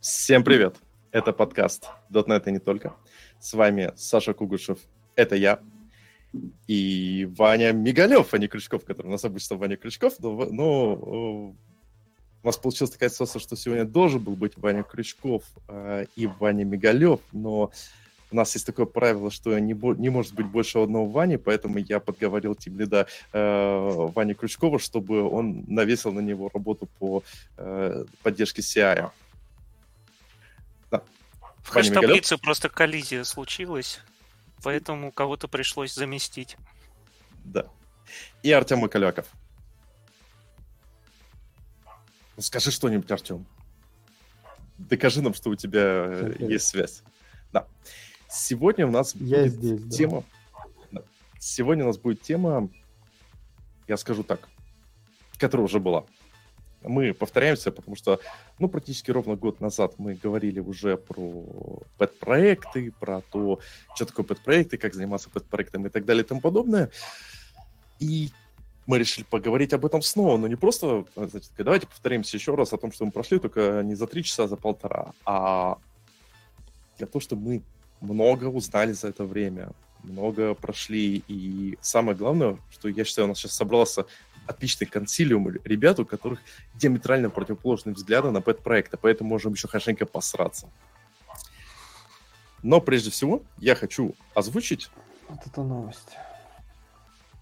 Всем 0.00 0.44
привет! 0.44 0.76
Это 1.10 1.32
подкаст 1.32 1.88
.NET 2.08 2.44
и 2.46 2.52
не 2.52 2.60
только. 2.60 2.94
С 3.40 3.52
вами 3.52 3.90
Саша 3.96 4.32
Кугушев, 4.32 4.78
это 5.16 5.34
я, 5.34 5.58
и 6.68 7.28
Ваня 7.36 7.72
Мигалев, 7.72 8.32
а 8.32 8.38
не 8.38 8.46
Крючков, 8.46 8.84
который 8.84 9.08
у 9.08 9.10
нас 9.10 9.24
обычно 9.24 9.56
Ваня 9.56 9.76
Крючков, 9.76 10.20
но, 10.20 10.46
но 10.52 10.94
у 10.94 11.56
нас 12.44 12.56
получилась 12.56 12.92
такая 12.92 13.08
ситуация, 13.08 13.40
что 13.40 13.56
сегодня 13.56 13.84
должен 13.84 14.22
был 14.22 14.36
быть 14.36 14.56
Ваня 14.56 14.84
Крючков 14.84 15.42
э, 15.66 16.06
и 16.14 16.28
Ваня 16.28 16.64
Мигалев, 16.64 17.18
но 17.32 17.72
у 18.30 18.36
нас 18.36 18.54
есть 18.54 18.66
такое 18.66 18.86
правило, 18.86 19.32
что 19.32 19.58
не, 19.58 19.74
не 20.00 20.10
может 20.10 20.32
быть 20.32 20.46
больше 20.46 20.78
одного 20.78 21.06
Вани, 21.06 21.38
поэтому 21.38 21.78
я 21.78 21.98
подговорил 21.98 22.54
тимлида 22.54 23.08
э, 23.32 24.08
Вани 24.14 24.34
Крючкова, 24.34 24.78
чтобы 24.78 25.28
он 25.28 25.64
навесил 25.66 26.12
на 26.12 26.20
него 26.20 26.48
работу 26.54 26.88
по 27.00 27.24
э, 27.56 28.04
поддержке 28.22 28.62
CI. 28.62 29.10
В 31.68 31.70
хэш-таблице 31.70 32.38
просто 32.38 32.70
коллизия 32.70 33.24
случилась, 33.24 34.00
поэтому 34.62 35.12
кого-то 35.12 35.48
пришлось 35.48 35.92
заместить. 35.92 36.56
Да. 37.44 37.66
И 38.42 38.50
Артем 38.50 38.78
Макаляков. 38.78 39.26
Ну, 42.36 42.42
скажи 42.42 42.70
что-нибудь, 42.70 43.10
Артем. 43.10 43.46
Докажи 44.78 45.20
нам, 45.20 45.34
что 45.34 45.50
у 45.50 45.56
тебя 45.56 46.06
Привет. 46.06 46.50
есть 46.50 46.68
связь. 46.68 47.02
Да. 47.52 47.66
Сегодня 48.30 48.86
у 48.86 48.90
нас 48.90 49.14
Я 49.16 49.42
будет 49.42 49.52
здесь, 49.52 49.94
тема... 49.94 50.24
Да. 50.90 51.02
Сегодня 51.38 51.84
у 51.84 51.88
нас 51.88 51.98
будет 51.98 52.22
тема, 52.22 52.70
я 53.88 53.98
скажу 53.98 54.22
так, 54.22 54.48
которая 55.36 55.66
уже 55.66 55.80
была. 55.80 56.06
Мы 56.82 57.12
повторяемся, 57.12 57.72
потому 57.72 57.96
что, 57.96 58.20
ну, 58.58 58.68
практически 58.68 59.10
ровно 59.10 59.34
год 59.34 59.60
назад 59.60 59.94
мы 59.98 60.14
говорили 60.14 60.60
уже 60.60 60.96
про 60.96 61.82
пэт-проекты, 61.98 62.92
про 63.00 63.20
то, 63.20 63.60
что 63.94 64.06
такое 64.06 64.24
пэт-проекты, 64.24 64.78
как 64.78 64.94
заниматься 64.94 65.28
пэт-проектом 65.30 65.86
и 65.86 65.90
так 65.90 66.04
далее 66.04 66.24
и 66.24 66.26
тому 66.26 66.40
подобное. 66.40 66.90
И 67.98 68.30
мы 68.86 68.98
решили 68.98 69.24
поговорить 69.24 69.72
об 69.72 69.84
этом 69.84 70.02
снова, 70.02 70.38
но 70.38 70.46
не 70.46 70.56
просто, 70.56 71.04
значит, 71.14 71.50
давайте 71.58 71.86
повторимся 71.86 72.36
еще 72.36 72.54
раз 72.54 72.72
о 72.72 72.78
том, 72.78 72.90
что 72.92 73.04
мы 73.04 73.10
прошли, 73.10 73.38
только 73.38 73.82
не 73.82 73.94
за 73.94 74.06
три 74.06 74.22
часа, 74.22 74.44
а 74.44 74.48
за 74.48 74.56
полтора, 74.56 75.12
а 75.26 75.78
для 76.96 77.06
того, 77.06 77.20
чтобы 77.20 77.42
мы 77.42 77.62
много 78.00 78.46
узнали 78.46 78.92
за 78.92 79.08
это 79.08 79.24
время, 79.24 79.72
много 80.02 80.54
прошли, 80.54 81.22
и 81.28 81.76
самое 81.80 82.16
главное, 82.16 82.58
что 82.70 82.88
я 82.88 83.04
считаю, 83.04 83.26
у 83.26 83.28
нас 83.28 83.38
сейчас 83.38 83.52
собрался 83.52 84.06
отличный 84.48 84.86
консилиум 84.86 85.48
ребят, 85.64 85.98
у 86.00 86.04
которых 86.04 86.40
диаметрально 86.74 87.30
противоположные 87.30 87.94
взгляды 87.94 88.30
на 88.30 88.40
пэт-проекты, 88.40 88.96
поэтому 88.96 89.30
можем 89.30 89.52
еще 89.52 89.68
хорошенько 89.68 90.06
посраться. 90.06 90.68
Но 92.62 92.80
прежде 92.80 93.10
всего 93.10 93.42
я 93.58 93.74
хочу 93.74 94.14
озвучить... 94.34 94.90
Вот 95.28 95.40
это 95.46 95.62
новость. 95.62 96.16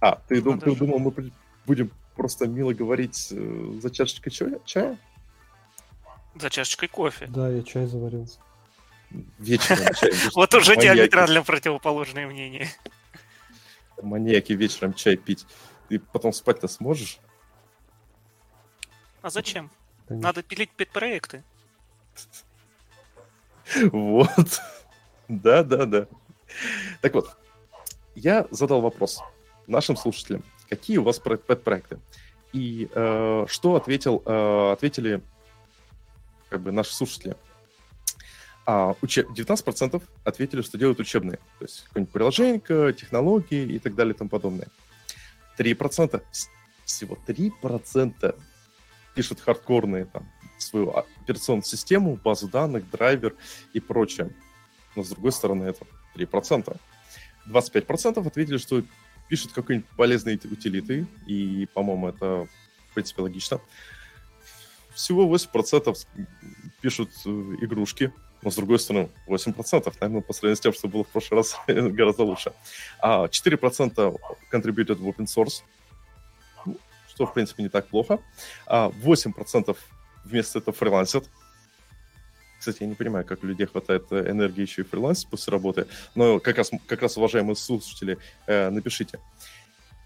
А, 0.00 0.16
ты, 0.28 0.42
дум, 0.42 0.60
ты 0.60 0.74
думал, 0.74 0.98
мы 0.98 1.30
будем 1.64 1.90
просто 2.14 2.46
мило 2.46 2.74
говорить 2.74 3.28
э, 3.30 3.78
за 3.80 3.90
чашечкой 3.90 4.32
чая? 4.64 4.98
За 6.34 6.50
чашечкой 6.50 6.88
кофе. 6.88 7.26
Да, 7.28 7.48
я 7.48 7.62
чай 7.62 7.86
заварил 7.86 8.28
вечером 9.38 9.94
чай. 9.94 10.12
Вот 10.34 10.54
уже 10.54 10.76
диаметрально 10.76 11.42
противоположное 11.42 12.26
мнение. 12.26 12.68
Маньяки 14.02 14.52
вечером 14.52 14.94
чай 14.94 15.16
пить. 15.16 15.46
Ты 15.88 15.98
потом 15.98 16.32
спать-то 16.32 16.68
сможешь? 16.68 17.18
А 19.22 19.30
зачем? 19.30 19.70
Надо 20.08 20.42
пилить 20.42 20.70
педпроекты. 20.70 21.42
Вот. 23.90 24.60
Да, 25.28 25.64
да, 25.64 25.86
да. 25.86 26.06
Так 27.00 27.14
вот, 27.14 27.36
я 28.14 28.46
задал 28.52 28.80
вопрос 28.80 29.20
нашим 29.66 29.96
слушателям. 29.96 30.44
Какие 30.68 30.98
у 30.98 31.02
вас 31.02 31.18
пэт-проекты? 31.18 31.98
И 32.52 32.88
э, 32.94 33.46
что 33.48 33.74
ответил, 33.74 34.22
э, 34.24 34.72
ответили 34.72 35.20
как 36.48 36.60
бы 36.60 36.70
наши 36.70 36.94
слушатели? 36.94 37.36
а 38.66 38.96
учеб... 39.00 39.28
19% 39.30 40.02
ответили, 40.24 40.62
что 40.62 40.76
делают 40.76 40.98
учебные. 40.98 41.38
То 41.58 41.64
есть 41.64 41.84
какое-нибудь 41.84 42.12
приложение, 42.12 42.92
технологии 42.92 43.74
и 43.74 43.78
так 43.78 43.94
далее 43.94 44.12
и 44.12 44.18
тому 44.18 44.28
подобное. 44.28 44.66
3%, 45.58 46.22
всего 46.84 47.18
3% 47.26 48.40
пишут 49.14 49.40
хардкорные 49.40 50.04
там, 50.06 50.30
свою 50.58 50.90
операционную 50.90 51.64
систему, 51.64 52.18
базу 52.22 52.48
данных, 52.48 52.88
драйвер 52.90 53.34
и 53.72 53.80
прочее. 53.80 54.30
Но 54.94 55.02
с 55.02 55.08
другой 55.08 55.32
стороны, 55.32 55.64
это 55.64 55.86
3%. 56.14 56.76
25% 57.48 58.26
ответили, 58.26 58.58
что 58.58 58.82
пишут 59.28 59.52
какие-нибудь 59.52 59.88
полезные 59.96 60.36
утилиты, 60.36 61.06
и, 61.26 61.68
по-моему, 61.74 62.08
это, 62.08 62.48
в 62.90 62.94
принципе, 62.94 63.22
логично. 63.22 63.60
Всего 64.94 65.32
8% 65.34 66.06
пишут 66.80 67.10
э, 67.26 67.28
игрушки, 67.60 68.12
но, 68.42 68.50
с 68.50 68.56
другой 68.56 68.78
стороны, 68.78 69.08
8%, 69.26 69.94
наверное, 70.00 70.22
по 70.22 70.32
сравнению 70.32 70.56
с 70.56 70.60
тем, 70.60 70.72
что 70.72 70.88
было 70.88 71.04
в 71.04 71.08
прошлый 71.08 71.38
раз, 71.38 71.56
гораздо 71.66 72.22
лучше. 72.24 72.52
А 73.00 73.26
4% 73.26 74.20
contributed 74.52 74.96
в 74.96 75.08
open 75.08 75.26
source, 75.26 75.62
ну, 76.64 76.76
что, 77.08 77.26
в 77.26 77.34
принципе, 77.34 77.62
не 77.62 77.68
так 77.68 77.86
плохо. 77.88 78.20
А 78.66 78.90
8% 78.90 79.76
вместо 80.24 80.58
этого 80.58 80.76
фрилансят. 80.76 81.24
Кстати, 82.58 82.78
я 82.82 82.88
не 82.88 82.94
понимаю, 82.94 83.24
как 83.24 83.42
у 83.44 83.46
людей 83.46 83.66
хватает 83.66 84.10
энергии 84.10 84.62
еще 84.62 84.82
и 84.82 84.84
фрилансить 84.84 85.28
после 85.28 85.52
работы, 85.52 85.86
но 86.14 86.40
как 86.40 86.56
раз, 86.58 86.70
как 86.86 87.02
раз 87.02 87.16
уважаемые 87.16 87.54
слушатели, 87.54 88.18
э, 88.46 88.70
напишите. 88.70 89.18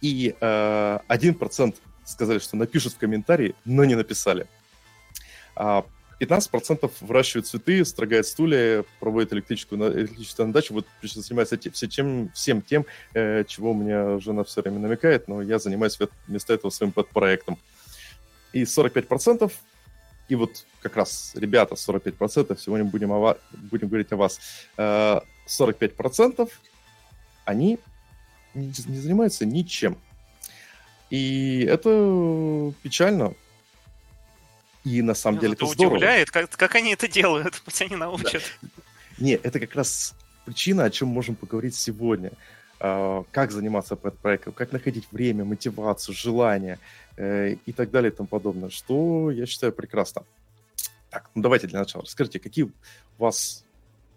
И 0.00 0.34
э, 0.41 0.98
1% 1.08 1.74
сказали, 2.04 2.38
что 2.38 2.56
напишут 2.56 2.94
в 2.94 2.98
комментарии, 2.98 3.54
но 3.64 3.84
не 3.84 3.94
написали. 3.94 4.47
А 5.54 5.84
15% 6.20 6.91
выращивают 7.00 7.47
цветы, 7.47 7.84
строгают 7.84 8.26
стулья, 8.26 8.84
проводят 9.00 9.32
электрическую, 9.32 10.00
электрическую 10.00 10.48
на 10.48 10.53
дачу. 10.53 10.75
Вот 10.75 10.86
занимается 11.03 11.58
все, 11.72 11.88
чем, 11.88 12.31
всем 12.34 12.60
тем, 12.60 12.84
э, 13.14 13.44
чего 13.48 13.72
мне 13.72 14.20
жена 14.20 14.44
все 14.44 14.60
время 14.60 14.78
намекает, 14.80 15.28
но 15.28 15.41
я 15.41 15.59
занимаюсь 15.59 15.98
вместо 16.28 16.53
этого 16.53 16.70
своим 16.70 16.92
подпроектом. 16.92 17.59
И 18.53 18.64
45%, 18.64 19.50
и 20.28 20.34
вот 20.34 20.66
как 20.82 20.97
раз, 20.97 21.32
ребята, 21.34 21.75
45%, 21.75 22.59
сегодня 22.60 22.84
будем, 22.84 23.12
о, 23.12 23.38
будем 23.53 23.88
говорить 23.88 24.12
о 24.12 24.16
вас, 24.16 24.41
э, 24.76 25.20
45% 25.47 26.50
они 27.47 27.78
не, 28.54 28.66
не 28.66 28.98
занимаются 28.98 29.47
ничем. 29.47 29.97
И 31.09 31.64
это 31.69 32.72
печально, 32.82 33.34
и 34.84 35.02
на 35.02 35.14
самом 35.14 35.36
ну, 35.36 35.41
деле 35.42 35.52
это, 35.54 35.64
это 35.64 35.74
здорово. 35.74 35.94
удивляет, 35.94 36.30
как, 36.30 36.50
как 36.50 36.74
они 36.74 36.92
это 36.92 37.08
делают, 37.08 37.60
пусть 37.64 37.82
они 37.82 37.96
научат. 37.96 38.42
Да. 38.62 38.68
Не, 39.18 39.32
это 39.32 39.60
как 39.60 39.74
раз 39.74 40.14
причина, 40.44 40.84
о 40.84 40.91
чем 40.91 41.08
можем 41.08 41.34
поговорить 41.34 41.74
сегодня. 41.74 42.32
Uh, 42.78 43.26
как 43.30 43.50
заниматься 43.50 43.94
проектом, 43.94 44.54
как 44.54 44.72
находить 44.72 45.06
время, 45.12 45.44
мотивацию, 45.44 46.14
желание 46.14 46.78
uh, 47.18 47.58
и 47.66 47.72
так 47.72 47.91
далее 47.91 48.10
и 48.10 48.14
тому 48.14 48.26
подобное, 48.26 48.70
что 48.70 49.30
я 49.30 49.44
считаю 49.44 49.74
прекрасно. 49.74 50.24
Так, 51.10 51.28
ну 51.34 51.42
давайте 51.42 51.66
для 51.66 51.80
начала 51.80 52.04
расскажите, 52.04 52.38
какие 52.38 52.64
у 52.64 52.72
вас... 53.18 53.66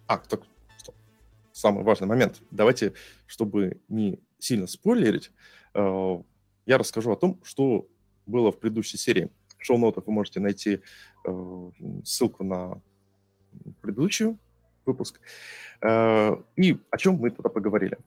А, 0.07 0.17
так, 0.17 0.43
стоп. 0.77 0.95
самый 1.51 1.83
важный 1.83 2.07
момент. 2.07 2.37
Давайте, 2.51 2.93
чтобы 3.27 3.81
не 3.89 4.17
сильно 4.39 4.65
спойлерить, 4.65 5.31
uh, 5.73 6.23
я 6.65 6.77
расскажу 6.77 7.11
о 7.11 7.17
том, 7.17 7.41
что 7.43 7.85
было 8.25 8.53
в 8.53 8.59
предыдущей 8.59 8.97
серии 8.97 9.29
шоу-нотах 9.63 10.07
вы 10.07 10.13
можете 10.13 10.39
найти 10.39 10.81
э, 11.25 11.69
ссылку 12.03 12.43
на 12.43 12.81
предыдущий 13.81 14.37
выпуск. 14.85 15.19
Э, 15.81 16.35
и 16.55 16.77
о 16.89 16.97
чем 16.97 17.15
мы 17.15 17.31
тогда 17.31 17.49
поговорили. 17.49 17.97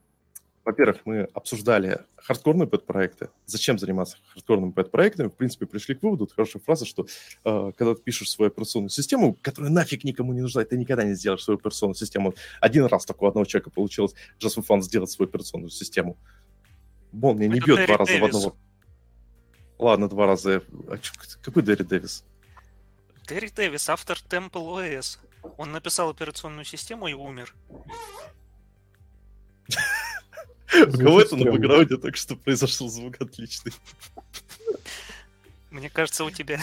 Во-первых, 0.66 1.02
мы 1.04 1.28
обсуждали 1.32 2.00
хардкорные 2.16 2.66
пэт-проекты. 2.66 3.28
Зачем 3.46 3.78
заниматься 3.78 4.18
хардкорными 4.32 4.72
пэт-проектами? 4.72 5.28
В 5.28 5.34
принципе, 5.34 5.64
пришли 5.64 5.94
к 5.94 6.02
выводу, 6.02 6.26
хорошая 6.26 6.60
фраза, 6.60 6.84
что 6.84 7.06
э, 7.44 7.72
когда 7.76 7.94
ты 7.94 8.02
пишешь 8.02 8.28
свою 8.30 8.50
операционную 8.50 8.90
систему, 8.90 9.38
которая 9.42 9.70
нафиг 9.70 10.02
никому 10.02 10.32
не 10.32 10.40
нужна, 10.40 10.64
ты 10.64 10.76
никогда 10.76 11.04
не 11.04 11.14
сделаешь 11.14 11.44
свою 11.44 11.58
операционную 11.58 11.94
систему. 11.94 12.34
Один 12.60 12.86
раз 12.86 13.04
такого 13.04 13.28
одного 13.28 13.44
человека 13.44 13.70
получилось 13.70 14.14
just 14.40 14.58
for 14.58 14.66
fun 14.66 14.80
сделать 14.80 15.08
свою 15.08 15.28
операционную 15.28 15.70
систему. 15.70 16.16
Молния 17.12 17.46
не 17.46 17.60
бьет 17.60 17.86
два 17.86 17.98
раза 17.98 18.18
в 18.18 18.24
одного. 18.24 18.56
Ладно, 19.78 20.08
два 20.08 20.26
раза. 20.26 20.62
А 20.88 20.98
какой 21.42 21.62
Дерри 21.62 21.84
Дэвис? 21.84 22.24
Дерри 23.26 23.50
Дэвис, 23.50 23.88
автор 23.88 24.18
Temple 24.28 24.50
OS. 24.52 25.18
Он 25.58 25.72
написал 25.72 26.10
операционную 26.10 26.64
систему 26.64 27.08
и 27.08 27.12
умер. 27.12 27.54
У 30.74 30.92
кого 30.98 31.20
это 31.20 31.36
на 31.36 31.50
бэкграунде 31.50 31.96
только 31.96 32.16
что 32.16 32.36
произошел 32.36 32.88
звук 32.88 33.20
отличный? 33.20 33.72
Мне 35.70 35.90
кажется, 35.90 36.24
у 36.24 36.30
тебя. 36.30 36.60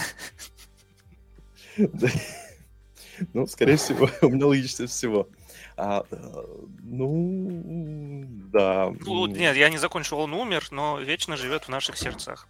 Ну, 3.32 3.46
скорее 3.46 3.76
всего, 3.76 4.10
у 4.22 4.28
меня 4.28 4.46
логичнее 4.46 4.88
всего. 4.88 5.28
А, 5.76 6.04
э, 6.10 6.44
ну, 6.82 8.24
да. 8.52 8.92
Ну, 9.00 9.26
нет, 9.26 9.56
я 9.56 9.68
не 9.68 9.78
закончил, 9.78 10.18
он 10.18 10.34
умер, 10.34 10.68
но 10.70 10.98
вечно 10.98 11.36
живет 11.36 11.64
в 11.64 11.68
наших 11.68 11.96
сердцах. 11.96 12.48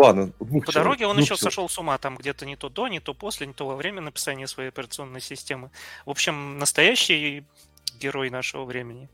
Ладно, 0.00 0.32
По 0.38 0.72
дороге 0.72 1.06
он 1.06 1.18
еще 1.18 1.36
сошел 1.36 1.68
с 1.68 1.78
ума, 1.78 1.98
там 1.98 2.16
где-то 2.16 2.46
не 2.46 2.56
то 2.56 2.68
до, 2.68 2.88
не 2.88 3.00
то 3.00 3.12
после, 3.12 3.46
не 3.46 3.52
то 3.52 3.66
во 3.66 3.76
время 3.76 4.00
написания 4.00 4.46
своей 4.46 4.70
операционной 4.70 5.20
системы. 5.20 5.70
В 6.06 6.10
общем, 6.10 6.58
настоящий 6.58 7.44
герой 8.00 8.30
нашего 8.30 8.64
времени. 8.64 9.08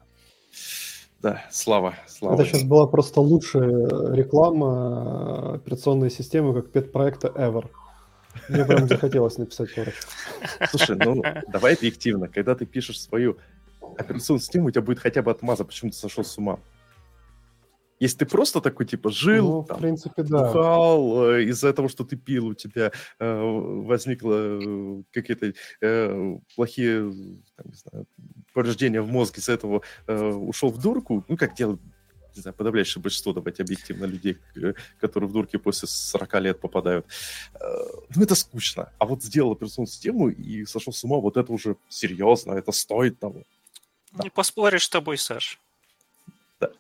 Да, 1.21 1.45
слава, 1.51 1.97
слава. 2.07 2.35
Это 2.35 2.45
сейчас 2.45 2.63
была 2.63 2.87
просто 2.87 3.21
лучшая 3.21 4.15
реклама 4.15 5.55
операционной 5.55 6.11
системы 6.11 6.55
как 6.55 6.71
пет-проекта 6.71 7.29
ever. 7.29 7.69
Мне 8.49 8.65
прям 8.65 8.87
захотелось 8.89 9.39
написать 9.39 9.73
корочку. 9.75 10.09
Слушай, 10.71 10.97
ну 10.97 11.23
давай 11.49 11.75
объективно. 11.75 12.29
Когда 12.29 12.55
ты 12.55 12.65
пишешь 12.65 13.01
свою 13.01 13.39
операционную 13.99 14.41
систему, 14.41 14.69
у 14.69 14.71
тебя 14.71 14.83
будет 14.83 15.01
хотя 15.01 15.23
бы 15.23 15.33
отмаза, 15.33 15.65
почему 15.65 15.91
ты 15.91 15.97
сошел 15.97 16.23
с 16.23 16.39
ума. 16.39 16.61
Если 17.99 18.19
ты 18.19 18.27
просто 18.27 18.61
такой, 18.61 18.87
типа, 18.87 19.11
жил, 19.11 19.49
ну, 19.49 19.65
там, 19.65 19.79
в 19.79 19.81
принципе, 19.81 20.23
да. 20.23 20.47
бухал, 20.47 21.31
э, 21.31 21.45
из-за 21.45 21.73
того, 21.73 21.89
что 21.89 22.05
ты 22.05 22.17
пил, 22.17 22.49
у 22.49 22.55
тебя 22.55 22.93
э, 23.19 23.41
возникло 23.41 24.61
э, 24.61 25.03
какие-то 25.13 25.55
э, 25.81 26.39
плохие 26.55 27.13
там, 27.57 27.67
не 27.67 27.75
знаю, 27.75 28.07
повреждения 28.53 29.01
в 29.01 29.09
мозге, 29.09 29.41
из-за 29.41 29.53
этого 29.53 29.83
э, 30.07 30.29
ушел 30.33 30.71
в 30.71 30.81
дурку, 30.81 31.25
ну, 31.29 31.37
как 31.37 31.55
делают 31.55 31.81
не 32.37 32.43
знаю, 32.43 32.55
подавляющее 32.55 33.03
большинство, 33.03 33.33
давайте 33.33 33.63
объективно, 33.63 34.05
людей, 34.05 34.39
э, 34.57 34.75
которые 35.01 35.29
в 35.29 35.33
дурке 35.33 35.59
после 35.59 35.89
40 35.89 36.35
лет 36.41 36.61
попадают. 36.61 37.07
Э, 37.55 37.67
ну, 38.15 38.23
это 38.23 38.35
скучно. 38.35 38.93
А 38.99 39.07
вот 39.07 39.23
сделал 39.23 39.53
операционную 39.53 39.89
систему 39.89 40.29
и 40.29 40.67
сошел 40.67 40.93
с 40.93 41.03
ума, 41.05 41.17
вот 41.17 41.37
это 41.37 41.53
уже 41.53 41.77
серьезно, 41.89 42.53
это 42.53 42.73
стоит 42.73 43.19
того. 43.19 43.43
Не 44.23 44.31
поспоришь 44.31 44.85
с 44.85 44.89
тобой, 44.89 45.19
Саш. 45.19 45.59
Да. 46.61 46.71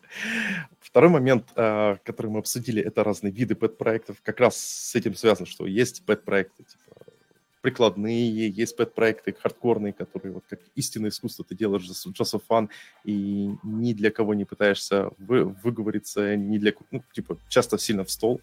Второй 0.96 1.10
момент, 1.10 1.50
а, 1.56 1.98
который 2.04 2.30
мы 2.30 2.38
обсудили, 2.38 2.82
это 2.82 3.04
разные 3.04 3.30
виды 3.30 3.54
пэт-проектов. 3.54 4.16
Как 4.22 4.40
раз 4.40 4.56
с 4.56 4.94
этим 4.94 5.14
связано, 5.14 5.44
что 5.44 5.66
есть 5.66 6.02
пэт-проекты, 6.06 6.64
типа 6.64 7.12
прикладные, 7.60 8.48
есть 8.48 8.74
пэт-проекты 8.78 9.36
хардкорные, 9.38 9.92
которые 9.92 10.32
вот 10.32 10.44
как 10.48 10.60
истинное 10.74 11.10
искусство 11.10 11.44
ты 11.44 11.54
делаешь 11.54 11.82
just 11.82 12.32
for 12.32 12.42
fun, 12.48 12.70
и 13.04 13.50
ни 13.62 13.92
для 13.92 14.10
кого 14.10 14.32
не 14.32 14.46
пытаешься 14.46 15.10
вы, 15.18 15.44
выговориться, 15.44 16.34
ни 16.34 16.56
для... 16.56 16.72
Ну, 16.90 17.04
типа, 17.12 17.36
часто 17.50 17.76
сильно 17.76 18.02
в 18.02 18.10
стол. 18.10 18.40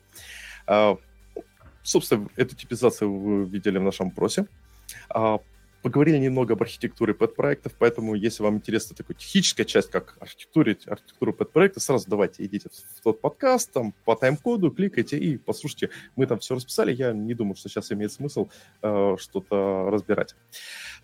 А, 0.68 1.00
собственно, 1.82 2.30
эту 2.36 2.56
типизацию 2.56 3.12
вы 3.12 3.46
видели 3.46 3.80
в 3.80 3.84
нашем 3.84 4.10
опросе. 4.10 4.46
Поговорили 5.84 6.18
немного 6.18 6.54
об 6.54 6.62
архитектуре 6.62 7.14
подпроектов, 7.14 7.74
поэтому 7.78 8.16
если 8.16 8.42
вам 8.42 8.56
интересна 8.56 8.96
такая 8.96 9.18
техническая 9.18 9.66
часть, 9.66 9.92
как 9.92 10.16
архитектура, 10.22 10.78
архитектура 10.86 11.34
подпроекта, 11.34 11.82
сразу 11.82 12.06
давайте 12.10 12.46
идите 12.46 12.70
в 12.70 13.02
тот 13.02 13.20
подкаст, 13.20 13.74
там 13.74 13.94
по 14.06 14.16
тайм-коду 14.16 14.72
кликайте 14.72 15.18
и 15.18 15.36
послушайте. 15.38 15.90
Мы 16.16 16.26
там 16.26 16.40
все 16.40 16.56
расписали, 16.56 16.94
я 16.94 17.12
не 17.12 17.34
думаю, 17.34 17.56
что 17.56 17.68
сейчас 17.68 17.92
имеет 17.92 18.14
смысл 18.14 18.48
э, 18.82 19.18
что-то 19.20 19.90
разбирать. 19.92 20.36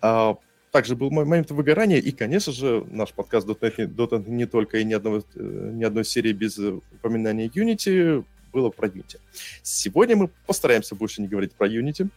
Э, 0.00 0.34
также 0.70 0.96
был 0.96 1.10
мой 1.10 1.26
момент 1.26 1.50
выгорания, 1.50 1.98
и, 1.98 2.10
конечно 2.10 2.50
же, 2.50 2.82
наш 2.90 3.12
подкаст 3.12 3.46
.NET, 3.46 3.94
.NET 3.94 4.30
не 4.30 4.46
только 4.46 4.78
и 4.78 4.84
ни, 4.84 4.94
одного, 4.94 5.22
э, 5.34 5.70
ни 5.74 5.84
одной 5.84 6.06
серии 6.06 6.32
без 6.32 6.58
упоминания 6.58 7.48
Unity 7.48 8.24
было 8.50 8.70
про 8.70 8.88
Unity. 8.88 9.18
Сегодня 9.62 10.16
мы 10.16 10.30
постараемся 10.46 10.94
больше 10.94 11.20
не 11.20 11.28
говорить 11.28 11.52
про 11.52 11.68
Unity, 11.68 12.08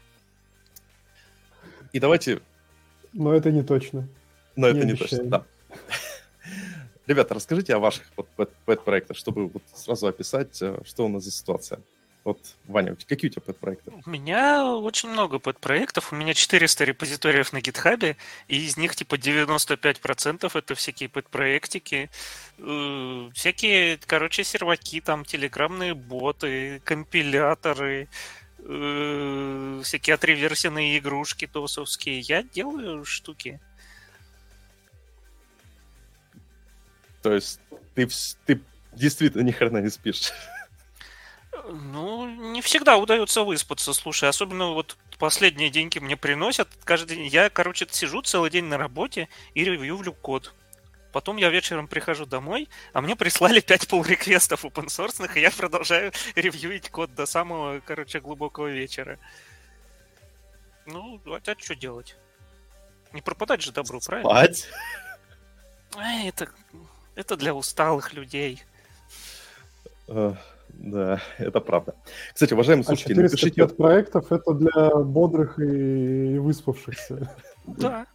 и 1.91 1.99
давайте 1.99 2.39
но 3.13 3.33
это 3.33 3.51
не 3.51 3.63
точно. 3.63 4.07
Но 4.55 4.69
не 4.69 4.77
это 4.77 4.87
не 4.87 4.95
точно, 4.95 5.23
да. 5.23 5.45
Ребята, 7.07 7.33
расскажите 7.33 7.75
о 7.75 7.79
ваших 7.79 8.03
вот 8.15 8.27
пэт-проектах, 8.65 9.17
чтобы 9.17 9.47
вот 9.47 9.63
сразу 9.73 10.07
описать, 10.07 10.61
э, 10.61 10.79
что 10.85 11.05
у 11.05 11.09
нас 11.09 11.23
за 11.23 11.31
ситуация. 11.31 11.79
Вот, 12.23 12.39
Ваня, 12.67 12.95
какие 13.05 13.29
у 13.29 13.33
тебя 13.33 13.41
пэт-проекты? 13.45 13.91
У 14.05 14.09
меня 14.09 14.65
очень 14.65 15.09
много 15.09 15.39
пэт-проектов. 15.39 16.13
У 16.13 16.15
меня 16.15 16.33
400 16.33 16.85
репозиториев 16.85 17.51
на 17.51 17.59
гитхабе, 17.59 18.15
и 18.47 18.65
из 18.65 18.77
них 18.77 18.95
типа 18.95 19.15
95% 19.15 20.49
это 20.53 20.75
всякие 20.75 21.09
пэт-проектики. 21.09 22.09
Э, 22.59 23.29
всякие, 23.33 23.99
короче, 24.05 24.45
серваки, 24.45 25.01
там, 25.01 25.25
телеграммные 25.25 25.93
боты, 25.95 26.81
компиляторы, 26.85 28.07
э, 28.65 29.81
всякие 29.83 30.15
отреверсенные 30.15 30.97
игрушки 30.97 31.47
тосовские. 31.47 32.19
Я 32.19 32.43
делаю 32.43 33.05
штуки. 33.05 33.59
То 37.21 37.33
есть 37.33 37.59
ты, 37.95 38.07
ты 38.45 38.61
действительно 38.91 39.43
ни 39.43 39.51
хрена 39.51 39.77
не 39.77 39.89
спишь? 39.89 40.31
Ну, 41.69 42.27
не 42.27 42.61
всегда 42.61 42.97
удается 42.97 43.43
выспаться, 43.43 43.93
слушай. 43.93 44.27
Особенно 44.27 44.73
вот 44.73 44.97
последние 45.17 45.69
деньги 45.69 45.99
мне 45.99 46.17
приносят. 46.17 46.67
Каждый 46.83 47.17
день 47.17 47.27
я, 47.27 47.49
короче, 47.49 47.87
сижу 47.89 48.21
целый 48.21 48.49
день 48.49 48.65
на 48.65 48.77
работе 48.77 49.29
и 49.53 49.63
ревьювлю 49.63 50.13
код. 50.13 50.53
Потом 51.13 51.37
я 51.37 51.49
вечером 51.49 51.87
прихожу 51.87 52.25
домой, 52.25 52.67
а 52.91 53.01
мне 53.01 53.15
прислали 53.15 53.59
5 53.61 53.83
pull 53.83 54.05
реквестов 54.05 54.65
open 54.65 54.87
source, 54.87 55.31
и 55.35 55.39
я 55.39 55.51
продолжаю 55.51 56.11
ревьюить 56.35 56.89
код 56.89 57.13
до 57.13 57.25
самого, 57.25 57.79
короче, 57.85 58.19
глубокого 58.19 58.67
вечера. 58.67 59.19
Ну, 60.85 61.21
а 61.25 61.55
что 61.57 61.75
делать? 61.75 62.17
Не 63.13 63.21
пропадать 63.21 63.61
же 63.61 63.71
добру, 63.71 64.01
Спать. 64.01 64.23
правильно? 64.23 64.55
Эй, 65.97 66.29
это, 66.29 66.49
это 67.15 67.37
для 67.37 67.53
усталых 67.53 68.13
людей. 68.13 68.63
Uh, 70.07 70.35
да, 70.69 71.21
это 71.37 71.59
правда. 71.59 71.95
Кстати, 72.33 72.53
уважаемые 72.53 72.83
слушатели, 72.83 73.13
а 73.13 73.29
405 73.29 73.55
напишите... 73.57 73.75
проектов 73.75 74.31
это 74.31 74.53
для 74.53 74.95
бодрых 74.95 75.59
и 75.59 76.39
выспавшихся. 76.39 77.31
Да. 77.65 78.07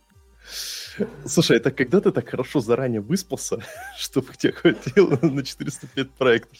Слушай, 1.26 1.58
это 1.58 1.70
когда 1.70 2.00
ты 2.00 2.10
так 2.12 2.28
хорошо 2.28 2.60
заранее 2.60 3.00
выспался, 3.00 3.64
чтобы 3.98 4.34
тебе 4.34 4.52
хватило 4.52 5.18
на 5.22 5.42
405 5.42 6.10
проектов? 6.12 6.58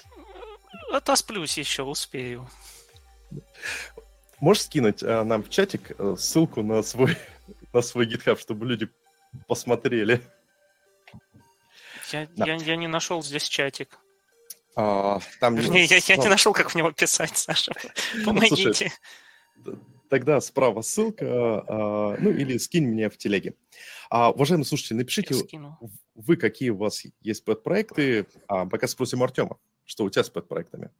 Отосплюсь 0.93 1.59
еще, 1.59 1.83
успею. 1.83 2.49
Можешь 4.41 4.65
скинуть 4.65 5.03
а, 5.03 5.25
нам 5.25 5.43
в 5.43 5.51
чатик 5.51 5.93
а, 5.99 6.17
ссылку 6.17 6.63
на 6.63 6.83
свой, 6.83 7.17
на 7.73 7.83
свой 7.83 8.07
GitHub, 8.07 8.39
чтобы 8.39 8.67
люди 8.67 8.89
посмотрели? 9.47 10.23
Я, 12.13 12.27
да. 12.37 12.47
я, 12.47 12.55
я 12.55 12.77
не 12.77 12.87
нашел 12.87 13.23
здесь 13.23 13.49
чатик. 13.49 13.99
А, 14.77 15.19
там 15.41 15.57
Вернее, 15.57 15.85
я, 15.85 15.97
я 15.97 16.17
не 16.17 16.29
нашел, 16.29 16.53
как 16.53 16.71
в 16.71 16.75
него 16.75 16.93
писать, 16.93 17.37
Саша. 17.37 17.73
Помогите. 18.25 18.93
Слушай, 19.65 19.79
тогда 20.09 20.41
справа 20.41 20.83
ссылка, 20.83 21.27
а, 21.67 22.17
ну 22.19 22.31
или 22.31 22.59
скинь 22.59 22.87
мне 22.87 23.09
в 23.09 23.17
телеге. 23.17 23.55
А, 24.11 24.31
уважаемые 24.31 24.65
слушатели, 24.67 24.99
напишите, 24.99 25.35
вы 26.15 26.37
какие 26.37 26.71
у 26.71 26.77
вас 26.77 27.05
есть 27.21 27.45
подпроекты. 27.45 28.27
А, 28.47 28.67
пока 28.67 28.87
спросим 28.87 29.23
Артема, 29.23 29.59
что 29.85 30.05
у 30.05 30.11
тебя 30.11 30.25
с 30.25 30.31
подпроектами? 30.31 30.91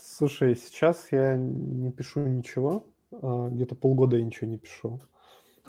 Слушай, 0.00 0.56
сейчас 0.56 1.08
я 1.12 1.36
не 1.36 1.92
пишу 1.92 2.20
ничего, 2.26 2.86
а, 3.12 3.48
где-то 3.48 3.74
полгода 3.74 4.16
я 4.16 4.24
ничего 4.24 4.48
не 4.48 4.58
пишу. 4.58 5.00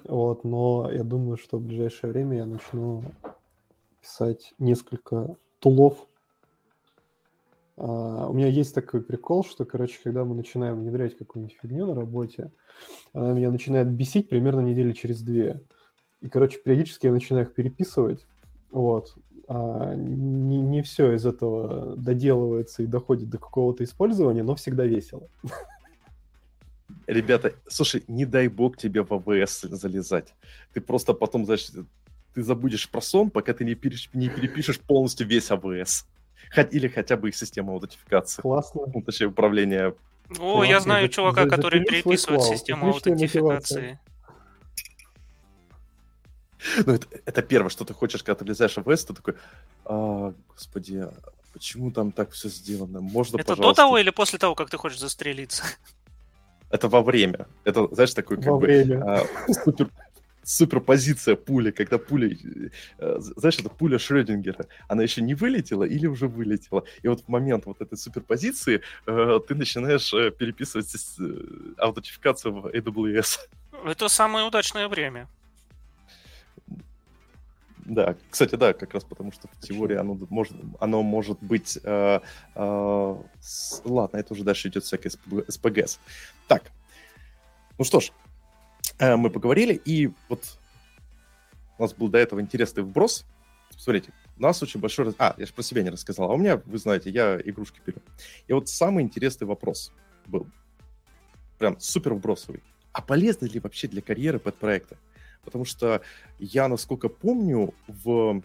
Вот, 0.05 0.43
но 0.43 0.89
я 0.91 1.03
думаю, 1.03 1.37
что 1.37 1.57
в 1.57 1.61
ближайшее 1.61 2.11
время 2.11 2.37
я 2.37 2.45
начну 2.45 3.03
писать 4.01 4.53
несколько 4.59 5.37
тулов 5.59 6.07
Uh, 7.75 8.29
у 8.29 8.33
меня 8.33 8.47
есть 8.47 8.75
такой 8.75 9.01
прикол, 9.01 9.43
что, 9.43 9.65
короче, 9.65 9.97
когда 10.03 10.23
мы 10.23 10.35
начинаем 10.35 10.79
внедрять 10.79 11.17
какую-нибудь 11.17 11.57
фигню 11.59 11.87
на 11.87 11.95
работе, 11.95 12.51
она 13.13 13.33
меня 13.33 13.49
начинает 13.49 13.89
бесить 13.89 14.29
примерно 14.29 14.59
недели 14.59 14.91
через 14.91 15.21
две. 15.21 15.61
И, 16.21 16.29
короче, 16.29 16.59
периодически 16.59 17.07
я 17.07 17.11
начинаю 17.11 17.45
их 17.45 17.53
переписывать. 17.53 18.27
Вот. 18.71 19.15
А 19.47 19.93
не, 19.95 20.61
не 20.61 20.81
все 20.83 21.13
из 21.13 21.25
этого 21.25 21.95
доделывается 21.97 22.83
и 22.83 22.87
доходит 22.87 23.29
до 23.29 23.37
какого-то 23.37 23.83
использования, 23.83 24.43
но 24.43 24.55
всегда 24.55 24.85
весело. 24.85 25.27
Ребята, 27.07 27.53
слушай, 27.67 28.03
не 28.07 28.25
дай 28.25 28.47
бог 28.47 28.77
тебе 28.77 29.03
в 29.03 29.11
АВС 29.11 29.61
залезать. 29.61 30.33
Ты 30.73 30.79
просто 30.79 31.13
потом, 31.13 31.45
знаешь, 31.45 31.69
ты 32.33 32.43
забудешь 32.43 32.89
про 32.89 33.01
сон, 33.01 33.29
пока 33.29 33.53
ты 33.53 33.65
не, 33.65 33.75
переш... 33.75 34.09
не 34.13 34.29
перепишешь 34.29 34.79
полностью 34.79 35.27
весь 35.27 35.51
АВС. 35.51 36.05
Или 36.71 36.87
хотя 36.87 37.17
бы 37.17 37.29
их 37.29 37.35
систему 37.35 37.73
аутентификации. 37.73 38.41
Классно. 38.41 38.81
Ну, 38.93 39.01
точнее, 39.01 39.27
управления. 39.27 39.93
О, 40.29 40.35
Классно. 40.35 40.63
я 40.71 40.79
знаю 40.79 41.07
за, 41.07 41.13
чувака, 41.13 41.43
за, 41.43 41.49
который 41.49 41.83
переписывает 41.83 42.43
систему 42.43 42.87
аутентификации. 42.93 43.99
Ну, 46.85 46.93
это, 46.93 47.07
это 47.25 47.41
первое, 47.41 47.69
что 47.69 47.83
ты 47.83 47.93
хочешь, 47.93 48.23
когда 48.23 48.39
ты 48.39 48.45
влезаешь 48.45 48.77
в 48.77 48.83
ВС, 48.95 49.03
ты 49.05 49.13
такой, 49.13 49.33
а, 49.85 50.33
господи, 50.47 51.05
почему 51.51 51.91
там 51.91 52.11
так 52.11 52.31
все 52.31 52.47
сделано? 52.47 53.01
Можно, 53.01 53.35
Это 53.37 53.55
пожалуйста... 53.55 53.81
до 53.81 53.85
того 53.85 53.97
или 53.97 54.11
после 54.11 54.39
того, 54.39 54.55
как 54.55 54.69
ты 54.69 54.77
хочешь 54.77 54.99
застрелиться? 54.99 55.63
Это 56.69 56.87
во 56.87 57.01
время. 57.03 57.47
Это, 57.65 57.87
знаешь, 57.93 58.13
такой 58.13 58.37
как 58.37 58.45
Во 58.47 58.57
бы 58.57 58.65
время. 58.65 59.03
а, 59.03 59.27
супер, 59.53 59.89
суперпозиция 60.43 61.35
пули, 61.35 61.71
когда 61.71 61.97
пуля, 61.97 62.35
э, 62.99 63.15
знаешь, 63.19 63.59
это 63.59 63.69
пуля 63.69 63.97
Шрёдингера, 63.97 64.67
она 64.87 65.03
еще 65.03 65.21
не 65.21 65.35
вылетела 65.35 65.83
или 65.83 66.07
уже 66.07 66.27
вылетела. 66.27 66.83
И 67.01 67.07
вот 67.07 67.21
в 67.21 67.27
момент 67.29 67.65
вот 67.65 67.81
этой 67.81 67.97
суперпозиции 67.97 68.81
э, 69.07 69.39
ты 69.47 69.55
начинаешь 69.55 70.13
э, 70.13 70.31
переписывать 70.31 70.93
аутентификацию 71.77 72.53
в 72.61 72.67
AWS. 72.67 73.39
Это 73.85 74.09
самое 74.09 74.45
удачное 74.45 74.87
время. 74.87 75.27
Да, 77.85 78.15
кстати, 78.29 78.55
да, 78.55 78.71
как 78.73 78.93
раз 78.93 79.03
потому 79.03 79.33
что 79.33 79.49
в 79.49 79.59
теории 79.59 79.97
оно 79.97 80.17
может, 80.29 80.55
оно 80.79 81.03
может 81.03 81.37
быть... 81.41 81.77
э, 81.83 82.19
э, 82.55 83.15
с- 83.41 83.81
ладно, 83.83 84.17
это 84.17 84.33
уже 84.33 84.43
дальше 84.43 84.69
идет 84.69 84.85
СПГ 84.85 85.49
СПГС. 85.49 85.99
Так, 86.47 86.71
ну 87.77 87.83
что 87.83 87.99
ж, 87.99 88.11
э, 88.99 89.15
мы 89.15 89.29
поговорили, 89.29 89.73
и 89.73 90.11
вот 90.29 90.57
у 91.77 91.81
нас 91.81 91.93
был 91.93 92.07
до 92.07 92.17
этого 92.17 92.39
интересный 92.39 92.83
вброс. 92.83 93.25
Смотрите, 93.75 94.13
у 94.37 94.41
нас 94.41 94.61
очень 94.61 94.79
большой... 94.79 95.13
А, 95.17 95.35
я 95.37 95.45
же 95.45 95.53
про 95.53 95.63
себя 95.63 95.83
не 95.83 95.89
рассказал. 95.89 96.31
А 96.31 96.33
у 96.33 96.37
меня, 96.37 96.61
вы 96.65 96.77
знаете, 96.77 97.09
я 97.09 97.39
игрушки 97.43 97.81
пилю. 97.83 98.01
И 98.47 98.53
вот 98.53 98.69
самый 98.69 99.03
интересный 99.03 99.47
вопрос 99.47 99.91
был. 100.27 100.47
Прям 101.57 101.79
супер 101.79 102.13
вбросовый. 102.13 102.61
А 102.91 103.01
полезно 103.01 103.45
ли 103.45 103.59
вообще 103.59 103.87
для 103.87 104.01
карьеры 104.01 104.39
пэт-проекта? 104.39 104.97
Потому 105.43 105.65
что 105.65 106.01
я, 106.39 106.67
насколько 106.67 107.09
помню, 107.09 107.73
в 107.87 108.41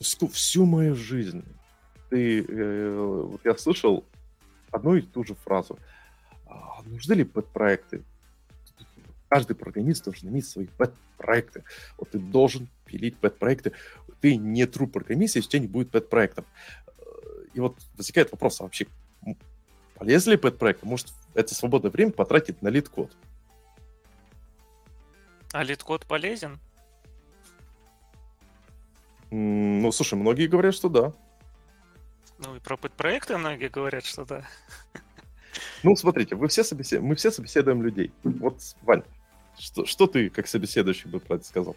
всю 0.00 0.64
мою 0.64 0.94
жизнь 0.94 1.44
ты, 2.08 2.42
э, 2.42 3.24
вот 3.30 3.40
я 3.44 3.56
слышал 3.56 4.04
одну 4.70 4.94
и 4.94 5.02
ту 5.02 5.24
же 5.24 5.34
фразу. 5.34 5.78
«А 6.46 6.82
нужны 6.84 7.14
ли 7.14 7.24
пэт-проекты? 7.24 8.02
Каждый 9.28 9.54
программист 9.54 10.04
должен 10.04 10.28
иметь 10.30 10.46
свои 10.46 10.66
пэт-проекты. 10.66 11.64
Вот 11.98 12.10
ты 12.10 12.18
должен 12.18 12.68
пилить 12.86 13.18
пэт-проекты. 13.18 13.72
Ты 14.20 14.36
не 14.36 14.64
true 14.64 14.86
программист, 14.86 15.36
если 15.36 15.48
у 15.48 15.50
тебя 15.50 15.60
не 15.60 15.68
будет 15.68 15.90
пэт-проектов. 15.90 16.44
Э, 16.98 17.02
И 17.54 17.60
вот 17.60 17.76
возникает 17.96 18.32
вопрос, 18.32 18.60
а 18.60 18.64
вообще 18.64 18.86
м, 19.26 19.36
полезны 19.94 20.32
ли 20.32 20.36
pet-проекты? 20.38 20.86
Может, 20.86 21.12
это 21.34 21.54
свободное 21.54 21.90
время 21.90 22.12
потратить 22.12 22.62
на 22.62 22.68
LeetCode? 22.68 23.14
А 25.52 25.62
LeetCode 25.62 26.06
полезен? 26.06 26.58
Ну, 29.30 29.92
слушай, 29.92 30.14
многие 30.14 30.46
говорят, 30.46 30.74
что 30.74 30.88
да. 30.88 31.12
Ну 32.38 32.56
и 32.56 32.60
про 32.60 32.76
проекты 32.76 33.36
многие 33.36 33.68
говорят, 33.68 34.04
что 34.04 34.24
да. 34.24 34.42
Ну, 35.82 35.94
смотрите, 35.96 36.34
вы 36.34 36.48
все 36.48 36.64
собесед... 36.64 37.02
мы 37.02 37.14
все 37.14 37.30
собеседуем 37.30 37.82
людей. 37.82 38.12
Вот, 38.22 38.60
Вань, 38.82 39.02
что, 39.58 39.86
что 39.86 40.06
ты, 40.06 40.30
как 40.30 40.46
собеседующий, 40.46 41.10
бы 41.10 41.20
про 41.20 41.36
это 41.36 41.44
сказал? 41.44 41.76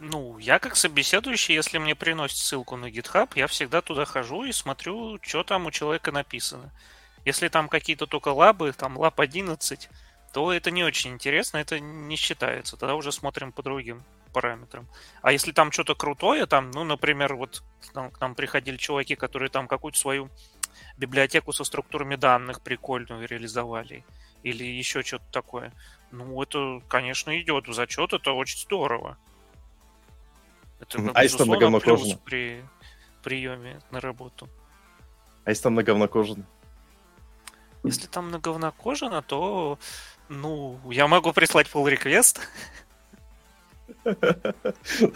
Ну, 0.00 0.38
я 0.38 0.58
как 0.58 0.76
собеседующий, 0.76 1.54
если 1.54 1.76
мне 1.78 1.94
приносят 1.94 2.38
ссылку 2.38 2.76
на 2.76 2.86
GitHub, 2.86 3.30
я 3.34 3.46
всегда 3.46 3.82
туда 3.82 4.06
хожу 4.06 4.44
и 4.44 4.52
смотрю, 4.52 5.18
что 5.22 5.42
там 5.44 5.66
у 5.66 5.70
человека 5.70 6.10
написано. 6.10 6.72
Если 7.26 7.48
там 7.48 7.68
какие-то 7.68 8.06
только 8.06 8.28
лабы, 8.28 8.72
там 8.72 8.96
лаб 8.96 9.20
11, 9.20 9.90
то 10.32 10.52
это 10.52 10.70
не 10.70 10.84
очень 10.84 11.12
интересно, 11.12 11.58
это 11.58 11.80
не 11.80 12.16
считается. 12.16 12.78
Тогда 12.78 12.94
уже 12.94 13.12
смотрим 13.12 13.52
по 13.52 13.62
другим 13.62 14.02
параметрам. 14.32 14.88
А 15.22 15.32
если 15.32 15.52
там 15.52 15.70
что-то 15.70 15.94
крутое, 15.94 16.46
там, 16.46 16.70
ну, 16.70 16.84
например, 16.84 17.34
вот 17.34 17.62
к 17.90 17.94
нам, 17.94 18.10
к 18.10 18.20
нам 18.20 18.34
приходили 18.34 18.76
чуваки, 18.76 19.16
которые 19.16 19.50
там 19.50 19.68
какую-то 19.68 19.98
свою 19.98 20.30
библиотеку 20.96 21.52
со 21.52 21.64
структурами 21.64 22.16
данных 22.16 22.62
прикольную 22.62 23.26
реализовали, 23.26 24.04
или 24.42 24.64
еще 24.64 25.02
что-то 25.02 25.24
такое. 25.30 25.72
Ну, 26.10 26.42
это, 26.42 26.82
конечно, 26.88 27.38
идет 27.40 27.68
в 27.68 27.72
зачет, 27.72 28.12
это 28.12 28.32
очень 28.32 28.58
здорово. 28.58 29.16
Это, 30.80 31.00
ну, 31.00 31.12
А 31.14 31.22
если 31.22 31.38
там 31.38 31.80
кожано? 31.80 32.18
при 32.24 32.64
приеме 33.22 33.80
на 33.90 34.00
работу. 34.00 34.48
А 35.44 35.50
если 35.50 35.62
там 35.64 35.74
на 35.74 35.82
говнокожин? 35.82 36.44
Если 37.84 38.06
там 38.06 38.30
кожано, 38.72 39.22
то, 39.22 39.78
ну, 40.28 40.80
я 40.90 41.06
могу 41.08 41.32
прислать 41.32 41.68
pull 41.68 41.86
request. 41.86 42.40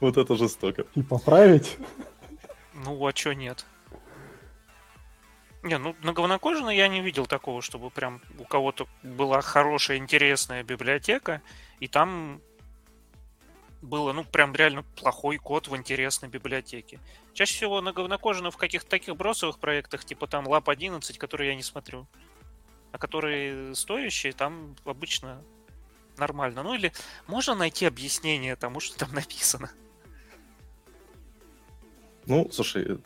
Вот 0.00 0.16
это 0.16 0.36
жестоко. 0.36 0.84
И 0.94 1.02
поправить. 1.02 1.78
Ну, 2.74 3.06
а 3.06 3.12
чё 3.12 3.32
нет? 3.32 3.64
Не, 5.62 5.76
ну, 5.78 5.94
на 6.02 6.12
говнокожано 6.12 6.70
я 6.70 6.88
не 6.88 7.02
видел 7.02 7.26
такого, 7.26 7.60
чтобы 7.60 7.90
прям 7.90 8.22
у 8.38 8.44
кого-то 8.44 8.88
была 9.02 9.42
хорошая, 9.42 9.98
интересная 9.98 10.62
библиотека, 10.62 11.42
и 11.80 11.88
там 11.88 12.40
было, 13.82 14.12
ну, 14.12 14.24
прям 14.24 14.54
реально 14.54 14.82
плохой 14.82 15.36
код 15.36 15.68
в 15.68 15.76
интересной 15.76 16.28
библиотеке. 16.28 16.98
Чаще 17.34 17.54
всего 17.54 17.80
на 17.80 17.92
говнокожано 17.92 18.50
в 18.50 18.56
каких-то 18.56 18.88
таких 18.88 19.16
бросовых 19.16 19.58
проектах, 19.58 20.04
типа 20.04 20.26
там 20.26 20.46
Lab 20.46 20.64
11, 20.66 21.18
которые 21.18 21.50
я 21.50 21.54
не 21.54 21.62
смотрю. 21.62 22.06
А 22.92 22.98
которые 22.98 23.74
стоящие, 23.74 24.32
там 24.32 24.74
обычно 24.84 25.42
нормально. 26.16 26.62
Ну 26.62 26.74
или 26.74 26.92
можно 27.26 27.54
найти 27.54 27.86
объяснение 27.86 28.56
тому, 28.56 28.80
что 28.80 28.98
там 28.98 29.12
написано. 29.12 29.70
Ну, 32.26 32.50
слушай, 32.50 32.98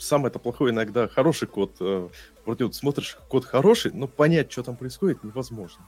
самое-то 0.00 0.38
плохое 0.38 0.72
иногда 0.72 1.08
хороший 1.08 1.46
код. 1.48 1.76
э, 1.80 2.08
Вроде 2.44 2.64
вот 2.64 2.74
смотришь, 2.74 3.16
код 3.28 3.44
хороший, 3.44 3.92
но 3.92 4.08
понять, 4.08 4.50
что 4.50 4.62
там 4.62 4.76
происходит, 4.76 5.22
невозможно. 5.22 5.84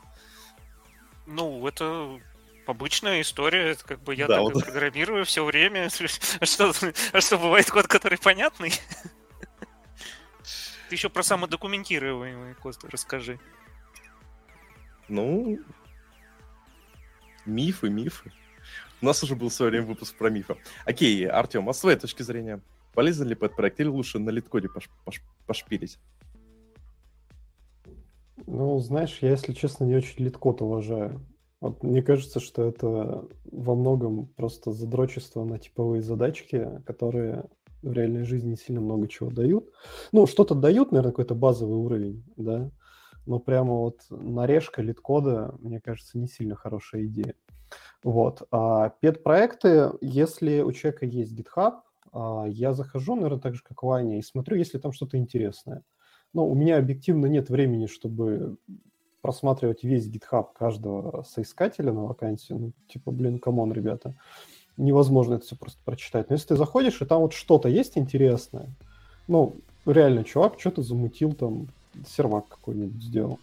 Ну, 1.26 1.66
это 1.66 2.20
обычная 2.66 3.20
история, 3.22 3.70
это 3.70 3.84
как 3.84 4.00
бы 4.02 4.14
я 4.14 4.26
Да, 4.26 4.36
так 4.44 4.54
вот. 4.54 4.64
программирую 4.64 5.24
все 5.24 5.44
время. 5.44 5.88
А 6.40 6.46
что, 6.46 6.72
а 7.12 7.20
что 7.20 7.38
бывает 7.38 7.70
код, 7.70 7.86
который 7.86 8.18
понятный? 8.18 8.70
Ты 10.88 10.94
еще 10.94 11.08
про 11.08 11.22
самодокументируемый 11.22 12.54
код 12.54 12.76
расскажи. 12.84 13.40
Ну, 15.08 15.58
мифы, 17.46 17.88
мифы. 17.88 18.32
У 19.00 19.06
нас 19.06 19.22
уже 19.22 19.34
был 19.34 19.48
в 19.48 19.52
свое 19.54 19.70
время 19.70 19.86
выпуск 19.86 20.14
про 20.16 20.30
мифы. 20.30 20.56
Окей, 20.84 21.26
Артем, 21.26 21.68
а 21.68 21.72
с 21.72 21.80
твоей 21.80 21.98
точки 21.98 22.22
зрения, 22.22 22.60
полезен 22.94 23.28
ли 23.28 23.34
пэт-проект 23.34 23.80
или 23.80 23.88
лучше 23.88 24.18
на 24.18 24.30
литкоде 24.30 24.68
пош- 24.68 24.90
пош- 25.04 25.22
пошпилить? 25.46 25.98
Ну, 28.46 28.78
знаешь, 28.80 29.18
я, 29.20 29.30
если 29.30 29.52
честно, 29.52 29.84
не 29.84 29.94
очень 29.96 30.24
литкод 30.24 30.62
уважаю. 30.62 31.20
Вот 31.60 31.82
мне 31.84 32.02
кажется, 32.02 32.40
что 32.40 32.64
это 32.64 33.28
во 33.44 33.74
многом 33.74 34.26
просто 34.26 34.72
задрочество 34.72 35.44
на 35.44 35.58
типовые 35.58 36.02
задачки, 36.02 36.82
которые 36.84 37.44
в 37.82 37.92
реальной 37.92 38.24
жизни 38.24 38.50
не 38.50 38.56
сильно 38.56 38.80
много 38.80 39.06
чего 39.06 39.30
дают. 39.30 39.70
Ну, 40.10 40.26
что-то 40.26 40.54
дают, 40.54 40.90
наверное, 40.90 41.12
какой-то 41.12 41.34
базовый 41.34 41.76
уровень, 41.76 42.24
да, 42.36 42.70
но 43.26 43.38
прямо 43.38 43.74
вот 43.74 44.00
нарежка 44.10 44.82
LeetCode 44.82 45.40
а, 45.40 45.54
мне 45.60 45.80
кажется, 45.80 46.18
не 46.18 46.26
сильно 46.26 46.56
хорошая 46.56 47.04
идея. 47.06 47.34
Вот. 48.02 48.42
А 48.50 48.90
pet-проекты, 49.00 49.92
если 50.00 50.60
у 50.62 50.72
человека 50.72 51.06
есть 51.06 51.32
GitHub, 51.32 51.74
я 52.14 52.74
захожу, 52.74 53.14
наверное, 53.14 53.40
так 53.40 53.54
же, 53.54 53.62
как 53.62 53.82
Ваня, 53.82 54.18
и 54.18 54.22
смотрю, 54.22 54.56
если 54.56 54.78
там 54.78 54.92
что-то 54.92 55.16
интересное. 55.16 55.82
Но 56.34 56.46
у 56.46 56.54
меня 56.54 56.78
объективно 56.78 57.26
нет 57.26 57.50
времени, 57.50 57.86
чтобы 57.86 58.56
просматривать 59.20 59.84
весь 59.84 60.08
GitHub 60.08 60.48
каждого 60.54 61.22
соискателя 61.22 61.92
на 61.92 62.04
вакансию. 62.04 62.58
Ну, 62.58 62.72
типа, 62.88 63.12
блин, 63.12 63.38
come 63.38 63.58
on, 63.58 63.72
ребята. 63.72 64.14
Невозможно 64.76 65.34
это 65.34 65.44
все 65.44 65.56
просто 65.56 65.80
прочитать. 65.84 66.28
Но 66.28 66.34
если 66.34 66.48
ты 66.48 66.56
заходишь, 66.56 67.00
и 67.00 67.04
там 67.04 67.22
вот 67.22 67.32
что-то 67.32 67.68
есть 67.68 67.96
интересное, 67.96 68.68
ну, 69.28 69.54
реально, 69.86 70.24
чувак 70.24 70.58
что-то 70.58 70.82
замутил 70.82 71.32
там, 71.32 71.68
сервак 72.06 72.48
какой-нибудь 72.48 73.02
сделал. 73.02 73.38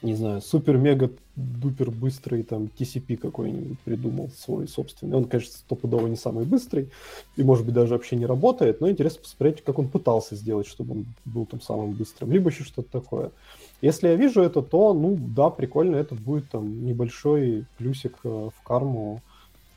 Не 0.00 0.14
знаю, 0.14 0.40
супер-мега-дупер 0.40 1.90
быстрый 1.90 2.44
там 2.44 2.70
TCP 2.78 3.16
какой-нибудь 3.16 3.80
придумал 3.80 4.30
свой 4.30 4.68
собственный. 4.68 5.16
Он, 5.16 5.24
конечно, 5.24 5.52
стопудово 5.54 6.06
не 6.06 6.14
самый 6.14 6.44
быстрый, 6.44 6.90
и, 7.36 7.42
может 7.42 7.64
быть, 7.64 7.74
даже 7.74 7.94
вообще 7.94 8.14
не 8.14 8.24
работает, 8.24 8.80
но 8.80 8.88
интересно 8.88 9.22
посмотреть, 9.22 9.64
как 9.64 9.80
он 9.80 9.88
пытался 9.88 10.36
сделать, 10.36 10.68
чтобы 10.68 10.92
он 10.94 11.06
был 11.24 11.46
там 11.46 11.60
самым 11.60 11.92
быстрым, 11.92 12.30
либо 12.30 12.50
еще 12.50 12.62
что-то 12.62 13.00
такое. 13.00 13.32
Если 13.80 14.06
я 14.06 14.14
вижу 14.14 14.40
это, 14.40 14.62
то, 14.62 14.94
ну, 14.94 15.16
да, 15.18 15.50
прикольно, 15.50 15.96
это 15.96 16.14
будет 16.14 16.48
там 16.48 16.84
небольшой 16.84 17.64
плюсик 17.76 18.18
э, 18.22 18.28
в 18.28 18.62
карму 18.62 19.20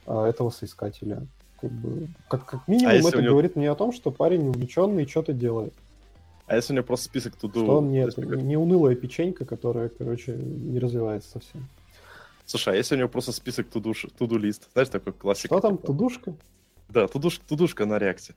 э, 0.06 0.25
этого 0.25 0.51
соискателя. 0.51 1.25
Как, 1.60 1.72
бы, 1.72 2.08
как, 2.28 2.46
как 2.46 2.68
минимум 2.68 2.92
А 2.92 2.94
это 2.96 3.22
него- 3.22 3.32
говорит 3.32 3.56
мне 3.56 3.70
о 3.72 3.75
том, 3.75 3.92
что 3.92 4.12
парень 4.12 4.48
увлеченный 4.48 5.04
и 5.04 5.08
что-то 5.08 5.34
делает. 5.34 5.74
А 6.51 6.55
если 6.58 6.74
у 6.74 6.75
него 6.75 6.86
просто 6.86 7.05
список 7.05 7.38
туду? 7.38 7.63
Что 7.63 7.77
он 7.77 7.91
не, 7.93 8.01
то 8.01 8.05
есть, 8.08 8.17
это, 8.17 8.27
как- 8.27 8.41
не 8.41 8.58
унылая 8.58 8.93
печенька, 8.93 9.46
которая, 9.46 9.88
короче, 9.88 10.34
не 10.34 10.79
развивается 10.79 11.29
совсем. 11.29 11.65
Слушай, 12.46 12.74
а 12.74 12.75
если 12.77 12.96
у 12.96 12.98
него 12.98 13.08
просто 13.08 13.31
список 13.31 13.70
туду, 13.70 13.93
туду 14.17 14.38
лист? 14.38 14.67
Знаешь, 14.74 14.89
такой 14.89 15.13
классика? 15.13 15.48
Что 15.55 15.62
там, 15.62 15.77
типа, 15.77 15.88
тудушка? 15.88 16.34
Да, 16.89 17.08
тудуш, 17.08 17.38
тудушка 17.38 17.86
на 17.86 17.98
реакте. 18.00 18.36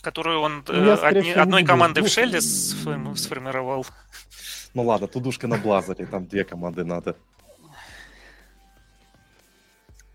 Которую 0.00 0.38
он 0.40 0.62
Ну, 0.68 0.72
э, 0.72 0.94
одни- 0.94 1.32
одной 1.32 1.64
командой 1.64 1.98
Ну, 2.02 2.06
в 2.06 2.10
Шелле 2.10 2.38
сф- 2.38 3.16
сформировал. 3.16 3.84
Ну 4.74 4.84
ладно, 4.84 5.08
тудушка 5.08 5.48
на 5.48 5.58
Блазаре, 5.58 6.06
там 6.06 6.26
две 6.28 6.44
команды 6.44 6.84
надо. 6.84 7.16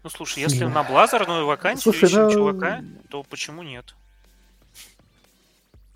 Ну 0.02 0.10
слушай, 0.10 0.40
если 0.40 0.64
на 0.64 0.84
Блазерную 0.84 1.46
вакансию 1.46 1.92
Слушай, 1.92 2.06
ищем 2.06 2.28
да, 2.28 2.32
чувака, 2.32 2.84
то 3.10 3.24
почему 3.24 3.64
нет? 3.64 3.96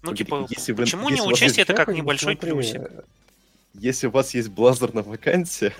Ну, 0.01 0.13
типа, 0.13 0.47
если 0.49 0.71
вы- 0.71 0.83
почему 0.83 1.09
если 1.09 1.21
не 1.21 1.27
учесть 1.27 1.57
есть 1.57 1.69
это 1.69 1.73
как 1.73 1.89
небольшой 1.89 2.35
смотри, 2.35 2.51
плюсик? 2.51 2.91
Если 3.73 4.07
у 4.07 4.11
вас 4.11 4.33
есть 4.33 4.49
Блазар 4.49 4.93
на 4.93 5.01
вакансии, 5.03 5.73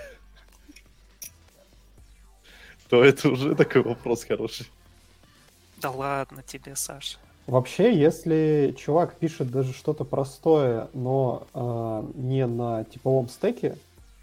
то 2.90 3.04
это 3.04 3.30
уже 3.30 3.56
такой 3.56 3.82
вопрос 3.82 4.24
хороший. 4.26 4.68
Да 5.78 5.92
ладно 5.92 6.44
тебе, 6.44 6.76
Саша. 6.76 7.18
Вообще, 7.48 7.98
если 7.98 8.76
чувак 8.78 9.16
пишет 9.18 9.50
даже 9.50 9.74
что-то 9.74 10.04
простое, 10.04 10.88
но 10.94 11.48
а, 11.54 12.06
не 12.14 12.46
на 12.46 12.84
типовом 12.84 13.28
стеке, 13.28 13.76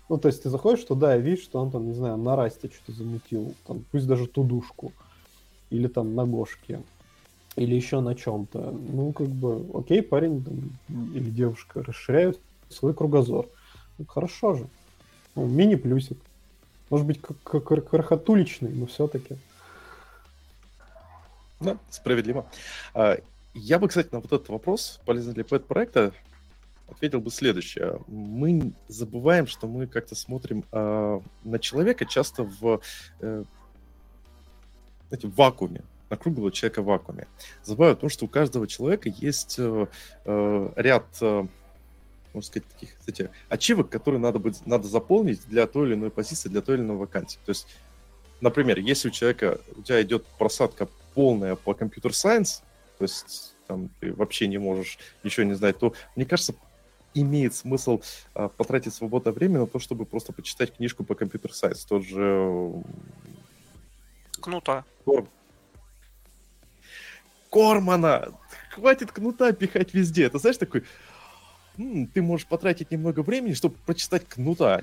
ну, 0.09 0.19
то 0.19 0.29
есть 0.29 0.45
ты 0.45 0.51
заходишь 0.51 0.85
туда 0.85 1.17
и 1.17 1.21
видишь, 1.21 1.43
что 1.43 1.61
он 1.61 1.73
там, 1.73 1.89
не 1.89 1.95
знаю, 1.95 2.19
на 2.19 2.37
расте 2.37 2.69
что-то 2.69 2.93
замутил, 2.93 3.55
там, 3.67 3.85
пусть 3.91 4.07
даже 4.07 4.29
тудушку, 4.29 4.93
или 5.71 5.89
там 5.89 6.15
на 6.15 6.25
гошке, 6.25 6.81
или 7.57 7.75
еще 7.75 8.01
на 8.01 8.15
чем-то. 8.15 8.71
Ну, 8.71 9.13
как 9.13 9.29
бы, 9.29 9.67
окей, 9.75 10.03
парень 10.03 10.45
там, 10.45 10.79
или 11.15 11.31
девушка 11.31 11.83
расширяют 11.83 12.39
свой 12.69 12.95
кругозор. 12.95 13.49
Ну, 13.99 14.05
хорошо 14.07 14.55
же. 14.55 14.69
Ну, 15.35 15.47
мини-плюсик. 15.47 16.19
Может 16.91 17.07
быть, 17.07 17.21
как, 17.21 17.65
крохотуличный, 17.65 18.71
но 18.71 18.87
все-таки. 18.87 19.37
Да, 21.61 21.79
справедливо. 21.91 22.47
А, 22.95 23.17
Я 23.55 23.79
бы, 23.79 23.89
кстати, 23.89 24.09
на 24.13 24.21
вот 24.21 24.33
этот 24.33 24.49
вопрос, 24.51 25.01
полезен 25.07 25.33
ли 25.33 25.43
пэт-проекта, 25.43 26.13
ответил 26.89 27.21
бы 27.21 27.31
следующее. 27.31 28.01
Мы 28.07 28.73
забываем, 28.89 29.47
что 29.47 29.67
мы 29.67 29.87
как-то 29.87 30.15
смотрим 30.15 30.65
а, 30.71 31.23
на 31.43 31.59
человека 31.59 32.05
часто 32.05 32.45
в, 32.45 32.81
э, 33.21 33.45
знаете, 35.09 35.27
в 35.27 35.35
вакууме, 35.35 35.83
на 36.11 36.17
круглого 36.17 36.53
человека 36.53 36.83
в 36.83 36.87
вакууме. 36.87 37.27
Забываю 37.65 37.95
о 37.95 37.97
том, 37.97 38.09
что 38.09 38.27
у 38.27 38.29
каждого 38.29 38.67
человека 38.67 39.09
есть 39.09 39.57
э, 39.59 39.87
э, 40.25 40.73
ряд, 40.77 41.05
э, 41.21 41.47
можно 42.33 42.47
сказать, 42.47 42.69
таких, 42.69 42.97
кстати, 42.99 43.31
ачивок, 43.49 43.89
которые 43.89 44.21
надо, 44.21 44.39
будет, 44.39 44.65
надо 44.67 44.87
заполнить 44.87 45.47
для 45.49 45.67
той 45.67 45.89
или 45.89 45.95
иной 45.95 46.11
позиции, 46.11 46.49
для 46.49 46.61
той 46.61 46.77
или 46.77 46.83
иной 46.83 46.97
вакансии. 46.97 47.39
То 47.45 47.51
есть, 47.51 47.67
например, 48.41 48.79
если 48.79 49.09
у 49.09 49.11
человека, 49.11 49.59
у 49.77 49.83
тебя 49.83 50.01
идет 50.03 50.25
просадка 50.39 50.89
полная 51.15 51.57
по 51.57 51.75
компьютер-сайенс, 51.75 52.63
то 52.99 53.03
есть 53.03 53.55
там 53.67 53.91
ты 54.01 54.13
вообще 54.13 54.47
не 54.47 54.59
можешь 54.59 54.99
ничего 55.25 55.45
не 55.45 55.55
знать, 55.55 55.79
то, 55.79 55.95
мне 56.15 56.25
кажется, 56.25 56.55
имеет 57.15 57.55
смысл 57.55 58.03
а, 58.35 58.49
потратить 58.49 58.95
свободное 58.95 59.33
время 59.33 59.61
на 59.61 59.67
то, 59.67 59.79
чтобы 59.79 60.05
просто 60.05 60.33
почитать 60.33 60.77
книжку 60.77 61.03
по 61.03 61.15
компьютер-сайенс. 61.15 61.85
Тот 61.87 62.05
же 62.05 62.21
м, 62.21 62.85
Кнута. 64.41 64.85
Кормана! 67.51 68.33
Хватит 68.71 69.13
кнута 69.13 69.53
пихать 69.53 69.95
везде. 69.95 70.25
Это 70.25 70.39
знаешь, 70.39 70.57
такой... 70.57 70.85
«М, 71.79 72.07
ты 72.07 72.23
можешь 72.23 72.47
потратить 72.47 72.91
немного 72.91 73.21
времени, 73.21 73.53
чтобы 73.53 73.77
прочитать 73.85 74.27
кнута. 74.27 74.83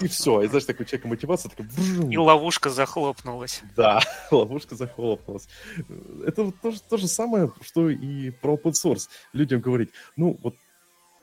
И 0.00 0.08
все. 0.08 0.42
И 0.42 0.46
знаешь, 0.46 0.64
такой 0.64 0.86
человек 0.86 1.06
мотивация, 1.06 1.50
такой... 1.50 1.66
И 2.10 2.16
ловушка 2.16 2.70
захлопнулась. 2.70 3.62
Да, 3.76 4.00
ловушка 4.30 4.76
захлопнулась. 4.76 5.48
Это 6.26 6.44
вот 6.44 6.54
то, 6.62 6.72
то 6.88 6.96
же 6.96 7.08
самое, 7.08 7.52
что 7.62 7.90
и 7.90 8.30
про 8.30 8.54
open 8.54 8.72
source. 8.72 9.08
Людям 9.32 9.60
говорить, 9.60 9.90
ну 10.16 10.38
вот 10.42 10.54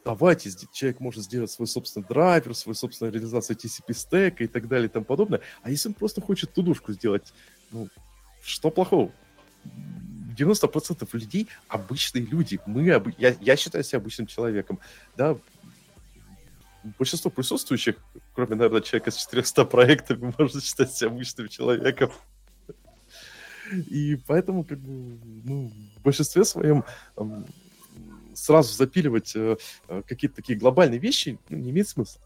давайте, 0.04 0.50
человек 0.72 1.00
может 1.00 1.24
сделать 1.24 1.50
свой 1.50 1.66
собственный 1.66 2.06
драйвер, 2.06 2.54
свою 2.54 2.74
собственную 2.74 3.12
реализацию 3.12 3.56
TCP 3.56 3.94
стека 3.94 4.44
и 4.44 4.46
так 4.46 4.68
далее 4.68 4.88
и 4.88 4.92
тому 4.92 5.04
подобное. 5.04 5.40
А 5.62 5.70
если 5.70 5.88
он 5.88 5.94
просто 5.94 6.20
хочет 6.20 6.52
тудушку 6.52 6.92
сделать, 6.92 7.32
ну, 7.70 7.88
что 8.42 8.70
плохого? 8.70 9.12
90% 10.36 11.08
людей 11.12 11.48
обычные 11.68 12.24
люди. 12.24 12.60
Мы, 12.66 12.84
я, 13.18 13.36
я 13.40 13.56
считаю 13.56 13.84
себя 13.84 13.98
обычным 13.98 14.26
человеком. 14.26 14.78
Да, 15.16 15.36
большинство 16.98 17.30
присутствующих, 17.30 17.96
кроме, 18.34 18.54
наверное, 18.54 18.80
человека 18.80 19.10
с 19.10 19.16
400 19.16 19.64
проектами, 19.64 20.34
можно 20.38 20.60
считать 20.60 20.92
себя 20.92 21.10
обычным 21.10 21.48
человеком. 21.48 22.10
И 23.72 24.18
поэтому, 24.26 24.64
как 24.64 24.78
бы, 24.78 25.18
ну, 25.44 25.72
в 25.96 26.02
большинстве 26.02 26.44
своем 26.44 26.84
сразу 28.34 28.72
запиливать 28.72 29.32
э, 29.34 29.56
э, 29.88 30.02
какие-то 30.06 30.36
такие 30.36 30.56
глобальные 30.58 31.00
вещи 31.00 31.38
ну, 31.48 31.58
не 31.58 31.70
имеет 31.70 31.88
смысла. 31.88 32.22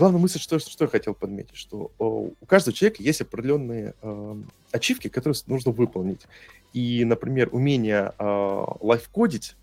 Главная 0.00 0.18
мысль, 0.18 0.38
что, 0.38 0.58
что 0.58 0.84
я 0.84 0.88
хотел 0.88 1.12
подметить, 1.12 1.56
что 1.56 1.92
э, 1.98 2.04
у 2.04 2.46
каждого 2.46 2.74
человека 2.74 3.02
есть 3.02 3.20
определенные 3.20 3.94
э, 4.00 4.42
ачивки, 4.72 5.08
которые 5.08 5.38
нужно 5.46 5.72
выполнить. 5.72 6.22
И, 6.72 7.04
например, 7.04 7.50
умение 7.52 8.14
э, 8.18 8.64
лайфкодить, 8.80 9.56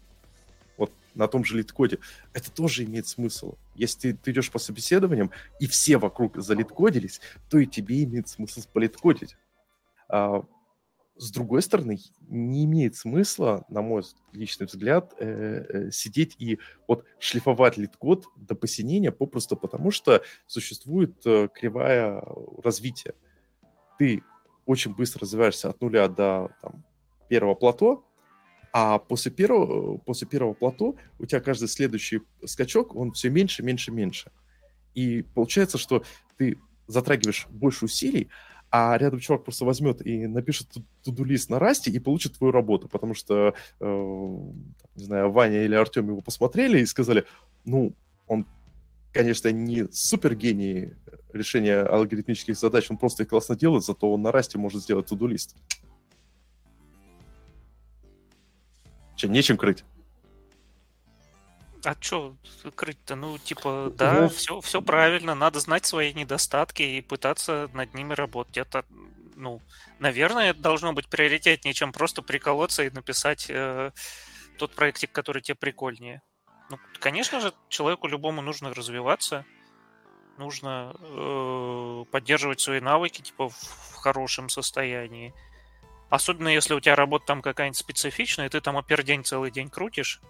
вот 0.78 0.91
на 1.15 1.28
том 1.28 1.43
же 1.43 1.58
LeetCode 1.58 1.89
е, 1.89 1.98
это 2.34 2.52
тоже 2.52 2.84
имеет 2.84 3.08
смысл. 3.08 3.56
Если 3.73 4.12
ты, 4.12 4.13
ты 4.13 4.30
идешь 4.30 4.52
по 4.52 4.60
собеседованиям, 4.60 5.32
и 5.60 5.65
все 5.65 5.97
вокруг 5.97 6.38
залиткодились, 6.38 7.19
то 7.50 7.58
и 7.58 7.65
тебе 7.65 8.04
имеет 8.04 8.30
смысл 8.30 8.62
политкодить. 8.71 9.38
А, 10.08 10.43
с 11.17 11.32
другой 11.32 11.62
стороны, 11.62 11.99
не 12.27 12.65
имеет 12.65 12.95
смысла, 12.95 13.65
на 13.69 13.82
мой 13.82 14.03
личный 14.34 14.67
взгляд, 14.67 15.13
э, 15.17 15.65
э, 15.69 15.91
сидеть 15.91 16.36
и 16.39 16.60
вот 16.88 17.06
шлифовать 17.19 17.77
LeetCode 17.78 18.26
до 18.36 18.56
посинения 18.56 19.12
попросту 19.12 19.56
потому, 19.56 19.91
что 19.91 20.21
существует 20.45 21.15
э, 21.25 21.49
кривая 21.53 22.23
развития. 22.63 23.13
Ты 23.97 24.23
очень 24.65 24.93
быстро 24.95 25.21
развиваешься 25.21 25.69
от 25.69 25.82
нуля 25.82 26.08
до 26.08 26.51
там, 26.62 26.84
первого 27.30 27.56
плато, 27.56 28.06
а 28.73 28.99
после 28.99 29.32
первого, 29.32 29.97
после 29.97 30.27
первого 30.27 30.53
плато 30.53 30.95
у 31.19 31.25
тебя 31.25 31.39
каждый 31.39 31.67
следующий 31.67 32.21
скачок, 32.45 32.95
он 32.95 33.12
все 33.13 33.30
меньше, 33.30 33.63
меньше, 33.63 33.91
меньше. 33.91 34.32
И 34.93 35.23
получается, 35.23 35.77
что 35.77 36.03
ты 36.38 36.60
затрагиваешь 36.88 37.47
больше 37.49 37.86
усилий, 37.86 38.30
а 38.69 38.97
рядом 38.97 39.19
чувак 39.19 39.43
просто 39.43 39.65
возьмет 39.65 40.06
и 40.06 40.27
напишет 40.27 40.67
туду-лист 41.03 41.49
на 41.49 41.60
расте 41.60 41.89
и 41.89 41.99
получит 41.99 42.38
твою 42.38 42.51
работу, 42.51 42.88
потому 42.89 43.13
что, 43.13 43.53
э, 43.80 43.86
не 44.95 45.03
знаю, 45.03 45.32
Ваня 45.32 45.63
или 45.63 45.75
Артем 45.75 46.08
его 46.08 46.21
посмотрели 46.21 46.80
и 46.80 46.86
сказали, 46.86 47.25
ну, 47.65 47.93
он, 48.27 48.45
конечно, 49.13 49.49
не 49.51 49.88
супер 49.91 50.36
гений 50.36 50.93
решения 51.32 51.80
алгоритмических 51.80 52.58
задач, 52.58 52.89
он 52.89 52.97
просто 52.97 53.23
их 53.23 53.30
классно 53.30 53.56
делает, 53.56 53.86
зато 53.86 54.12
он 54.12 54.21
на 54.21 54.32
расте 54.32 54.58
может 54.58 54.82
сделать 54.82 55.08
туду-лист. 55.08 55.56
Че, 59.15 59.30
нечем 59.30 59.58
крыть? 59.58 59.84
А 61.84 61.96
что 62.00 62.36
крыть-то? 62.76 63.16
Ну, 63.16 63.38
типа, 63.38 63.92
да, 63.96 64.16
знаешь- 64.16 64.34
все, 64.34 64.62
все 64.62 64.82
правильно, 64.82 65.36
надо 65.36 65.60
знать 65.60 65.86
свои 65.86 66.13
недостатки 66.13 66.82
и 66.82 67.02
пытаться 67.02 67.70
над 67.74 67.94
ними 67.94 68.13
работать. 68.13 68.58
Это, 68.58 68.84
ну, 69.36 69.62
наверное, 70.00 70.52
это 70.52 70.60
должно 70.60 70.94
быть 70.94 71.08
приоритетнее, 71.08 71.74
чем 71.74 71.92
просто 71.92 72.22
приколоться 72.22 72.84
и 72.84 72.90
написать 72.90 73.46
э, 73.50 73.92
тот 74.58 74.74
проектик, 74.74 75.12
который 75.12 75.42
тебе 75.42 75.56
прикольнее. 75.56 76.22
Ну, 76.70 76.80
конечно 77.00 77.40
же, 77.40 77.54
человеку 77.70 78.08
любому 78.08 78.42
нужно 78.42 78.74
развиваться, 78.74 79.46
нужно 80.38 80.96
э, 81.00 82.06
поддерживать 82.12 82.60
свои 82.60 82.82
навыки, 82.82 83.22
типа, 83.22 83.50
в, 83.50 83.54
в 83.56 83.96
хорошем 83.96 84.50
состоянии. 84.50 85.34
Особенно 86.10 86.48
если 86.48 86.74
у 86.74 86.80
тебя 86.80 86.96
работа 86.96 87.26
там 87.26 87.42
какая-нибудь 87.42 87.78
специфичная, 87.78 88.48
и 88.48 88.50
ты 88.50 88.62
там 88.62 88.78
опердень 88.78 89.24
целый 89.24 89.52
день 89.52 89.70
крутишь, 89.70 90.22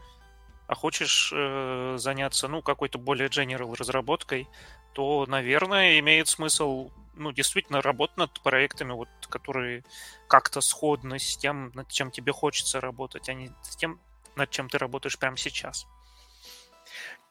а 0.67 0.75
хочешь 0.75 1.31
э, 1.33 1.95
заняться, 1.97 2.47
ну, 2.47 2.61
какой-то 2.61 2.99
более 2.99 3.29
general 3.29 3.73
разработкой, 3.75 4.47
то, 4.93 5.25
наверное, 5.27 5.99
имеет 5.99 6.27
смысл, 6.27 6.91
ну, 7.15 7.31
действительно 7.31 7.81
работать 7.81 8.17
над 8.17 8.41
проектами, 8.41 8.91
вот, 8.91 9.09
которые 9.29 9.83
как-то 10.27 10.59
сходны 10.61 11.19
с 11.19 11.37
тем, 11.37 11.71
над 11.73 11.87
чем 11.87 12.11
тебе 12.11 12.33
хочется 12.33 12.81
работать, 12.81 13.29
а 13.29 13.33
не 13.33 13.49
с 13.63 13.75
тем, 13.75 13.99
над 14.35 14.49
чем 14.49 14.69
ты 14.69 14.77
работаешь 14.77 15.17
прямо 15.17 15.37
сейчас. 15.37 15.87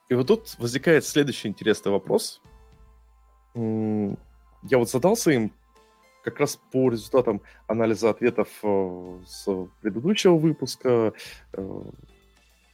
И 0.09 0.15
вот 0.15 0.27
тут 0.27 0.55
возникает 0.57 1.05
следующий 1.05 1.47
интересный 1.47 1.91
вопрос. 1.91 2.41
Я 3.53 4.77
вот 4.77 4.89
задался 4.89 5.31
им 5.31 5.51
как 6.23 6.39
раз 6.39 6.59
по 6.71 6.89
результатам 6.89 7.41
анализа 7.67 8.09
ответов 8.09 8.49
э, 8.61 9.19
с 9.25 9.47
предыдущего 9.81 10.35
выпуска. 10.35 11.13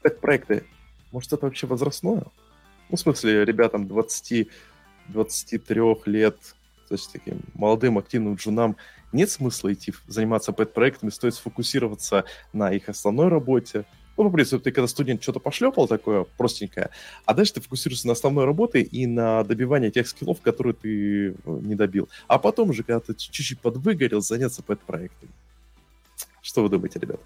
Так 0.03 0.19
проекты, 0.19 0.65
может, 1.11 1.31
это 1.31 1.45
вообще 1.45 1.65
возрастное? 1.65 2.23
Ну, 2.89 2.97
в 2.97 2.99
смысле, 2.99 3.45
ребятам 3.45 3.87
20, 3.87 4.49
23 5.07 5.81
лет, 6.05 6.37
то 6.89 6.95
есть 6.95 7.11
таким 7.11 7.39
молодым 7.53 7.97
активным 7.97 8.35
джунам 8.35 8.75
нет 9.13 9.31
смысла 9.31 9.71
идти 9.71 9.93
заниматься 10.07 10.51
пэт-проектами, 10.51 11.09
стоит 11.09 11.35
сфокусироваться 11.35 12.25
на 12.51 12.73
их 12.73 12.89
основной 12.89 13.29
работе. 13.29 13.85
Ну, 14.17 14.25
по 14.25 14.29
принципу, 14.29 14.61
ты 14.61 14.71
когда 14.71 14.87
студент 14.87 15.23
что-то 15.23 15.39
пошлепал 15.39 15.87
такое 15.87 16.25
простенькое, 16.37 16.89
а 17.25 17.33
дальше 17.33 17.53
ты 17.53 17.61
фокусируешься 17.61 18.07
на 18.07 18.13
основной 18.13 18.45
работе 18.45 18.81
и 18.81 19.07
на 19.07 19.43
добивании 19.43 19.89
тех 19.89 20.07
скиллов, 20.07 20.41
которые 20.41 20.73
ты 20.73 21.29
э, 21.29 21.33
не 21.45 21.75
добил. 21.75 22.09
А 22.27 22.37
потом 22.37 22.71
уже, 22.71 22.83
когда 22.83 22.99
ты 22.99 23.15
чуть-чуть 23.15 23.59
подвыгорел, 23.59 24.21
заняться 24.21 24.61
пэт-проектами. 24.61 25.31
Что 26.41 26.61
вы 26.61 26.69
думаете, 26.69 26.99
ребята? 26.99 27.23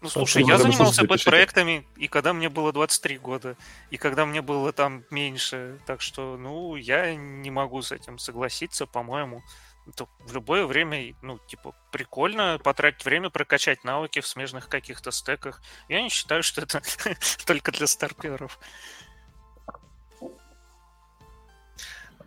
Ну, 0.00 0.08
слушай, 0.08 0.44
я 0.44 0.58
занимался 0.58 1.04
пэт-проектами, 1.04 1.86
и 1.96 2.06
когда 2.06 2.32
мне 2.32 2.48
было 2.48 2.72
23 2.72 3.18
года, 3.18 3.56
и 3.90 3.96
когда 3.96 4.26
мне 4.26 4.42
было 4.42 4.72
там 4.72 5.04
меньше. 5.10 5.80
Так 5.86 6.00
что, 6.00 6.36
ну, 6.36 6.76
я 6.76 7.16
не 7.16 7.50
могу 7.50 7.82
с 7.82 7.90
этим 7.90 8.18
согласиться, 8.18 8.86
по-моему. 8.86 9.42
Это 9.88 10.06
в 10.20 10.32
любое 10.34 10.66
время, 10.66 11.14
ну, 11.22 11.38
типа, 11.48 11.74
прикольно 11.90 12.60
потратить 12.62 13.04
время, 13.04 13.30
прокачать 13.30 13.82
навыки 13.84 14.20
в 14.20 14.26
смежных 14.26 14.68
каких-то 14.68 15.10
стеках. 15.10 15.62
Я 15.88 16.02
не 16.02 16.10
считаю, 16.10 16.42
что 16.42 16.60
это 16.60 16.80
только 17.46 17.72
для 17.72 17.86
старперов. 17.86 18.60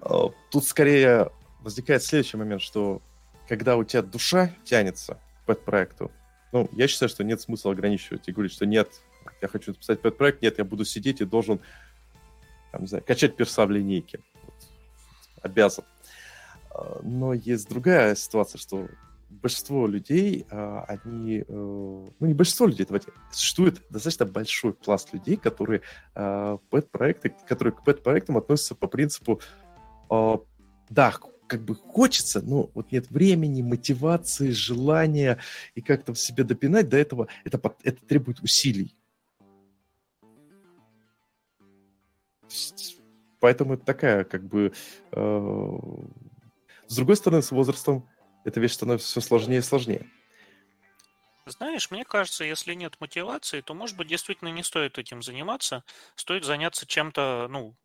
А, 0.01 0.29
тут 0.49 0.65
скорее 0.65 1.31
возникает 1.61 2.03
следующий 2.03 2.37
момент, 2.37 2.61
что 2.61 3.01
когда 3.47 3.77
у 3.77 3.83
тебя 3.83 4.01
душа 4.01 4.51
тянется 4.65 5.19
к 5.45 5.55
проекту, 5.55 6.11
ну, 6.51 6.69
я 6.73 6.87
считаю, 6.87 7.09
что 7.09 7.23
нет 7.23 7.41
смысла 7.41 7.71
ограничивать 7.71 8.27
и 8.27 8.31
говорить, 8.31 8.53
что 8.53 8.65
нет, 8.65 8.89
я 9.41 9.47
хочу 9.47 9.71
написать 9.71 9.99
этот 9.99 10.17
проект, 10.17 10.41
нет, 10.41 10.57
я 10.57 10.65
буду 10.65 10.85
сидеть 10.85 11.21
и 11.21 11.25
должен, 11.25 11.59
там, 12.71 12.81
не 12.81 12.87
знаю, 12.87 13.03
качать 13.05 13.35
перса 13.35 13.65
в 13.65 13.71
линейке. 13.71 14.19
Вот. 14.43 14.55
Обязан. 15.41 15.85
А, 16.71 16.99
но 17.03 17.33
есть 17.33 17.69
другая 17.69 18.15
ситуация, 18.15 18.59
что 18.59 18.89
большинство 19.29 19.87
людей, 19.87 20.45
а, 20.51 20.83
они, 20.87 21.39
э, 21.39 21.43
ну 21.47 22.11
не 22.19 22.33
большинство 22.33 22.67
людей, 22.67 22.85
давайте, 22.85 23.13
существует 23.31 23.81
достаточно 23.89 24.25
большой 24.25 24.73
пласт 24.73 25.13
людей, 25.13 25.37
которые 25.37 25.81
а, 26.15 26.57
пэт-проекты, 26.69 27.33
которые 27.47 27.73
к 27.73 27.83
пэт-проектам 27.83 28.37
относятся 28.37 28.75
по 28.75 28.87
принципу, 28.87 29.41
да, 30.89 31.13
как 31.51 31.65
бы 31.65 31.75
хочется, 31.75 32.41
но 32.41 32.69
вот 32.73 32.93
нет 32.93 33.11
времени, 33.11 33.61
мотивации, 33.61 34.51
желания 34.51 35.37
и 35.75 35.81
как-то 35.81 36.13
в 36.13 36.17
себе 36.17 36.45
допинать 36.45 36.87
до 36.87 36.95
этого, 36.95 37.27
это, 37.43 37.59
это 37.83 38.05
требует 38.05 38.39
усилий. 38.39 38.95
Поэтому 43.41 43.73
это 43.73 43.83
такая, 43.83 44.23
как 44.23 44.45
бы... 44.45 44.71
Э, 45.11 45.77
с 46.87 46.95
другой 46.95 47.17
стороны, 47.17 47.41
с 47.41 47.51
возрастом 47.51 48.07
эта 48.45 48.61
вещь 48.61 48.71
становится 48.71 49.09
все 49.09 49.19
сложнее 49.19 49.59
и 49.59 49.61
сложнее. 49.61 50.09
Знаешь, 51.45 51.91
мне 51.91 52.05
кажется, 52.05 52.45
если 52.45 52.75
нет 52.75 52.95
мотивации, 53.01 53.59
то, 53.59 53.73
может 53.73 53.97
быть, 53.97 54.07
действительно 54.07 54.49
не 54.49 54.63
стоит 54.63 54.97
этим 54.97 55.21
заниматься. 55.21 55.83
Стоит 56.15 56.45
заняться 56.45 56.85
чем-то, 56.85 57.47
ну, 57.49 57.75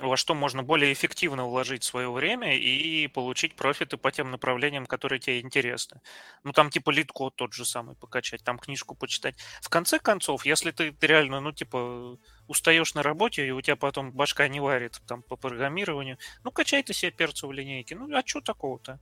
во 0.00 0.16
что 0.16 0.34
можно 0.34 0.62
более 0.62 0.92
эффективно 0.92 1.46
вложить 1.46 1.82
свое 1.82 2.10
время 2.10 2.56
и 2.56 3.06
получить 3.08 3.56
профиты 3.56 3.96
по 3.96 4.10
тем 4.12 4.30
направлениям, 4.30 4.86
которые 4.86 5.18
тебе 5.18 5.40
интересны. 5.40 6.00
Ну, 6.44 6.52
там 6.52 6.70
типа 6.70 6.90
LeetCode 6.90 7.36
тот 7.36 7.52
же 7.52 7.64
самый 7.64 7.96
покачать, 7.96 8.44
там 8.44 8.58
книжку 8.58 8.94
почитать. 8.94 9.36
В 9.60 9.68
конце 9.68 9.98
концов, 9.98 10.46
если 10.46 10.70
ты, 10.70 10.94
реально, 11.00 11.40
ну, 11.40 11.52
типа, 11.52 12.18
устаешь 12.46 12.94
на 12.94 13.02
работе, 13.02 13.46
и 13.46 13.50
у 13.50 13.60
тебя 13.60 13.76
потом 13.76 14.12
башка 14.12 14.48
не 14.48 14.60
варит 14.60 15.00
там 15.06 15.22
по 15.22 15.36
программированию, 15.36 16.18
ну, 16.44 16.50
качай 16.50 16.82
ты 16.82 16.92
себе 16.92 17.10
перса 17.10 17.48
в 17.48 17.52
линейке. 17.52 17.96
Ну, 17.96 18.08
а 18.16 18.22
что 18.24 18.40
такого-то? 18.40 19.00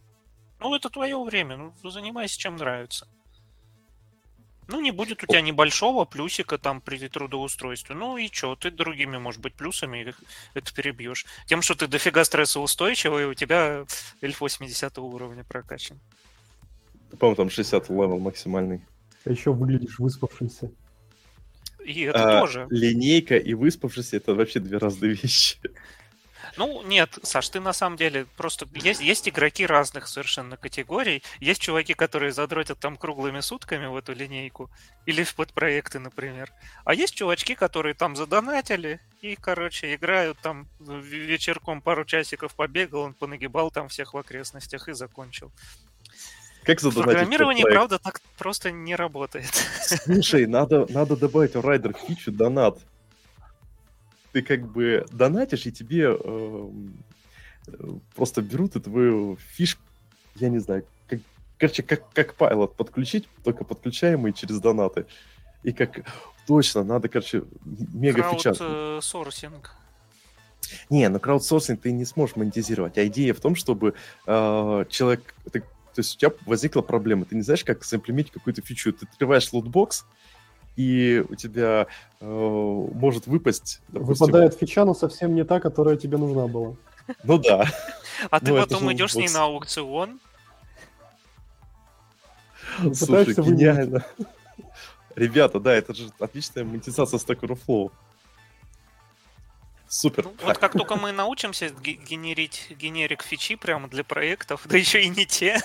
Ну, 0.60 0.74
это 0.74 0.90
твое 0.90 1.22
время, 1.22 1.56
ну, 1.56 1.90
занимайся 1.90 2.38
чем 2.38 2.56
нравится. 2.56 3.06
Ну, 4.68 4.82
не 4.82 4.90
будет 4.90 5.22
у 5.22 5.26
тебя 5.26 5.40
небольшого 5.40 6.04
плюсика 6.04 6.58
там 6.58 6.82
при 6.82 7.08
трудоустройстве. 7.08 7.94
Ну 7.94 8.18
и 8.18 8.28
что, 8.30 8.54
ты 8.54 8.70
другими, 8.70 9.16
может 9.16 9.40
быть, 9.40 9.54
плюсами 9.54 10.14
это 10.52 10.74
перебьешь. 10.74 11.24
Тем, 11.46 11.62
что 11.62 11.74
ты 11.74 11.86
дофига 11.86 12.22
стрессоустойчивый, 12.22 13.26
у 13.26 13.34
тебя 13.34 13.86
эльф 14.20 14.40
80 14.42 14.98
уровня 14.98 15.42
прокачан. 15.42 15.98
По-моему, 17.18 17.36
там 17.36 17.50
60 17.50 17.88
level 17.88 18.18
максимальный. 18.18 18.82
А 19.24 19.30
еще 19.30 19.54
выглядишь 19.54 19.98
выспавшимся. 19.98 20.70
И 21.82 22.02
это 22.02 22.38
а, 22.38 22.40
тоже. 22.40 22.66
Линейка 22.68 23.38
и 23.38 23.54
выспавшийся 23.54 24.18
это 24.18 24.34
вообще 24.34 24.60
две 24.60 24.76
разные 24.76 25.14
вещи. 25.14 25.56
Ну, 26.58 26.82
нет, 26.82 27.18
Саш, 27.22 27.48
ты 27.50 27.60
на 27.60 27.72
самом 27.72 27.96
деле 27.96 28.26
просто... 28.36 28.66
Есть, 28.74 29.00
есть 29.00 29.28
игроки 29.28 29.64
разных 29.64 30.08
совершенно 30.08 30.56
категорий. 30.56 31.22
Есть 31.38 31.60
чуваки, 31.60 31.94
которые 31.94 32.32
задротят 32.32 32.80
там 32.80 32.96
круглыми 32.96 33.38
сутками 33.40 33.86
в 33.86 33.96
эту 33.96 34.12
линейку. 34.12 34.68
Или 35.06 35.22
в 35.22 35.36
подпроекты, 35.36 36.00
например. 36.00 36.52
А 36.84 36.94
есть 36.94 37.14
чувачки, 37.14 37.54
которые 37.54 37.94
там 37.94 38.16
задонатили 38.16 39.00
и, 39.22 39.36
короче, 39.36 39.94
играют 39.94 40.38
там 40.40 40.66
вечерком 40.80 41.80
пару 41.80 42.04
часиков 42.04 42.54
побегал, 42.54 43.02
он 43.02 43.14
понагибал 43.14 43.70
там 43.70 43.88
всех 43.88 44.14
в 44.14 44.18
окрестностях 44.18 44.88
и 44.88 44.94
закончил. 44.94 45.52
Как 46.64 46.80
задонатить 46.80 47.12
Программирование, 47.12 47.66
правда, 47.66 48.00
так 48.00 48.20
просто 48.36 48.72
не 48.72 48.96
работает. 48.96 49.50
Слушай, 50.04 50.46
надо, 50.46 50.86
надо 50.88 51.16
добавить 51.16 51.54
в 51.54 51.60
Rider 51.60 51.94
фичу 51.94 52.32
донат 52.32 52.80
ты 54.32 54.42
как 54.42 54.66
бы 54.66 55.06
донатишь, 55.12 55.66
и 55.66 55.72
тебе 55.72 56.16
э, 56.18 56.70
просто 58.14 58.42
берут 58.42 58.76
и 58.76 58.80
твою 58.80 59.36
фишку, 59.36 59.82
я 60.36 60.48
не 60.48 60.58
знаю, 60.58 60.84
как, 61.08 61.20
короче, 61.58 61.82
как, 61.82 62.10
Copilot 62.12 62.76
подключить, 62.76 63.28
только 63.44 63.64
подключаемый 63.64 64.32
через 64.32 64.60
донаты. 64.60 65.06
И 65.62 65.72
как... 65.72 66.00
Точно, 66.46 66.82
надо, 66.82 67.08
короче, 67.08 67.42
мега 67.64 68.22
фича. 68.22 68.54
Краудсорсинг. 68.54 69.74
Не, 70.88 71.08
ну 71.10 71.20
краудсорсинг 71.20 71.82
ты 71.82 71.92
не 71.92 72.06
сможешь 72.06 72.36
монетизировать. 72.36 72.96
А 72.96 73.06
идея 73.06 73.34
в 73.34 73.40
том, 73.40 73.54
чтобы 73.54 73.92
э, 74.26 74.84
человек... 74.88 75.34
Ты, 75.52 75.60
то 75.60 76.00
есть 76.00 76.16
у 76.16 76.18
тебя 76.18 76.32
возникла 76.46 76.80
проблема, 76.80 77.26
ты 77.26 77.34
не 77.34 77.42
знаешь, 77.42 77.64
как 77.64 77.84
заимплементить 77.84 78.32
какую-то 78.32 78.62
фичу. 78.62 78.94
Ты 78.94 79.04
открываешь 79.04 79.52
лутбокс, 79.52 80.06
и 80.78 81.24
у 81.28 81.34
тебя 81.34 81.88
э, 82.20 82.24
может 82.24 83.26
выпасть... 83.26 83.82
Допустим... 83.88 84.26
Выпадает 84.26 84.54
фича, 84.54 84.84
но 84.84 84.94
совсем 84.94 85.34
не 85.34 85.44
та, 85.44 85.58
которая 85.58 85.96
тебе 85.96 86.18
нужна 86.18 86.46
была. 86.46 86.76
Ну 87.24 87.38
да. 87.38 87.66
А 88.30 88.38
ты 88.38 88.52
ну, 88.52 88.60
потом 88.60 88.92
идешь 88.92 89.12
с 89.12 89.16
ней 89.16 89.28
на 89.28 89.42
аукцион? 89.42 90.20
Слушай, 92.94 93.34
гениально. 93.34 94.06
Ребята, 95.16 95.58
да, 95.58 95.74
это 95.74 95.94
же 95.94 96.12
отличная 96.20 96.62
монетизация 96.62 97.18
Stack 97.18 97.40
Overflow. 97.40 97.90
Супер. 99.88 100.26
Ну, 100.26 100.34
вот 100.44 100.58
как 100.58 100.72
только 100.74 100.94
мы 100.94 101.10
научимся 101.10 101.70
генерить 101.70 102.68
генерик 102.78 103.22
фичи 103.22 103.56
прямо 103.56 103.88
для 103.88 104.04
проектов, 104.04 104.62
да 104.66 104.78
еще 104.78 105.02
и 105.02 105.08
не 105.08 105.26
те, 105.26 105.58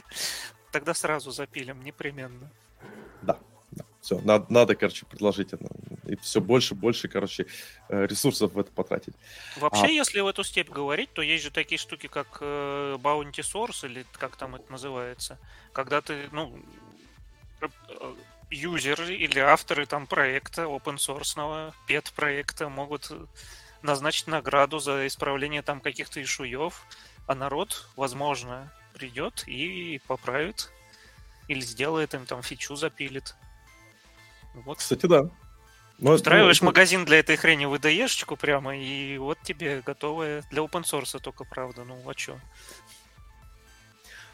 тогда 0.72 0.94
сразу 0.94 1.30
запилим 1.30 1.80
непременно. 1.84 2.50
Да. 3.22 3.38
Все, 4.00 4.20
надо, 4.20 4.46
надо, 4.48 4.74
короче, 4.76 5.06
предложить 5.06 5.52
это. 5.52 5.66
И 6.06 6.16
все 6.16 6.40
больше, 6.40 6.74
больше, 6.74 7.08
короче, 7.08 7.46
э, 7.88 8.06
ресурсов 8.06 8.52
в 8.52 8.58
это 8.58 8.70
потратить. 8.70 9.14
Вообще, 9.56 9.86
а... 9.86 9.88
если 9.88 10.20
в 10.20 10.26
эту 10.26 10.44
степь 10.44 10.70
говорить, 10.70 11.12
то 11.12 11.22
есть 11.22 11.44
же 11.44 11.50
такие 11.50 11.78
штуки, 11.78 12.06
как 12.06 12.38
э, 12.40 12.96
Bounty 13.00 13.42
Source, 13.42 13.86
или 13.86 14.06
как 14.12 14.36
там 14.36 14.54
это 14.54 14.70
называется, 14.70 15.38
когда 15.72 16.00
ты, 16.00 16.28
ну, 16.32 16.58
э, 17.60 18.14
юзеры 18.50 19.14
или 19.14 19.40
авторы 19.40 19.86
там 19.86 20.06
проекта 20.06 20.62
open 20.62 20.96
source, 20.96 21.72
пет 21.86 22.12
проекта 22.12 22.68
могут 22.68 23.10
назначить 23.82 24.26
награду 24.26 24.78
за 24.78 25.06
исправление 25.06 25.62
там 25.62 25.80
каких-то 25.80 26.22
ишуев, 26.22 26.86
а 27.26 27.34
народ, 27.34 27.88
возможно, 27.96 28.72
придет 28.94 29.44
и 29.46 30.00
поправит 30.06 30.70
или 31.48 31.60
сделает 31.60 32.14
им 32.14 32.26
там 32.26 32.42
фичу 32.42 32.76
запилит. 32.76 33.34
Вот. 34.54 34.78
Кстати, 34.78 35.06
да. 35.06 35.30
Но 35.98 36.12
Устраиваешь 36.12 36.60
ну, 36.60 36.66
магазин 36.66 37.04
для 37.04 37.18
этой 37.18 37.36
хрени 37.36 37.64
в 37.64 37.74
IDE-шечку 37.74 38.36
прямо, 38.36 38.76
и 38.76 39.18
вот 39.18 39.38
тебе 39.42 39.82
готовое 39.84 40.44
для 40.50 40.62
open 40.62 40.84
source 40.84 41.18
только, 41.20 41.44
правда. 41.44 41.82
Ну, 41.84 42.00
а 42.08 42.14
чё? 42.14 42.38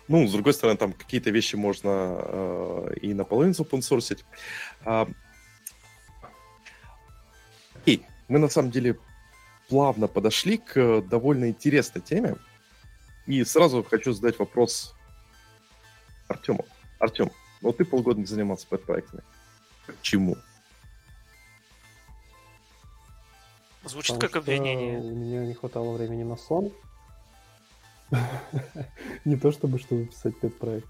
Ну, 0.09 0.27
с 0.27 0.33
другой 0.33 0.53
стороны, 0.53 0.77
там 0.77 0.93
какие-то 0.93 1.31
вещи 1.31 1.57
можно 1.57 2.19
э, 2.19 2.95
и 3.01 3.15
наполовину 3.15 3.55
open 3.55 3.81
source. 3.81 4.23
А, 4.85 5.09
и 7.87 8.03
мы 8.29 8.39
на 8.39 8.49
самом 8.51 8.71
деле 8.71 8.99
плавно 9.69 10.07
подошли 10.07 10.59
к 10.59 11.01
довольно 11.01 11.49
интересной 11.49 12.03
теме. 12.03 12.37
И 13.27 13.43
сразу 13.45 13.83
хочу 13.83 14.13
задать 14.13 14.39
вопрос 14.39 14.95
Артему. 16.29 16.67
Артем, 16.99 17.31
ну 17.63 17.73
ты 17.73 17.87
полгода 17.87 18.21
не 18.21 18.27
занимался 18.27 18.67
проектами. 18.67 19.23
Почему? 19.87 20.37
Звучит 23.85 24.17
Потому 24.17 24.33
как 24.33 24.37
обвинение. 24.37 24.99
У 24.99 25.15
меня 25.15 25.47
не 25.47 25.55
хватало 25.55 25.97
времени 25.97 26.23
на 26.23 26.37
сон. 26.37 26.73
Не 29.25 29.37
то 29.37 29.51
чтобы, 29.53 29.79
чтобы 29.79 30.07
писать 30.07 30.39
пет-проект. 30.39 30.89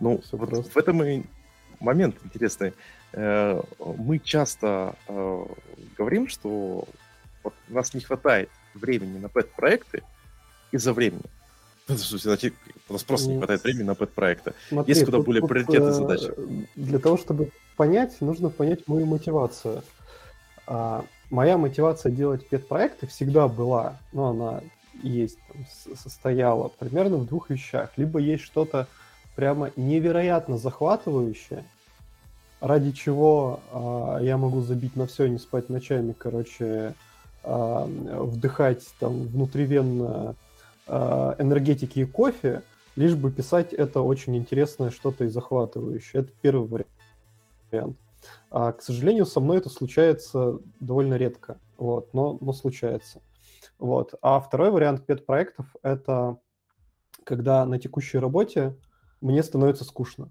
Ну, 0.00 0.20
вот 0.32 0.66
в 0.66 0.76
этом 0.76 1.02
и 1.04 1.22
момент 1.78 2.16
интересный. 2.24 2.72
Э, 3.12 3.62
мы 3.78 4.18
часто 4.18 4.96
э, 5.08 5.46
говорим, 5.96 6.28
что 6.28 6.86
вот 7.42 7.54
у 7.68 7.74
нас 7.74 7.94
не 7.94 8.00
хватает 8.00 8.50
времени 8.74 9.18
на 9.18 9.28
пэт-проекты 9.28 10.02
из-за 10.72 10.92
времени. 10.92 11.24
Значит, 12.22 12.54
у 12.88 12.92
нас 12.92 13.02
просто 13.02 13.30
не 13.30 13.38
хватает 13.38 13.62
времени 13.62 13.84
на 13.84 13.94
пэт-проекты. 13.94 14.54
Есть 14.86 15.04
куда 15.04 15.18
более 15.18 15.46
приоритетные 15.46 15.92
задачи. 15.92 16.32
Для 16.76 16.98
того, 16.98 17.16
чтобы 17.16 17.50
понять, 17.76 18.20
нужно 18.20 18.50
понять 18.50 18.86
мою 18.88 19.06
мотивацию. 19.06 19.82
А, 20.66 21.04
моя 21.30 21.56
мотивация 21.56 22.12
делать 22.12 22.46
пет-проекты 22.48 23.06
всегда 23.06 23.48
была, 23.48 23.98
ну, 24.12 24.24
она 24.24 24.60
есть, 25.02 25.38
там, 25.48 25.96
состояла 25.96 26.68
примерно 26.68 27.16
в 27.16 27.26
двух 27.26 27.50
вещах. 27.50 27.90
Либо 27.96 28.18
есть 28.18 28.44
что-то 28.44 28.86
прямо 29.36 29.70
невероятно 29.76 30.58
захватывающее, 30.58 31.64
ради 32.60 32.92
чего 32.92 33.60
э, 33.72 34.24
я 34.24 34.36
могу 34.36 34.60
забить 34.60 34.96
на 34.96 35.06
все, 35.06 35.26
не 35.28 35.38
спать 35.38 35.70
ночами, 35.70 36.14
короче, 36.16 36.94
э, 37.42 37.86
вдыхать 38.20 38.86
там 38.98 39.22
внутривенно 39.28 40.04
э, 40.30 40.34
энергетики 40.90 42.00
и 42.00 42.04
кофе, 42.04 42.62
лишь 42.96 43.14
бы 43.14 43.30
писать 43.30 43.72
это 43.72 44.00
очень 44.00 44.36
интересное 44.36 44.90
что-то 44.90 45.24
и 45.24 45.28
захватывающее. 45.28 46.22
Это 46.22 46.32
первый 46.42 46.84
вариант. 47.70 47.96
А, 48.50 48.72
к 48.72 48.82
сожалению, 48.82 49.26
со 49.26 49.40
мной 49.40 49.58
это 49.58 49.70
случается 49.70 50.58
довольно 50.80 51.14
редко, 51.14 51.58
вот, 51.78 52.12
но, 52.12 52.36
но 52.40 52.52
случается. 52.52 53.22
Вот. 53.78 54.14
А 54.20 54.40
второй 54.40 54.70
вариант 54.70 55.06
пет-проектов– 55.06 55.66
это 55.82 56.38
когда 57.24 57.64
на 57.64 57.78
текущей 57.78 58.18
работе 58.18 58.76
мне 59.20 59.42
становится 59.42 59.84
скучно. 59.84 60.30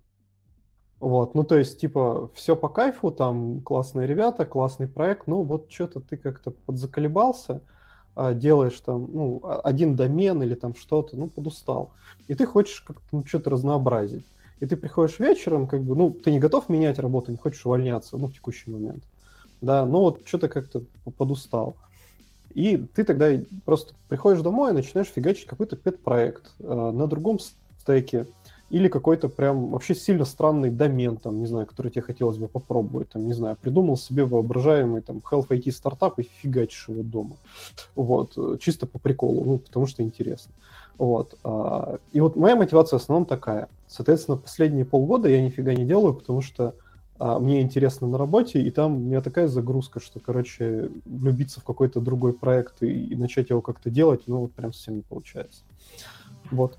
Вот, 0.99 1.33
ну 1.33 1.45
то 1.45 1.57
есть, 1.57 1.79
типа, 1.79 2.29
все 2.35 2.57
по 2.57 2.67
кайфу, 2.67 3.09
там 3.09 3.61
классные 3.61 4.05
ребята, 4.05 4.45
классный 4.45 4.87
проект, 4.87 5.27
ну 5.27 5.43
вот 5.43 5.71
что-то 5.71 6.01
ты 6.01 6.17
как-то 6.17 6.51
подзаколебался, 6.51 7.61
делаешь 8.15 8.79
там, 8.81 9.09
ну, 9.11 9.41
один 9.63 9.95
домен 9.95 10.43
или 10.43 10.55
там 10.55 10.75
что-то, 10.75 11.15
ну, 11.15 11.27
подустал. 11.27 11.91
И 12.27 12.35
ты 12.35 12.45
хочешь 12.45 12.81
как-то 12.81 13.03
ну, 13.11 13.25
что-то 13.25 13.49
разнообразить. 13.49 14.25
И 14.59 14.65
ты 14.65 14.75
приходишь 14.75 15.19
вечером, 15.19 15.67
как 15.67 15.83
бы, 15.83 15.95
ну, 15.95 16.11
ты 16.11 16.31
не 16.31 16.39
готов 16.39 16.69
менять 16.69 16.99
работу, 16.99 17.31
не 17.31 17.37
хочешь 17.37 17.65
увольняться, 17.65 18.17
ну, 18.17 18.27
в 18.27 18.33
текущий 18.33 18.69
момент. 18.69 19.03
Да, 19.61 19.85
но 19.85 20.01
вот 20.01 20.21
что-то 20.25 20.49
как-то 20.49 20.83
подустал. 21.17 21.75
И 22.53 22.77
ты 22.77 23.03
тогда 23.03 23.31
просто 23.65 23.93
приходишь 24.07 24.41
домой 24.41 24.71
и 24.71 24.73
начинаешь 24.73 25.07
фигачить 25.07 25.45
какой-то 25.45 25.75
пет-проект 25.75 26.51
э, 26.59 26.91
на 26.91 27.07
другом 27.07 27.39
стеке, 27.79 28.27
или 28.69 28.87
какой-то 28.87 29.29
прям 29.29 29.71
вообще 29.71 29.95
сильно 29.95 30.25
странный 30.25 30.69
домен, 30.69 31.17
там, 31.17 31.39
не 31.39 31.47
знаю, 31.47 31.65
который 31.65 31.91
тебе 31.91 32.01
хотелось 32.01 32.37
бы 32.37 32.47
попробовать, 32.47 33.09
там, 33.09 33.25
не 33.25 33.33
знаю, 33.33 33.57
придумал 33.59 33.97
себе 33.97 34.25
воображаемый 34.25 35.01
там 35.01 35.17
Health 35.17 35.47
IT 35.49 35.71
стартап 35.71 36.19
и 36.19 36.23
фигачишь 36.23 36.89
его 36.89 37.03
дома. 37.03 37.35
Вот, 37.95 38.33
э, 38.37 38.57
чисто 38.59 38.85
по 38.85 38.99
приколу, 38.99 39.43
ну, 39.43 39.57
потому 39.57 39.87
что 39.87 40.03
интересно. 40.03 40.53
Вот. 40.97 41.37
А, 41.43 41.97
и 42.11 42.19
вот 42.19 42.35
моя 42.35 42.55
мотивация 42.55 42.99
в 42.99 43.01
основном 43.01 43.25
такая. 43.25 43.69
Соответственно, 43.87 44.37
последние 44.37 44.85
полгода 44.85 45.29
я 45.29 45.41
нифига 45.41 45.73
не 45.73 45.85
делаю, 45.85 46.13
потому 46.13 46.41
что 46.41 46.75
а, 47.17 47.39
мне 47.39 47.61
интересно 47.61 48.07
на 48.07 48.17
работе, 48.17 48.61
и 48.61 48.69
там 48.69 48.95
у 48.95 48.99
меня 48.99 49.21
такая 49.21 49.47
загрузка, 49.47 49.99
что, 49.99 50.19
короче, 50.19 50.91
влюбиться 51.05 51.61
в 51.61 51.63
какой-то 51.63 52.01
другой 52.01 52.33
проект 52.33 52.83
и, 52.83 53.05
и 53.05 53.15
начать 53.15 53.49
его 53.49 53.61
как-то 53.61 53.89
делать, 53.89 54.23
ну, 54.27 54.41
вот 54.41 54.51
прям 54.51 54.73
совсем 54.73 54.97
не 54.97 55.01
получается. 55.01 55.63
Вот. 56.51 56.77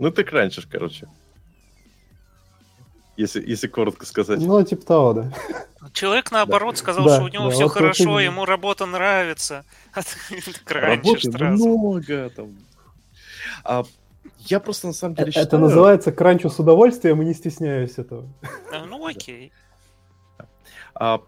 Ну, 0.00 0.10
ты 0.10 0.24
кранчишь, 0.24 0.66
короче. 0.66 1.06
Если, 3.18 3.46
если 3.46 3.68
коротко 3.68 4.06
сказать. 4.06 4.40
Ну, 4.40 4.64
типа 4.64 4.86
того, 4.86 5.12
да. 5.12 5.32
Человек, 5.92 6.30
наоборот, 6.32 6.78
сказал, 6.78 7.04
да, 7.04 7.16
что 7.16 7.24
у 7.24 7.28
него 7.28 7.48
да, 7.48 7.50
все 7.50 7.64
вот 7.64 7.72
хорошо, 7.72 8.10
вот 8.12 8.20
ему 8.20 8.46
работа 8.46 8.86
нравится. 8.86 9.64
А 9.94 10.00
кранчишь 10.64 11.30
сразу. 11.30 11.68
много 11.68 12.30
там. 12.30 12.56
А, 13.62 13.84
я 14.38 14.58
просто 14.58 14.86
на 14.86 14.94
самом 14.94 15.16
деле 15.16 15.30
Это 15.30 15.40
считаю... 15.42 15.62
называется 15.62 16.12
кранчу 16.12 16.48
с 16.48 16.58
удовольствием 16.58 17.20
и 17.20 17.26
не 17.26 17.34
стесняюсь 17.34 17.98
этого. 17.98 18.26
А, 18.72 18.86
ну, 18.86 19.04
окей. 19.06 19.52
А, 20.94 21.20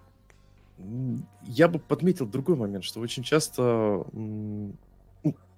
я 1.42 1.68
бы 1.68 1.78
подметил 1.78 2.24
другой 2.26 2.56
момент, 2.56 2.84
что 2.84 3.00
очень 3.00 3.22
часто, 3.22 4.06
ну, 4.12 4.74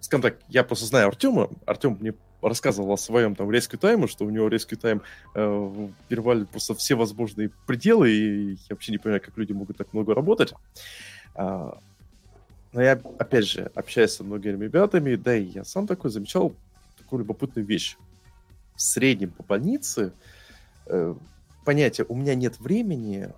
скажем 0.00 0.22
так, 0.22 0.38
я 0.48 0.64
просто 0.64 0.86
знаю 0.86 1.08
Артема, 1.08 1.48
Артем 1.64 1.96
мне 2.00 2.14
рассказывал 2.48 2.92
о 2.92 2.96
своем 2.96 3.34
там 3.34 3.50
резкий 3.50 3.76
тайме, 3.76 4.06
что 4.06 4.24
у 4.24 4.30
него 4.30 4.48
резкий 4.48 4.76
тайм 4.76 5.02
э, 5.34 5.88
перевалит 6.08 6.48
просто 6.48 6.74
все 6.74 6.94
возможные 6.94 7.50
пределы, 7.66 8.10
и 8.10 8.50
я 8.52 8.58
вообще 8.70 8.92
не 8.92 8.98
понимаю, 8.98 9.20
как 9.20 9.36
люди 9.36 9.52
могут 9.52 9.76
так 9.76 9.92
много 9.92 10.14
работать. 10.14 10.54
А, 11.34 11.78
но 12.72 12.82
я, 12.82 13.00
опять 13.18 13.46
же, 13.46 13.70
общаюсь 13.74 14.12
со 14.12 14.24
многими 14.24 14.64
ребятами, 14.64 15.14
да 15.14 15.36
и 15.36 15.44
я 15.44 15.64
сам 15.64 15.86
такой 15.86 16.10
замечал 16.10 16.54
такую 16.98 17.20
любопытную 17.20 17.66
вещь. 17.66 17.96
В 18.74 18.82
среднем 18.82 19.30
по 19.30 19.44
больнице 19.44 20.12
э, 20.86 21.14
понятие 21.64 22.06
«у 22.08 22.16
меня 22.16 22.34
нет 22.34 22.58
времени», 22.58 23.28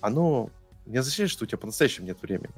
оно 0.00 0.50
не 0.86 0.96
означает, 0.96 1.30
что 1.30 1.44
у 1.44 1.46
тебя 1.46 1.58
по-настоящему 1.58 2.06
нет 2.06 2.22
времени. 2.22 2.54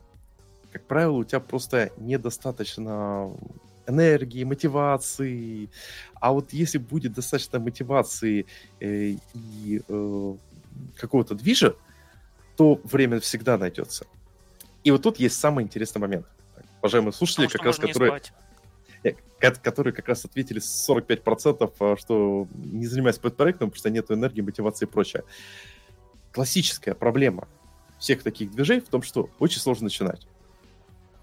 Как 0.70 0.84
правило, 0.84 1.12
у 1.12 1.24
тебя 1.24 1.40
просто 1.40 1.90
недостаточно 1.96 3.32
энергии, 3.88 4.44
мотивации. 4.44 5.68
А 6.14 6.32
вот 6.32 6.52
если 6.52 6.78
будет 6.78 7.14
достаточно 7.14 7.58
мотивации 7.58 8.46
э, 8.80 9.16
и 9.34 9.82
э, 9.88 10.34
какого-то 10.96 11.34
движа, 11.34 11.74
то 12.56 12.80
время 12.84 13.20
всегда 13.20 13.56
найдется. 13.56 14.06
И 14.84 14.90
вот 14.90 15.02
тут 15.02 15.18
есть 15.18 15.38
самый 15.38 15.64
интересный 15.64 16.00
момент. 16.00 16.26
Уважаемые 16.80 17.12
слушатели, 17.12 17.46
Потому 17.46 17.58
как 17.58 17.66
раз 17.66 17.78
которые, 17.78 18.22
э, 19.02 19.50
которые 19.62 19.92
как 19.92 20.08
раз 20.08 20.24
ответили 20.24 20.60
45%, 20.60 21.72
э, 21.80 21.96
что 21.98 22.46
не 22.54 22.86
занимаются 22.86 23.20
подпроектом, 23.20 23.70
потому 23.70 23.78
что 23.78 23.90
нет 23.90 24.10
энергии, 24.10 24.42
мотивации 24.42 24.86
и 24.86 24.88
прочее. 24.88 25.24
Классическая 26.32 26.94
проблема 26.94 27.48
всех 27.98 28.22
таких 28.22 28.52
движей 28.52 28.80
в 28.80 28.88
том, 28.88 29.02
что 29.02 29.30
очень 29.38 29.60
сложно 29.60 29.84
начинать 29.84 30.26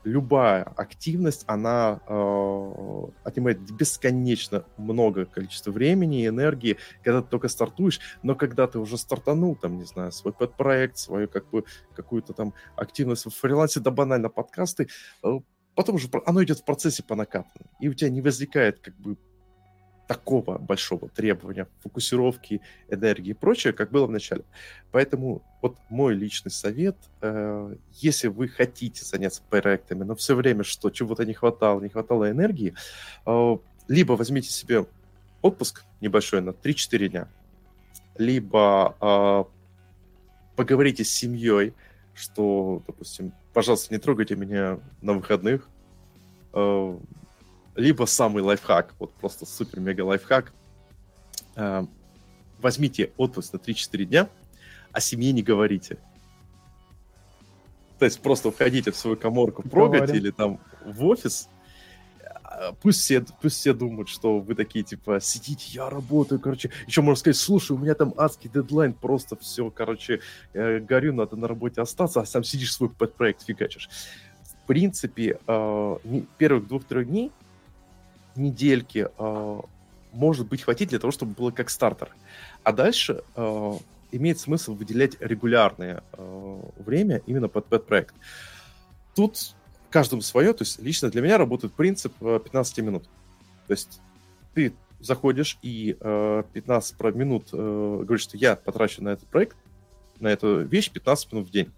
любая 0.06 0.64
активность, 0.64 1.44
она 1.48 2.00
э, 2.08 3.04
отнимает 3.24 3.60
бесконечно 3.72 4.64
много 4.78 5.26
количества 5.26 5.72
времени 5.72 6.24
и 6.24 6.28
энергии, 6.28 6.78
когда 7.04 7.22
ты 7.22 7.30
только 7.30 7.48
стартуешь, 7.48 8.00
но 8.24 8.36
когда 8.36 8.68
ты 8.68 8.80
уже 8.80 8.98
стартанул, 8.98 9.56
там, 9.56 9.78
не 9.78 9.84
знаю, 9.84 10.12
свой 10.12 10.34
проект, 10.34 10.98
свою 10.98 11.28
как 11.28 11.50
бы 11.50 11.66
какую-то 11.96 12.34
там 12.34 12.54
активность 12.78 13.26
в 13.26 13.32
фрилансе, 13.32 13.80
да 13.80 13.92
банально 13.92 14.30
подкасты, 14.30 14.88
э, 15.24 15.40
потом 15.74 15.96
уже 15.96 16.08
оно 16.26 16.44
идет 16.44 16.60
в 16.60 16.66
процессе 16.66 17.04
по 17.04 17.16
накатанной, 17.16 17.70
и 17.80 17.90
у 17.90 17.94
тебя 17.94 18.10
не 18.10 18.22
возникает 18.22 18.80
как 18.80 18.96
бы 18.96 19.18
такого 20.08 20.58
большого 20.58 21.10
требования 21.10 21.68
фокусировки, 21.82 22.62
энергии 22.90 23.32
и 23.32 23.34
прочее, 23.34 23.74
как 23.74 23.92
было 23.92 24.06
в 24.06 24.12
начале. 24.12 24.44
Поэтому 24.92 25.42
вот 25.62 25.78
мой 25.90 26.14
личный 26.14 26.52
совет, 26.52 26.96
э, 27.22 27.76
если 27.94 28.28
вы 28.28 28.48
хотите 28.48 29.04
заняться 29.04 29.42
проектами, 29.50 30.04
но 30.04 30.16
все 30.16 30.36
время 30.36 30.64
что 30.64 30.90
чего-то 30.90 31.26
не 31.26 31.34
хватало, 31.34 31.82
не 31.82 31.90
хватало 31.90 32.30
энергии, 32.30 32.76
э, 33.26 33.58
либо 33.88 34.14
возьмите 34.14 34.50
себе 34.50 34.86
отпуск 35.42 35.84
небольшой 36.02 36.42
на 36.42 36.50
3-4 36.52 37.08
дня, 37.10 37.28
либо 38.18 38.96
э, 39.02 39.44
поговорите 40.56 41.04
с 41.04 41.10
семьей, 41.10 41.74
что, 42.14 42.84
допустим, 42.88 43.34
пожалуйста, 43.54 43.94
не 43.94 44.00
трогайте 44.00 44.36
меня 44.36 44.80
на 45.02 45.14
выходных, 45.14 45.68
э, 46.54 46.98
либо 47.76 48.06
самый 48.06 48.44
лайфхак, 48.44 48.94
вот 49.00 49.14
просто 49.14 49.46
супер-мега 49.46 50.02
лайфхак. 50.02 50.54
Э, 51.56 51.86
возьмите 52.60 53.12
отпуск 53.18 53.54
на 53.54 53.58
3-4 53.58 54.06
дня, 54.06 54.30
о 54.92 55.00
семье 55.00 55.32
не 55.32 55.44
говорите. 55.44 55.98
То 58.00 58.06
есть 58.06 58.20
просто 58.20 58.52
входите 58.52 58.92
в 58.92 58.96
свою 58.96 59.18
коморку, 59.18 59.62
прогать 59.64 60.10
или 60.14 60.32
там 60.32 60.60
в 60.86 61.06
офис, 61.06 61.48
а, 62.44 62.74
пусть 62.82 63.02
все, 63.02 63.24
пусть 63.42 63.58
все 63.58 63.74
думают, 63.74 64.10
что 64.10 64.40
вы 64.40 64.56
такие, 64.56 64.84
типа, 64.84 65.20
сидите, 65.22 65.66
я 65.72 65.90
работаю, 65.90 66.40
короче. 66.40 66.72
Еще 66.88 67.02
можно 67.02 67.20
сказать, 67.20 67.38
слушай, 67.38 67.72
у 67.72 67.78
меня 67.78 67.94
там 67.96 68.14
адский 68.18 68.50
дедлайн, 68.50 68.94
просто 68.94 69.36
все, 69.38 69.70
короче, 69.70 70.22
э, 70.54 70.80
горю, 70.80 71.14
надо 71.14 71.36
на 71.36 71.48
работе 71.48 71.82
остаться, 71.82 72.22
а 72.22 72.26
сам 72.26 72.44
сидишь 72.44 72.74
свой 72.74 72.90
проект 72.90 73.44
фигачишь. 73.44 73.90
В 74.44 74.68
принципе, 74.68 75.40
э, 75.46 75.98
первых 76.38 76.68
двух-трех 76.68 77.08
дней 77.08 77.32
недельки 78.36 79.08
э, 79.18 79.62
может 80.12 80.48
быть 80.48 80.62
хватить 80.62 80.90
для 80.90 81.00
того, 81.00 81.12
чтобы 81.12 81.34
было 81.34 81.52
как 81.52 81.70
стартер. 81.70 82.10
А 82.64 82.72
дальше 82.72 83.24
э, 83.36 83.74
имеет 84.12 84.40
смысл 84.40 84.74
выделять 84.74 85.20
регулярное 85.20 86.04
э, 86.14 86.62
время 86.78 87.22
именно 87.26 87.48
под 87.48 87.66
пэт-проект. 87.68 88.16
Тут 89.16 89.56
каждому 89.90 90.22
свое, 90.22 90.54
то 90.54 90.64
есть 90.64 90.82
лично 90.82 91.10
для 91.10 91.22
меня 91.22 91.38
работает 91.38 91.74
принцип 91.74 92.14
15 92.20 92.80
минут. 92.80 93.04
То 93.68 93.72
есть 93.72 94.02
ты 94.54 94.74
заходишь 95.00 95.58
и 95.62 95.96
15 96.00 97.00
минут 97.16 97.50
говоришь, 97.52 98.24
что 98.24 98.36
я 98.36 98.58
потрачу 98.58 99.02
на 99.04 99.10
этот 99.10 99.28
проект, 99.30 99.56
на 100.20 100.28
эту 100.28 100.62
вещь 100.64 100.92
15 100.92 101.32
минут 101.32 101.48
в 101.48 101.52
день. 101.52 101.72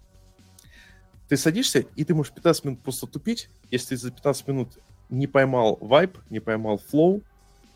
Ты 1.28 1.36
садишься, 1.36 1.84
и 1.94 2.04
ты 2.04 2.14
можешь 2.14 2.32
15 2.32 2.64
минут 2.64 2.80
просто 2.80 3.06
тупить, 3.06 3.48
если 3.70 3.90
ты 3.90 3.96
за 3.98 4.10
15 4.10 4.48
минут 4.48 4.78
не 5.10 5.26
поймал 5.26 5.78
вайп, 5.80 6.18
не 6.30 6.40
поймал 6.40 6.78
флоу, 6.78 7.22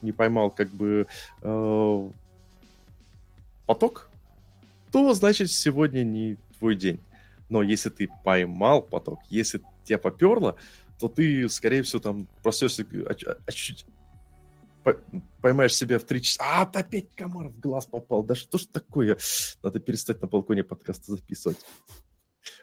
не 0.01 0.12
поймал 0.12 0.51
как 0.51 0.68
бы 0.71 1.07
э, 1.42 2.11
поток, 3.66 4.11
то 4.90 5.14
значит 5.14 5.51
сегодня 5.51 6.03
не 6.05 6.37
твой 6.59 6.77
день. 6.77 7.01
Но 7.49 7.62
если 7.62 7.90
ты 7.90 8.09
поймал 8.25 8.83
поток, 8.83 9.21
если 9.29 9.61
тебя 9.85 9.99
поперло, 9.99 10.57
то 10.99 11.09
ты, 11.09 11.49
скорее 11.49 11.83
всего, 11.83 12.01
там 12.01 12.29
проснешься 12.42 12.87
а, 13.07 13.14
а, 13.47 13.53
чуть 13.53 13.85
поймаешь 15.40 15.75
себя 15.75 15.99
в 15.99 16.05
три 16.05 16.23
часа. 16.23 16.42
А, 16.42 16.62
опять 16.62 17.14
комар 17.14 17.49
в 17.49 17.61
глаз 17.61 17.87
попал. 17.87 18.23
Да 18.23 18.35
что 18.35 18.59
ж 18.59 18.66
такое? 18.66 19.16
Надо 19.62 19.81
перестать 19.81 20.21
на 20.21 20.29
балконе 20.29 20.64
подкасты 20.64 21.12
записывать. 21.12 21.59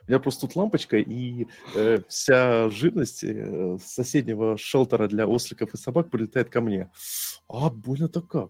У 0.10 0.12
меня 0.12 0.19
просто 0.19 0.48
тут 0.48 0.56
лампочка, 0.56 0.98
и 0.98 1.45
э, 1.76 2.00
вся 2.08 2.72
жирность 2.72 3.24
э, 3.24 3.78
соседнего 3.80 4.58
шелтера 4.58 5.08
для 5.08 5.28
осликов 5.28 5.72
и 5.72 5.78
собак 5.78 6.10
прилетает 6.10 6.50
ко 6.50 6.62
мне. 6.62 6.89
А, 7.48 7.69
больно-то 7.69 8.24
как? 8.24 8.50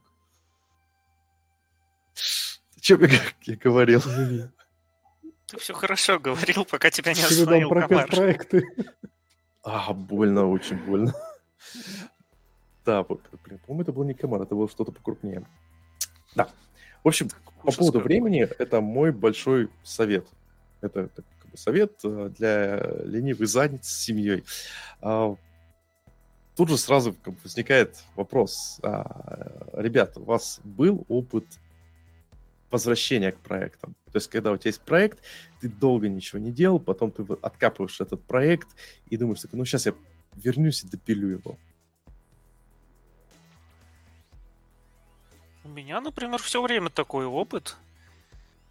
Чем 2.79 3.01
я, 3.01 3.19
я 3.41 3.57
говорил? 3.57 4.01
Ты 5.47 5.59
все 5.59 5.73
хорошо 5.73 6.17
говорил, 6.17 6.63
пока 6.63 6.91
тебя 6.91 7.13
не 7.13 7.23
остановил 7.23 7.69
комар. 7.71 8.07
проекты. 8.07 8.63
А, 9.61 9.91
больно, 9.91 10.49
очень 10.49 10.77
больно. 10.77 11.13
Да, 12.85 13.03
блин, 13.03 13.59
по-моему, 13.67 13.81
это 13.81 13.91
был 13.91 14.05
не 14.05 14.13
комар, 14.13 14.43
это 14.43 14.55
было 14.55 14.69
что-то 14.69 14.93
покрупнее. 14.93 15.45
Да. 16.35 16.47
В 17.03 17.09
общем, 17.09 17.27
по 17.63 17.73
поводу 17.73 17.99
времени, 17.99 18.43
это 18.43 18.79
мой 18.79 19.11
большой 19.11 19.69
совет. 19.83 20.25
Это, 20.79 21.01
это 21.01 21.23
совет 21.55 21.99
э, 22.03 22.31
для 22.37 22.77
ленивых 23.03 23.47
задниц 23.47 23.87
с 23.87 24.03
семьей. 24.03 24.43
А, 25.01 25.35
тут 26.55 26.69
же 26.69 26.77
сразу 26.77 27.15
возникает 27.43 27.97
вопрос. 28.15 28.79
А, 28.83 29.71
ребята, 29.73 30.19
у 30.19 30.23
вас 30.23 30.59
был 30.63 31.05
опыт 31.07 31.45
возвращения 32.71 33.31
к 33.31 33.39
проектам? 33.39 33.95
То 34.11 34.17
есть, 34.17 34.29
когда 34.29 34.51
у 34.51 34.57
тебя 34.57 34.69
есть 34.69 34.81
проект, 34.81 35.19
ты 35.61 35.69
долго 35.69 36.09
ничего 36.09 36.39
не 36.39 36.51
делал, 36.51 36.79
потом 36.79 37.11
ты 37.11 37.25
откапываешь 37.41 38.01
этот 38.01 38.23
проект 38.23 38.67
и 39.09 39.17
думаешь, 39.17 39.41
ну 39.51 39.65
сейчас 39.65 39.85
я 39.85 39.93
вернусь 40.35 40.83
и 40.83 40.87
допилю 40.87 41.29
его. 41.29 41.57
У 45.63 45.69
меня, 45.69 46.01
например, 46.01 46.39
все 46.39 46.61
время 46.61 46.89
такой 46.89 47.25
опыт. 47.25 47.77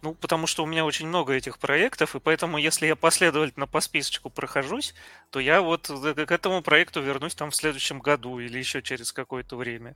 Ну, 0.01 0.13
потому 0.13 0.47
что 0.47 0.63
у 0.63 0.65
меня 0.65 0.85
очень 0.85 1.07
много 1.07 1.33
этих 1.33 1.59
проектов, 1.59 2.15
и 2.15 2.19
поэтому, 2.19 2.57
если 2.57 2.87
я 2.87 2.95
последовательно 2.95 3.67
по 3.67 3.81
списочку 3.81 4.29
прохожусь, 4.29 4.93
то 5.29 5.41
я 5.41 5.61
вот 5.61 5.87
к 5.87 6.31
этому 6.31 6.61
проекту 6.61 7.01
вернусь 7.01 7.35
там 7.35 7.51
в 7.51 7.55
следующем 7.55 7.99
году 7.99 8.39
или 8.39 8.57
еще 8.57 8.81
через 8.81 9.11
какое-то 9.11 9.57
время. 9.57 9.95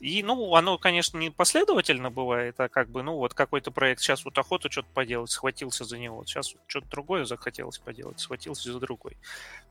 И, 0.00 0.22
ну, 0.22 0.54
оно, 0.54 0.78
конечно, 0.78 1.18
не 1.18 1.30
последовательно 1.30 2.10
бывает, 2.10 2.58
а 2.58 2.68
как 2.68 2.88
бы, 2.88 3.02
ну, 3.02 3.16
вот 3.16 3.34
какой-то 3.34 3.70
проект, 3.70 4.00
сейчас 4.00 4.24
вот 4.24 4.36
охота 4.38 4.70
что-то 4.70 4.88
поделать, 4.92 5.30
схватился 5.30 5.84
за 5.84 5.98
него, 5.98 6.24
сейчас 6.24 6.54
что-то 6.66 6.88
другое 6.88 7.24
захотелось 7.26 7.78
поделать, 7.78 8.20
схватился 8.20 8.72
за 8.72 8.80
другой. 8.80 9.16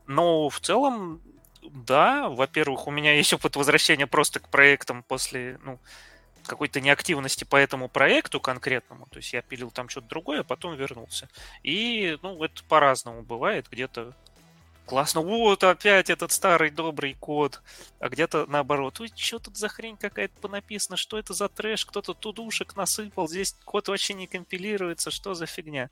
Но 0.06 0.48
в 0.48 0.60
целом, 0.60 1.20
да, 1.62 2.28
во-первых, 2.28 2.86
у 2.86 2.90
меня 2.90 3.12
есть 3.16 3.32
опыт 3.32 3.56
возвращения 3.56 4.06
просто 4.06 4.40
к 4.40 4.48
проектам 4.48 5.02
после, 5.02 5.58
ну, 5.64 5.78
какой-то 6.46 6.80
неактивности 6.80 7.44
по 7.44 7.56
этому 7.56 7.88
проекту 7.88 8.40
конкретному. 8.40 9.06
То 9.06 9.18
есть 9.18 9.32
я 9.32 9.42
пилил 9.42 9.70
там 9.70 9.88
что-то 9.88 10.08
другое, 10.08 10.40
а 10.40 10.44
потом 10.44 10.74
вернулся. 10.76 11.28
И, 11.62 12.18
ну, 12.22 12.42
это 12.42 12.62
по-разному 12.64 13.22
бывает. 13.22 13.66
Где-то 13.70 14.14
классно, 14.86 15.22
вот 15.22 15.64
опять 15.64 16.10
этот 16.10 16.32
старый 16.32 16.70
добрый 16.70 17.14
код, 17.14 17.62
а 17.98 18.08
где-то 18.08 18.46
наоборот, 18.46 19.00
ой, 19.00 19.10
что 19.14 19.38
тут 19.38 19.56
за 19.56 19.68
хрень 19.68 19.96
какая-то 19.96 20.38
понаписана, 20.40 20.96
что 20.96 21.18
это 21.18 21.32
за 21.32 21.48
трэш, 21.48 21.86
кто-то 21.86 22.14
тудушек 22.14 22.76
насыпал, 22.76 23.28
здесь 23.28 23.56
код 23.64 23.88
вообще 23.88 24.14
не 24.14 24.26
компилируется, 24.26 25.10
что 25.10 25.34
за 25.34 25.46
фигня. 25.46 25.90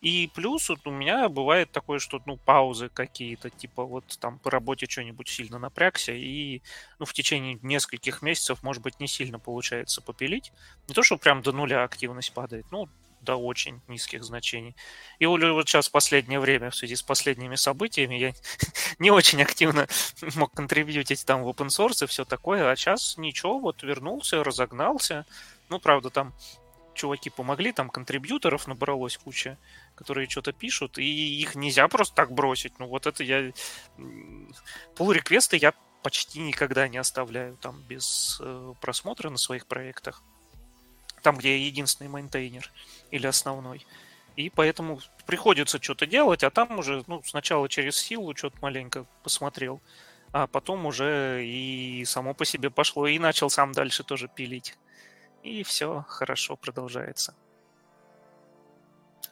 И 0.00 0.30
плюс 0.34 0.68
вот 0.70 0.86
у 0.86 0.90
меня 0.90 1.28
бывает 1.28 1.72
такое, 1.72 1.98
что 1.98 2.22
ну 2.24 2.36
паузы 2.36 2.88
какие-то, 2.88 3.50
типа 3.50 3.84
вот 3.84 4.04
там 4.18 4.38
по 4.38 4.50
работе 4.50 4.86
что-нибудь 4.88 5.28
сильно 5.28 5.58
напрягся, 5.58 6.12
и 6.12 6.62
ну 6.98 7.04
в 7.04 7.12
течение 7.12 7.58
нескольких 7.62 8.22
месяцев, 8.22 8.62
может 8.62 8.82
быть, 8.82 8.98
не 8.98 9.08
сильно 9.08 9.38
получается 9.38 10.00
попилить. 10.00 10.52
Не 10.88 10.94
то, 10.94 11.02
что 11.02 11.18
прям 11.18 11.42
до 11.42 11.52
нуля 11.52 11.84
активность 11.84 12.32
падает, 12.32 12.66
ну 12.70 12.88
до 13.20 13.36
очень 13.36 13.80
низких 13.88 14.24
значений. 14.24 14.74
И 15.18 15.26
вот 15.26 15.68
сейчас 15.68 15.88
в 15.88 15.92
последнее 15.92 16.40
время, 16.40 16.70
в 16.70 16.76
связи 16.76 16.96
с 16.96 17.02
последними 17.02 17.54
событиями, 17.54 18.14
я 18.14 18.32
не 18.98 19.10
очень 19.10 19.42
активно 19.42 19.86
мог 20.36 20.52
контрибьютить 20.52 21.24
там 21.26 21.42
в 21.42 21.48
open 21.48 21.68
source 21.68 22.04
и 22.04 22.06
все 22.06 22.24
такое, 22.24 22.70
а 22.70 22.76
сейчас 22.76 23.16
ничего, 23.16 23.58
вот 23.58 23.82
вернулся, 23.82 24.42
разогнался. 24.42 25.26
Ну, 25.68 25.78
правда, 25.78 26.10
там 26.10 26.34
чуваки 27.00 27.30
помогли, 27.30 27.72
там 27.72 27.88
контрибьюторов 27.88 28.66
набралось 28.66 29.16
куча, 29.16 29.56
которые 29.94 30.28
что-то 30.28 30.52
пишут, 30.52 30.98
и 30.98 31.40
их 31.40 31.54
нельзя 31.54 31.88
просто 31.88 32.14
так 32.14 32.32
бросить. 32.32 32.78
Ну 32.78 32.86
вот 32.86 33.06
это 33.06 33.24
я... 33.24 33.52
Pull 34.96 35.12
реквесты 35.12 35.56
я 35.56 35.72
почти 36.02 36.40
никогда 36.40 36.88
не 36.88 36.98
оставляю 36.98 37.56
там 37.56 37.82
без 37.88 38.38
э, 38.42 38.74
просмотра 38.80 39.30
на 39.30 39.38
своих 39.38 39.66
проектах. 39.66 40.22
Там, 41.22 41.36
где 41.36 41.58
я 41.58 41.66
единственный 41.66 42.08
мейнтейнер 42.08 42.70
или 43.10 43.26
основной. 43.26 43.86
И 44.36 44.50
поэтому 44.50 45.00
приходится 45.26 45.82
что-то 45.82 46.06
делать, 46.06 46.44
а 46.44 46.50
там 46.50 46.78
уже, 46.78 47.02
ну, 47.06 47.22
сначала 47.24 47.68
через 47.68 47.96
силу 47.96 48.36
что-то 48.36 48.56
маленько 48.62 49.06
посмотрел, 49.22 49.80
а 50.32 50.46
потом 50.46 50.86
уже 50.86 51.44
и 51.44 52.04
само 52.06 52.34
по 52.34 52.44
себе 52.44 52.70
пошло, 52.70 53.06
и 53.06 53.18
начал 53.18 53.50
сам 53.50 53.72
дальше 53.72 54.02
тоже 54.04 54.28
пилить 54.28 54.76
и 55.42 55.62
все 55.62 56.04
хорошо 56.08 56.56
продолжается. 56.56 57.34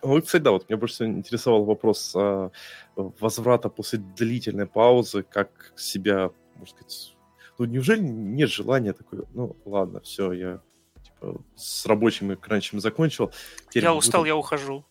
Ну, 0.03 0.23
кстати, 0.23 0.42
да, 0.42 0.53
вот 0.53 0.68
меня 0.68 0.77
больше 0.79 0.94
всего 0.94 1.09
интересовал 1.09 1.64
вопрос 1.64 2.14
а, 2.14 2.51
возврата 2.94 3.68
после 3.68 3.99
длительной 3.99 4.66
паузы, 4.66 5.25
как 5.25 5.73
себя, 5.77 6.31
можно 6.55 6.77
сказать, 6.77 7.16
ну, 7.59 7.64
неужели 7.64 8.01
нет 8.01 8.49
желания 8.49 8.92
такой, 8.92 9.25
ну, 9.35 9.57
ладно, 9.64 10.01
все, 10.01 10.33
я 10.33 10.61
типа, 11.03 11.42
с 11.57 11.85
рабочим 11.87 12.31
и 12.31 12.37
кранчем 12.37 12.81
закончил. 12.81 13.33
я 13.75 13.92
устал, 13.92 14.21
буду... 14.21 14.29
я 14.29 14.37
ухожу. 14.37 14.85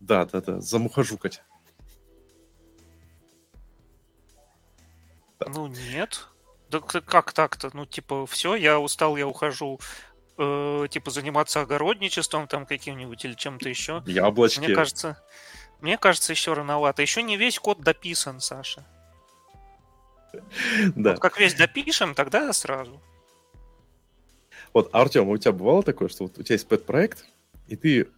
Да, 0.00 0.24
да, 0.24 0.40
да, 0.40 0.60
замухожу, 0.60 1.18
Катя. 1.18 1.42
Ну, 5.46 5.66
нет. 5.66 6.28
Да 6.70 6.80
как 6.80 7.32
так-то? 7.32 7.70
Ну, 7.74 7.86
типа, 7.86 8.26
все, 8.26 8.56
я 8.56 8.80
устал, 8.80 9.16
я 9.16 9.28
ухожу 9.28 9.78
э, 10.38 10.86
типа 10.90 11.10
заниматься 11.10 11.60
огородничеством 11.60 12.46
там 12.48 12.66
каким-нибудь 12.66 13.24
или 13.24 13.34
чем-то 13.34 13.68
еще. 13.68 14.02
Яблочки. 14.06 14.60
Мне 14.60 14.74
кажется, 14.74 15.22
мне 15.80 15.98
кажется, 15.98 16.32
еще 16.32 16.52
рановато. 16.54 17.02
Еще 17.02 17.22
не 17.22 17.36
весь 17.36 17.58
код 17.58 17.80
дописан, 17.80 18.40
Саша. 18.40 18.84
Да. 20.94 21.12
Вот 21.12 21.20
как 21.20 21.38
весь 21.38 21.54
допишем, 21.54 22.14
тогда 22.14 22.52
сразу. 22.52 23.00
Вот, 24.74 24.90
Артем, 24.92 25.28
у 25.28 25.38
тебя 25.38 25.52
бывало 25.52 25.82
такое, 25.82 26.08
что 26.08 26.24
вот 26.24 26.38
у 26.38 26.42
тебя 26.42 26.54
есть 26.54 26.68
пэт-проект, 26.68 27.24
и 27.68 27.76
ты 27.76 28.08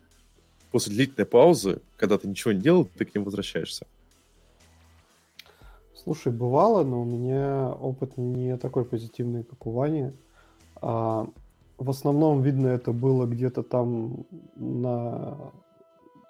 после 0.72 0.92
длительной 0.92 1.26
паузы, 1.26 1.80
когда 1.96 2.18
ты 2.18 2.26
ничего 2.26 2.52
не 2.52 2.60
делал, 2.60 2.84
ты 2.84 3.04
к 3.04 3.14
ним 3.14 3.24
возвращаешься? 3.24 3.86
Слушай, 5.94 6.32
бывало, 6.32 6.84
но 6.84 7.02
у 7.02 7.04
меня 7.04 7.68
опыт 7.68 8.16
не 8.16 8.56
такой 8.56 8.84
позитивный, 8.84 9.44
как 9.44 9.66
у 9.66 9.70
Вани. 9.72 10.10
А, 10.76 11.28
в 11.78 11.90
основном, 11.90 12.42
видно, 12.42 12.68
это 12.68 12.92
было 12.92 13.26
где-то 13.26 13.62
там 13.62 14.26
на... 14.56 15.52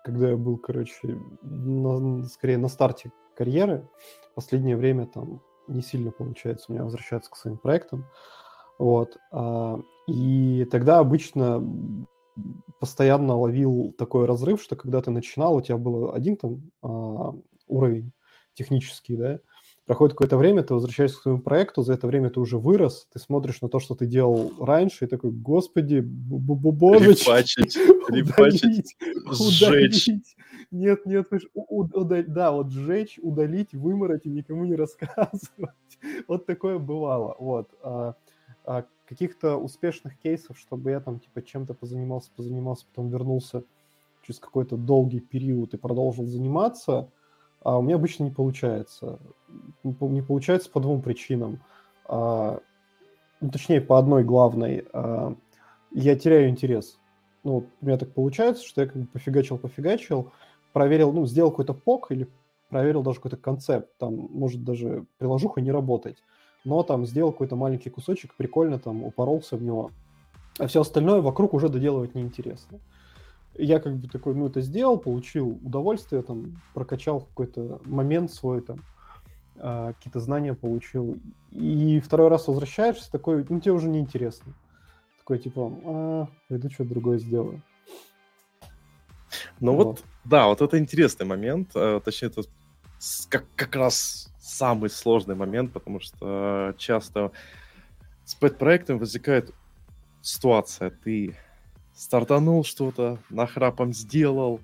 Когда 0.05 0.31
я 0.31 0.37
был, 0.37 0.57
короче, 0.59 1.19
на, 1.43 2.25
скорее 2.25 2.59
на 2.59 2.69
старте 2.69 3.11
карьеры. 3.35 3.89
Последнее 4.35 4.77
время 4.77 5.07
там 5.07 5.41
не 5.67 5.83
сильно 5.83 6.11
получается 6.11 6.67
у 6.69 6.73
меня 6.73 6.85
возвращаться 6.85 7.31
к 7.31 7.37
своим 7.37 7.59
проектам. 7.59 8.05
Вот. 8.79 9.17
А, 9.33 9.81
и 10.07 10.67
тогда 10.71 10.99
обычно 10.99 11.63
постоянно 12.81 13.37
ловил 13.37 13.93
такой 13.99 14.27
разрыв, 14.27 14.63
что 14.63 14.77
когда 14.77 15.03
ты 15.03 15.11
начинал, 15.11 15.57
у 15.57 15.61
тебя 15.61 15.77
был 15.77 16.13
один 16.13 16.37
там 16.37 16.71
а, 16.83 17.35
уровень 17.67 18.13
технический, 18.55 19.17
да, 19.17 19.41
проходит 19.89 20.13
какое-то 20.13 20.37
время, 20.37 20.63
ты 20.63 20.75
возвращаешься 20.75 21.19
к 21.19 21.23
своему 21.23 21.41
проекту, 21.41 21.83
за 21.83 21.95
это 21.95 22.07
время 22.07 22.29
ты 22.29 22.39
уже 22.41 22.59
вырос, 22.59 23.09
ты 23.11 23.19
смотришь 23.19 23.63
на 23.63 23.71
то, 23.71 23.81
что 23.81 23.95
ты 23.95 24.05
делал 24.05 24.53
раньше, 24.61 25.07
и 25.07 25.09
такой, 25.09 25.31
господи, 25.31 26.01
божечки, 26.01 27.25
Репачить, 27.25 27.77
репачить, 28.11 28.97
сжечь. 29.33 30.09
Нет, 30.71 31.07
нет, 31.07 31.27
да, 32.29 32.53
вот 32.53 32.71
сжечь, 32.71 33.19
удалить, 33.23 33.73
вымороть 33.73 34.27
и 34.27 34.29
никому 34.29 34.67
не 34.67 34.75
рассказывать. 34.77 35.71
Вот 36.29 36.45
такое 36.45 36.79
бывало, 36.79 37.35
вот. 37.39 37.71
А, 37.83 38.15
а 38.67 38.85
каких-то 39.07 39.57
успешных 39.57 40.19
кейсов, 40.19 40.59
чтобы 40.59 40.91
я 40.91 41.01
там 41.01 41.19
типа 41.19 41.41
чем-то 41.41 41.73
позанимался, 41.73 42.31
позанимался, 42.37 42.85
потом 42.91 43.09
вернулся 43.09 43.65
через 44.21 44.39
какой-то 44.39 44.77
долгий 44.77 45.21
период 45.21 45.73
и 45.73 45.79
продолжил 45.79 46.27
заниматься, 46.27 47.11
а 47.63 47.79
у 47.79 47.83
меня 47.83 47.97
обычно 47.97 48.25
не 48.25 48.31
получается. 48.31 49.19
Не 49.83 50.23
получается 50.23 50.71
по 50.71 50.81
двум 50.81 51.03
причинам. 51.03 51.61
А, 52.07 52.61
ну, 53.41 53.51
точнее, 53.51 53.81
по 53.81 53.99
одной 53.99 54.25
главной. 54.25 54.87
А, 54.93 55.35
я 55.91 56.17
теряю 56.17 56.49
интерес. 56.49 56.99
Ну, 57.45 57.67
у 57.81 57.87
меня 57.87 57.97
так 57.97 58.13
получается, 58.13 58.65
что 58.65 58.83
я 58.83 58.87
как 58.87 58.97
бы 58.97 59.07
пофигачил-пофигачил, 59.07 60.33
проверил, 60.73 61.13
ну, 61.13 61.27
сделал 61.27 61.51
какой-то 61.51 61.75
пок 61.75 62.11
или 62.11 62.29
проверил 62.69 63.03
даже 63.03 63.17
какой-то 63.17 63.37
концепт. 63.37 63.91
Там 63.99 64.15
может 64.15 64.65
даже 64.65 65.07
приложуха 65.19 65.61
не 65.61 65.73
работать. 65.73 66.23
Но 66.65 66.83
там 66.83 67.07
сделал 67.07 67.33
какой-то 67.33 67.57
маленький 67.57 67.91
кусочек, 67.91 68.35
прикольно 68.35 68.79
там 68.79 69.05
упоролся 69.05 69.57
в 69.57 69.63
него. 69.63 69.91
А 70.59 70.67
все 70.67 70.81
остальное 70.81 71.21
вокруг 71.21 71.55
уже 71.55 71.69
доделывать 71.69 72.15
неинтересно. 72.15 72.81
Я 73.55 73.81
как 73.81 73.97
бы 73.97 74.09
такой, 74.09 74.35
ну, 74.35 74.47
это 74.47 74.61
сделал, 74.61 74.99
получил 74.99 75.59
удовольствие, 75.63 76.23
там, 76.23 76.61
прокачал 76.75 77.23
какой-то 77.23 77.81
момент 77.85 78.33
свой, 78.33 78.61
там, 78.61 78.81
э, 79.57 79.93
какие-то 79.97 80.21
знания 80.21 80.55
получил. 80.55 81.19
И 81.51 82.01
второй 82.01 82.29
раз 82.29 82.47
возвращаешься, 82.47 83.11
такой, 83.11 83.45
ну, 83.49 83.61
тебе 83.61 83.73
уже 83.73 83.89
неинтересно. 83.89 84.53
Такой, 85.19 85.39
типа, 85.39 85.73
а, 85.85 86.29
пойду 86.49 86.71
что-то 86.71 86.91
другое 86.91 87.19
сделаю. 87.19 87.63
Ну 89.61 89.75
вот. 89.75 89.87
вот, 89.87 90.05
да, 90.25 90.47
вот 90.47 90.63
это 90.63 90.79
интересный 90.79 91.27
момент. 91.27 91.71
Э, 91.75 92.01
точнее, 92.05 92.29
это 92.29 92.43
как, 93.29 93.45
как 93.57 93.77
раз 93.77 94.33
самый 94.41 94.89
сложный 94.89 95.35
момент, 95.35 95.73
потому 95.73 96.01
что 96.01 96.75
часто 96.79 97.33
с 98.25 98.35
пэт-проектом 98.35 98.99
возникает 98.99 99.53
ситуация, 100.23 100.91
ты 100.91 101.37
стартанул 101.99 102.65
что-то, 102.65 103.19
нахрапом 103.29 103.93
сделал, 103.93 104.61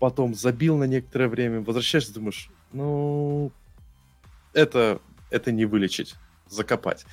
потом 0.00 0.34
забил 0.34 0.76
на 0.76 0.84
некоторое 0.84 1.28
время, 1.28 1.60
возвращаешься, 1.60 2.12
думаешь, 2.12 2.50
ну, 2.72 3.52
это, 4.52 5.00
это 5.30 5.52
не 5.52 5.64
вылечить, 5.64 6.16
закопать. 6.48 7.06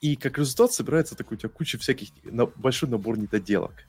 И 0.00 0.16
как 0.16 0.38
результат 0.38 0.72
собирается 0.72 1.14
такой 1.14 1.36
у 1.36 1.40
тебя 1.40 1.50
куча 1.50 1.78
всяких, 1.78 2.08
на, 2.24 2.46
большой 2.46 2.88
набор 2.88 3.16
недоделок. 3.16 3.84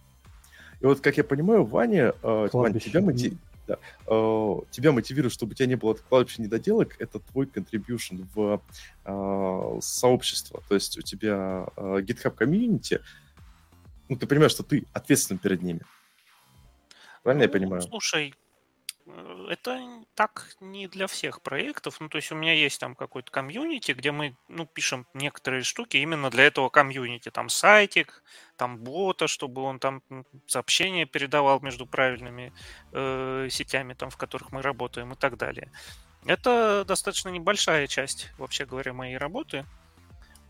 И 0.82 0.86
вот, 0.86 1.00
как 1.00 1.18
я 1.18 1.24
понимаю, 1.24 1.64
Ваня, 1.64 2.14
э, 2.22 2.50
Ваня 2.54 2.80
тебя, 2.80 3.02
мотив, 3.02 3.34
да, 3.68 3.78
э, 4.06 4.56
тебя 4.70 4.92
мотивирует, 4.92 5.34
чтобы 5.34 5.54
у 5.54 5.56
тебя 5.56 5.68
не 5.68 5.76
было 5.76 5.96
кладбища 5.96 6.44
недоделок, 6.44 6.96
это 7.00 7.20
твой 7.20 7.48
contribution 7.48 8.28
в 8.36 8.62
э, 9.06 9.80
сообщество. 9.82 10.62
То 10.68 10.76
есть 10.76 10.98
у 10.98 11.02
тебя 11.02 11.66
э, 11.76 12.02
GitHub 12.02 12.32
комьюнити, 12.32 13.02
ну, 14.12 14.18
ты 14.18 14.28
понимаешь, 14.28 14.52
что 14.52 14.64
ты 14.64 14.86
ответственен 14.92 15.40
перед 15.40 15.62
ними. 15.62 15.80
Правильно 17.24 17.46
ну, 17.46 17.50
я 17.50 17.50
понимаю? 17.50 17.82
Слушай, 17.82 18.36
э, 19.06 19.48
это 19.50 19.80
так 20.16 20.50
не 20.60 20.90
для 20.90 21.08
всех 21.08 21.42
проектов. 21.42 22.02
Ну, 22.02 22.10
то 22.10 22.18
есть 22.18 22.30
у 22.30 22.36
меня 22.36 22.52
есть 22.52 22.78
там 22.78 22.94
какой-то 22.94 23.32
комьюнити, 23.32 23.94
где 23.94 24.12
мы, 24.12 24.36
ну, 24.50 24.66
пишем 24.66 25.08
некоторые 25.14 25.64
штуки 25.64 25.96
именно 25.96 26.30
для 26.30 26.44
этого 26.44 26.68
комьюнити. 26.68 27.32
Там 27.32 27.48
сайтик, 27.48 28.22
там 28.58 28.80
бота, 28.80 29.28
чтобы 29.28 29.62
он 29.62 29.80
там 29.80 30.04
сообщения 30.46 31.06
передавал 31.06 31.62
между 31.62 31.86
правильными 31.86 32.52
э, 32.92 33.48
сетями, 33.50 33.94
там, 33.94 34.10
в 34.10 34.18
которых 34.18 34.52
мы 34.52 34.62
работаем 34.62 35.14
и 35.14 35.16
так 35.16 35.38
далее. 35.38 35.72
Это 36.26 36.84
достаточно 36.86 37.30
небольшая 37.30 37.88
часть, 37.88 38.30
вообще 38.38 38.66
говоря, 38.66 38.92
моей 38.92 39.16
работы 39.16 39.66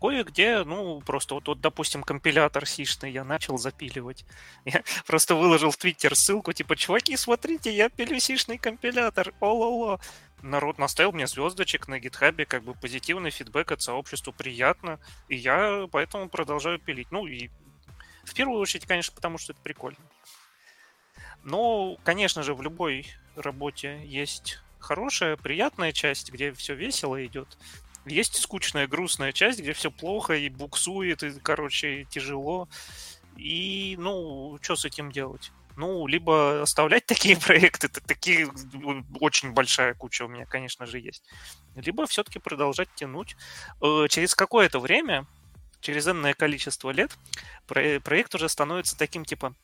кое-где, 0.02 0.64
ну, 0.64 1.00
просто 1.00 1.34
вот, 1.34 1.46
вот, 1.46 1.60
допустим, 1.60 2.02
компилятор 2.02 2.66
сишный 2.66 3.12
я 3.12 3.22
начал 3.22 3.56
запиливать. 3.56 4.24
Я 4.64 4.82
просто 5.06 5.36
выложил 5.36 5.70
в 5.70 5.76
Твиттер 5.76 6.16
ссылку, 6.16 6.52
типа, 6.52 6.74
чуваки, 6.74 7.16
смотрите, 7.16 7.72
я 7.72 7.88
пилю 7.88 8.18
сишный 8.18 8.58
компилятор, 8.58 9.32
о-ло-ло. 9.38 10.00
Народ 10.42 10.78
наставил 10.78 11.12
мне 11.12 11.28
звездочек 11.28 11.86
на 11.86 12.00
гитхабе, 12.00 12.46
как 12.46 12.64
бы 12.64 12.74
позитивный 12.74 13.30
фидбэк 13.30 13.70
от 13.70 13.82
сообщества 13.82 14.32
приятно, 14.32 14.98
и 15.28 15.36
я 15.36 15.86
поэтому 15.92 16.28
продолжаю 16.28 16.80
пилить. 16.80 17.12
Ну, 17.12 17.28
и 17.28 17.48
в 18.24 18.34
первую 18.34 18.58
очередь, 18.58 18.86
конечно, 18.86 19.14
потому 19.14 19.38
что 19.38 19.52
это 19.52 19.62
прикольно. 19.62 20.00
Но, 21.44 21.96
конечно 22.02 22.42
же, 22.42 22.54
в 22.54 22.62
любой 22.62 23.06
работе 23.36 24.00
есть 24.04 24.58
хорошая, 24.80 25.36
приятная 25.36 25.92
часть, 25.92 26.32
где 26.32 26.52
все 26.52 26.74
весело 26.74 27.24
идет. 27.24 27.56
Есть 28.04 28.40
скучная, 28.40 28.88
грустная 28.88 29.32
часть, 29.32 29.60
где 29.60 29.72
все 29.72 29.90
плохо 29.90 30.34
и 30.34 30.48
буксует, 30.48 31.22
и, 31.22 31.38
короче, 31.40 32.04
тяжело. 32.10 32.68
И, 33.36 33.96
ну, 33.98 34.58
что 34.60 34.76
с 34.76 34.84
этим 34.84 35.12
делать? 35.12 35.52
Ну, 35.76 36.06
либо 36.06 36.62
оставлять 36.62 37.06
такие 37.06 37.36
проекты, 37.36 37.88
такие 37.88 38.50
очень 39.20 39.52
большая 39.52 39.94
куча 39.94 40.24
у 40.24 40.28
меня, 40.28 40.46
конечно 40.46 40.86
же, 40.86 40.98
есть. 40.98 41.22
Либо 41.76 42.06
все-таки 42.06 42.38
продолжать 42.38 42.88
тянуть. 42.94 43.36
Э, 43.80 44.06
через 44.08 44.34
какое-то 44.34 44.80
время, 44.80 45.26
через 45.80 46.06
энное 46.08 46.34
количество 46.34 46.90
лет, 46.90 47.16
проект 47.66 48.34
уже 48.34 48.48
становится 48.48 48.98
таким, 48.98 49.24
типа, 49.24 49.54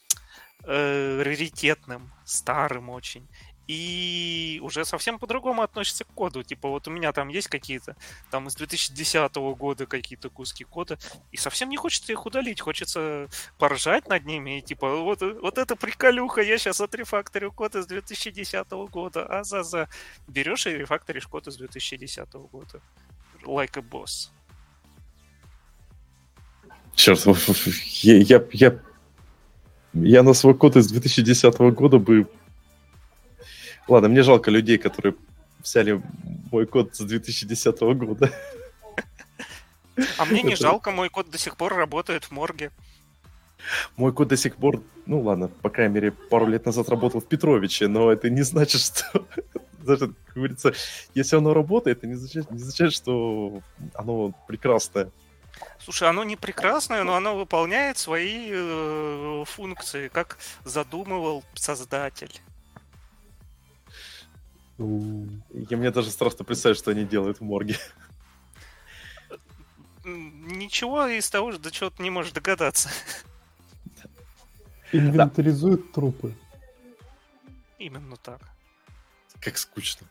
э, 0.64 1.22
раритетным, 1.22 2.12
старым 2.24 2.88
очень 2.90 3.28
и 3.68 4.60
уже 4.62 4.84
совсем 4.86 5.18
по-другому 5.18 5.62
относится 5.62 6.04
к 6.04 6.08
коду. 6.08 6.42
Типа 6.42 6.68
вот 6.68 6.88
у 6.88 6.90
меня 6.90 7.12
там 7.12 7.28
есть 7.28 7.48
какие-то, 7.48 7.96
там 8.30 8.48
из 8.48 8.54
2010 8.56 9.34
года 9.36 9.86
какие-то 9.86 10.30
куски 10.30 10.64
кода, 10.64 10.98
и 11.30 11.36
совсем 11.36 11.68
не 11.68 11.76
хочется 11.76 12.10
их 12.10 12.24
удалить, 12.24 12.60
хочется 12.60 13.28
поржать 13.58 14.08
над 14.08 14.24
ними, 14.24 14.58
и 14.58 14.62
типа 14.62 14.96
вот, 14.96 15.20
вот 15.20 15.58
это 15.58 15.76
приколюха, 15.76 16.40
я 16.40 16.56
сейчас 16.56 16.80
отрефакторю 16.80 17.52
код 17.52 17.76
из 17.76 17.86
2010 17.86 18.70
года, 18.90 19.26
а 19.26 19.44
за 19.44 19.62
за 19.62 19.88
берешь 20.26 20.66
и 20.66 20.70
рефакторишь 20.70 21.26
код 21.26 21.46
из 21.46 21.56
2010 21.56 22.32
года. 22.50 22.80
Like 23.44 23.78
a 23.78 23.82
boss. 23.82 24.30
Черт, 26.94 27.24
я, 28.02 28.16
я, 28.16 28.44
я, 28.50 28.80
я 29.92 30.22
на 30.22 30.32
свой 30.32 30.54
код 30.54 30.76
из 30.76 30.88
2010 30.88 31.58
года 31.58 31.98
бы 31.98 32.26
Ладно, 33.88 34.08
мне 34.08 34.22
жалко 34.22 34.50
людей, 34.50 34.78
которые 34.78 35.14
взяли 35.60 36.02
мой 36.52 36.66
код 36.66 36.94
с 36.94 37.00
2010 37.00 37.80
года. 37.80 38.30
А 40.18 40.24
мне 40.26 40.42
не 40.42 40.54
жалко, 40.54 40.90
мой 40.90 41.08
код 41.08 41.30
до 41.30 41.38
сих 41.38 41.56
пор 41.56 41.74
работает 41.74 42.24
в 42.24 42.30
морге. 42.30 42.70
Мой 43.96 44.12
код 44.12 44.28
до 44.28 44.36
сих 44.36 44.56
пор, 44.56 44.82
ну 45.06 45.20
ладно, 45.20 45.48
по 45.48 45.70
крайней 45.70 45.94
мере, 45.94 46.12
пару 46.12 46.46
лет 46.46 46.66
назад 46.66 46.88
работал 46.88 47.20
в 47.20 47.26
Петровиче, 47.26 47.88
но 47.88 48.12
это 48.12 48.30
не 48.30 48.42
значит, 48.42 48.80
что... 48.80 49.26
Даже, 49.78 50.08
как 50.08 50.34
говорится, 50.34 50.74
если 51.14 51.36
оно 51.36 51.54
работает, 51.54 51.98
это 51.98 52.06
не 52.06 52.12
означает, 52.12 52.50
не 52.50 52.58
означает, 52.58 52.92
что 52.92 53.62
оно 53.94 54.34
прекрасное. 54.46 55.10
Слушай, 55.80 56.10
оно 56.10 56.24
не 56.24 56.36
прекрасное, 56.36 57.04
но 57.04 57.14
оно 57.14 57.36
выполняет 57.36 57.96
свои 57.96 58.50
э, 58.50 59.44
функции, 59.46 60.08
как 60.08 60.38
задумывал 60.64 61.42
создатель. 61.54 62.40
И 64.78 65.76
мне 65.76 65.90
даже 65.90 66.10
страшно 66.10 66.44
представить, 66.44 66.78
что 66.78 66.92
они 66.92 67.04
делают 67.04 67.38
в 67.38 67.42
морге. 67.42 67.76
Ничего 70.04 71.06
из 71.06 71.28
того, 71.28 71.52
до 71.56 71.70
чего 71.70 71.90
ты 71.90 72.02
не 72.02 72.10
можешь 72.10 72.32
догадаться. 72.32 72.88
Инвентаризуют 74.92 75.86
да. 75.86 75.92
трупы. 75.92 76.34
Именно 77.78 78.16
так. 78.16 78.40
Как 79.40 79.58
скучно. 79.58 80.06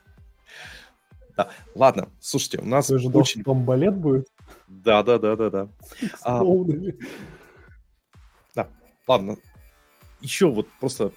Да, 1.35 1.49
ладно, 1.73 2.09
слушайте, 2.19 2.59
у 2.59 2.65
нас 2.65 2.87
Ты 2.87 2.99
же 2.99 3.09
очень... 3.09 3.43
Там 3.43 3.63
балет 3.63 3.95
будет? 3.95 4.27
Да, 4.67 5.03
да, 5.03 5.17
да, 5.17 5.35
да, 5.35 5.49
да. 5.49 5.69
А... 6.23 6.41
Да, 8.55 8.69
ладно. 9.07 9.37
Еще 10.19 10.49
вот 10.49 10.67
просто 10.79 11.11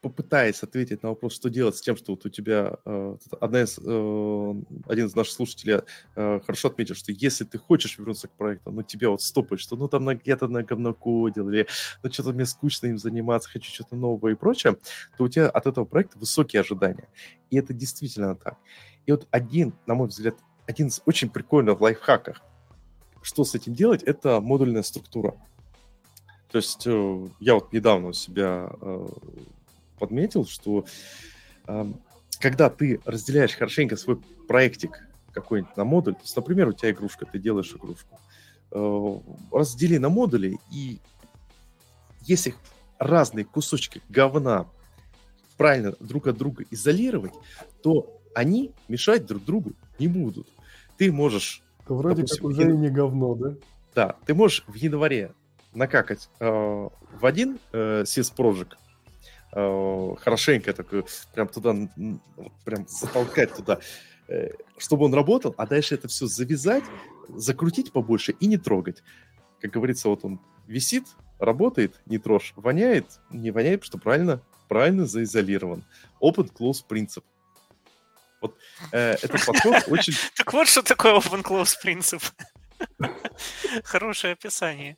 попытаясь 0.00 0.62
ответить 0.62 1.02
на 1.02 1.10
вопрос, 1.10 1.34
что 1.34 1.48
делать 1.48 1.76
с 1.76 1.80
тем, 1.80 1.96
что 1.96 2.12
вот 2.12 2.26
у 2.26 2.28
тебя 2.28 2.76
э, 2.84 3.16
одна 3.40 3.62
из, 3.62 3.78
э, 3.78 4.54
один 4.86 5.06
из 5.06 5.14
наших 5.14 5.34
слушателей 5.34 5.80
э, 6.14 6.40
хорошо 6.44 6.68
отметил, 6.68 6.94
что 6.94 7.12
если 7.12 7.44
ты 7.44 7.58
хочешь 7.58 7.98
вернуться 7.98 8.28
к 8.28 8.32
проекту, 8.32 8.70
но 8.70 8.82
тебя 8.82 9.10
вот 9.10 9.22
стопает, 9.22 9.60
что 9.60 9.76
ну 9.76 9.88
там 9.88 10.04
на 10.04 10.14
говно 10.14 10.94
кодил, 10.94 11.48
или 11.48 11.66
ну 12.02 12.12
что-то 12.12 12.32
мне 12.32 12.46
скучно 12.46 12.86
им 12.86 12.98
заниматься, 12.98 13.48
хочу 13.48 13.72
что-то 13.72 13.96
новое 13.96 14.32
и 14.32 14.36
прочее, 14.36 14.76
то 15.16 15.24
у 15.24 15.28
тебя 15.28 15.48
от 15.48 15.66
этого 15.66 15.84
проекта 15.84 16.18
высокие 16.18 16.60
ожидания. 16.60 17.08
И 17.50 17.56
это 17.56 17.72
действительно 17.72 18.36
так. 18.36 18.58
И 19.06 19.12
вот 19.12 19.26
один, 19.30 19.74
на 19.86 19.94
мой 19.94 20.08
взгляд, 20.08 20.36
один 20.66 20.88
из 20.88 21.00
очень 21.06 21.30
прикольных 21.30 21.80
лайфхаков. 21.80 22.42
Что 23.22 23.44
с 23.44 23.54
этим 23.54 23.74
делать? 23.74 24.02
Это 24.02 24.40
модульная 24.40 24.82
структура. 24.82 25.34
То 26.50 26.58
есть 26.58 26.86
э, 26.86 27.26
я 27.40 27.54
вот 27.54 27.72
недавно 27.72 28.08
у 28.08 28.12
себя 28.12 28.70
э, 28.80 29.08
подметил, 29.98 30.46
что 30.46 30.86
э, 31.66 31.92
когда 32.40 32.70
ты 32.70 33.00
разделяешь 33.04 33.54
хорошенько 33.54 33.96
свой 33.96 34.16
проектик 34.48 35.08
какой-нибудь 35.32 35.76
на 35.76 35.84
модуль, 35.84 36.14
то 36.14 36.22
есть, 36.22 36.36
например, 36.36 36.68
у 36.68 36.72
тебя 36.72 36.90
игрушка, 36.90 37.26
ты 37.26 37.38
делаешь 37.38 37.74
игрушку, 37.74 38.18
раздели 39.52 39.98
на 39.98 40.08
модули, 40.08 40.58
и 40.72 40.98
если 42.22 42.54
разные 42.98 43.44
кусочки 43.44 44.02
говна 44.08 44.66
правильно 45.56 45.94
друг 46.00 46.26
от 46.26 46.36
друга 46.36 46.64
изолировать, 46.70 47.32
то 47.82 48.20
они 48.34 48.72
мешать 48.88 49.26
друг 49.26 49.44
другу 49.44 49.72
не 49.98 50.08
будут. 50.08 50.48
Ты 50.98 51.12
можешь... 51.12 51.62
То 51.86 51.94
вроде 51.94 52.22
допустим, 52.22 52.36
как 52.36 52.44
уже 52.44 52.62
ян... 52.62 52.74
и 52.74 52.76
не 52.78 52.90
говно, 52.90 53.34
да? 53.34 53.54
Да, 53.94 54.16
ты 54.26 54.34
можешь 54.34 54.64
в 54.66 54.74
январе 54.74 55.32
накакать 55.72 56.28
э, 56.40 56.46
в 56.48 57.24
один 57.24 57.58
э, 57.72 58.02
SIS 58.02 58.34
Project, 58.36 58.74
э, 59.56 60.14
хорошенько 60.20 60.72
такой, 60.72 61.04
прям 61.34 61.48
туда, 61.48 61.74
прям 62.64 62.86
затолкать 62.88 63.54
туда, 63.54 63.80
э, 64.28 64.50
чтобы 64.76 65.06
он 65.06 65.14
работал, 65.14 65.54
а 65.56 65.66
дальше 65.66 65.94
это 65.94 66.08
все 66.08 66.26
завязать, 66.26 66.84
закрутить 67.28 67.92
побольше 67.92 68.32
и 68.32 68.46
не 68.46 68.58
трогать. 68.58 69.02
Как 69.60 69.70
говорится, 69.70 70.08
вот 70.08 70.24
он 70.24 70.40
висит, 70.66 71.04
работает, 71.38 72.00
не 72.06 72.18
трожь, 72.18 72.52
воняет, 72.56 73.06
не 73.30 73.50
воняет, 73.50 73.80
потому 73.80 73.86
что 73.86 73.98
правильно, 73.98 74.42
правильно 74.68 75.06
заизолирован. 75.06 75.84
Open 76.20 76.52
close 76.52 76.84
принцип. 76.86 77.24
Вот 78.40 78.56
э, 78.92 79.12
этот 79.22 79.44
подход 79.46 79.84
очень... 79.88 80.12
Так 80.36 80.52
вот, 80.52 80.68
что 80.68 80.82
такое 80.82 81.14
open 81.14 81.42
close 81.42 81.74
принцип. 81.82 82.22
Хорошее 83.84 84.34
описание. 84.34 84.96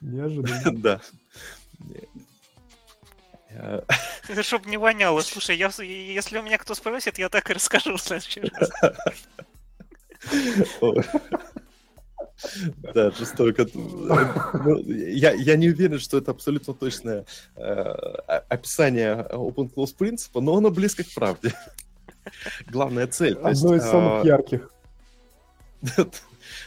Неожиданно. 0.00 1.00
Да. 1.78 1.96
Чтобы 4.42 4.70
не 4.70 4.76
воняло. 4.76 5.20
Слушай, 5.20 5.56
я, 5.56 5.70
если 5.78 6.38
у 6.38 6.42
меня 6.42 6.58
кто 6.58 6.74
спросит, 6.74 7.18
я 7.18 7.28
так 7.28 7.50
и 7.50 7.54
расскажу 7.54 7.96
в 7.96 8.00
следующий 8.00 8.40
раз. 8.54 8.70
Да, 12.94 13.10
жестоко. 13.12 13.66
Ну, 13.74 14.78
я, 14.86 15.32
я 15.32 15.56
не 15.56 15.68
уверен, 15.68 15.98
что 15.98 16.18
это 16.18 16.32
абсолютно 16.32 16.74
точное 16.74 17.24
э, 17.56 17.62
описание 18.48 19.26
open 19.30 19.72
close 19.72 19.94
принципа, 19.96 20.40
но 20.40 20.56
оно 20.56 20.70
близко 20.70 21.04
к 21.04 21.14
правде. 21.14 21.54
Главная 22.66 23.06
цель. 23.06 23.34
Одно 23.34 23.74
есть, 23.74 23.86
из 23.86 23.90
самых 23.90 24.24
а... 24.24 24.26
ярких. 24.26 24.70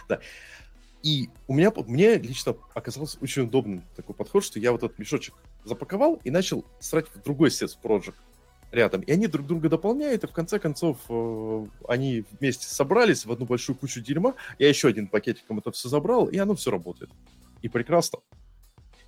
да. 0.09 0.19
И 1.05 1.29
у 1.47 1.53
меня, 1.53 1.71
мне 1.85 2.15
лично 2.17 2.55
оказался 2.73 3.19
очень 3.21 3.43
удобным 3.43 3.83
такой 3.95 4.15
подход, 4.15 4.43
что 4.43 4.57
я 4.57 4.71
вот 4.71 4.81
этот 4.81 4.97
мешочек 4.97 5.35
запаковал 5.63 6.19
и 6.23 6.31
начал 6.31 6.65
срать 6.79 7.05
в 7.13 7.21
другой 7.21 7.51
сет 7.51 7.77
Project 7.83 8.15
рядом. 8.71 9.01
И 9.01 9.11
они 9.11 9.27
друг 9.27 9.45
друга 9.45 9.69
дополняют, 9.69 10.23
и 10.23 10.27
в 10.27 10.31
конце 10.31 10.57
концов 10.57 10.97
э, 11.07 11.65
они 11.87 12.25
вместе 12.39 12.65
собрались 12.65 13.23
в 13.23 13.31
одну 13.31 13.45
большую 13.45 13.75
кучу 13.75 14.01
дерьма. 14.01 14.33
Я 14.57 14.67
еще 14.67 14.87
один 14.87 15.07
пакетиком 15.07 15.59
это 15.59 15.71
все 15.71 15.89
забрал, 15.89 16.25
и 16.25 16.39
оно 16.39 16.55
все 16.55 16.71
работает. 16.71 17.11
И 17.61 17.69
прекрасно. 17.69 18.21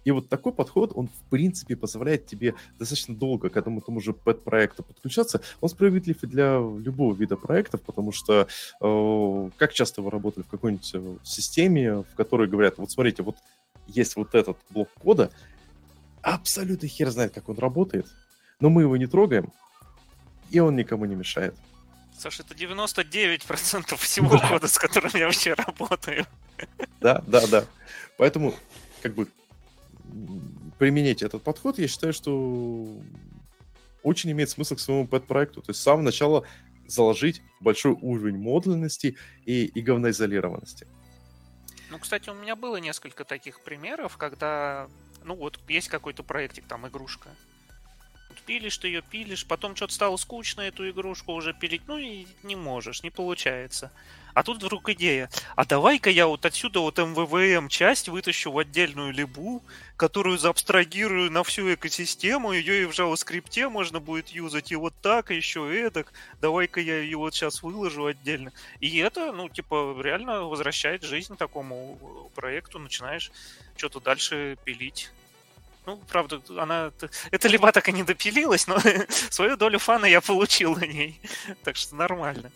И 0.08 0.12
вот 0.12 0.30
такой 0.30 0.54
подход, 0.54 0.94
он, 0.96 1.10
в 1.10 1.30
принципе, 1.30 1.76
позволяет 1.76 2.26
тебе 2.26 2.56
достаточно 2.80 3.14
долго 3.14 3.50
к 3.50 3.58
этому 3.58 3.82
тому 3.82 4.00
же 4.00 4.14
пэт-проекту 4.14 4.82
подключаться. 4.82 5.42
Он 5.60 5.68
справедлив 5.68 6.24
и 6.24 6.28
для 6.28 6.60
любого 6.60 7.14
вида 7.14 7.36
проектов, 7.36 7.82
потому 7.82 8.14
что 8.14 8.48
э, 8.80 9.50
как 9.58 9.74
часто 9.74 10.02
вы 10.02 10.10
работали 10.10 10.46
в 10.46 10.48
какой-нибудь 10.48 10.92
э, 10.94 11.18
системе, 11.24 12.04
в 12.04 12.16
которой 12.16 12.48
говорят, 12.48 12.78
вот 12.78 12.90
смотрите, 12.90 13.22
вот 13.22 13.36
есть 13.86 14.16
вот 14.16 14.34
этот 14.34 14.58
блок 14.70 14.88
кода, 14.98 15.30
абсолютно 16.22 16.88
хер 16.88 17.10
знает, 17.10 17.34
как 17.34 17.50
он 17.50 17.58
работает, 17.58 18.08
но 18.62 18.70
мы 18.70 18.84
его 18.84 18.96
не 18.96 19.08
трогаем, 19.08 19.52
и 20.52 20.62
он 20.62 20.78
никому 20.78 21.04
не 21.04 21.16
мешает. 21.16 21.54
Саша, 22.18 22.44
это 22.44 22.54
99% 22.54 23.98
всего 23.98 24.40
кода, 24.40 24.70
с 24.70 24.78
которым 24.78 25.12
я 25.16 25.26
вообще 25.26 25.54
работаю. 25.54 26.26
Да, 27.02 27.22
да, 27.28 27.46
да. 27.48 27.66
Поэтому, 28.18 28.56
как 29.02 29.14
бы, 29.14 29.28
применить 30.78 31.22
этот 31.22 31.44
подход, 31.44 31.80
я 31.80 31.88
считаю, 31.88 32.14
что 32.14 32.88
очень 34.04 34.32
имеет 34.32 34.50
смысл 34.50 34.76
к 34.76 34.80
своему 34.80 35.08
пэт-проекту. 35.08 35.62
То 35.62 35.72
есть 35.72 35.80
с 35.80 35.84
самого 35.84 36.04
начала 36.04 36.44
заложить 36.88 37.42
большой 37.60 37.94
уровень 37.94 38.38
модульности 38.38 39.18
и, 39.46 39.66
и 39.66 39.82
говноизолированности. 39.82 40.88
Ну, 41.90 42.00
кстати, 42.00 42.30
у 42.30 42.34
меня 42.34 42.56
было 42.56 42.78
несколько 42.78 43.24
таких 43.24 43.62
примеров, 43.62 44.18
когда, 44.18 44.88
ну 45.24 45.36
вот, 45.36 45.60
есть 45.68 45.88
какой-то 45.88 46.24
проектик, 46.24 46.66
там, 46.68 46.88
игрушка, 46.88 47.30
пилишь 48.42 48.78
ты 48.78 48.88
ее, 48.88 49.02
пилишь, 49.02 49.46
потом 49.46 49.76
что-то 49.76 49.94
стало 49.94 50.18
скучно 50.18 50.62
эту 50.62 50.90
игрушку 50.90 51.34
уже 51.34 51.54
пилить, 51.54 51.82
ну 51.88 51.98
и 51.98 52.26
не 52.44 52.56
можешь, 52.56 53.04
не 53.04 53.10
получается. 53.10 53.92
А 54.38 54.44
тут 54.44 54.58
вдруг 54.58 54.88
идея, 54.90 55.32
а 55.56 55.66
давай-ка 55.66 56.12
я 56.12 56.28
вот 56.28 56.46
отсюда 56.46 56.80
вот 56.82 57.00
МВВМ 57.00 57.70
часть 57.70 58.08
вытащу 58.08 58.52
в 58.52 58.60
отдельную 58.60 59.12
либу, 59.12 59.64
которую 59.96 60.38
заабстрагирую 60.38 61.32
на 61.32 61.44
всю 61.44 61.74
экосистему, 61.74 62.54
ее 62.54 62.84
и 62.84 62.86
в 62.86 62.92
JavaScript 62.92 63.68
можно 63.70 64.00
будет 64.00 64.30
юзать, 64.30 64.72
и 64.72 64.76
вот 64.76 64.94
так, 65.02 65.32
и 65.32 65.36
еще 65.36 65.62
эдак, 65.76 66.14
давай-ка 66.40 66.80
я 66.80 67.00
ее 67.00 67.18
вот 67.18 67.34
сейчас 67.34 67.64
выложу 67.64 68.06
отдельно. 68.06 68.52
И 68.80 69.00
это, 69.00 69.32
ну, 69.32 69.50
типа, 69.50 70.00
реально 70.00 70.44
возвращает 70.44 71.02
жизнь 71.02 71.36
такому 71.36 72.30
проекту, 72.36 72.78
начинаешь 72.78 73.32
что-то 73.76 74.00
дальше 74.00 74.60
пилить. 74.64 75.10
Ну, 75.88 75.98
правда, 76.10 76.42
она... 76.58 76.92
Эта 77.32 77.48
либо 77.48 77.72
так 77.72 77.88
и 77.88 77.94
не 77.94 78.04
допилилась, 78.04 78.68
но 78.68 78.78
свою 79.30 79.56
долю 79.56 79.80
фана 79.80 80.06
я 80.06 80.20
получил 80.20 80.76
на 80.76 80.86
ней. 80.86 81.18
Так 81.64 81.78
что 81.78 81.96
нормально. 81.96 82.52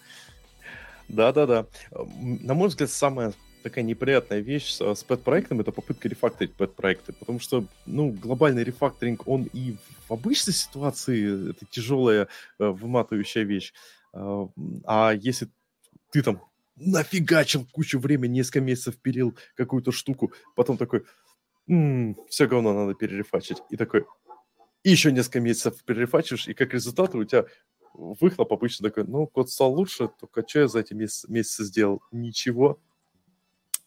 Да-да-да. 1.08 1.66
На 1.92 2.54
мой 2.54 2.68
взгляд, 2.68 2.92
самая 2.92 3.34
такая 3.64 3.86
неприятная 3.86 4.40
вещь 4.40 4.74
с, 4.74 5.04
пэт-проектом 5.04 5.62
это 5.62 5.72
попытка 5.72 6.10
рефакторить 6.10 6.54
пэт-проекты, 6.56 7.14
потому 7.14 7.40
что, 7.40 7.64
ну, 7.86 8.12
глобальный 8.12 8.66
рефакторинг, 8.66 9.26
он 9.26 9.44
и 9.54 9.78
в 10.10 10.12
обычной 10.12 10.54
ситуации 10.54 11.52
это 11.52 11.66
тяжелая, 11.70 12.28
э, 12.60 12.66
выматывающая 12.66 13.44
вещь. 13.44 13.72
А, 14.14 14.50
а 14.84 15.14
если 15.14 15.48
ты 16.12 16.22
там 16.22 16.42
нафигачил 16.76 17.66
кучу 17.72 17.98
времени, 17.98 18.40
несколько 18.40 18.60
месяцев 18.60 18.98
пилил 18.98 19.38
какую-то 19.56 19.94
штуку, 19.94 20.34
потом 20.56 20.78
такой, 20.78 21.06
м-м, 21.72 22.18
все 22.28 22.48
говно 22.48 22.74
надо 22.74 22.94
перерефачить. 22.94 23.58
И 23.70 23.78
такой, 23.78 24.06
и 24.84 24.92
еще 24.92 25.12
несколько 25.12 25.40
месяцев 25.40 25.84
перерефачиваешь, 25.84 26.48
и 26.48 26.54
как 26.54 26.74
результат 26.74 27.16
у 27.16 27.24
тебя 27.24 27.46
выхлоп 27.94 28.54
обычно 28.54 28.90
такой, 28.90 29.06
ну, 29.06 29.28
код 29.28 29.50
стал 29.50 29.74
лучше, 29.74 30.08
только 30.08 30.48
что 30.48 30.60
я 30.60 30.68
за 30.68 30.80
эти 30.80 30.94
месяцы, 30.94 31.32
месяцы 31.32 31.64
сделал? 31.64 32.02
Ничего. 32.12 32.80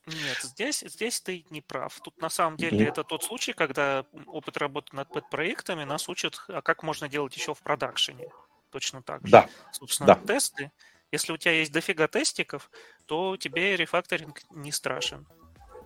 Нет, 0.06 0.38
здесь, 0.42 0.80
здесь 0.80 1.20
ты 1.20 1.46
не 1.48 1.62
прав. 1.62 1.98
Тут 2.02 2.20
на 2.20 2.28
самом 2.28 2.58
деле 2.58 2.84
mm-hmm. 2.84 2.88
это 2.88 3.04
тот 3.04 3.24
случай, 3.24 3.54
когда 3.54 4.04
опыт 4.26 4.58
работы 4.58 4.94
над 4.94 5.08
проектами 5.30 5.84
нас 5.84 6.08
учат, 6.08 6.44
а 6.48 6.60
как 6.60 6.82
можно 6.82 7.08
делать 7.08 7.34
еще 7.34 7.54
в 7.54 7.62
продакшене. 7.62 8.28
Точно 8.70 9.02
так 9.02 9.26
же. 9.26 9.32
Да. 9.32 9.48
Собственно, 9.72 10.08
да. 10.08 10.34
тесты. 10.34 10.72
Если 11.10 11.32
у 11.32 11.36
тебя 11.38 11.52
есть 11.52 11.72
дофига 11.72 12.06
тестиков, 12.06 12.70
то 13.06 13.36
тебе 13.38 13.76
рефакторинг 13.76 14.42
не 14.50 14.72
страшен. 14.72 15.26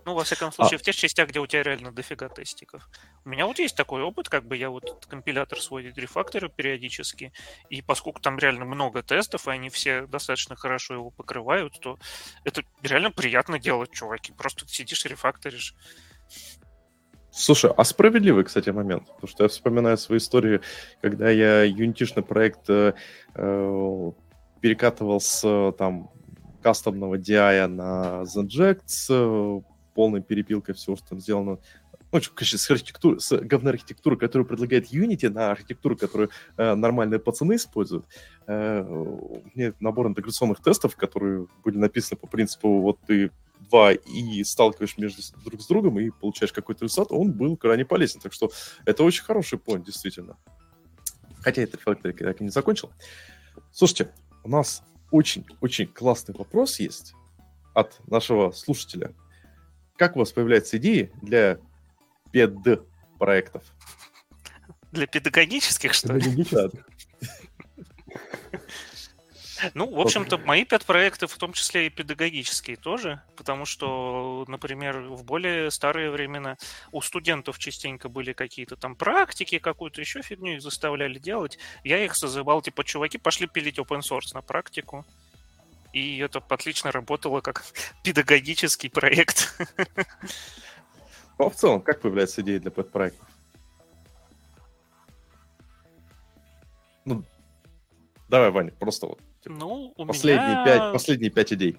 Ну, 0.09 0.15
во 0.15 0.25
всяком 0.25 0.51
случае, 0.53 0.77
а. 0.77 0.79
в 0.79 0.83
тех 0.83 0.97
частях, 0.97 1.29
где 1.29 1.39
у 1.39 1.47
тебя 1.47 1.63
реально 1.63 1.93
дофига 1.93 2.31
тестиков. 2.31 2.89
У 3.27 3.29
меня 3.29 3.45
вот 3.45 3.59
есть 3.59 3.77
такой 3.77 4.01
опыт, 4.01 4.31
как 4.31 4.47
бы 4.47 4.57
я 4.57 4.71
вот 4.71 5.05
компилятор 5.07 5.61
свой 5.61 5.93
рефакторю 5.95 6.49
периодически, 6.49 7.31
и 7.69 7.83
поскольку 7.83 8.19
там 8.19 8.39
реально 8.39 8.65
много 8.65 9.03
тестов, 9.03 9.47
и 9.47 9.51
они 9.51 9.69
все 9.69 10.07
достаточно 10.07 10.57
хорошо 10.57 10.95
его 10.95 11.11
покрывают, 11.11 11.79
то 11.81 11.99
это 12.45 12.63
реально 12.83 13.11
приятно 13.11 13.59
делать, 13.59 13.91
чуваки. 13.91 14.33
Просто 14.33 14.67
сидишь 14.67 15.05
и 15.05 15.11
рефакторишь. 15.11 15.75
Слушай, 17.31 17.71
а 17.77 17.85
справедливый, 17.85 18.45
кстати, 18.45 18.71
момент, 18.71 19.09
потому 19.09 19.29
что 19.29 19.43
я 19.43 19.51
вспоминаю 19.51 19.99
свою 19.99 20.21
историю, 20.21 20.63
когда 21.03 21.29
я 21.29 21.65
юнитишный 21.65 22.23
проект 22.23 22.71
э, 22.71 22.95
э, 23.35 24.11
перекатывал 24.63 25.21
с 25.21 25.73
там 25.77 26.11
кастомного 26.63 27.19
DI 27.19 27.67
на 27.67 28.23
ZenJect, 28.23 29.63
полной 29.99 30.23
перепилкой 30.23 30.77
всего, 30.77 30.95
что 30.95 31.09
там 31.09 31.19
сделано 31.19 31.59
ну, 32.13 32.21
с, 32.21 32.71
архитектурой, 32.71 33.19
с 33.19 33.37
говной 33.37 33.73
архитектурой, 33.73 34.17
которую 34.17 34.47
предлагает 34.47 34.93
Unity, 34.93 35.29
на 35.29 35.51
архитектуру, 35.51 35.97
которую 35.97 36.31
э, 36.57 36.77
нормальные 36.77 37.19
пацаны 37.19 37.57
используют. 37.57 38.07
Э, 38.47 38.85
мне 39.57 39.75
набор 39.81 40.07
интеграционных 40.07 40.63
тестов, 40.63 40.95
которые 40.95 41.49
были 41.65 41.79
написаны 41.79 42.17
по 42.17 42.29
принципу, 42.29 42.79
вот 42.79 43.01
ты 43.09 43.33
два 43.59 43.91
и 43.93 44.45
сталкиваешь 44.45 44.99
между 44.99 45.21
друг 45.45 45.61
с 45.61 45.67
другом 45.67 45.99
и 45.99 46.11
получаешь 46.11 46.53
какой-то 46.53 46.85
результат, 46.85 47.11
он 47.11 47.33
был 47.33 47.57
крайне 47.57 47.85
полезен. 47.85 48.21
Так 48.21 48.33
что 48.33 48.53
это 48.85 49.03
очень 49.03 49.25
хороший 49.25 49.59
point, 49.59 49.85
действительно. 49.85 50.37
Хотя 51.41 51.63
это 51.63 51.77
Factory 51.77 52.13
так 52.13 52.41
и 52.41 52.45
не 52.45 52.51
закончил. 52.51 52.93
Слушайте, 53.73 54.13
у 54.45 54.49
нас 54.49 54.85
очень-очень 55.11 55.89
классный 55.89 56.37
вопрос 56.37 56.79
есть 56.79 57.15
от 57.75 57.99
нашего 58.09 58.53
слушателя. 58.53 59.13
Как 59.99 60.15
у 60.15 60.21
вас 60.21 60.31
появляются 60.31 60.79
идеи 60.79 61.11
для 61.23 61.59
пед-проектов? 62.31 63.65
Для 64.93 65.09
педагогических, 65.09 65.93
что 65.93 66.15
ли? 66.15 66.45
Ну, 69.75 69.91
в 69.93 70.01
общем-то, 70.01 70.39
мои 70.39 70.65
пять 70.65 70.87
проектов, 70.87 71.33
в 71.33 71.37
том 71.37 71.53
числе 71.53 71.89
и 71.89 71.91
педагогические 71.91 72.77
тоже, 72.77 73.21
потому 73.37 73.65
что, 73.65 74.45
например, 74.47 75.01
в 75.01 75.25
более 75.25 75.73
старые 75.73 76.13
времена 76.13 76.57
у 76.93 77.01
студентов 77.01 77.59
частенько 77.59 78.09
были 78.09 78.33
какие-то 78.33 78.77
там 78.77 78.95
практики, 78.95 79.59
какую-то 79.59 80.01
еще 80.01 80.23
фигню 80.23 80.55
их 80.55 80.63
заставляли 80.63 81.19
делать. 81.19 81.59
Я 81.83 82.05
их 82.05 82.15
созывал, 82.15 82.63
типа, 82.63 82.85
чуваки, 82.85 83.19
пошли 83.19 83.49
пилить 83.49 83.81
open 83.81 84.01
source 84.01 84.33
на 84.33 84.43
практику. 84.43 85.05
И 85.93 86.19
это 86.19 86.43
отлично 86.49 86.93
работало 86.93 87.41
как 87.41 87.65
педагогический 88.03 88.89
проект. 88.89 89.55
Ну, 91.39 91.47
а 91.47 91.51
в 91.51 91.55
целом, 91.55 91.81
как 91.81 92.01
появляется 92.01 92.43
идея 92.43 92.59
для 92.61 92.71
подпроектов? 92.71 93.27
Ну, 97.05 97.25
давай, 98.29 98.51
Ваня, 98.51 98.73
просто 98.73 99.07
вот 99.07 99.21
Типа, 99.43 99.55
ну, 99.55 99.95
у 99.97 100.07
последние, 100.07 100.49
меня... 100.49 100.65
пять, 100.65 100.93
последние 100.93 101.31
пять 101.31 101.53
идей. 101.53 101.79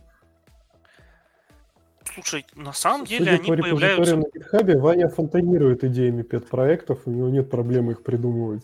Слушай, 2.13 2.45
на 2.55 2.73
самом 2.73 3.05
деле 3.05 3.25
Судя 3.25 3.41
они 3.41 3.49
по 3.49 3.63
появляются... 3.63 4.15
на 4.15 4.23
GitHub, 4.23 4.79
Ваня 4.79 5.09
фонтанирует 5.09 5.83
идеями 5.83 6.23
пет-проектов, 6.23 7.01
у 7.05 7.11
него 7.11 7.29
нет 7.29 7.49
проблем 7.49 7.91
их 7.91 8.03
придумывать. 8.03 8.63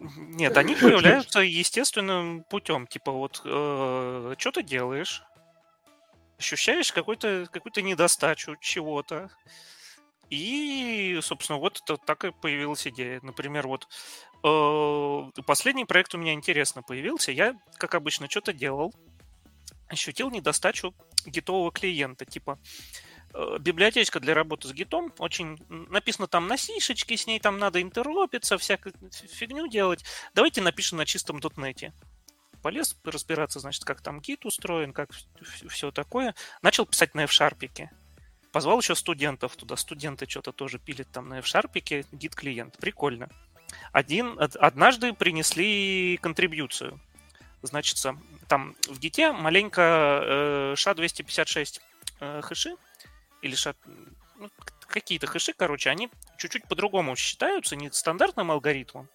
Нет, 0.00 0.56
они 0.56 0.74
появляются 0.74 1.40
естественным 1.40 2.42
путем. 2.44 2.86
Типа 2.86 3.12
вот, 3.12 3.42
э, 3.44 4.34
что 4.38 4.50
ты 4.50 4.62
делаешь? 4.62 5.22
Ощущаешь 6.38 6.92
какой-то 6.92 7.46
какую-то 7.52 7.82
недостачу 7.82 8.56
чего-то. 8.60 9.30
И, 10.30 11.18
собственно, 11.22 11.58
вот 11.58 11.82
это 11.82 11.96
так 11.98 12.24
и 12.24 12.32
появилась 12.32 12.86
идея. 12.86 13.20
Например, 13.22 13.66
вот 13.66 13.88
э, 14.42 15.42
последний 15.42 15.84
проект 15.84 16.14
у 16.14 16.18
меня 16.18 16.32
интересно 16.32 16.82
появился. 16.82 17.32
Я, 17.32 17.56
как 17.74 17.94
обычно, 17.94 18.30
что-то 18.30 18.52
делал, 18.54 18.94
ощутил 19.88 20.30
недостачу 20.30 20.94
гитового 21.26 21.72
клиента. 21.72 22.24
Типа, 22.24 22.58
э, 22.58 23.09
библиотечка 23.60 24.20
для 24.20 24.34
работы 24.34 24.68
с 24.68 24.72
гитом, 24.72 25.12
очень 25.18 25.58
написано 25.68 26.26
там 26.26 26.46
на 26.46 26.56
сишечке, 26.56 27.16
с 27.16 27.26
ней 27.26 27.40
там 27.40 27.58
надо 27.58 27.80
интеропиться, 27.80 28.58
всякую 28.58 28.94
фигню 29.12 29.68
делать. 29.68 30.04
Давайте 30.34 30.60
напишем 30.60 30.98
на 30.98 31.06
чистом 31.06 31.40
дотнете. 31.40 31.92
Полез 32.62 32.96
разбираться, 33.04 33.60
значит, 33.60 33.84
как 33.84 34.02
там 34.02 34.20
гит 34.20 34.44
устроен, 34.44 34.92
как 34.92 35.10
все 35.68 35.90
такое. 35.90 36.34
Начал 36.62 36.84
писать 36.86 37.14
на 37.14 37.24
F-Sharp. 37.24 37.88
Позвал 38.52 38.80
еще 38.80 38.94
студентов 38.94 39.56
туда. 39.56 39.76
Студенты 39.76 40.28
что-то 40.28 40.52
тоже 40.52 40.78
пилят 40.78 41.10
там 41.10 41.28
на 41.28 41.38
F-Sharp, 41.38 42.04
гид-клиент. 42.12 42.76
Прикольно. 42.78 43.30
Один, 43.92 44.36
однажды 44.38 45.12
принесли 45.14 46.18
контрибьюцию. 46.20 47.00
Значит, 47.62 47.98
там 48.48 48.74
в 48.88 48.98
гите 48.98 49.32
маленько 49.32 49.80
э, 50.22 50.74
SHA-256 50.74 51.80
э, 52.20 52.40
хэши, 52.42 52.76
или 53.42 53.54
SHA, 53.54 53.76
ну, 54.36 54.50
какие-то 54.86 55.26
хэши, 55.26 55.52
короче, 55.52 55.90
они 55.90 56.10
чуть-чуть 56.38 56.66
по-другому 56.66 57.16
считаются, 57.16 57.76
не 57.76 57.90
стандартным 57.90 58.50
алгоритмом, 58.50 59.08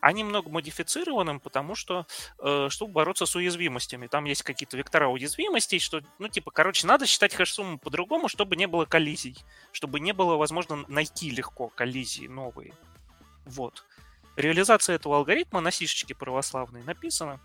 а 0.00 0.12
немного 0.12 0.50
модифицированным, 0.50 1.38
потому 1.38 1.76
что, 1.76 2.06
э, 2.40 2.68
чтобы 2.70 2.92
бороться 2.92 3.24
с 3.24 3.36
уязвимостями. 3.36 4.08
Там 4.08 4.24
есть 4.24 4.42
какие-то 4.42 4.76
вектора 4.76 5.06
уязвимостей, 5.06 5.78
что, 5.78 6.02
ну, 6.18 6.28
типа, 6.28 6.50
короче, 6.50 6.86
надо 6.88 7.06
считать 7.06 7.34
хэш-сумму 7.34 7.78
по-другому, 7.78 8.28
чтобы 8.28 8.56
не 8.56 8.66
было 8.66 8.84
коллизий, 8.84 9.36
чтобы 9.70 10.00
не 10.00 10.12
было 10.12 10.36
возможно 10.36 10.84
найти 10.88 11.30
легко 11.30 11.68
коллизии 11.68 12.26
новые. 12.26 12.74
Вот. 13.44 13.84
Реализация 14.34 14.96
этого 14.96 15.18
алгоритма 15.18 15.60
на 15.60 15.70
сишечке 15.70 16.16
православной 16.16 16.82
написана. 16.82 17.40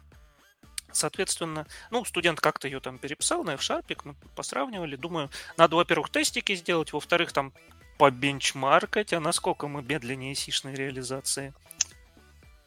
Соответственно, 0.92 1.68
ну, 1.92 2.04
студент 2.06 2.40
как-то 2.40 2.68
ее 2.68 2.80
там 2.80 2.98
переписал 2.98 3.44
на 3.44 3.56
F-Sharp, 3.56 3.98
мы 4.04 4.16
посравнивали. 4.36 4.96
Думаю, 4.96 5.30
надо, 5.58 5.76
во-первых, 5.76 6.10
тестики 6.10 6.56
сделать, 6.56 6.94
во-вторых, 6.94 7.32
там 7.34 7.54
побенчмаркать, 7.98 9.14
а 9.14 9.20
насколько 9.20 9.68
мы 9.68 9.82
медленнее 9.82 10.36
сишной 10.36 10.76
реализации. 10.76 11.54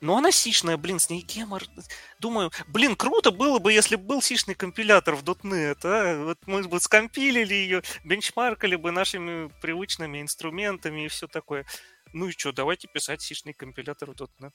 Ну, 0.01 0.16
она 0.16 0.33
сишная, 0.33 0.79
блин, 0.79 0.99
с 0.99 1.11
ней 1.11 1.23
гемор. 1.23 1.62
Думаю, 2.21 2.51
блин, 2.68 2.97
круто 2.97 3.31
было 3.31 3.59
бы, 3.59 3.73
если 3.73 3.97
бы 3.97 4.05
был 4.05 4.23
сишный 4.23 4.55
компилятор 4.55 5.14
в 5.14 5.23
.NET, 5.23 5.79
а? 5.85 6.25
Вот 6.25 6.39
мы 6.47 6.62
бы 6.62 6.81
скомпилили 6.81 7.53
ее, 7.53 7.83
бенчмаркали 8.05 8.77
бы 8.77 8.93
нашими 8.93 9.49
привычными 9.61 10.23
инструментами 10.23 11.05
и 11.05 11.09
все 11.09 11.27
такое. 11.27 11.66
Ну 12.14 12.29
и 12.29 12.33
что, 12.33 12.53
давайте 12.53 12.89
писать 12.89 13.21
сишный 13.21 13.53
компилятор 13.53 14.11
в 14.11 14.14
.NET. 14.14 14.55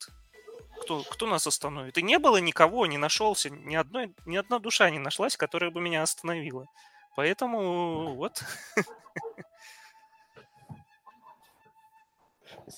Кто, 0.85 1.01
кто 1.01 1.25
нас 1.25 1.47
остановит? 1.47 1.97
И 1.97 2.03
не 2.03 2.19
было 2.19 2.37
никого, 2.37 2.85
не 2.85 2.99
нашелся, 2.99 3.49
ни, 3.49 3.75
одной, 3.75 4.13
ни 4.27 4.37
одна 4.37 4.59
душа 4.59 4.89
не 4.91 4.99
нашлась, 4.99 5.35
которая 5.35 5.71
бы 5.71 5.81
меня 5.81 6.03
остановила. 6.03 6.67
Поэтому 7.15 8.13
вот. 8.13 8.43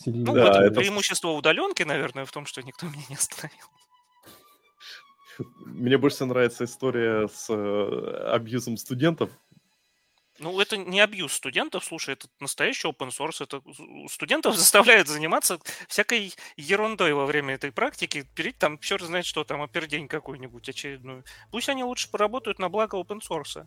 Ну, 0.06 0.34
да, 0.34 0.44
вот 0.44 0.56
это... 0.56 0.80
преимущество 0.80 1.30
удаленки, 1.30 1.84
наверное, 1.84 2.26
в 2.26 2.32
том, 2.32 2.46
что 2.46 2.62
никто 2.62 2.88
меня 2.88 3.04
не 3.10 3.16
остановил. 3.16 3.68
Мне 5.60 5.98
больше 5.98 6.26
нравится 6.26 6.64
история 6.64 7.28
с 7.28 7.50
э, 7.50 8.32
абьюзом 8.32 8.78
студентов. 8.78 9.32
Ну, 10.40 10.60
это 10.60 10.78
не 10.78 11.00
абьюз 11.00 11.34
студентов, 11.34 11.86
слушай, 11.86 12.14
это 12.14 12.28
настоящий 12.40 12.88
open 12.88 13.10
source. 13.10 13.44
Это 13.44 13.62
студентов 14.10 14.56
заставляют 14.58 15.08
заниматься 15.08 15.60
всякой 15.88 16.34
ерундой 16.56 17.14
во 17.14 17.26
время 17.26 17.56
этой 17.56 17.72
практики, 17.72 18.28
перейти 18.36 18.58
там, 18.58 18.80
черт 18.80 19.04
знает 19.04 19.26
что, 19.26 19.44
там, 19.44 19.62
опердень 19.62 20.08
какую-нибудь 20.08 20.70
очередную. 20.70 21.24
Пусть 21.52 21.70
они 21.70 21.84
лучше 21.84 22.10
поработают 22.10 22.60
на 22.60 22.70
благо 22.70 22.98
open 22.98 23.20
source. 23.22 23.66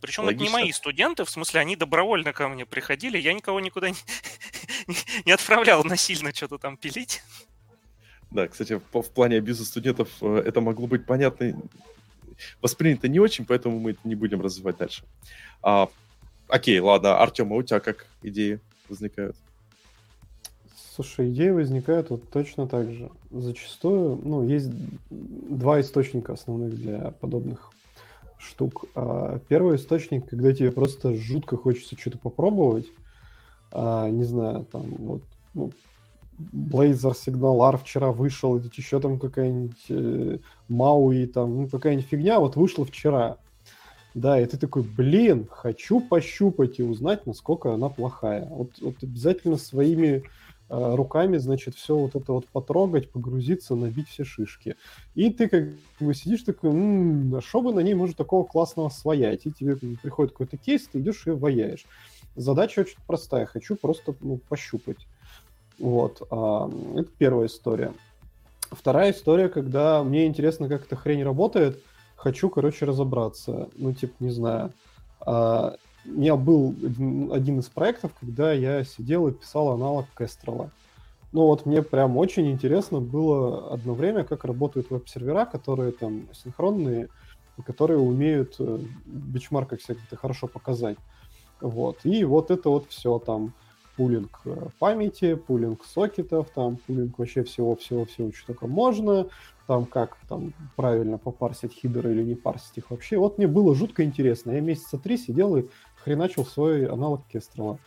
Причем 0.00 0.24
Логично. 0.24 0.44
это 0.44 0.56
не 0.56 0.62
мои 0.62 0.72
студенты, 0.72 1.24
в 1.24 1.30
смысле, 1.30 1.60
они 1.60 1.74
добровольно 1.74 2.32
ко 2.32 2.48
мне 2.48 2.64
приходили, 2.64 3.18
я 3.18 3.32
никого 3.32 3.58
никуда 3.58 3.90
не, 3.90 3.96
не 5.26 5.32
отправлял 5.32 5.82
насильно 5.82 6.32
что-то 6.32 6.58
там 6.58 6.76
пилить. 6.76 7.22
Да, 8.30 8.46
кстати, 8.46 8.80
в, 8.92 9.02
в 9.02 9.10
плане 9.10 9.38
абьюза 9.38 9.64
студентов 9.64 10.08
э, 10.20 10.42
это 10.46 10.60
могло 10.60 10.86
быть 10.86 11.06
понятно, 11.06 11.60
воспринято 12.62 13.08
не 13.08 13.18
очень, 13.18 13.44
поэтому 13.44 13.78
мы 13.78 13.92
это 13.92 14.00
не 14.04 14.14
будем 14.14 14.40
развивать 14.40 14.78
дальше. 14.78 15.04
А, 15.62 15.88
окей, 16.48 16.78
ладно, 16.80 17.18
Артем, 17.18 17.52
а 17.52 17.56
у 17.56 17.62
тебя 17.62 17.80
как 17.80 18.06
идеи 18.22 18.60
возникают? 18.88 19.36
Слушай, 20.94 21.30
идеи 21.30 21.50
возникают 21.50 22.10
вот 22.10 22.28
точно 22.30 22.66
так 22.66 22.90
же. 22.90 23.10
Зачастую, 23.30 24.20
ну, 24.24 24.44
есть 24.44 24.68
два 25.10 25.80
источника 25.80 26.32
основных 26.32 26.74
для 26.74 27.12
подобных 27.12 27.70
штук. 28.38 28.86
А 28.94 29.38
первый 29.48 29.76
источник, 29.76 30.28
когда 30.28 30.52
тебе 30.52 30.72
просто 30.72 31.14
жутко 31.14 31.56
хочется 31.56 31.96
что-то 31.96 32.18
попробовать, 32.18 32.86
а, 33.70 34.08
не 34.08 34.24
знаю, 34.24 34.64
там 34.64 34.82
вот 34.98 35.22
ну, 35.54 35.72
Blazor 36.38 37.14
R 37.68 37.78
вчера 37.78 38.12
вышел, 38.12 38.58
еще 38.58 39.00
там 39.00 39.18
какая-нибудь 39.18 39.86
э, 39.88 40.38
Мауи, 40.68 41.26
там, 41.26 41.62
ну, 41.62 41.68
какая-нибудь 41.68 42.06
фигня, 42.06 42.38
вот 42.38 42.56
вышла 42.56 42.84
вчера. 42.84 43.38
Да, 44.14 44.40
и 44.40 44.46
ты 44.46 44.56
такой, 44.56 44.82
блин, 44.82 45.46
хочу 45.50 46.00
пощупать 46.00 46.78
и 46.78 46.82
узнать, 46.82 47.26
насколько 47.26 47.74
она 47.74 47.88
плохая. 47.88 48.46
Вот, 48.46 48.72
вот 48.80 48.96
обязательно 49.02 49.56
своими 49.56 50.24
э, 50.68 50.94
руками, 50.94 51.36
значит, 51.36 51.74
все 51.74 51.96
вот 51.96 52.14
это 52.16 52.32
вот 52.32 52.46
потрогать, 52.46 53.10
погрузиться, 53.10 53.74
набить 53.74 54.08
все 54.08 54.24
шишки. 54.24 54.76
И 55.14 55.30
ты 55.30 55.48
как 55.48 55.68
бы 56.00 56.14
сидишь 56.14 56.42
такой, 56.42 56.70
м-м, 56.70 57.34
а 57.36 57.40
что 57.42 57.60
бы 57.60 57.72
на 57.72 57.80
ней 57.80 57.94
может 57.94 58.16
такого 58.16 58.44
классного 58.44 58.88
своять? 58.88 59.46
И 59.46 59.52
тебе 59.52 59.76
приходит 59.76 60.32
какой-то 60.32 60.56
кейс, 60.56 60.88
ты 60.88 61.00
идешь 61.00 61.26
и 61.26 61.30
ваяешь. 61.30 61.84
Задача 62.34 62.80
очень 62.80 62.98
простая. 63.06 63.46
Хочу 63.46 63.76
просто 63.76 64.14
ну, 64.20 64.38
пощупать. 64.48 65.06
Вот. 65.78 66.26
А, 66.30 66.70
это 66.96 67.10
первая 67.18 67.46
история. 67.46 67.92
Вторая 68.70 69.12
история, 69.12 69.48
когда 69.48 70.02
мне 70.02 70.26
интересно, 70.26 70.68
как 70.68 70.84
эта 70.84 70.96
хрень 70.96 71.22
работает, 71.22 71.82
хочу, 72.16 72.50
короче, 72.50 72.84
разобраться. 72.84 73.68
Ну, 73.76 73.92
типа, 73.92 74.14
не 74.20 74.30
знаю. 74.30 74.72
А, 75.20 75.76
у 76.04 76.10
меня 76.10 76.36
был 76.36 76.74
один, 77.32 77.60
из 77.60 77.66
проектов, 77.66 78.12
когда 78.18 78.52
я 78.52 78.84
сидел 78.84 79.28
и 79.28 79.32
писал 79.32 79.70
аналог 79.70 80.06
Кестрела. 80.16 80.70
Ну 81.32 81.42
вот 81.42 81.66
мне 81.66 81.82
прям 81.82 82.16
очень 82.16 82.50
интересно 82.50 83.00
было 83.00 83.72
одно 83.72 83.92
время, 83.92 84.24
как 84.24 84.44
работают 84.46 84.90
веб-сервера, 84.90 85.44
которые 85.44 85.92
там 85.92 86.26
синхронные, 86.32 87.08
которые 87.66 87.98
умеют 87.98 88.56
э, 88.58 88.64
в 88.64 89.28
бенчмарках 89.28 89.80
всяких 89.80 90.02
хорошо 90.18 90.46
показать. 90.46 90.96
Вот. 91.60 91.98
И 92.04 92.24
вот 92.24 92.50
это 92.50 92.70
вот 92.70 92.86
все 92.88 93.18
там 93.18 93.52
пулинг 93.98 94.40
э, 94.44 94.68
памяти, 94.78 95.34
пулинг 95.34 95.84
сокетов, 95.84 96.48
там 96.54 96.76
пулинг 96.76 97.18
вообще 97.18 97.42
всего-всего-всего, 97.42 98.30
что 98.32 98.46
только 98.46 98.68
можно, 98.68 99.26
там 99.66 99.86
как 99.86 100.16
там 100.28 100.54
правильно 100.76 101.18
попарсить 101.18 101.72
хидеры 101.72 102.12
или 102.12 102.22
не 102.22 102.36
парсить 102.36 102.78
их 102.78 102.90
вообще. 102.90 103.18
Вот 103.18 103.38
мне 103.38 103.48
было 103.48 103.74
жутко 103.74 104.04
интересно. 104.04 104.52
Я 104.52 104.60
месяца 104.60 104.98
три 104.98 105.18
сидел 105.18 105.56
и 105.56 105.64
хреначил 105.96 106.46
свой 106.46 106.86
аналог 106.86 107.26
Кестрела. 107.26 107.78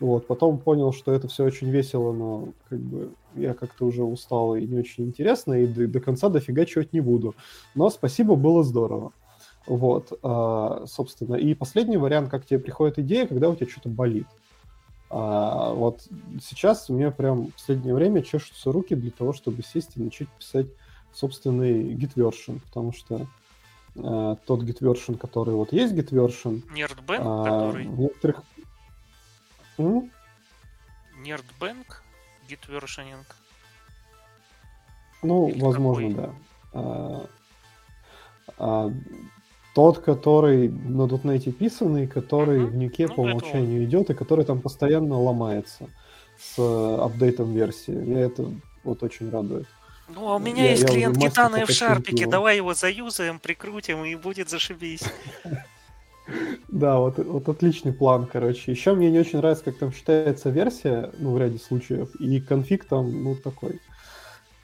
Вот, 0.00 0.26
потом 0.26 0.58
понял, 0.58 0.92
что 0.92 1.12
это 1.12 1.28
все 1.28 1.44
очень 1.44 1.70
весело, 1.70 2.12
но 2.12 2.48
как 2.68 2.78
бы 2.80 3.12
я 3.34 3.54
как-то 3.54 3.86
уже 3.86 4.04
устал 4.04 4.56
и 4.56 4.66
не 4.66 4.78
очень 4.78 5.04
интересно, 5.04 5.54
и 5.54 5.66
до, 5.66 5.86
до 5.88 6.00
конца 6.00 6.28
дофига 6.28 6.66
чего 6.66 6.84
не 6.92 7.00
буду. 7.00 7.34
Но 7.74 7.88
спасибо, 7.88 8.34
было 8.34 8.62
здорово. 8.62 9.12
Вот, 9.66 10.12
а, 10.22 10.84
собственно. 10.86 11.36
И 11.36 11.54
последний 11.54 11.96
вариант, 11.96 12.28
как 12.28 12.44
тебе 12.44 12.58
приходит 12.58 12.98
идея, 12.98 13.26
когда 13.26 13.48
у 13.48 13.56
тебя 13.56 13.66
что-то 13.66 13.88
болит. 13.88 14.26
А, 15.16 15.72
вот 15.72 16.08
сейчас 16.42 16.90
у 16.90 16.94
меня 16.94 17.12
прям 17.12 17.46
в 17.46 17.52
последнее 17.52 17.94
время 17.94 18.20
чешутся 18.20 18.72
руки 18.72 18.96
для 18.96 19.12
того, 19.12 19.32
чтобы 19.32 19.62
сесть 19.62 19.92
и 19.94 20.02
начать 20.02 20.28
писать 20.28 20.66
собственный 21.12 21.94
git 21.94 22.14
потому 22.64 22.92
что 22.92 23.28
а, 23.96 24.34
тот 24.44 24.64
git 24.64 25.16
который 25.16 25.54
вот 25.54 25.72
есть 25.72 25.94
git 25.94 26.08
version... 26.08 26.64
Nerdbank, 26.68 27.20
а, 27.20 27.44
который... 27.44 27.86
Некоторых... 27.86 28.42
М? 29.78 30.10
Nerdbank, 31.22 31.86
git 32.48 32.68
versioning. 32.68 33.24
Ну, 35.22 35.48
Или 35.48 35.60
возможно, 35.60 36.08
какой? 36.08 36.26
да. 36.26 36.34
А, 36.72 37.26
а, 38.58 38.92
тот, 39.74 39.98
который 39.98 40.68
на 40.68 41.02
.NET 41.02 41.50
писанный, 41.52 42.06
который 42.06 42.60
uh-huh. 42.60 42.66
в 42.66 42.76
Нюке 42.76 43.08
ну, 43.08 43.14
по 43.14 43.20
умолчанию 43.20 43.82
это... 43.82 43.84
идет, 43.84 44.10
и 44.10 44.14
который 44.14 44.44
там 44.44 44.60
постоянно 44.60 45.20
ломается 45.20 45.88
с 46.38 46.58
э, 46.58 46.96
апдейтом 47.00 47.52
версии. 47.52 47.90
Меня 47.90 48.20
это 48.20 48.46
вот 48.84 49.02
очень 49.02 49.30
радует. 49.30 49.66
Ну, 50.08 50.28
а 50.28 50.36
у 50.36 50.38
меня 50.38 50.64
я, 50.64 50.70
есть 50.70 50.82
я 50.82 50.88
клиент 50.88 51.16
Гитана 51.16 51.66
в 51.66 51.70
шарпике, 51.70 52.26
давай 52.26 52.56
его 52.56 52.74
заюзаем, 52.74 53.38
прикрутим, 53.38 54.04
и 54.04 54.14
будет 54.14 54.48
зашибись. 54.48 55.02
Да, 56.68 56.98
вот, 57.00 57.18
вот 57.18 57.46
отличный 57.50 57.92
план, 57.92 58.26
короче. 58.26 58.72
Еще 58.72 58.94
мне 58.94 59.10
не 59.10 59.18
очень 59.18 59.40
нравится, 59.40 59.66
как 59.66 59.76
там 59.76 59.92
считается 59.92 60.48
версия, 60.48 61.12
ну, 61.18 61.34
в 61.34 61.38
ряде 61.38 61.58
случаев, 61.58 62.14
и 62.18 62.40
конфиг 62.40 62.86
там, 62.86 63.22
ну, 63.22 63.36
такой, 63.36 63.78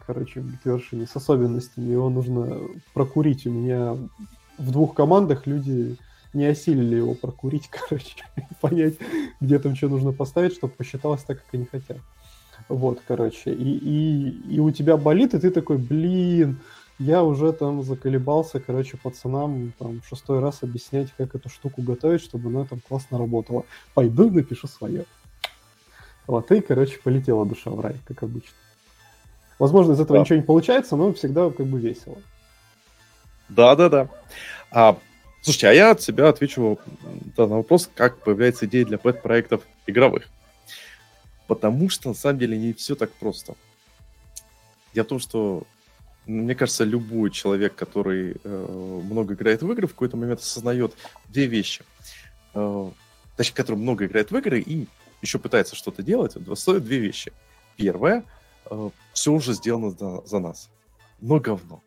короче, 0.07 0.41
в 0.41 0.57
с 0.65 1.17
особенностями. 1.17 1.93
Его 1.93 2.09
нужно 2.09 2.61
прокурить. 2.95 3.47
У 3.47 3.51
меня 3.51 3.95
в 4.61 4.71
двух 4.71 4.95
командах 4.95 5.47
люди 5.47 5.97
не 6.33 6.47
осилили 6.47 6.97
его 6.97 7.15
прокурить, 7.15 7.69
короче, 7.89 8.17
понять, 8.61 8.95
где 9.41 9.59
там 9.59 9.75
что 9.75 9.89
нужно 9.89 10.13
поставить, 10.13 10.55
чтобы 10.55 10.75
посчиталось 10.75 11.23
так, 11.23 11.39
как 11.39 11.55
они 11.55 11.65
хотят. 11.65 11.99
Вот, 12.69 13.01
короче, 13.07 13.53
и, 13.53 13.79
и, 13.79 14.55
и 14.55 14.61
у 14.61 14.71
тебя 14.71 14.97
болит, 14.97 15.35
и 15.35 15.41
ты 15.41 15.51
такой, 15.51 15.79
блин, 15.79 16.59
я 16.99 17.25
уже 17.25 17.53
там 17.53 17.83
заколебался, 17.83 18.61
короче, 18.61 18.99
пацанам 18.99 19.73
там 19.79 20.03
шестой 20.07 20.41
раз 20.41 20.63
объяснять, 20.63 21.09
как 21.17 21.35
эту 21.35 21.49
штуку 21.49 21.81
готовить, 21.81 22.23
чтобы 22.23 22.51
она 22.51 22.67
там 22.67 22.81
классно 22.87 23.19
работала. 23.19 23.65
Пойду 23.95 24.31
напишу 24.31 24.69
свое. 24.69 25.07
Вот, 26.27 26.53
и, 26.53 26.61
короче, 26.61 27.01
полетела 27.03 27.47
душа 27.47 27.71
в 27.71 27.81
рай, 27.81 27.97
как 28.05 28.23
обычно. 28.23 28.55
Возможно, 29.59 29.93
из 29.93 30.01
этого 30.01 30.19
да. 30.19 30.23
ничего 30.23 30.37
не 30.37 30.45
получается, 30.45 30.97
но 30.97 31.13
всегда 31.15 31.51
как 31.51 31.67
бы 31.67 31.81
весело. 31.81 32.19
Да-да-да. 33.51 34.09
А, 34.71 34.99
слушайте, 35.43 35.69
а 35.69 35.73
я 35.73 35.91
от 35.91 36.01
себя 36.01 36.29
отвечу 36.29 36.79
на 37.37 37.47
вопрос, 37.47 37.91
как 37.95 38.19
появляется 38.23 38.67
идея 38.67 38.85
для 38.85 38.99
пэт-проектов 38.99 39.63
игровых. 39.87 40.29
Потому 41.47 41.89
что, 41.89 42.11
на 42.11 42.15
самом 42.15 42.39
деле, 42.39 42.57
не 42.57 42.73
все 42.73 42.95
так 42.95 43.11
просто. 43.13 43.55
Дело 44.95 45.05
в 45.05 45.09
том, 45.09 45.19
что, 45.19 45.65
мне 46.27 46.55
кажется, 46.55 46.85
любой 46.85 47.31
человек, 47.31 47.75
который 47.75 48.37
э, 48.43 49.01
много 49.05 49.35
играет 49.35 49.63
в 49.63 49.73
игры, 49.73 49.89
в 49.89 49.93
какой-то 49.93 50.17
момент 50.17 50.41
осознает 50.41 50.95
две 51.29 51.47
вещи. 51.47 51.85
Э, 52.55 52.91
точнее, 53.37 53.57
который 53.57 53.77
много 53.77 54.07
играет 54.07 54.31
в 54.31 54.37
игры 54.37 54.61
и 54.61 54.87
еще 55.23 55.39
пытается 55.39 55.75
что-то 55.75 56.03
делать, 56.03 56.37
стоят 56.55 56.85
две 56.85 56.99
вещи. 56.99 57.33
Первое, 57.77 58.25
э, 58.67 58.91
все 59.13 59.33
уже 59.33 59.53
сделано 59.55 59.91
за, 59.91 60.25
за 60.27 60.39
нас. 60.39 60.71
Но 61.21 61.41
говно. 61.41 61.83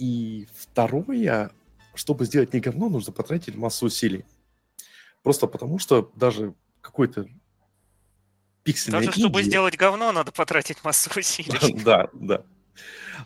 И 0.00 0.48
второе, 0.54 1.50
чтобы 1.94 2.24
сделать 2.24 2.54
не 2.54 2.60
говно, 2.60 2.88
нужно 2.88 3.12
потратить 3.12 3.54
массу 3.54 3.84
усилий. 3.84 4.24
Просто 5.22 5.46
потому, 5.46 5.78
что 5.78 6.10
даже 6.16 6.54
какой-то 6.80 7.28
пиксельный 8.62 9.00
Даже 9.00 9.12
чтобы 9.12 9.42
сделать 9.42 9.76
говно, 9.76 10.10
надо 10.10 10.32
потратить 10.32 10.82
массу 10.84 11.10
усилий. 11.18 11.82
Да, 11.84 12.08
да. 12.14 12.44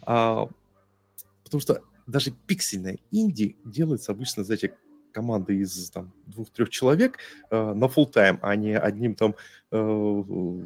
А, 0.03 0.49
потому 1.45 1.61
что 1.61 1.81
даже 2.09 2.33
пиксельная 2.33 2.99
инди 3.13 3.57
делается 3.65 4.11
обычно, 4.11 4.43
знаете, 4.43 4.77
командой 5.13 5.59
из 5.59 5.91
там, 5.91 6.13
двух-трех 6.27 6.71
человек 6.71 7.21
э, 7.51 7.73
на 7.73 7.85
full 7.85 8.11
тайм 8.11 8.41
а 8.43 8.57
не 8.57 8.77
одним 8.77 9.15
там 9.15 9.37
э, 9.71 10.23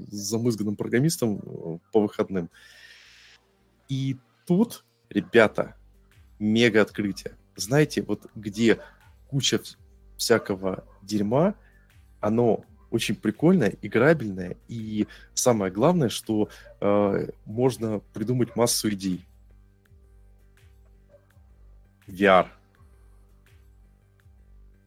замызганным 0.09 0.75
программистом 0.75 1.37
э, 1.37 1.79
по 1.93 2.01
выходным. 2.01 2.49
И 3.91 4.17
тут, 4.47 4.87
ребята, 5.11 5.78
мега 6.39 6.83
открытие. 6.83 7.35
Знаете, 7.57 8.03
вот 8.03 8.27
где 8.35 8.79
куча 9.29 9.61
всякого 10.17 10.85
дерьма, 11.03 11.55
оно 12.21 12.65
очень 12.91 13.15
прикольное, 13.15 13.75
играбельное, 13.83 14.57
и 14.69 15.07
самое 15.35 15.71
главное, 15.71 16.09
что 16.09 16.49
э, 16.81 17.29
можно 17.45 18.01
придумать 18.13 18.57
массу 18.57 18.89
идей. 18.91 19.25
VR. 22.07 22.47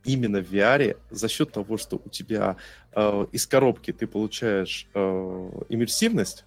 Именно 0.03 0.41
в 0.41 0.51
VR 0.51 0.97
за 1.11 1.27
счет 1.27 1.51
того, 1.51 1.77
что 1.77 2.01
у 2.03 2.09
тебя 2.09 2.57
э, 2.93 3.27
из 3.31 3.45
коробки 3.45 3.93
ты 3.93 4.07
получаешь 4.07 4.87
э, 4.95 5.51
иммерсивность, 5.69 6.45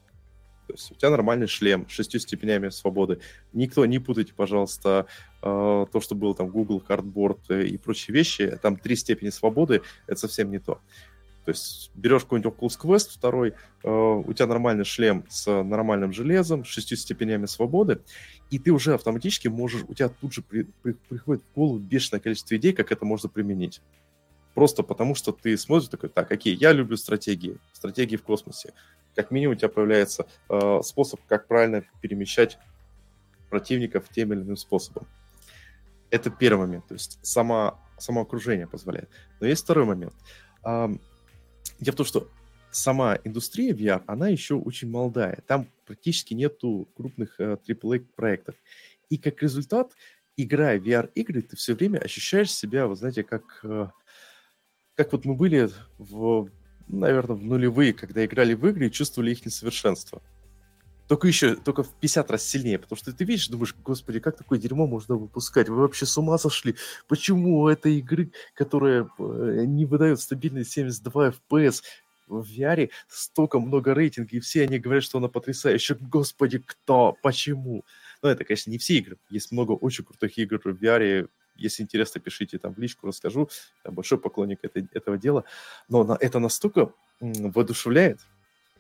то 0.67 0.73
есть 0.73 0.91
у 0.91 0.95
тебя 0.95 1.11
нормальный 1.11 1.47
шлем 1.47 1.87
с 1.89 1.93
шестью 1.93 2.21
степенями 2.21 2.71
свободы. 2.71 3.21
Никто, 3.53 3.85
не 3.87 3.99
путайте, 3.99 4.33
пожалуйста, 4.35 5.07
э, 5.43 5.87
то, 5.93 6.01
что 6.01 6.15
было 6.15 6.35
там 6.35 6.49
Google, 6.49 6.83
Cardboard 6.87 7.65
и 7.65 7.77
прочие 7.77 8.15
вещи. 8.15 8.59
Там 8.63 8.77
три 8.77 8.97
степени 8.97 9.31
свободы, 9.31 9.83
это 10.07 10.21
совсем 10.21 10.51
не 10.51 10.59
то. 10.59 10.81
То 11.45 11.51
есть 11.51 11.91
берешь 11.95 12.23
какой-нибудь 12.23 12.55
Oculus 12.55 12.79
Quest 12.81 13.11
второй, 13.11 13.53
э, 13.83 13.89
у 13.89 14.33
тебя 14.33 14.47
нормальный 14.47 14.85
шлем 14.85 15.25
с 15.29 15.63
нормальным 15.63 16.13
железом, 16.13 16.65
с 16.65 16.69
шестью 16.69 16.97
степенями 16.97 17.45
свободы, 17.45 18.01
и 18.51 18.59
ты 18.59 18.73
уже 18.73 18.95
автоматически 18.95 19.49
можешь, 19.49 19.85
у 19.87 19.93
тебя 19.93 20.09
тут 20.09 20.33
же 20.33 20.41
при, 20.41 20.63
при, 20.83 20.93
приходит 20.93 21.43
в 21.43 21.55
голову 21.55 21.79
бешеное 21.79 22.21
количество 22.21 22.57
идей, 22.57 22.73
как 22.73 22.91
это 22.93 23.05
можно 23.05 23.29
применить. 23.29 23.83
Просто 24.55 24.83
потому, 24.83 25.15
что 25.15 25.33
ты 25.33 25.59
смотришь 25.59 25.89
такой, 25.89 26.09
так, 26.09 26.31
окей, 26.33 26.55
я 26.55 26.73
люблю 26.73 26.97
стратегии, 26.97 27.59
стратегии 27.73 28.17
в 28.17 28.23
космосе 28.23 28.73
как 29.15 29.31
минимум 29.31 29.55
у 29.55 29.59
тебя 29.59 29.69
появляется 29.69 30.27
э, 30.49 30.81
способ, 30.83 31.21
как 31.27 31.47
правильно 31.47 31.85
перемещать 32.01 32.59
противников 33.51 34.09
тем 34.09 34.33
или 34.33 34.41
иным 34.41 34.57
способом. 34.57 35.07
Это 36.11 36.31
первый 36.31 36.67
момент, 36.67 36.87
то 36.87 36.95
есть 36.95 37.19
сама, 37.23 37.79
само 37.99 38.23
окружение 38.23 38.67
позволяет. 38.67 39.09
Но 39.41 39.47
есть 39.47 39.65
второй 39.65 39.85
момент. 39.85 40.15
Э, 40.65 40.89
дело 41.81 41.95
в 41.95 41.97
том, 41.97 42.07
что 42.07 42.29
сама 42.71 43.19
индустрия 43.25 43.73
VR, 43.73 44.03
она 44.07 44.29
еще 44.29 44.55
очень 44.55 44.91
молодая. 44.91 45.43
Там 45.47 45.69
практически 45.87 46.35
нету 46.35 46.89
крупных 46.97 47.39
э, 47.39 47.57
AAA 47.67 48.07
проектов. 48.17 48.57
И 49.11 49.19
как 49.19 49.43
результат, 49.43 49.93
играя 50.37 50.81
в 50.81 50.85
VR-игры, 50.85 51.43
ты 51.43 51.57
все 51.57 51.75
время 51.75 51.99
ощущаешь 51.99 52.53
себя, 52.53 52.87
вы 52.87 52.97
знаете, 52.97 53.23
как, 53.23 53.61
э, 53.63 53.89
как 54.95 55.13
вот 55.13 55.25
мы 55.25 55.35
были 55.35 55.71
в 55.99 56.51
наверное, 56.89 57.37
в 57.37 57.43
нулевые, 57.43 57.93
когда 57.93 58.25
играли 58.25 58.55
в 58.55 58.67
игры 58.67 58.87
и 58.87 58.91
чувствовали 58.91 59.33
их 59.33 59.45
несовершенство. 59.45 60.23
Только 61.09 61.29
еще, 61.29 61.55
только 61.55 61.83
в 61.83 61.93
50 62.01 62.31
раз 62.31 62.45
сильнее, 62.45 62.79
потому 62.79 62.97
что 62.97 63.13
ты 63.13 63.25
видишь, 63.25 63.49
думаешь, 63.49 63.75
господи, 63.85 64.21
как 64.21 64.39
такое 64.39 64.59
дерьмо 64.59 64.87
можно 64.87 65.17
выпускать? 65.17 65.69
Вы 65.69 65.77
вообще 65.77 66.07
с 66.07 66.17
ума 66.17 66.39
сошли? 66.39 66.77
Почему 67.09 67.61
у 67.61 67.69
этой 67.69 67.99
игры, 67.99 68.33
которая 68.55 69.11
э, 69.19 69.65
не 69.67 69.85
выдает 69.85 70.21
стабильный 70.21 70.65
72 70.65 71.35
FPS, 71.51 71.83
в 72.27 72.41
VR 72.41 72.91
столько 73.09 73.61
много 73.61 73.93
рейтинга, 73.93 74.37
и 74.37 74.41
все 74.41 74.63
они 74.63 74.79
говорят, 74.79 75.05
что 75.05 75.19
она 75.19 75.29
потрясающая. 75.29 75.97
Господи, 76.01 76.59
кто? 76.59 77.17
Почему? 77.23 77.85
Ну, 78.23 78.29
это, 78.29 78.45
конечно, 78.45 78.71
не 78.71 78.79
все 78.79 78.95
игры. 78.95 79.19
Есть 79.29 79.53
много 79.53 79.73
очень 79.73 80.05
крутых 80.05 80.39
игр 80.39 80.59
в 80.65 80.83
VR, 80.83 81.29
если 81.57 81.83
интересно, 81.83 82.21
пишите 82.21 82.59
там 82.59 82.75
в 82.75 82.79
личку, 82.79 83.07
расскажу. 83.07 83.49
Я 83.85 83.91
большой 83.91 84.19
поклонник 84.19 84.61
этой, 84.63 84.89
этого 84.93 85.19
дела. 85.19 85.45
Но 85.89 86.05
на, 86.05 86.17
это 86.21 86.39
настолько 86.39 86.93
воодушевляет. 87.21 88.21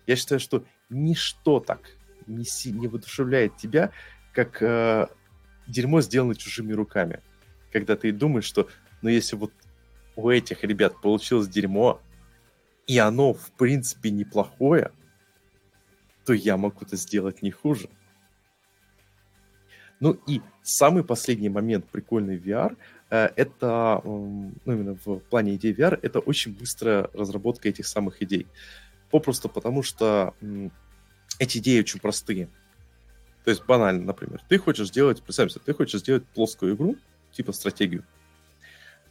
Я 0.06 0.16
считаю, 0.16 0.40
что 0.40 0.64
ничто 0.90 1.60
так 1.60 1.96
не, 2.26 2.44
не 2.72 2.88
воодушевляет 2.88 3.56
тебя, 3.56 3.92
как 4.32 4.60
э, 4.62 5.06
дерьмо, 5.66 6.00
сделано 6.00 6.34
чужими 6.34 6.72
руками. 6.72 7.20
Когда 7.72 7.96
ты 7.96 8.12
думаешь, 8.12 8.44
что, 8.44 8.68
ну, 9.02 9.08
если 9.08 9.36
вот 9.36 9.52
у 10.16 10.28
этих 10.30 10.62
ребят 10.64 11.00
получилось 11.00 11.48
дерьмо, 11.48 12.00
и 12.86 12.98
оно, 12.98 13.32
в 13.32 13.50
принципе, 13.52 14.10
неплохое, 14.10 14.92
то 16.26 16.32
я 16.32 16.56
могу 16.56 16.84
это 16.84 16.96
сделать 16.96 17.42
не 17.42 17.50
хуже. 17.50 17.88
Ну 20.04 20.18
и 20.26 20.42
самый 20.62 21.02
последний 21.02 21.48
момент 21.48 21.86
прикольный 21.88 22.36
VR 22.36 22.76
э, 23.08 23.30
это, 23.36 24.02
ну, 24.04 24.52
именно 24.66 24.98
в 25.02 25.18
плане 25.30 25.54
идей 25.54 25.72
VR, 25.72 25.98
это 26.02 26.18
очень 26.18 26.52
быстрая 26.52 27.08
разработка 27.14 27.70
этих 27.70 27.86
самых 27.86 28.20
идей. 28.22 28.46
Попросту 29.10 29.48
потому, 29.48 29.82
что 29.82 30.34
эти 31.38 31.56
идеи 31.56 31.80
очень 31.80 32.00
простые. 32.00 32.50
То 33.44 33.50
есть 33.50 33.64
банально, 33.64 34.04
например, 34.04 34.42
ты 34.46 34.58
хочешь 34.58 34.88
сделать, 34.88 35.22
представь 35.22 35.54
ты 35.54 35.72
хочешь 35.72 36.00
сделать 36.00 36.26
плоскую 36.34 36.74
игру, 36.74 36.96
типа 37.32 37.52
стратегию. 37.52 38.04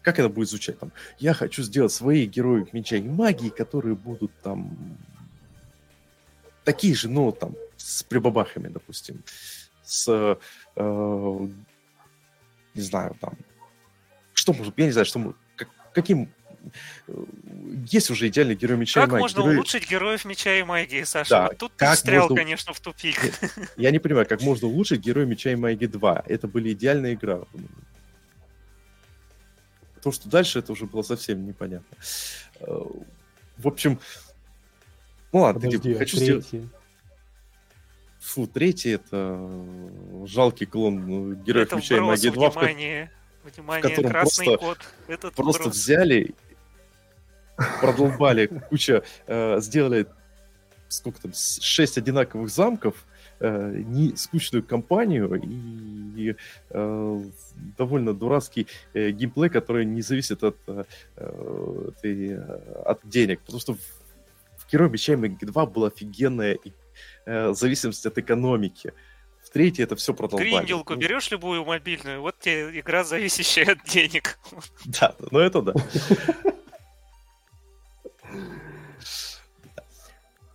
Как 0.03 0.19
это 0.19 0.29
будет 0.29 0.49
звучать 0.49 0.77
там? 0.77 0.91
Я 1.17 1.33
хочу 1.33 1.63
сделать 1.63 1.91
своих 1.91 2.29
героев 2.29 2.71
меча 2.71 2.97
и 2.97 3.01
магии, 3.01 3.49
которые 3.49 3.95
будут 3.95 4.31
там 4.43 4.77
такие 6.63 6.93
же, 6.93 7.09
ну, 7.09 7.31
там, 7.31 7.55
с 7.77 8.03
прибабахами, 8.03 8.67
допустим, 8.67 9.23
с, 9.83 10.37
э, 10.75 11.47
не 12.73 12.81
знаю, 12.81 13.15
там, 13.19 13.37
что 14.33 14.53
может, 14.53 14.77
я 14.77 14.85
не 14.85 14.91
знаю, 14.91 15.05
что, 15.05 15.35
как, 15.55 15.69
каким 15.93 16.29
есть 17.89 18.09
уже 18.09 18.27
идеальный 18.27 18.55
герой 18.55 18.77
меча 18.77 19.01
как 19.01 19.09
и 19.09 19.11
магии. 19.11 19.21
Как 19.21 19.21
можно 19.21 19.41
герой... 19.41 19.55
улучшить 19.55 19.89
героев 19.89 20.25
меча 20.25 20.55
и 20.55 20.63
магии, 20.63 21.03
Саша? 21.03 21.29
Да, 21.29 21.47
вот 21.47 21.57
тут 21.57 21.71
ты 21.75 21.91
встрял, 21.91 22.23
можно... 22.23 22.37
конечно, 22.37 22.73
в 22.73 22.79
тупик. 22.79 23.17
Я 23.75 23.91
не 23.91 23.99
понимаю, 23.99 24.25
как 24.25 24.41
можно 24.41 24.67
улучшить 24.67 25.01
героя 25.01 25.25
меча 25.25 25.51
и 25.51 25.55
магии 25.55 25.87
2. 25.87 26.23
Это 26.27 26.47
были 26.47 26.73
идеальные 26.73 27.13
игры. 27.13 27.45
То, 30.01 30.11
что 30.11 30.29
дальше, 30.29 30.59
это 30.59 30.71
уже 30.71 30.85
было 30.85 31.01
совсем 31.01 31.45
непонятно. 31.45 31.97
Э, 32.59 32.81
в 33.57 33.67
общем, 33.67 33.99
ну 35.31 35.39
ладно, 35.39 35.61
Подожди, 35.61 35.93
а 35.93 35.97
хочу 35.97 36.17
третий? 36.17 36.41
сделать... 36.47 36.69
Фу, 38.23 38.47
третий 38.47 38.91
это 38.91 39.51
жалкий 40.25 40.65
клон 40.65 41.07
ну, 41.07 41.33
героев 41.33 41.67
это 41.67 41.75
меча 41.75 41.97
и 41.97 41.99
магии 41.99 42.29
2, 42.29 42.49
внимание, 42.49 43.11
в, 43.43 43.53
внимание, 43.53 43.83
в 43.83 43.89
котором 43.89 44.11
красный 44.11 44.45
просто, 44.45 44.65
код. 44.65 44.77
Этот 45.07 45.35
просто 45.35 45.63
брос. 45.63 45.75
взяли 45.75 46.35
продолбали 47.81 48.47
куча, 48.69 49.03
э, 49.27 49.59
сделали 49.59 50.07
сколько 50.87 51.21
там, 51.21 51.31
шесть 51.33 51.97
одинаковых 51.97 52.49
замков, 52.49 53.05
э, 53.39 53.81
не 53.85 54.15
скучную 54.15 54.63
компанию 54.63 55.41
и 55.43 56.35
э, 56.69 57.23
довольно 57.77 58.13
дурацкий 58.13 58.67
э, 58.93 59.11
геймплей, 59.11 59.49
который 59.49 59.85
не 59.85 60.01
зависит 60.01 60.43
от, 60.43 60.57
э, 60.67 60.83
этой, 61.17 62.39
от 62.85 63.01
денег. 63.03 63.41
Потому 63.41 63.59
что 63.59 63.73
в, 63.73 63.79
Герой 64.71 64.89
Меча 64.89 65.13
и 65.13 65.45
2 65.45 65.65
была 65.67 65.87
офигенная 65.87 66.57
э, 67.25 67.53
зависимость 67.53 68.05
от 68.05 68.17
экономики. 68.17 68.93
В 69.43 69.49
третьей 69.49 69.83
это 69.83 69.95
все 69.95 70.13
продолбали. 70.13 70.49
Гринделку 70.49 70.93
Ну, 70.93 70.99
берешь 70.99 71.29
любую 71.31 71.65
мобильную, 71.65 72.21
вот 72.21 72.39
тебе 72.39 72.79
игра, 72.79 73.03
зависящая 73.03 73.73
от 73.73 73.83
денег. 73.85 74.39
Да, 74.85 75.15
ну 75.31 75.39
это 75.39 75.61
да. 75.61 75.73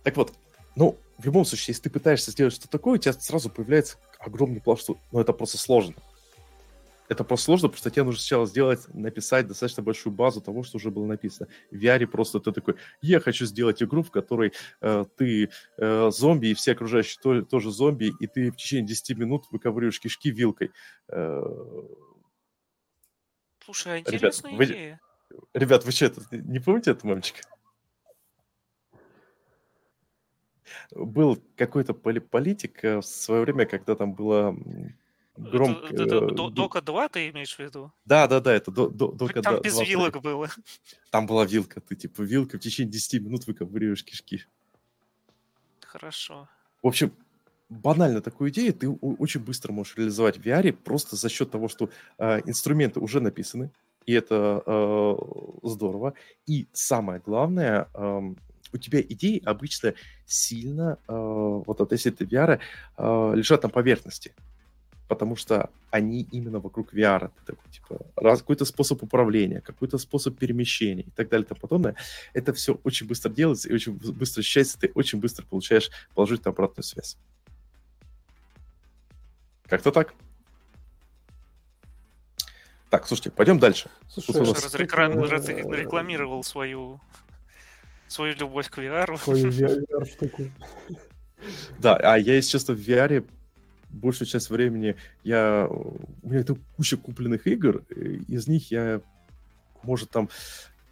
Так 0.03 0.15
вот, 0.17 0.33
ну, 0.75 0.97
в 1.17 1.25
любом 1.25 1.45
случае, 1.45 1.73
если 1.73 1.83
ты 1.83 1.89
пытаешься 1.89 2.31
сделать 2.31 2.53
что-то 2.53 2.69
такое, 2.69 2.95
у 2.95 2.97
тебя 2.97 3.13
сразу 3.13 3.49
появляется 3.49 3.97
огромный 4.19 4.61
пласт, 4.61 4.83
что 4.83 4.97
ну, 5.11 5.19
это 5.19 5.33
просто 5.33 5.57
сложно. 5.57 5.93
Это 7.09 7.23
просто 7.23 7.45
сложно, 7.45 7.69
потому 7.69 7.79
что 7.79 7.89
тебе 7.89 8.03
нужно 8.03 8.19
сначала 8.21 8.45
сделать, 8.45 8.87
написать 8.93 9.47
достаточно 9.47 9.81
большую 9.81 10.13
базу 10.13 10.41
того, 10.41 10.61
что 10.61 10.77
уже 10.77 10.91
было 10.91 11.07
написано. 11.07 11.49
В 11.71 11.75
VR 11.75 12.05
просто 12.05 12.39
ты 12.39 12.51
такой, 12.51 12.75
я 13.01 13.19
хочу 13.19 13.47
сделать 13.47 13.81
игру, 13.81 14.03
в 14.03 14.11
которой 14.11 14.53
э, 14.81 15.05
ты 15.17 15.49
э, 15.77 16.11
зомби, 16.11 16.47
и 16.47 16.53
все 16.53 16.73
окружающие 16.73 17.19
то, 17.19 17.41
тоже 17.41 17.71
зомби, 17.71 18.13
и 18.19 18.27
ты 18.27 18.51
в 18.51 18.57
течение 18.57 18.85
10 18.85 19.17
минут 19.17 19.45
выковыриваешь 19.49 19.99
кишки 19.99 20.29
вилкой. 20.29 20.71
Э, 21.07 21.41
Слушай, 23.65 23.95
а 23.95 23.99
интересная 23.99 24.55
вы- 24.55 24.65
идея. 24.65 25.01
Ребят, 25.55 25.85
вы 25.85 25.91
что, 25.91 26.05
это, 26.05 26.21
не 26.31 26.59
помните 26.59 26.91
этого 26.91 27.15
мальчика? 27.15 27.41
Был 30.91 31.41
какой-то 31.57 31.93
поли- 31.93 32.19
политик 32.19 32.83
э, 32.83 32.97
в 32.97 33.03
свое 33.03 33.41
время, 33.41 33.65
когда 33.65 33.95
там 33.95 34.13
было 34.13 34.55
громко... 35.39 35.87
Это- 35.87 36.03
это 36.03 36.15
э, 36.15 36.27
г- 36.27 36.49
Дока 36.51 36.81
2 36.81 37.09
ты 37.09 37.29
имеешь 37.29 37.55
в 37.55 37.59
виду? 37.59 37.91
Да, 38.05 38.27
да, 38.27 38.39
да, 38.39 38.53
это 38.53 38.71
до, 38.71 38.89
до, 38.89 39.11
Дока 39.11 39.41
Там 39.41 39.61
без 39.61 39.73
2. 39.75 39.83
вилок 39.85 40.21
было. 40.21 40.49
Там 41.11 41.25
была 41.27 41.45
вилка, 41.45 41.81
ты 41.81 41.95
типа 41.95 42.21
вилка 42.21 42.57
в 42.57 42.61
течение 42.61 42.91
10 42.91 43.21
минут 43.21 43.47
выковыриваешь 43.47 44.03
кишки. 44.03 44.45
Хорошо. 45.81 46.47
В 46.83 46.87
общем, 46.87 47.11
банально 47.69 48.21
такую 48.21 48.51
идею 48.51 48.73
ты 48.73 48.89
очень 48.89 49.41
быстро 49.41 49.71
можешь 49.71 49.95
реализовать 49.97 50.37
в 50.37 50.41
VR 50.41 50.71
просто 50.73 51.15
за 51.15 51.29
счет 51.29 51.51
того, 51.51 51.67
что 51.67 51.89
э, 52.17 52.39
инструменты 52.45 52.99
уже 52.99 53.19
написаны, 53.21 53.71
и 54.05 54.13
это 54.13 54.63
э, 54.65 55.15
здорово. 55.63 56.13
И 56.47 56.67
самое 56.73 57.19
главное, 57.19 57.87
эм, 57.93 58.37
у 58.71 58.77
тебя 58.77 59.01
идеи 59.01 59.41
обычно 59.45 59.93
сильно, 60.25 60.97
э, 61.07 61.13
вот 61.13 61.81
от 61.81 61.91
если 61.91 62.11
ты 62.11 62.25
VR, 62.25 62.59
э, 62.97 63.31
лежат 63.35 63.63
на 63.63 63.69
поверхности. 63.69 64.33
Потому 65.09 65.35
что 65.35 65.71
они 65.89 66.21
именно 66.31 66.59
вокруг 66.59 66.93
VR. 66.93 67.31
Ты 67.39 67.53
такой, 67.53 67.71
типа, 67.71 68.05
раз, 68.15 68.39
какой-то 68.39 68.63
способ 68.63 69.01
управления, 69.01 69.59
какой-то 69.59 69.97
способ 69.97 70.37
перемещения 70.37 71.01
и 71.01 71.09
так 71.09 71.29
далее 71.29 71.45
и 71.45 71.47
тому 71.49 71.59
подобное. 71.59 71.95
Это 72.33 72.53
все 72.53 72.79
очень 72.83 73.07
быстро 73.07 73.29
делается 73.29 73.67
и 73.69 73.73
очень 73.73 73.93
быстро 73.93 74.41
ощущается, 74.41 74.79
ты 74.79 74.91
очень 74.93 75.19
быстро 75.19 75.43
получаешь 75.47 75.89
положительную 76.13 76.53
обратную 76.53 76.83
связь. 76.83 77.17
Как-то 79.65 79.91
так. 79.91 80.13
Так, 82.91 83.07
слушайте, 83.07 83.31
пойдем 83.31 83.57
дальше. 83.57 83.89
Слушай, 84.09 84.27
Тут 84.33 84.47
нас- 84.47 84.63
разреклам- 84.63 86.39
э, 86.39 86.43
свою 86.43 86.99
свою 88.07 88.35
любовь 88.35 88.69
к 88.69 88.77
VR. 88.77 89.17
Твою 89.17 89.49
VR-штуку. 89.49 90.51
Да, 91.79 91.95
а 91.95 92.17
я, 92.17 92.35
если 92.35 92.51
честно, 92.51 92.75
в 92.75 92.79
VR 92.79 93.23
большую 93.89 94.27
часть 94.27 94.49
времени 94.49 94.95
я... 95.23 95.67
У 95.69 95.99
меня 96.23 96.43
тут 96.43 96.59
куча 96.75 96.97
купленных 96.97 97.47
игр, 97.47 97.83
из 98.27 98.47
них 98.47 98.71
я, 98.71 99.01
может, 99.83 100.09
там 100.09 100.29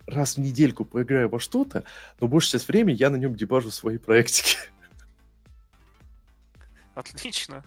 раз 0.05 0.37
в 0.37 0.39
недельку 0.39 0.85
поиграю 0.85 1.29
во 1.29 1.39
что-то, 1.39 1.83
но 2.19 2.27
большую 2.27 2.53
часть 2.53 2.67
времени 2.67 2.95
я 2.95 3.09
на 3.09 3.17
нем 3.17 3.35
дебажу 3.35 3.71
свои 3.71 3.97
проектики. 3.97 4.57
Отлично. 6.95 7.63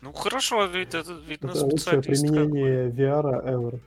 Ну 0.00 0.12
хорошо, 0.12 0.64
ведь 0.66 0.94
это 0.94 1.12
видно 1.12 1.50
Это 1.50 1.66
лучшее 1.66 2.00
применение 2.00 2.88
VR 2.90 3.44
ever. 3.44 3.80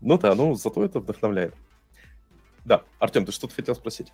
Ну 0.00 0.18
да, 0.18 0.34
ну 0.34 0.54
зато 0.54 0.84
это 0.84 1.00
вдохновляет. 1.00 1.54
Да, 2.64 2.82
Артем, 2.98 3.26
ты 3.26 3.32
что-то 3.32 3.54
хотел 3.54 3.74
спросить? 3.74 4.12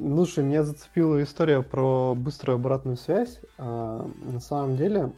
Ну, 0.00 0.14
слушай, 0.14 0.44
меня 0.44 0.62
зацепила 0.62 1.20
история 1.24 1.60
про 1.60 2.14
быструю 2.14 2.54
обратную 2.54 2.96
связь. 2.96 3.40
А, 3.58 4.08
на 4.22 4.38
самом 4.38 4.76
деле, 4.76 5.12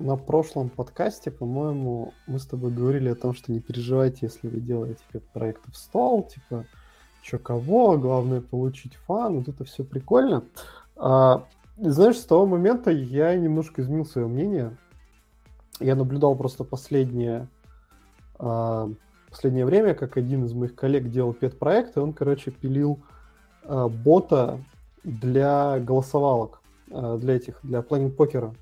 на 0.00 0.16
прошлом 0.16 0.70
подкасте, 0.70 1.30
по-моему, 1.30 2.12
мы 2.26 2.40
с 2.40 2.46
тобой 2.46 2.72
говорили 2.72 3.10
о 3.10 3.14
том, 3.14 3.32
что 3.32 3.52
не 3.52 3.60
переживайте, 3.60 4.18
если 4.22 4.48
вы 4.48 4.58
делаете 4.58 4.98
какой-то 5.06 5.28
проект 5.32 5.68
в 5.72 5.76
стол, 5.76 6.24
типа, 6.26 6.66
чё 7.22 7.38
кого, 7.38 7.96
главное 7.96 8.40
получить 8.40 8.96
фан, 8.96 9.36
вот 9.36 9.48
это 9.48 9.62
все 9.62 9.84
прикольно. 9.84 10.42
А, 10.96 11.44
знаешь, 11.76 12.16
с 12.16 12.24
того 12.24 12.44
момента 12.44 12.90
я 12.90 13.36
немножко 13.36 13.82
изменил 13.82 14.04
свое 14.04 14.26
мнение. 14.26 14.76
Я 15.78 15.94
наблюдал 15.94 16.34
просто 16.34 16.64
последнее, 16.64 17.48
а, 18.36 18.90
последнее 19.30 19.64
время, 19.64 19.94
как 19.94 20.16
один 20.16 20.44
из 20.44 20.54
моих 20.54 20.74
коллег 20.74 21.08
делал 21.08 21.34
пет-проект, 21.34 21.96
и 21.96 22.00
он, 22.00 22.12
короче, 22.12 22.50
пилил 22.50 22.98
бота 23.68 24.58
для 25.04 25.78
голосовалок, 25.80 26.60
а, 26.90 27.18
для 27.18 27.36
этих, 27.36 27.60
для 27.62 27.82
планинг 27.82 28.16
покера. 28.16 28.54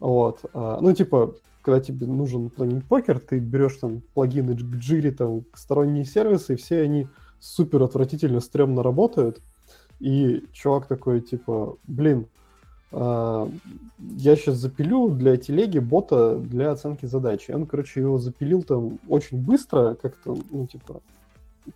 Вот. 0.00 0.44
а, 0.54 0.80
Ну, 0.80 0.92
типа, 0.92 1.34
когда 1.62 1.80
тебе 1.80 2.06
нужен 2.06 2.50
планинг 2.50 2.84
покер, 2.84 3.18
ты 3.18 3.38
берешь 3.38 3.76
там 3.76 4.02
плагины 4.14 4.56
к 4.56 4.60
Jira, 4.60 5.10
там, 5.12 5.44
сторонние 5.54 6.04
сервисы, 6.04 6.54
и 6.54 6.56
все 6.56 6.82
они 6.82 7.08
супер 7.40 7.82
отвратительно, 7.82 8.40
стрёмно 8.40 8.82
работают. 8.82 9.40
И 10.00 10.44
чувак 10.52 10.86
такой, 10.86 11.20
типа, 11.20 11.76
блин, 11.84 12.26
я 12.92 13.48
сейчас 14.36 14.56
запилю 14.56 15.08
для 15.08 15.36
телеги 15.36 15.78
бота 15.78 16.36
для 16.36 16.72
оценки 16.72 17.06
задачи. 17.06 17.52
Он, 17.52 17.66
короче, 17.66 18.00
его 18.00 18.18
запилил 18.18 18.64
там 18.64 18.98
очень 19.08 19.38
быстро, 19.40 19.94
как-то, 19.94 20.36
ну, 20.50 20.66
типа, 20.66 21.00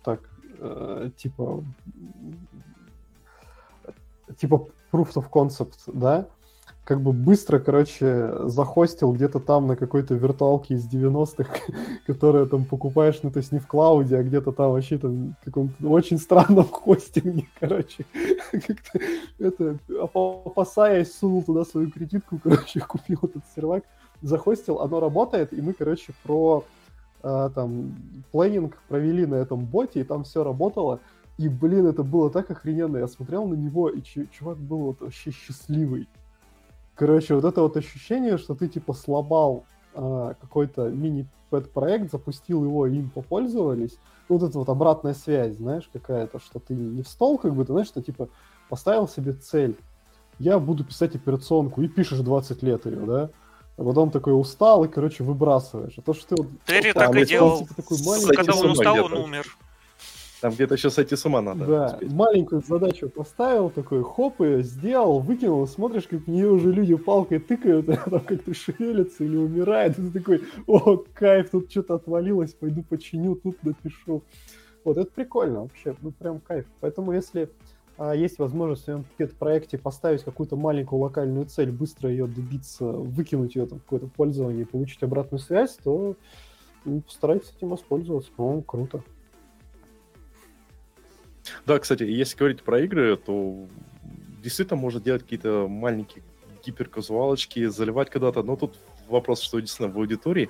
так, 0.03 0.19
э, 0.59 1.09
типа, 1.17 1.63
типа 4.37 4.67
proof 4.91 5.13
of 5.13 5.29
concept, 5.29 5.79
да, 5.87 6.27
как 6.87 7.01
бы 7.01 7.11
быстро, 7.11 7.59
короче, 7.59 8.31
захостил 8.45 9.11
где-то 9.11 9.41
там 9.41 9.67
на 9.67 9.75
какой-то 9.75 10.13
виртуалке 10.13 10.75
из 10.75 10.87
90-х, 10.87 11.53
которая 12.07 12.45
там 12.45 12.63
покупаешь, 12.63 13.19
ну, 13.23 13.29
то 13.29 13.39
есть 13.39 13.51
не 13.51 13.59
в 13.59 13.67
клауде, 13.67 14.15
а 14.15 14.23
где-то 14.23 14.53
там 14.53 14.71
вообще 14.71 14.97
там 14.97 15.35
каком-то 15.43 15.85
очень 15.89 16.17
странном 16.17 16.63
хостинге, 16.63 17.45
короче. 17.59 18.05
Как-то 18.51 18.99
это, 19.37 19.77
опасаясь, 20.01 21.13
сунул 21.13 21.43
туда 21.43 21.65
свою 21.65 21.91
кредитку, 21.91 22.39
короче, 22.43 22.79
купил 22.79 23.19
этот 23.21 23.43
сервак, 23.53 23.83
захостил, 24.21 24.79
оно 24.79 25.01
работает, 25.01 25.51
и 25.51 25.61
мы, 25.61 25.73
короче, 25.73 26.13
про 26.23 26.63
там 27.21 27.95
плейнинг 28.31 28.77
провели 28.87 29.25
на 29.25 29.35
этом 29.35 29.65
боте, 29.65 30.01
и 30.01 30.03
там 30.03 30.23
все 30.23 30.43
работало. 30.43 30.99
И, 31.37 31.49
блин, 31.49 31.85
это 31.85 32.03
было 32.03 32.29
так 32.29 32.49
охрененно. 32.49 32.97
Я 32.97 33.07
смотрел 33.07 33.47
на 33.47 33.53
него, 33.53 33.89
и 33.89 34.01
чувак 34.01 34.57
был 34.57 34.79
вот 34.79 35.01
вообще 35.01 35.31
счастливый. 35.31 36.07
Короче, 36.95 37.35
вот 37.35 37.45
это 37.45 37.61
вот 37.61 37.77
ощущение, 37.77 38.39
что 38.39 38.55
ты 38.55 38.67
типа 38.67 38.93
слабал 38.93 39.65
э, 39.93 40.33
какой-то 40.41 40.89
мини-пэт-проект, 40.89 42.11
запустил 42.11 42.63
его, 42.63 42.87
и 42.87 42.97
им 42.97 43.11
попользовались. 43.11 43.99
Вот 44.27 44.41
это 44.41 44.57
вот 44.57 44.69
обратная 44.69 45.13
связь, 45.13 45.57
знаешь, 45.57 45.87
какая-то, 45.93 46.39
что 46.39 46.59
ты 46.59 46.73
не 46.73 47.03
в 47.03 47.07
стол, 47.07 47.37
как 47.37 47.53
бы, 47.53 47.65
ты 47.65 47.73
знаешь, 47.73 47.87
что 47.87 48.01
типа 48.01 48.29
поставил 48.67 49.07
себе 49.07 49.33
цель. 49.33 49.77
Я 50.39 50.57
буду 50.57 50.83
писать 50.83 51.15
операционку, 51.15 51.83
и 51.83 51.87
пишешь 51.87 52.19
20 52.19 52.63
лет 52.63 52.87
ее, 52.87 53.05
да? 53.05 53.29
А 53.77 53.83
потом 53.83 54.09
такой 54.09 54.39
устал 54.39 54.83
и, 54.85 54.87
короче, 54.87 55.23
выбрасываешь. 55.23 55.93
А 55.97 56.01
то, 56.01 56.13
что 56.13 56.35
ты 56.35 56.41
вот... 56.41 56.47
Терри 56.65 56.93
так 56.93 57.15
и 57.15 57.25
делал. 57.25 57.59
Типа, 57.59 57.75
такой 57.75 57.97
маленький... 58.03 58.35
Когда 58.35 58.55
он 58.55 58.71
устал, 58.71 59.05
он 59.05 59.13
умер. 59.13 59.57
Там 60.41 60.53
где-то 60.53 60.75
еще 60.75 60.89
сойти 60.89 61.15
с 61.15 61.25
ума 61.25 61.41
надо. 61.41 61.65
Да, 61.65 61.85
успеть. 61.85 62.11
маленькую 62.11 62.61
задачу 62.61 63.09
поставил, 63.09 63.71
такой 63.71 64.03
хоп, 64.03 64.39
ее 64.41 64.61
сделал, 64.61 65.19
выкинул, 65.19 65.65
смотришь, 65.67 66.07
как 66.07 66.21
в 66.21 66.27
нее 66.27 66.51
уже 66.51 66.71
люди 66.71 66.95
палкой 66.95 67.39
тыкают, 67.39 67.89
а 67.89 67.97
там 67.97 68.19
как-то 68.19 68.53
шевелится 68.53 69.23
или 69.23 69.35
умирает, 69.35 69.97
и 69.97 70.03
ты 70.03 70.19
такой, 70.19 70.43
о, 70.67 70.97
кайф, 70.97 71.49
тут 71.49 71.71
что-то 71.71 71.95
отвалилось, 71.95 72.53
пойду 72.53 72.83
починю, 72.83 73.35
тут 73.35 73.63
напишу. 73.63 74.23
Вот, 74.83 74.97
это 74.97 75.09
прикольно 75.11 75.61
вообще, 75.61 75.95
ну 76.01 76.11
прям 76.11 76.39
кайф. 76.39 76.65
Поэтому 76.81 77.13
если 77.13 77.49
есть 77.99 78.37
возможность 78.37 78.83
в 78.83 78.85
своем 78.85 79.05
проекте 79.39 79.77
поставить 79.77 80.23
какую-то 80.23 80.55
маленькую 80.55 80.99
локальную 80.99 81.45
цель, 81.45 81.71
быстро 81.71 82.09
ее 82.09 82.27
добиться, 82.27 82.85
выкинуть 82.85 83.55
ее 83.55 83.65
там 83.65 83.79
в 83.79 83.83
какое-то 83.83 84.07
пользование 84.07 84.61
и 84.61 84.65
получить 84.65 85.01
обратную 85.01 85.39
связь, 85.39 85.77
то 85.83 86.15
ну, 86.85 87.01
постарайтесь 87.01 87.53
этим 87.57 87.69
воспользоваться, 87.69 88.31
по-моему, 88.35 88.61
круто. 88.61 89.03
Да, 91.65 91.79
кстати, 91.79 92.03
если 92.03 92.37
говорить 92.37 92.61
про 92.61 92.81
игры, 92.81 93.17
то 93.17 93.67
действительно 94.43 94.79
можно 94.79 94.99
делать 94.99 95.23
какие-то 95.23 95.67
маленькие 95.67 96.23
гиперказуалочки, 96.63 97.65
заливать 97.65 98.09
когда-то, 98.09 98.43
но 98.43 98.55
тут 98.55 98.77
вопрос, 99.07 99.41
что 99.41 99.59
действительно 99.59 99.93
в 99.93 99.97
аудитории, 99.97 100.49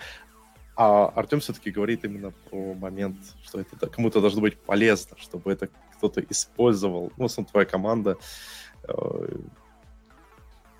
а 0.76 1.08
Артем 1.08 1.40
все-таки 1.40 1.72
говорит 1.72 2.06
именно 2.06 2.32
про 2.50 2.74
момент, 2.76 3.18
что 3.44 3.60
это 3.60 3.88
кому-то 3.88 4.22
должно 4.22 4.42
быть 4.42 4.58
полезно, 4.58 5.18
чтобы 5.18 5.52
это 5.52 5.70
кто-то 5.98 6.22
использовал. 6.22 7.12
Ну, 7.18 7.28
сам 7.28 7.46
твоя 7.46 7.66
команда. 7.66 8.18
Э, 8.84 8.94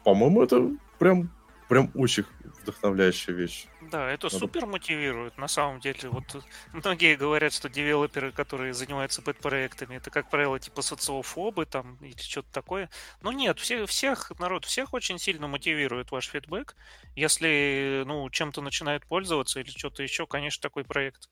по-моему, 0.04 0.44
это 0.44 0.72
прям 1.00 1.30
прям 1.68 1.92
очень 1.96 2.24
вдохновляющая 2.62 3.34
вещь. 3.34 3.66
Да, 3.82 4.10
это 4.10 4.28
Надо... 4.28 4.40
супер 4.40 4.66
мотивирует, 4.66 5.38
на 5.38 5.48
самом 5.48 5.80
деле. 5.80 6.10
Вот 6.10 6.44
многие 6.74 7.16
говорят, 7.16 7.54
что 7.54 7.70
девелоперы, 7.70 8.32
которые 8.32 8.74
занимаются 8.74 9.22
пэт-проектами, 9.22 9.96
это, 9.96 10.10
как 10.10 10.30
правило, 10.30 10.60
типа 10.60 10.82
социофобы 10.82 11.66
там 11.66 11.98
или 12.02 12.18
что-то 12.18 12.52
такое. 12.52 12.90
Но 13.22 13.32
нет, 13.32 13.60
все, 13.60 13.86
всех, 13.86 14.32
народ, 14.40 14.66
всех 14.66 14.94
очень 14.94 15.20
сильно 15.20 15.48
мотивирует 15.48 16.12
ваш 16.12 16.28
фидбэк. 16.28 16.76
Если, 17.16 18.04
ну, 18.06 18.30
чем-то 18.30 18.62
начинают 18.62 19.06
пользоваться 19.06 19.60
или 19.60 19.70
что-то 19.70 20.04
еще, 20.04 20.26
конечно, 20.26 20.62
такой 20.62 20.84
проект 20.84 21.30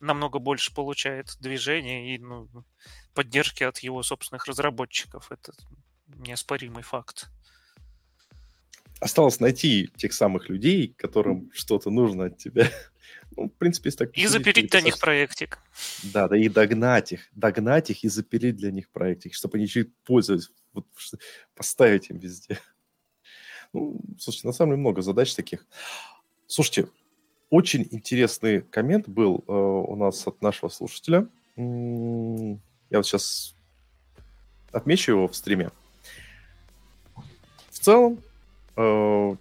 намного 0.00 0.38
больше 0.38 0.74
получает 0.74 1.36
движения 1.40 2.14
и 2.14 2.18
ну, 2.18 2.48
поддержки 3.14 3.62
от 3.62 3.78
его 3.78 4.02
собственных 4.02 4.46
разработчиков. 4.46 5.30
Это 5.30 5.52
неоспоримый 6.06 6.82
факт 6.82 7.28
осталось 9.00 9.40
найти 9.40 9.90
тех 9.96 10.12
самых 10.12 10.48
людей, 10.48 10.94
которым 10.96 11.50
что-то 11.52 11.90
нужно 11.90 12.26
от 12.26 12.38
тебя. 12.38 12.70
Ну, 13.36 13.50
в 13.50 13.52
принципе, 13.52 13.88
если 13.88 14.06
так... 14.06 14.16
И 14.16 14.26
запереть 14.26 14.70
для 14.70 14.80
них 14.80 14.98
проектик. 14.98 15.58
Да, 16.04 16.26
да, 16.26 16.38
и 16.38 16.48
догнать 16.48 17.12
их. 17.12 17.28
Догнать 17.32 17.90
их 17.90 18.02
и 18.02 18.08
запереть 18.08 18.56
для 18.56 18.70
них 18.70 18.88
проектик, 18.88 19.34
чтобы 19.34 19.58
они 19.58 19.66
еще 19.66 19.88
пользовались. 20.04 20.50
Вот, 20.72 20.86
поставить 21.54 22.08
им 22.08 22.18
везде. 22.18 22.58
Ну, 23.74 24.00
слушайте, 24.18 24.46
на 24.46 24.52
самом 24.54 24.72
деле 24.72 24.80
много 24.80 25.02
задач 25.02 25.34
таких. 25.34 25.66
Слушайте, 26.46 26.88
очень 27.50 27.86
интересный 27.90 28.62
коммент 28.62 29.08
был 29.08 29.44
э, 29.46 29.52
у 29.52 29.96
нас 29.96 30.26
от 30.26 30.42
нашего 30.42 30.68
слушателя. 30.68 31.28
Я 31.56 32.98
вот 32.98 33.06
сейчас 33.06 33.54
отмечу 34.72 35.12
его 35.12 35.28
в 35.28 35.34
стриме. 35.34 35.70
В 37.70 37.78
целом, 37.78 38.20
Э, 38.76 39.34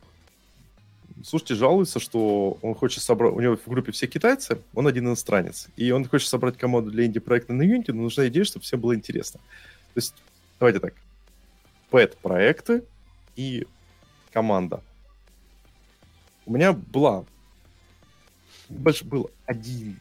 слушайте, 1.23 1.55
жалуется, 1.55 1.99
что 1.99 2.57
он 2.61 2.73
хочет 2.73 3.03
собрать... 3.03 3.33
У 3.33 3.39
него 3.39 3.57
в 3.57 3.67
группе 3.67 3.91
все 3.91 4.07
китайцы, 4.07 4.59
он 4.73 4.87
один 4.87 5.07
иностранец. 5.07 5.67
И 5.75 5.91
он 5.91 6.07
хочет 6.07 6.29
собрать 6.29 6.57
команду 6.57 6.91
для 6.91 7.05
инди-проекта 7.05 7.53
на 7.53 7.63
Unity, 7.63 7.91
но 7.91 8.03
нужна 8.03 8.27
идея, 8.27 8.45
чтобы 8.45 8.63
всем 8.63 8.79
было 8.79 8.95
интересно. 8.95 9.39
То 9.93 9.97
есть, 9.97 10.15
давайте 10.59 10.79
так. 10.79 10.93
Пэт-проекты 11.91 12.83
и 13.35 13.67
команда. 14.31 14.81
У 16.45 16.53
меня 16.53 16.73
была... 16.73 17.25
Больше 18.69 19.05
был 19.05 19.29
один 19.45 19.99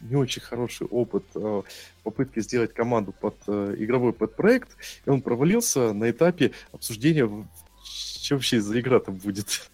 не 0.00 0.16
очень 0.16 0.42
хороший 0.42 0.86
опыт 0.86 1.24
э, 1.34 1.62
попытки 2.02 2.40
сделать 2.40 2.74
команду 2.74 3.12
под 3.12 3.36
э, 3.46 3.74
игровой 3.78 4.12
подпроект, 4.12 4.76
и 5.06 5.10
он 5.10 5.22
провалился 5.22 5.94
на 5.94 6.10
этапе 6.10 6.52
обсуждения 6.72 7.26
что 8.24 8.36
вообще 8.36 8.60
за 8.60 8.80
игра 8.80 9.00
там 9.00 9.16
будет? 9.16 9.70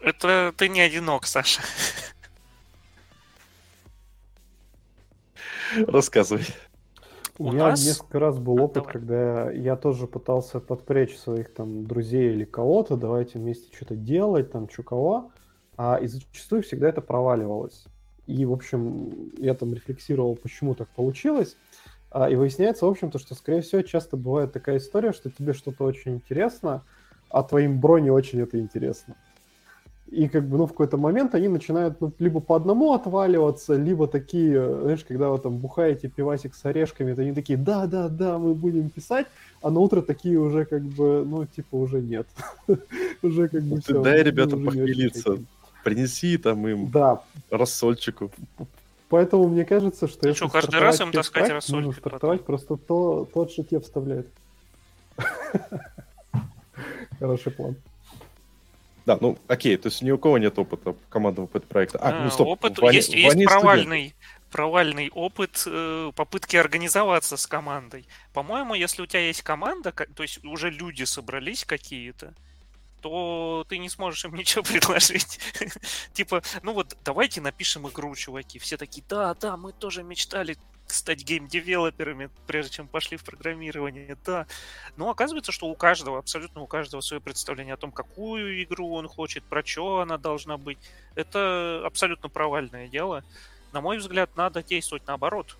Это 0.00 0.52
ты 0.56 0.68
не 0.68 0.80
одинок, 0.80 1.26
Саша. 1.26 1.62
Рассказывай. 5.86 6.44
У, 7.38 7.48
У 7.48 7.52
меня 7.52 7.70
нас... 7.70 7.84
несколько 7.84 8.18
раз 8.18 8.38
был 8.38 8.60
опыт, 8.60 8.84
Давай. 8.84 8.92
когда 8.92 9.50
я 9.50 9.76
тоже 9.76 10.06
пытался 10.06 10.60
подпречь 10.60 11.16
своих 11.16 11.52
там 11.52 11.86
друзей 11.86 12.32
или 12.32 12.44
кого-то, 12.44 12.96
давайте 12.96 13.38
вместе 13.38 13.74
что-то 13.74 13.96
делать, 13.96 14.52
там, 14.52 14.68
что 14.68 14.82
кого, 14.82 15.32
а, 15.76 15.96
и 15.96 16.06
зачастую 16.06 16.62
всегда 16.62 16.88
это 16.88 17.00
проваливалось. 17.00 17.84
И, 18.26 18.44
в 18.46 18.52
общем, 18.52 19.32
я 19.38 19.54
там 19.54 19.74
рефлексировал, 19.74 20.36
почему 20.36 20.74
так 20.74 20.88
получилось. 20.88 21.56
А, 22.10 22.30
и 22.30 22.36
выясняется, 22.36 22.86
в 22.86 22.88
общем-то, 22.88 23.18
что, 23.18 23.34
скорее 23.34 23.60
всего, 23.60 23.82
часто 23.82 24.16
бывает 24.16 24.52
такая 24.52 24.78
история, 24.78 25.12
что 25.12 25.30
тебе 25.30 25.52
что-то 25.52 25.84
очень 25.84 26.14
интересно, 26.14 26.82
а 27.28 27.42
твоим 27.42 27.80
броне 27.80 28.12
очень 28.12 28.40
это 28.40 28.58
интересно. 28.58 29.16
И 30.06 30.28
как 30.28 30.46
бы, 30.46 30.58
ну, 30.58 30.66
в 30.66 30.70
какой-то 30.70 30.96
момент 30.96 31.34
они 31.34 31.48
начинают 31.48 32.00
ну, 32.00 32.12
либо 32.18 32.38
по 32.40 32.54
одному 32.54 32.92
отваливаться, 32.92 33.74
либо 33.74 34.06
такие, 34.06 34.80
знаешь, 34.82 35.02
когда 35.02 35.30
вы 35.30 35.38
там 35.38 35.58
бухаете 35.58 36.08
пивасик 36.08 36.54
с 36.54 36.64
орешками, 36.64 37.14
то 37.14 37.22
они 37.22 37.32
такие, 37.32 37.58
да-да-да, 37.58 38.38
мы 38.38 38.54
будем 38.54 38.90
писать, 38.90 39.26
а 39.60 39.70
на 39.70 39.80
утро 39.80 40.02
такие 40.02 40.38
уже 40.38 40.66
как 40.66 40.82
бы, 40.82 41.24
ну, 41.26 41.46
типа, 41.46 41.74
уже 41.76 42.00
нет. 42.00 42.28
уже 43.22 43.48
как 43.48 43.62
бы 43.62 43.80
все. 43.80 44.02
Дай 44.02 44.22
ребятам 44.22 44.64
похмелиться. 44.64 45.38
Принеси 45.84 46.38
там 46.38 46.66
им 46.66 46.90
да. 46.90 47.22
рассольчику. 47.50 48.32
Поэтому 49.08 49.48
мне 49.48 49.64
кажется, 49.64 50.08
что... 50.08 50.26
Ну 50.26 50.34
что, 50.34 50.48
каждый 50.48 50.80
раз 50.80 51.00
им 51.00 51.12
таскать 51.12 51.50
рассольчик? 51.50 51.86
Нужно 51.86 52.00
стартовать 52.00 52.44
просто 52.44 52.76
то, 52.76 53.28
тот, 53.32 53.52
что 53.52 53.62
тебе 53.62 53.80
вставляет. 53.80 54.26
Хороший 57.20 57.52
план. 57.52 57.76
Да, 59.06 59.18
ну 59.20 59.38
окей, 59.48 59.76
то 59.76 59.88
есть 59.88 60.00
ни 60.02 60.10
у 60.10 60.18
кого 60.18 60.38
нет 60.38 60.58
опыта 60.58 60.96
командного 61.10 61.46
проекта. 61.46 61.98
А, 62.00 62.24
ну 62.24 62.30
стоп, 62.30 62.48
опыт, 62.48 62.78
Ваня, 62.78 62.96
есть, 62.96 63.10
Ваня 63.10 63.42
есть 63.42 63.44
провальный, 63.44 64.14
провальный 64.50 65.10
опыт 65.10 65.62
э, 65.66 66.10
попытки 66.16 66.56
организоваться 66.56 67.36
с 67.36 67.46
командой. 67.46 68.06
По-моему, 68.32 68.74
если 68.74 69.02
у 69.02 69.06
тебя 69.06 69.26
есть 69.26 69.42
команда, 69.42 69.92
то 69.92 70.22
есть 70.22 70.42
уже 70.44 70.70
люди 70.70 71.04
собрались 71.04 71.64
какие-то, 71.64 72.32
то 73.04 73.66
ты 73.68 73.76
не 73.76 73.90
сможешь 73.90 74.24
им 74.24 74.34
ничего 74.34 74.62
предложить. 74.62 75.38
типа, 76.14 76.42
ну 76.62 76.72
вот 76.72 76.96
давайте 77.04 77.42
напишем 77.42 77.86
игру, 77.86 78.14
чуваки. 78.14 78.58
Все 78.58 78.78
такие, 78.78 79.04
да, 79.06 79.34
да, 79.34 79.58
мы 79.58 79.72
тоже 79.72 80.02
мечтали 80.02 80.56
стать 80.86 81.22
game 81.22 81.47
developer 81.47 82.05
ами, 82.05 82.30
прежде 82.46 82.76
чем 82.76 82.88
пошли 82.88 83.18
в 83.18 83.24
программирование, 83.24 84.16
да. 84.24 84.46
Но 84.96 85.10
оказывается, 85.10 85.52
что 85.52 85.66
у 85.66 85.74
каждого, 85.74 86.18
абсолютно 86.18 86.62
у 86.62 86.66
каждого 86.66 87.02
свое 87.02 87.20
представление 87.20 87.74
о 87.74 87.76
том, 87.76 87.92
какую 87.92 88.62
игру 88.62 88.94
он 88.94 89.06
хочет, 89.06 89.44
про 89.44 89.62
что 89.62 90.00
она 90.00 90.16
должна 90.16 90.56
быть. 90.56 90.78
Это 91.14 91.82
абсолютно 91.84 92.30
провальное 92.30 92.88
дело. 92.88 93.22
На 93.72 93.82
мой 93.82 93.98
взгляд, 93.98 94.34
надо 94.34 94.62
действовать 94.62 95.06
наоборот. 95.06 95.58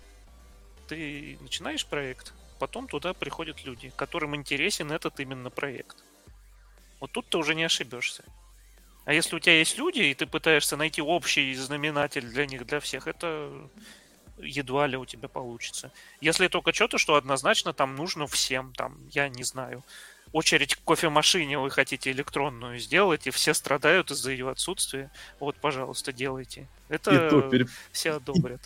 Ты 0.87 1.37
начинаешь 1.41 1.85
проект, 1.85 2.33
потом 2.57 2.87
туда 2.87 3.13
приходят 3.13 3.63
люди, 3.65 3.93
которым 3.95 4.35
интересен 4.35 4.91
этот 4.91 5.19
именно 5.19 5.51
проект. 5.51 6.04
Вот 6.99 7.11
тут 7.11 7.29
ты 7.29 7.37
уже 7.37 7.55
не 7.55 7.63
ошибешься. 7.63 8.23
А 9.05 9.13
если 9.13 9.35
у 9.35 9.39
тебя 9.39 9.59
есть 9.59 9.77
люди, 9.77 10.01
и 10.01 10.13
ты 10.13 10.25
пытаешься 10.25 10.77
найти 10.77 11.01
общий 11.01 11.53
знаменатель 11.55 12.25
для 12.27 12.45
них, 12.45 12.65
для 12.65 12.79
всех, 12.79 13.07
это 13.07 13.51
едва 14.37 14.87
ли 14.87 14.97
у 14.97 15.05
тебя 15.05 15.27
получится. 15.27 15.91
Если 16.21 16.47
только 16.47 16.73
что-то, 16.73 16.97
что 16.97 17.15
однозначно 17.15 17.73
там 17.73 17.95
нужно 17.95 18.27
всем, 18.27 18.73
там, 18.73 18.97
я 19.11 19.29
не 19.29 19.43
знаю, 19.43 19.83
очередь 20.31 20.75
к 20.75 20.83
кофемашине 20.83 21.59
вы 21.59 21.69
хотите 21.69 22.11
электронную 22.11 22.79
сделать, 22.79 23.27
и 23.27 23.31
все 23.31 23.53
страдают 23.53 24.11
из-за 24.11 24.31
ее 24.31 24.49
отсутствия, 24.49 25.11
вот, 25.39 25.55
пожалуйста, 25.57 26.11
делайте. 26.11 26.67
Это 26.89 27.29
то 27.29 27.41
пере... 27.43 27.67
все 27.91 28.11
одобрят. 28.11 28.61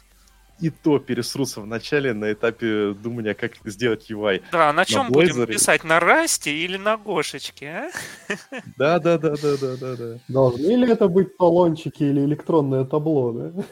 И, 0.61 0.69
то 0.69 0.99
пересрутся 0.99 1.61
в 1.61 1.67
начале 1.67 2.13
на 2.13 2.33
этапе 2.33 2.93
думания, 2.93 3.33
как 3.33 3.53
сделать 3.65 4.11
UI. 4.11 4.41
Да, 4.51 4.73
на 4.73 4.85
чем 4.85 5.05
на 5.05 5.09
будем 5.09 5.45
писать? 5.45 5.83
На 5.83 5.99
расте 5.99 6.51
или 6.51 6.77
на 6.77 6.97
Гошечке, 6.97 7.67
а? 7.67 7.91
Да, 8.77 8.99
да, 8.99 9.17
да, 9.17 9.35
да, 9.41 9.57
да, 9.57 9.77
да, 9.77 9.95
да. 9.95 10.19
Должны 10.27 10.71
ли 10.75 10.91
это 10.91 11.07
быть 11.07 11.37
талончики 11.37 12.03
или 12.03 12.21
электронное 12.21 12.83
табло, 12.85 13.31
да? 13.31 13.63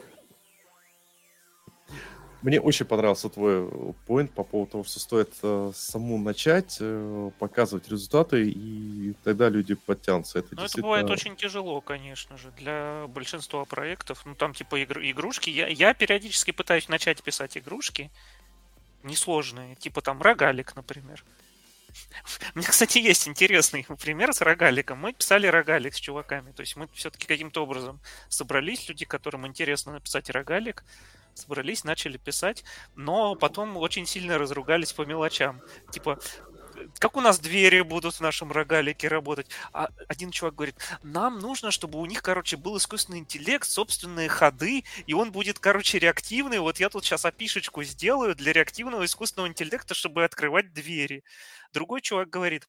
Мне 2.42 2.62
очень 2.62 2.86
понравился 2.86 3.30
твой 3.30 3.68
поинт 4.06 4.32
по 4.32 4.44
поводу 4.44 4.72
того, 4.72 4.84
что 4.84 5.00
стоит 5.00 5.34
э, 5.42 5.72
саму 5.74 6.18
начать, 6.18 6.78
э, 6.80 7.32
показывать 7.40 7.90
результаты, 7.90 8.50
и 8.50 9.14
тогда 9.24 9.50
люди 9.50 9.74
подтянутся. 9.74 10.40
Это, 10.40 10.50
ну, 10.52 10.62
действительно... 10.62 10.94
это 10.94 11.02
бывает 11.02 11.10
очень 11.10 11.36
тяжело, 11.36 11.82
конечно 11.82 12.38
же, 12.38 12.52
для 12.58 13.06
большинства 13.08 13.66
проектов. 13.66 14.22
Ну, 14.26 14.36
там 14.36 14.54
типа 14.54 14.76
игр... 14.82 15.00
игрушки. 15.02 15.50
Я, 15.50 15.68
я 15.68 15.94
периодически 15.94 16.52
пытаюсь 16.52 16.90
начать 16.90 17.24
писать 17.24 17.58
игрушки 17.58 18.12
несложные, 19.04 19.76
типа 19.76 20.02
там 20.02 20.22
рогалик, 20.22 20.76
например. 20.76 21.24
У 22.56 22.60
меня, 22.60 22.68
кстати, 22.70 23.00
есть 23.00 23.28
интересный 23.28 23.86
пример 24.02 24.34
с 24.34 24.42
рогаликом. 24.42 25.00
Мы 25.00 25.14
писали 25.14 25.48
рогалик 25.48 25.96
с 25.96 26.00
чуваками. 26.00 26.52
То 26.52 26.62
есть 26.62 26.76
мы 26.76 26.88
все-таки 26.94 27.28
каким-то 27.28 27.64
образом 27.64 28.00
собрались, 28.30 28.88
люди, 28.90 29.06
которым 29.06 29.48
интересно 29.48 29.94
написать 29.94 30.30
рогалик, 30.30 30.84
собрались, 31.38 31.84
начали 31.84 32.18
писать, 32.18 32.64
но 32.96 33.36
потом 33.36 33.78
очень 33.78 34.06
сильно 34.06 34.38
разругались 34.38 34.94
по 34.94 35.04
мелочам. 35.04 35.62
Типа, 35.92 36.20
как 37.00 37.18
у 37.18 37.22
нас 37.22 37.40
двери 37.40 37.82
будут 37.82 38.16
в 38.16 38.22
нашем 38.22 38.52
рогалике 38.52 39.08
работать? 39.08 39.48
А 39.74 39.90
один 40.08 40.32
чувак 40.32 40.56
говорит, 40.56 40.76
нам 41.04 41.40
нужно, 41.40 41.72
чтобы 41.72 42.00
у 42.00 42.06
них, 42.06 42.22
короче, 42.22 42.58
был 42.58 42.78
искусственный 42.78 43.20
интеллект, 43.20 43.68
собственные 43.68 44.30
ходы, 44.30 44.84
и 45.06 45.14
он 45.14 45.32
будет, 45.32 45.60
короче, 45.60 46.00
реактивный. 46.00 46.60
Вот 46.60 46.80
я 46.80 46.90
тут 46.90 47.06
сейчас 47.06 47.26
опишечку 47.26 47.84
сделаю 47.84 48.36
для 48.36 48.54
реактивного 48.54 49.06
искусственного 49.06 49.50
интеллекта, 49.50 49.94
чтобы 49.94 50.24
открывать 50.24 50.74
двери. 50.74 51.24
Другой 51.74 52.02
чувак 52.02 52.30
говорит, 52.30 52.68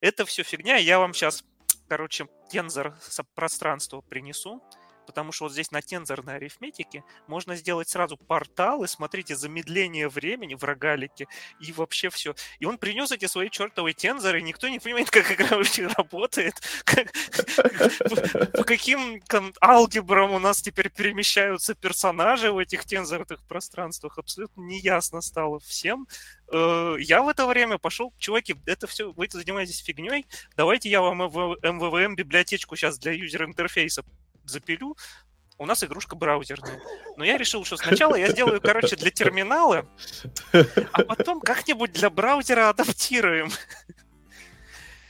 это 0.00 0.24
все 0.24 0.42
фигня, 0.42 0.76
я 0.76 0.98
вам 0.98 1.14
сейчас, 1.14 1.44
короче, 1.88 2.28
тензор 2.50 2.96
пространства 3.34 4.00
принесу, 4.00 4.62
потому 5.06 5.32
что 5.32 5.44
вот 5.44 5.52
здесь 5.52 5.70
на 5.70 5.82
тензорной 5.82 6.36
арифметике 6.36 7.04
можно 7.26 7.56
сделать 7.56 7.88
сразу 7.88 8.16
порталы, 8.16 8.88
смотрите, 8.88 9.36
замедление 9.36 10.08
времени 10.08 10.54
в 10.54 10.64
рогалике 10.64 11.26
и 11.60 11.72
вообще 11.72 12.10
все. 12.10 12.34
И 12.58 12.66
он 12.66 12.78
принес 12.78 13.12
эти 13.12 13.26
свои 13.26 13.48
чертовые 13.50 13.94
тензоры, 13.94 14.40
и 14.40 14.42
никто 14.42 14.68
не 14.68 14.78
понимает, 14.78 15.10
как 15.10 15.30
игра 15.30 15.56
вообще 15.56 15.86
работает, 15.86 16.54
по 18.52 18.64
каким 18.64 19.22
алгебрам 19.62 20.32
у 20.32 20.38
нас 20.38 20.60
теперь 20.60 20.90
перемещаются 20.90 21.74
персонажи 21.74 22.50
в 22.50 22.58
этих 22.58 22.84
тензорных 22.84 23.42
пространствах, 23.46 24.18
абсолютно 24.18 24.62
неясно 24.62 25.20
стало 25.20 25.60
всем. 25.60 26.06
Э, 26.52 26.96
я 26.98 27.22
в 27.22 27.28
это 27.28 27.46
время 27.46 27.78
пошел, 27.78 28.12
чуваки, 28.18 28.56
это 28.66 28.86
все, 28.86 29.12
вы 29.12 29.28
занимаетесь 29.30 29.78
фигней, 29.78 30.26
давайте 30.56 30.88
я 30.88 31.00
вам 31.00 31.22
MVVM 31.22 32.14
библиотечку 32.14 32.76
сейчас 32.76 32.98
для 32.98 33.12
юзер-интерфейса 33.12 34.04
запилю, 34.50 34.96
у 35.58 35.66
нас 35.66 35.82
игрушка 35.82 36.16
браузерная. 36.16 36.80
Но 37.16 37.24
я 37.24 37.38
решил, 37.38 37.64
что 37.64 37.76
сначала 37.76 38.14
я 38.14 38.30
сделаю, 38.30 38.60
короче, 38.60 38.96
для 38.96 39.10
терминала, 39.10 39.86
а 40.52 41.02
потом 41.04 41.40
как-нибудь 41.40 41.92
для 41.92 42.10
браузера 42.10 42.68
адаптируем. 42.68 43.50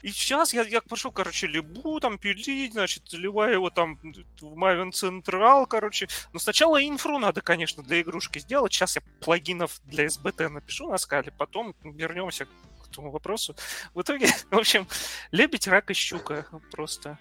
И 0.03 0.11
сейчас 0.11 0.55
я, 0.55 0.63
я 0.63 0.81
пошел, 0.83 1.11
короче, 1.11 1.49
либу 1.49 1.99
там 1.99 2.17
пилить, 2.17 2.75
значит, 2.75 3.09
заливаю 3.09 3.55
его 3.55 3.71
там 3.71 3.97
в 4.41 4.57
Maven 4.57 4.91
Central, 4.91 5.67
короче. 5.67 6.07
Но 6.33 6.39
сначала 6.39 6.81
инфру 6.81 7.19
надо, 7.19 7.41
конечно, 7.41 7.83
для 7.83 8.01
игрушки 8.01 8.39
сделать. 8.39 8.73
Сейчас 8.73 8.95
я 8.95 9.03
плагинов 9.21 9.81
для 9.83 10.07
SBT 10.07 10.49
напишу 10.49 10.89
на 10.89 10.99
скале, 10.99 11.33
потом 11.33 11.75
вернемся 11.83 12.45
к 12.45 12.89
этому 12.89 13.11
вопросу. 13.11 13.57
В 13.95 14.03
итоге, 14.03 14.29
в 14.53 14.57
общем, 14.57 14.87
лебедь, 15.33 15.67
рак 15.67 15.91
и 15.91 15.95
щука 15.95 16.47
просто. 16.71 17.19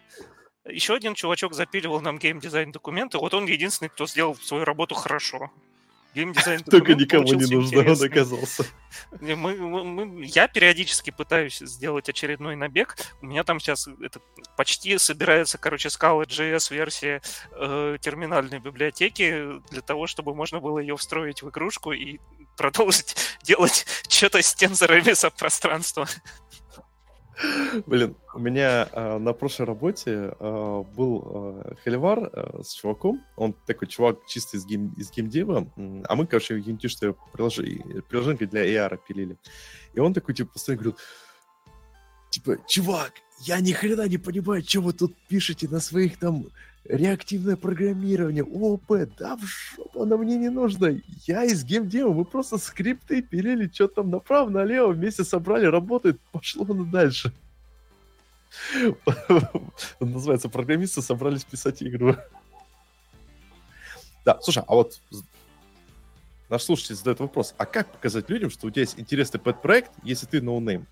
Еще 0.66 0.96
один 0.96 1.14
чувачок 1.14 1.54
запиливал 1.54 2.02
нам 2.02 2.18
геймдизайн 2.18 2.72
документы. 2.72 3.18
Вот 3.20 3.34
он 3.34 3.46
единственный, 3.46 3.90
кто 3.90 4.08
сделал 4.08 4.36
свою 4.36 4.66
работу 4.66 4.96
хорошо. 4.96 5.52
Геймдизайн 6.16 6.64
Только 6.72 6.96
никому 6.96 7.26
не 7.34 7.46
нужно, 7.46 7.80
он 7.80 8.04
оказался. 8.04 8.66
Мы, 9.20 9.36
мы, 9.36 9.84
мы, 9.84 10.26
я 10.26 10.48
периодически 10.48 11.12
пытаюсь 11.12 11.60
сделать 11.60 12.08
очередной 12.10 12.56
набег. 12.56 12.96
У 13.22 13.26
меня 13.26 13.44
там 13.44 13.60
сейчас 13.60 13.88
это 14.02 14.22
почти 14.56 14.98
собирается, 14.98 15.58
короче, 15.58 15.90
Scala.js 15.90 16.74
версия 16.74 17.22
э, 17.52 17.98
терминальной 18.00 18.60
библиотеки 18.60 19.60
для 19.70 19.82
того, 19.82 20.08
чтобы 20.08 20.34
можно 20.34 20.62
было 20.62 20.80
ее 20.80 20.96
встроить 20.96 21.44
в 21.44 21.50
игрушку 21.50 21.92
и 21.92 22.20
продолжить 22.56 23.16
делать 23.44 23.86
что-то 24.08 24.42
с 24.42 24.56
тензорами 24.56 25.14
сопространства. 25.14 26.08
Блин, 27.86 28.16
у 28.34 28.40
меня 28.40 28.88
э, 28.92 29.18
на 29.18 29.34
прошлой 29.34 29.66
работе 29.66 30.34
э, 30.40 30.84
был 30.96 31.24
э, 31.26 31.76
Холивар 31.84 32.30
э, 32.32 32.62
с 32.64 32.74
чуваком. 32.74 33.24
Он 33.36 33.54
такой 33.66 33.88
чувак 33.88 34.20
чисто 34.28 34.58
из, 34.58 34.66
game, 34.66 34.94
из 34.98 35.12
gamedev 35.12 35.56
а. 35.56 35.68
А 36.08 36.16
мы, 36.16 36.28
короче, 36.28 36.60
геймдишное 36.60 37.16
приложение, 37.34 38.02
приложение 38.04 38.48
для 38.48 38.66
AR 38.66 39.00
пилили. 39.08 39.38
И 39.94 40.00
он 40.00 40.14
такой, 40.14 40.36
типа, 40.36 40.54
постоянно 40.54 40.84
говорил, 40.84 41.00
типа, 42.30 42.58
чувак, 42.68 43.14
я 43.42 43.60
ни 43.60 43.72
хрена 43.72 44.08
не 44.08 44.18
понимаю, 44.18 44.64
что 44.64 44.82
вы 44.82 44.94
тут 44.94 45.16
пишете 45.28 45.68
на 45.68 45.80
своих 45.80 46.18
там 46.18 46.46
реактивное 46.88 47.56
программирование, 47.56 48.44
ООП, 48.44 49.10
да 49.18 49.36
в 49.36 49.44
жопу, 49.44 50.04
оно 50.04 50.18
мне 50.18 50.38
не 50.38 50.50
нужно. 50.50 51.00
Я 51.26 51.44
из 51.44 51.64
gamedev 51.64 52.03
а, 52.03 52.14
мы 52.14 52.26
просто 52.26 52.58
скрипты 52.58 53.22
пилили, 53.22 53.70
что 53.72 53.88
там 53.88 54.10
направо-налево, 54.10 54.92
вместе 54.92 55.24
собрали, 55.24 55.66
работает, 55.66 56.20
пошло 56.32 56.66
на 56.66 56.86
дальше. 56.86 57.34
Называется 60.00 60.48
«Программисты 60.50 61.02
собрались 61.02 61.44
писать 61.44 61.84
игру». 61.84 62.16
Да, 64.24 64.40
слушай, 64.42 64.64
а 64.66 64.76
вот 64.76 65.00
наш 66.50 66.64
слушатель 66.64 66.96
задает 66.96 67.20
вопрос, 67.20 67.54
а 67.58 67.66
как 67.66 67.92
показать 67.92 68.30
людям, 68.30 68.50
что 68.50 68.68
у 68.68 68.70
тебя 68.72 68.82
есть 68.82 69.00
интересный 69.00 69.40
pet-проект, 69.40 69.92
если 70.04 70.26
ты 70.26 70.42
no-name? 70.42 70.88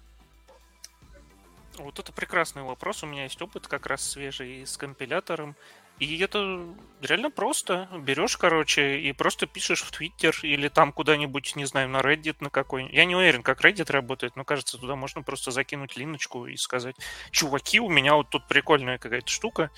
Вот 1.77 1.97
это 1.97 2.11
прекрасный 2.13 2.61
вопрос. 2.61 3.03
У 3.03 3.07
меня 3.07 3.23
есть 3.23 3.41
опыт 3.41 3.67
как 3.67 3.87
раз 3.87 4.07
свежий 4.07 4.65
с 4.65 4.77
компилятором. 4.77 5.55
И 6.03 6.19
это 6.19 6.67
реально 7.01 7.31
просто. 7.31 7.87
Берешь, 7.97 8.35
короче, 8.35 8.99
и 8.99 9.13
просто 9.13 9.47
пишешь 9.47 9.81
в 9.81 9.91
Твиттер 9.91 10.37
или 10.41 10.67
там 10.67 10.91
куда-нибудь, 10.91 11.55
не 11.55 11.63
знаю, 11.63 11.87
на 11.87 12.01
Reddit 12.01 12.37
на 12.41 12.49
какой 12.49 12.89
Я 12.91 13.05
не 13.05 13.15
уверен, 13.15 13.41
как 13.41 13.63
Reddit 13.63 13.89
работает, 13.89 14.35
но 14.35 14.43
кажется, 14.43 14.77
туда 14.77 14.97
можно 14.97 15.21
просто 15.21 15.51
закинуть 15.51 15.95
линочку 15.95 16.45
и 16.45 16.57
сказать, 16.57 16.97
чуваки, 17.31 17.79
у 17.79 17.87
меня 17.87 18.15
вот 18.15 18.29
тут 18.29 18.49
прикольная 18.49 18.97
какая-то 18.97 19.29
штука. 19.29 19.71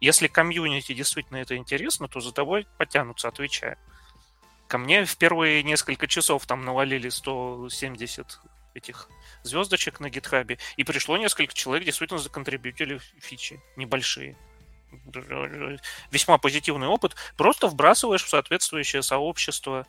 Если 0.00 0.28
комьюнити 0.28 0.94
действительно 0.94 1.38
это 1.38 1.56
интересно, 1.56 2.08
то 2.08 2.20
за 2.20 2.32
тобой 2.32 2.66
потянутся, 2.78 3.28
отвечаю. 3.28 3.76
Ко 4.68 4.78
мне 4.78 5.04
в 5.04 5.16
первые 5.18 5.62
несколько 5.62 6.06
часов 6.06 6.46
там 6.46 6.64
навалили 6.64 7.10
170 7.10 8.40
этих 8.72 9.10
звездочек 9.42 10.00
на 10.00 10.08
гитхабе, 10.08 10.58
и 10.78 10.84
пришло 10.84 11.18
несколько 11.18 11.54
человек, 11.54 11.84
действительно 11.84 12.18
законтрибьютили 12.18 12.98
фичи 13.20 13.60
небольшие 13.76 14.38
весьма 16.10 16.38
позитивный 16.38 16.86
опыт, 16.86 17.14
просто 17.36 17.68
вбрасываешь 17.68 18.24
в 18.24 18.28
соответствующее 18.28 19.02
сообщество, 19.02 19.86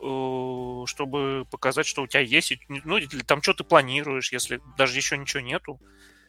э, 0.00 0.82
чтобы 0.86 1.46
показать, 1.50 1.86
что 1.86 2.02
у 2.02 2.06
тебя 2.06 2.20
есть, 2.20 2.52
ну, 2.68 2.96
или 2.96 3.22
там 3.22 3.42
что 3.42 3.54
ты 3.54 3.64
планируешь, 3.64 4.32
если 4.32 4.60
даже 4.76 4.96
еще 4.96 5.16
ничего 5.16 5.40
нету. 5.40 5.80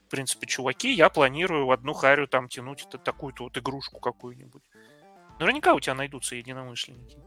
В 0.08 0.12
принципе, 0.12 0.46
чуваки, 0.46 0.92
я 0.92 1.10
планирую 1.10 1.66
в 1.66 1.72
одну 1.72 1.94
харю 1.94 2.28
там 2.28 2.50
тянуть 2.50 2.86
такую-то 3.04 3.44
вот 3.44 3.58
игрушку 3.58 4.00
какую-нибудь. 4.00 4.62
Наверняка 5.40 5.74
у 5.74 5.80
тебя 5.80 5.96
найдутся 5.96 6.36
единомышленники. 6.36 7.18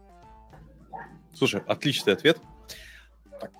Слушай, 1.35 1.62
отличный 1.66 2.12
ответ. 2.12 2.39
Так, 3.41 3.51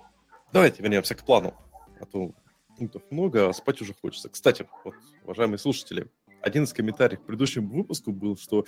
давайте 0.53 0.81
вернемся 0.81 1.15
к 1.15 1.25
плану. 1.25 1.53
А 1.99 2.05
то 2.05 2.31
пунктов 2.77 3.01
много, 3.09 3.49
а 3.49 3.53
спать 3.53 3.81
уже 3.81 3.93
хочется. 3.93 4.29
Кстати, 4.29 4.67
вот, 4.83 4.95
уважаемые 5.23 5.57
слушатели, 5.57 6.07
один 6.45 6.63
из 6.63 6.73
комментариев 6.73 7.19
к 7.21 7.25
предыдущему 7.25 7.75
выпуску 7.75 8.11
был, 8.11 8.37
что 8.37 8.65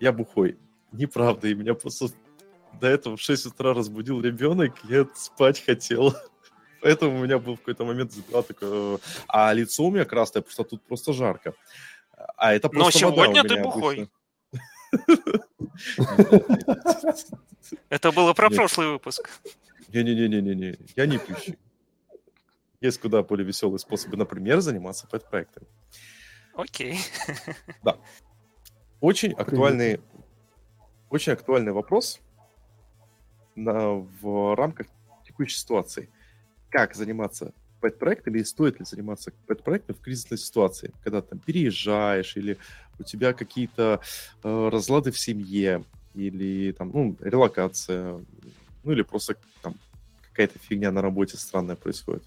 я 0.00 0.12
бухой. 0.12 0.58
Неправда, 0.92 1.46
и 1.48 1.54
меня 1.54 1.74
просто 1.74 2.08
до 2.80 2.88
этого 2.88 3.16
в 3.16 3.20
6 3.20 3.46
утра 3.46 3.72
разбудил 3.74 4.20
ребенок, 4.20 4.74
я 4.84 5.06
спать 5.14 5.64
хотел. 5.64 6.14
Поэтому 6.82 7.18
у 7.18 7.24
меня 7.24 7.38
был 7.38 7.54
в 7.54 7.60
какой-то 7.60 7.84
момент 7.84 8.12
запила 8.12 8.42
такое... 8.42 8.98
А 9.28 9.52
лицо 9.52 9.84
у 9.84 9.90
меня 9.90 10.04
красное, 10.04 10.42
потому 10.42 10.52
что 10.52 10.64
тут 10.64 10.82
просто 10.82 11.12
жарко. 11.12 11.54
А 12.36 12.52
это 12.52 12.68
Но 12.72 12.80
просто 12.80 13.06
у 13.06 13.12
сегодня 13.12 13.42
ты 13.42 13.54
меня 13.54 13.62
бухой. 13.62 14.10
Это 17.88 18.12
было 18.12 18.32
про 18.32 18.48
прошлый 18.50 18.88
выпуск. 18.88 19.28
Не-не-не-не-не, 19.88 20.78
я 20.96 21.06
не 21.06 21.18
пьющий. 21.18 21.58
Есть 22.80 23.00
куда 23.00 23.22
более 23.22 23.46
веселые 23.46 23.78
способы, 23.78 24.16
например, 24.16 24.60
заниматься 24.60 25.06
пэт-проектами. 25.08 25.66
Окей. 26.56 26.98
Очень 29.00 29.32
актуальный, 29.32 30.00
очень 31.10 31.32
актуальный 31.32 31.72
вопрос 31.72 32.20
на, 33.54 33.90
в 33.90 34.56
рамках 34.56 34.86
текущей 35.24 35.58
ситуации. 35.58 36.08
Как 36.70 36.94
заниматься 36.94 37.52
пэт-проектами 37.80 38.38
и 38.38 38.44
стоит 38.44 38.78
ли 38.78 38.86
заниматься 38.86 39.32
пэт-проектом 39.46 39.96
в 39.96 40.00
кризисной 40.00 40.38
ситуации, 40.38 40.94
когда 41.04 41.20
там 41.20 41.38
переезжаешь 41.38 42.36
или 42.38 42.56
у 42.98 43.02
тебя 43.02 43.34
какие-то 43.34 44.00
э, 44.42 44.68
разлады 44.72 45.10
в 45.10 45.18
семье 45.18 45.84
или 46.14 46.72
там, 46.72 46.90
ну, 46.92 47.16
релокация, 47.20 48.24
ну 48.82 48.92
или 48.92 49.02
просто 49.02 49.36
там 49.60 49.74
какая-то 50.22 50.58
фигня 50.58 50.90
на 50.90 51.02
работе 51.02 51.36
странная 51.36 51.76
происходит. 51.76 52.24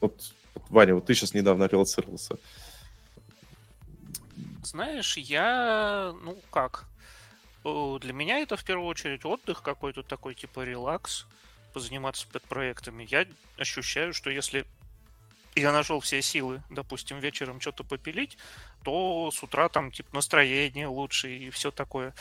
Вот, 0.00 0.34
Ваня, 0.68 0.94
вот 0.94 1.06
ты 1.06 1.14
сейчас 1.14 1.34
недавно 1.34 1.64
релацировался. 1.64 2.36
Знаешь, 4.62 5.16
я, 5.16 6.14
ну 6.22 6.38
как, 6.50 6.86
Э, 7.64 7.98
для 8.00 8.12
меня 8.12 8.38
это 8.38 8.56
в 8.56 8.64
первую 8.64 8.86
очередь 8.86 9.24
отдых 9.24 9.62
какой-то 9.62 10.02
такой, 10.02 10.34
типа 10.34 10.64
релакс, 10.64 11.26
позаниматься 11.72 12.26
пэт-проектами. 12.28 13.06
Я 13.10 13.26
ощущаю, 13.58 14.12
что 14.12 14.30
если 14.30 14.66
я 15.56 15.72
нашел 15.72 16.00
все 16.00 16.20
силы, 16.20 16.62
допустим, 16.70 17.18
вечером 17.20 17.60
что-то 17.60 17.84
попилить, 17.84 18.36
то 18.82 19.30
с 19.32 19.42
утра 19.42 19.68
там 19.68 19.90
типа 19.90 20.14
настроение 20.14 20.88
лучше 20.88 21.30
и 21.30 21.50
все 21.50 21.70
такое. 21.70 22.14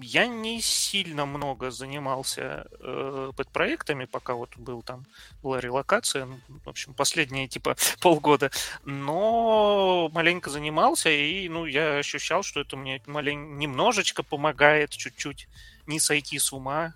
Я 0.00 0.26
не 0.26 0.60
сильно 0.60 1.26
много 1.26 1.70
занимался 1.70 2.66
э, 2.80 3.32
пэт-проектами, 3.36 4.04
пока 4.04 4.34
вот 4.34 4.56
был 4.56 4.82
там, 4.82 5.04
была 5.42 5.60
релокация, 5.60 6.26
ну, 6.26 6.38
в 6.64 6.68
общем, 6.68 6.94
последние 6.94 7.48
типа 7.48 7.76
полгода, 8.00 8.50
но 8.84 10.08
маленько 10.12 10.50
занимался, 10.50 11.10
и 11.10 11.48
ну, 11.48 11.66
я 11.66 11.98
ощущал, 11.98 12.42
что 12.42 12.60
это 12.60 12.76
мне 12.76 13.02
малень... 13.06 13.56
немножечко 13.56 14.22
помогает 14.22 14.90
чуть-чуть 14.90 15.48
не 15.86 15.98
сойти 15.98 16.38
с 16.38 16.52
ума 16.52 16.94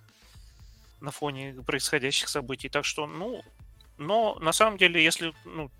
на 1.01 1.11
фоне 1.11 1.55
происходящих 1.67 2.29
событий. 2.29 2.69
Так 2.69 2.85
что, 2.85 3.07
ну, 3.07 3.43
но 3.99 4.39
на 4.41 4.53
самом 4.53 4.79
деле, 4.79 5.03
если, 5.03 5.35
ну, 5.45 5.71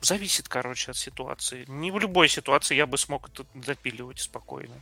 зависит, 0.00 0.48
короче, 0.48 0.90
от 0.90 0.96
ситуации. 0.96 1.64
Не 1.68 1.90
в 1.90 1.98
любой 1.98 2.28
ситуации 2.28 2.74
я 2.74 2.86
бы 2.86 2.98
смог 2.98 3.28
это 3.28 3.46
запиливать 3.64 4.20
спокойно. 4.20 4.74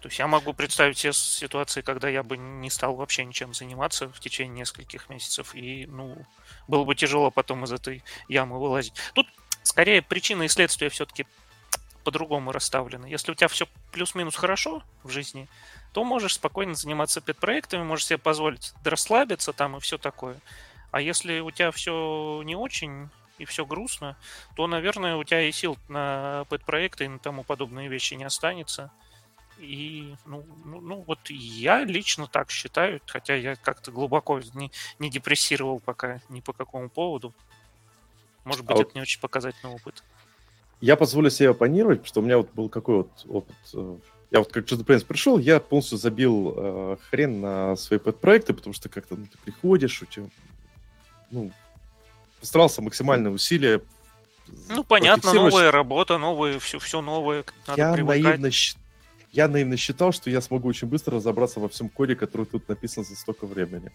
То 0.00 0.08
есть 0.08 0.18
я 0.18 0.28
могу 0.28 0.52
представить 0.52 0.96
все 0.96 1.12
ситуации, 1.12 1.80
когда 1.80 2.08
я 2.08 2.22
бы 2.22 2.36
не 2.36 2.70
стал 2.70 2.94
вообще 2.94 3.24
ничем 3.24 3.52
заниматься 3.52 4.08
в 4.08 4.20
течение 4.20 4.60
нескольких 4.60 5.08
месяцев, 5.08 5.54
и, 5.54 5.86
ну, 5.86 6.16
было 6.68 6.84
бы 6.84 6.94
тяжело 6.94 7.30
потом 7.30 7.64
из 7.64 7.72
этой 7.72 8.04
ямы 8.28 8.60
вылазить. 8.60 8.94
Тут 9.14 9.26
скорее 9.64 10.02
причины 10.02 10.44
и 10.44 10.48
следствия 10.48 10.88
все-таки 10.88 11.26
по-другому 12.04 12.52
расставлены. 12.52 13.06
Если 13.06 13.32
у 13.32 13.34
тебя 13.34 13.48
все 13.48 13.66
плюс-минус 13.92 14.36
хорошо 14.36 14.82
в 15.02 15.10
жизни, 15.10 15.48
то 15.92 16.04
можешь 16.04 16.34
спокойно 16.34 16.74
заниматься 16.74 17.20
пет-проектами, 17.20 17.82
можешь 17.82 18.06
себе 18.06 18.18
позволить 18.18 18.72
расслабиться 18.84 19.52
там 19.52 19.76
и 19.76 19.80
все 19.80 19.98
такое. 19.98 20.38
А 20.90 21.00
если 21.00 21.40
у 21.40 21.50
тебя 21.50 21.70
все 21.70 22.40
не 22.44 22.54
очень 22.54 23.10
и 23.36 23.44
все 23.44 23.66
грустно, 23.66 24.16
то, 24.56 24.66
наверное, 24.66 25.16
у 25.16 25.24
тебя 25.24 25.42
и 25.42 25.52
сил 25.52 25.76
на 25.88 26.46
пет-проекты 26.50 27.04
и 27.04 27.08
на 27.08 27.18
тому 27.18 27.44
подобные 27.44 27.88
вещи 27.88 28.14
не 28.14 28.24
останется. 28.24 28.90
И, 29.58 30.14
ну, 30.24 30.44
ну, 30.64 30.80
ну, 30.80 31.04
вот 31.06 31.18
я 31.30 31.84
лично 31.84 32.26
так 32.26 32.50
считаю, 32.50 33.00
хотя 33.06 33.34
я 33.34 33.56
как-то 33.56 33.90
глубоко 33.90 34.40
не, 34.54 34.70
не 34.98 35.10
депрессировал 35.10 35.80
пока 35.80 36.20
ни 36.28 36.40
по 36.40 36.52
какому 36.52 36.88
поводу. 36.88 37.34
Может 38.44 38.64
быть, 38.64 38.70
А 38.70 38.74
это 38.80 38.84
вот- 38.84 38.94
не 38.94 39.00
очень 39.02 39.20
показательный 39.20 39.74
опыт. 39.74 40.02
Я 40.80 40.96
позволю 40.96 41.28
себе 41.30 41.50
оппонировать, 41.50 41.98
потому 41.98 42.08
что 42.08 42.20
у 42.20 42.22
меня 42.22 42.36
вот 42.38 42.52
был 42.52 42.68
какой 42.68 42.96
вот 42.98 43.10
опыт. 43.28 43.56
э, 43.74 43.96
Я 44.30 44.38
вот 44.40 44.52
как 44.52 44.64
JetBrains 44.66 45.04
пришел, 45.06 45.38
я 45.38 45.58
полностью 45.58 45.98
забил 45.98 46.54
э, 46.56 46.96
хрен 47.10 47.40
на 47.40 47.76
свои 47.76 47.98
пэт-проекты, 47.98 48.52
потому 48.54 48.74
что 48.74 48.88
как-то 48.88 49.16
ну, 49.16 49.26
ты 49.26 49.38
приходишь, 49.38 50.02
у 50.02 50.06
тебя, 50.06 50.26
ну, 51.30 51.50
постарался 52.38 52.80
максимальное 52.82 53.32
усилие. 53.32 53.80
Ну, 54.68 54.84
понятно, 54.84 55.32
новая 55.32 55.70
работа, 55.72 56.16
новое, 56.18 56.58
все, 56.58 56.78
все 56.78 57.00
новое, 57.00 57.44
надо 57.66 57.80
я 57.80 57.92
привыкать. 57.92 58.22
наивно, 58.22 58.50
щ- 58.50 58.76
я 59.32 59.48
наивно 59.48 59.76
считал, 59.76 60.12
что 60.12 60.30
я 60.30 60.40
смогу 60.40 60.68
очень 60.68 60.88
быстро 60.88 61.16
разобраться 61.16 61.60
во 61.60 61.68
всем 61.68 61.88
коде, 61.88 62.16
который 62.16 62.46
тут 62.46 62.68
написан 62.68 63.04
за 63.04 63.16
столько 63.16 63.46
времени. 63.46 63.92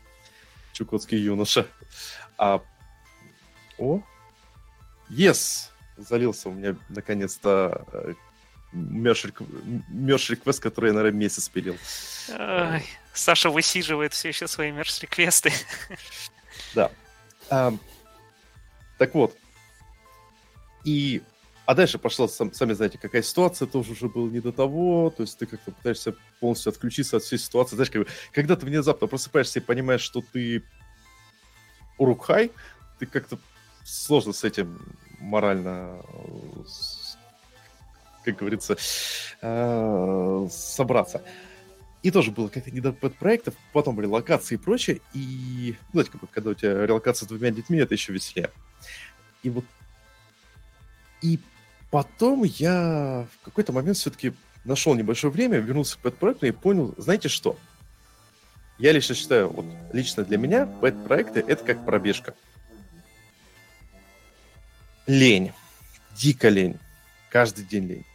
Чукотский 0.74 1.18
юноша. 1.18 1.68
А... 2.38 2.62
О! 3.78 4.02
Yes! 5.10 5.70
Залился 5.98 6.50
у 6.50 6.54
меня 6.54 6.76
наконец-то 6.90 7.86
э, 7.94 8.14
мерш 8.74 9.26
реквест, 9.26 10.60
который 10.60 10.88
я, 10.88 10.94
наверное, 10.94 11.20
месяц 11.20 11.50
пилил. 11.50 11.78
Ай, 12.30 12.84
Саша 13.14 13.50
высиживает 13.50 14.14
все 14.14 14.30
еще 14.30 14.48
свои 14.48 14.72
мерч-реквесты. 14.72 15.52
А, 17.50 17.74
так 18.98 19.14
вот. 19.14 19.38
И... 20.84 21.22
А 21.66 21.76
дальше 21.76 21.98
пошла, 21.98 22.28
сам- 22.28 22.54
сами 22.54 22.74
знаете, 22.74 22.98
какая 22.98 23.22
ситуация, 23.22 23.68
тоже 23.68 23.94
уже 23.94 24.10
было 24.10 24.30
не 24.30 24.42
до 24.42 24.52
того, 24.52 25.10
то 25.16 25.24
есть 25.24 25.38
ты 25.38 25.46
как-то 25.46 25.72
пытаешься 25.72 26.14
полностью 26.42 26.72
отключиться 26.72 27.18
от 27.18 27.24
всей 27.24 27.40
ситуации. 27.40 27.76
Знаешь, 27.76 27.90
как 27.92 28.08
когда 28.34 28.56
ты 28.58 28.66
внезапно 28.66 29.08
просыпаешься 29.08 29.60
и 29.60 29.62
понимаешь, 29.62 30.02
что 30.02 30.22
ты 30.34 30.64
урукхай, 31.98 32.52
ты 33.00 33.06
как-то 33.06 33.40
сложно 33.86 34.34
с 34.34 34.44
этим 34.44 34.78
морально, 35.20 36.02
э, 36.04 36.64
как 38.26 38.38
говорится, 38.38 38.76
э, 39.42 40.48
собраться. 40.52 41.24
И 42.02 42.12
тоже 42.12 42.32
было 42.32 42.50
как-то 42.50 42.72
не 42.72 42.82
до 42.82 42.92
проектов, 42.92 43.54
потом 43.72 44.02
релокации 44.02 44.56
и 44.56 44.58
прочее. 44.58 45.00
И, 45.14 45.78
ну, 45.94 46.02
знаете, 46.02 46.12
как 46.12 46.30
когда 46.30 46.50
у 46.50 46.54
тебя 46.54 46.86
релокация 46.86 47.26
с 47.26 47.30
двумя 47.30 47.52
детьми, 47.52 47.78
это 47.78 47.94
еще 47.94 48.12
веселее. 48.12 48.52
И 49.44 49.50
вот... 49.50 49.64
И 51.22 51.40
потом 51.94 52.42
я 52.42 53.28
в 53.40 53.46
какой-то 53.46 53.72
момент 53.72 53.98
все-таки 53.98 54.34
нашел 54.66 54.96
небольшое 54.96 55.32
время, 55.32 55.60
вернулся 55.60 55.96
к 55.96 56.00
пэт-проекту 56.00 56.48
и 56.48 56.52
понял, 56.52 56.96
знаете 56.98 57.30
что? 57.30 57.56
Я 58.80 58.94
лично 58.94 59.14
считаю, 59.14 59.50
вот 59.50 59.68
лично 59.92 60.24
для 60.24 60.40
меня 60.40 60.66
пэт-проекты— 60.66 61.42
это 61.48 61.64
как 61.64 61.86
пробежка. 61.86 62.34
Лень. 65.06 65.52
Дико 66.18 66.50
лень. 66.50 66.80
Каждый 67.30 67.64
день 67.64 67.86
лень. 67.86 68.06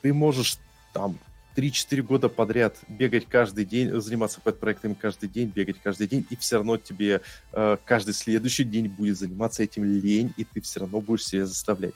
Ты 0.00 0.14
можешь 0.14 0.56
там 0.94 1.18
3-4 1.56 2.00
года 2.00 2.30
подряд 2.30 2.78
бегать 2.88 3.26
каждый 3.28 3.66
день, 3.66 4.00
заниматься 4.00 4.40
пэт-проектами 4.40 4.94
каждый 4.94 5.28
день, 5.28 5.52
бегать 5.54 5.76
каждый 5.82 6.06
день, 6.06 6.26
и 6.30 6.36
все 6.36 6.56
равно 6.56 6.78
тебе 6.78 7.20
э, 7.52 7.76
каждый 7.84 8.14
следующий 8.14 8.64
день 8.64 8.88
будет 8.88 9.18
заниматься 9.18 9.62
этим 9.62 9.84
лень, 9.84 10.32
и 10.38 10.44
ты 10.44 10.62
все 10.62 10.80
равно 10.80 11.02
будешь 11.02 11.26
себя 11.26 11.44
заставлять. 11.44 11.92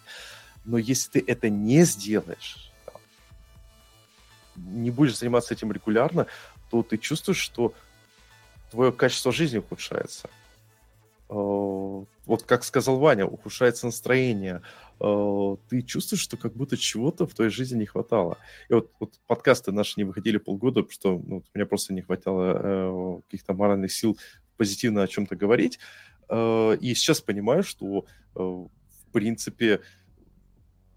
Но 0.68 0.76
если 0.76 1.20
ты 1.20 1.24
это 1.26 1.48
не 1.48 1.82
сделаешь, 1.84 2.70
не 4.54 4.90
будешь 4.90 5.16
заниматься 5.16 5.54
этим 5.54 5.72
регулярно, 5.72 6.26
то 6.70 6.82
ты 6.82 6.98
чувствуешь, 6.98 7.38
что 7.38 7.72
твое 8.70 8.92
качество 8.92 9.32
жизни 9.32 9.58
ухудшается. 9.58 10.28
Э, 11.30 11.34
Вот 11.34 12.42
как 12.44 12.64
сказал 12.64 12.98
Ваня, 12.98 13.24
ухудшается 13.24 13.86
настроение. 13.86 14.60
Э, 15.00 15.56
Ты 15.70 15.80
чувствуешь, 15.80 16.20
что 16.20 16.36
как 16.36 16.52
будто 16.52 16.76
чего-то 16.76 17.26
в 17.26 17.32
твоей 17.32 17.50
жизни 17.50 17.78
не 17.78 17.86
хватало. 17.86 18.36
И 18.68 18.74
вот, 18.74 18.92
вот 19.00 19.14
подкасты 19.26 19.72
наши 19.72 19.94
не 19.96 20.04
выходили 20.04 20.36
полгода, 20.36 20.82
потому 20.82 20.92
что 20.92 21.22
ну, 21.26 21.36
у 21.38 21.44
меня 21.54 21.64
просто 21.64 21.94
не 21.94 22.02
хватало 22.02 22.60
э, 22.62 23.20
каких-то 23.30 23.54
моральных 23.54 23.90
сил 23.90 24.18
позитивно 24.58 25.02
о 25.02 25.08
чем-то 25.08 25.34
говорить. 25.34 25.78
И 26.30 26.92
сейчас 26.94 27.22
понимаю, 27.22 27.62
что, 27.62 28.04
в 28.34 28.68
принципе, 29.12 29.80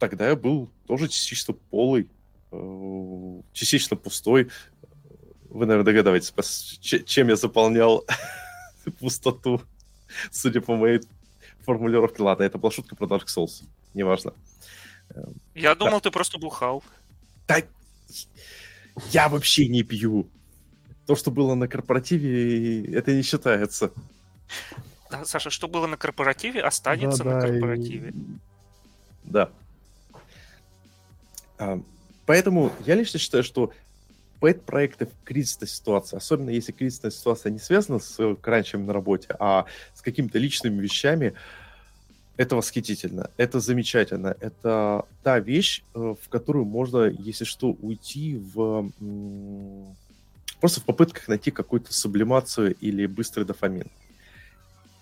тогда 0.01 0.29
я 0.29 0.35
был 0.35 0.67
тоже 0.87 1.07
частично 1.07 1.53
полый, 1.53 2.09
э, 2.51 3.41
частично 3.53 3.95
пустой. 3.95 4.49
Вы, 5.49 5.67
наверное, 5.67 5.85
догадываетесь, 5.85 6.33
чем 7.05 7.27
я 7.27 7.35
заполнял 7.35 8.03
пустоту, 8.99 9.61
судя 10.31 10.59
по 10.61 10.75
моей 10.75 11.01
формулировке. 11.59 12.23
Ладно, 12.23 12.43
это 12.43 12.57
была 12.57 12.71
шутка 12.71 12.95
про 12.95 13.05
Dark 13.05 13.25
Souls. 13.27 13.63
Неважно. 13.93 14.33
Я 15.53 15.75
думал, 15.75 16.01
ты 16.01 16.09
просто 16.09 16.39
бухал. 16.39 16.83
Так, 17.45 17.67
я 19.11 19.29
вообще 19.29 19.67
не 19.67 19.83
пью. 19.83 20.27
То, 21.05 21.15
что 21.15 21.29
было 21.29 21.53
на 21.53 21.67
корпоративе, 21.67 22.85
это 22.85 23.13
не 23.13 23.21
считается. 23.21 23.91
Да, 25.11 25.25
Саша, 25.25 25.51
что 25.51 25.67
было 25.67 25.85
на 25.85 25.97
корпоративе, 25.97 26.61
останется 26.63 27.23
да, 27.23 27.35
на 27.35 27.41
корпоративе. 27.41 28.09
И... 28.09 28.13
Да. 29.25 29.51
А, 31.61 31.79
поэтому 32.25 32.73
я 32.85 32.95
лично 32.95 33.19
считаю, 33.19 33.43
что 33.43 33.71
пэт-проекты 34.39 35.05
в 35.05 35.11
кризисной 35.23 35.67
ситуации, 35.67 36.17
особенно 36.17 36.49
если 36.49 36.71
кризисная 36.71 37.11
ситуация 37.11 37.51
не 37.51 37.59
связана 37.59 37.99
с 37.99 38.35
кранчем 38.41 38.87
на 38.87 38.93
работе, 38.93 39.35
а 39.39 39.65
с 39.93 40.01
какими-то 40.01 40.39
личными 40.39 40.81
вещами, 40.81 41.35
это 42.37 42.55
восхитительно, 42.55 43.29
это 43.37 43.59
замечательно, 43.59 44.35
это 44.39 45.05
та 45.21 45.37
вещь, 45.39 45.83
э, 45.93 46.15
в 46.19 46.29
которую 46.29 46.65
можно, 46.65 47.05
если 47.05 47.43
что, 47.43 47.77
уйти 47.79 48.37
в 48.37 48.91
просто 50.59 50.81
в 50.81 50.85
попытках 50.85 51.27
найти 51.27 51.51
какую-то 51.51 51.93
сублимацию 51.93 52.75
или 52.81 53.05
быстрый 53.05 53.45
дофамин. 53.45 53.87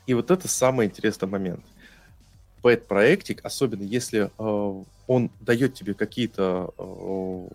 И 0.08 0.14
вот 0.14 0.32
это 0.32 0.50
самый 0.50 0.88
интересный 0.88 1.30
момент. 1.30 1.64
Пэт-проектик, 2.62 3.46
особенно 3.46 3.84
если 3.84 4.30
э, 4.38 4.84
он 5.10 5.30
дает 5.42 5.74
тебе 5.74 5.94
какие-то 5.94 6.74
э, 6.78 7.48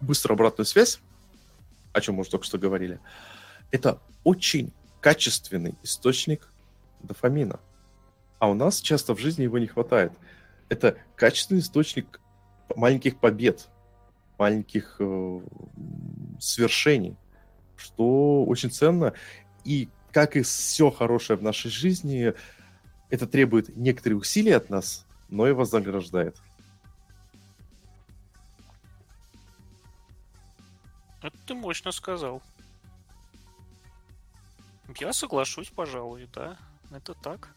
быструю 0.00 0.34
обратную 0.36 0.66
связь, 0.66 1.00
о 1.92 2.00
чем 2.00 2.14
мы 2.14 2.20
уже 2.20 2.30
только 2.30 2.44
что 2.44 2.58
говорили, 2.58 3.00
это 3.72 3.98
очень 4.22 4.72
качественный 5.00 5.74
источник 5.82 6.46
дофамина 7.02 7.58
а 8.40 8.48
у 8.48 8.54
нас 8.54 8.80
часто 8.80 9.14
в 9.14 9.20
жизни 9.20 9.44
его 9.44 9.58
не 9.58 9.66
хватает. 9.66 10.12
Это 10.70 10.96
качественный 11.14 11.60
источник 11.60 12.20
маленьких 12.74 13.20
побед, 13.20 13.68
маленьких 14.38 14.96
э, 14.98 15.40
свершений, 16.40 17.16
что 17.76 18.44
очень 18.46 18.70
ценно. 18.70 19.12
И 19.64 19.90
как 20.10 20.36
и 20.36 20.42
все 20.42 20.90
хорошее 20.90 21.38
в 21.38 21.42
нашей 21.42 21.70
жизни, 21.70 22.32
это 23.10 23.26
требует 23.26 23.76
некоторые 23.76 24.18
усилия 24.18 24.56
от 24.56 24.70
нас, 24.70 25.06
но 25.28 25.46
и 25.46 25.52
вознаграждает. 25.52 26.36
Это 31.22 31.36
ты 31.46 31.54
мощно 31.54 31.92
сказал. 31.92 32.42
Я 34.98 35.12
соглашусь, 35.12 35.68
пожалуй, 35.68 36.28
да. 36.34 36.56
Это 36.90 37.14
так. 37.14 37.48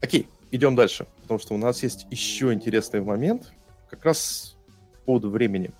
Окей, 0.00 0.28
идем 0.50 0.74
дальше, 0.74 1.06
потому 1.22 1.38
что 1.38 1.54
у 1.54 1.58
нас 1.58 1.82
есть 1.82 2.06
еще 2.10 2.52
интересный 2.52 3.00
момент, 3.00 3.52
как 3.88 4.04
раз 4.04 4.56
по 4.92 4.98
поводу 5.06 5.30
времени. 5.30 5.70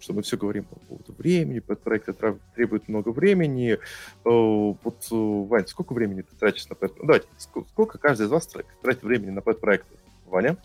Что 0.00 0.12
мы 0.12 0.22
все 0.22 0.36
говорим 0.36 0.64
по 0.64 0.76
поводу 0.76 1.12
времени, 1.12 1.58
проекты 1.58 2.14
требуют 2.54 2.88
много 2.88 3.08
времени. 3.08 3.72
Э, 3.72 3.78
вот, 4.24 5.08
э, 5.10 5.14
Вань, 5.14 5.66
сколько 5.66 5.92
времени 5.92 6.22
ты 6.22 6.36
тратишь 6.36 6.68
на 6.68 6.76
пэт? 6.76 6.92
Давайте, 7.02 7.26
сколько 7.36 7.98
каждый 7.98 8.26
из 8.26 8.30
вас 8.30 8.46
тратит 8.46 9.02
времени 9.02 9.30
на 9.30 9.40
пэт-проекты? 9.40 9.96
Ваня? 10.26 10.56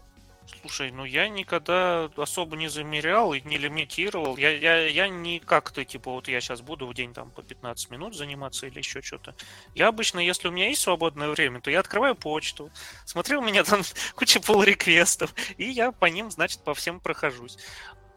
Слушай, 0.63 0.91
ну 0.91 1.03
я 1.03 1.27
никогда 1.27 2.09
особо 2.15 2.55
не 2.55 2.69
замерял 2.69 3.33
и 3.33 3.41
не 3.41 3.57
лимитировал. 3.57 4.37
Я, 4.37 4.49
я, 4.51 4.87
я 4.87 5.09
не 5.09 5.39
как-то, 5.39 5.83
типа, 5.83 6.09
вот 6.09 6.29
я 6.29 6.39
сейчас 6.39 6.61
буду 6.61 6.87
в 6.87 6.93
день 6.93 7.13
там 7.13 7.31
по 7.31 7.43
15 7.43 7.91
минут 7.91 8.15
заниматься 8.15 8.67
или 8.67 8.77
еще 8.77 9.01
что-то. 9.01 9.35
Я 9.75 9.89
обычно, 9.89 10.19
если 10.19 10.47
у 10.47 10.51
меня 10.51 10.69
есть 10.69 10.81
свободное 10.81 11.27
время, 11.27 11.59
то 11.59 11.69
я 11.69 11.81
открываю 11.81 12.15
почту, 12.15 12.71
смотрю, 13.05 13.41
у 13.41 13.43
меня 13.43 13.65
там 13.65 13.81
куча 14.15 14.39
пол 14.39 14.63
реквестов, 14.63 15.33
и 15.57 15.65
я 15.69 15.91
по 15.91 16.05
ним, 16.05 16.31
значит, 16.31 16.63
по 16.63 16.73
всем 16.73 17.01
прохожусь. 17.01 17.57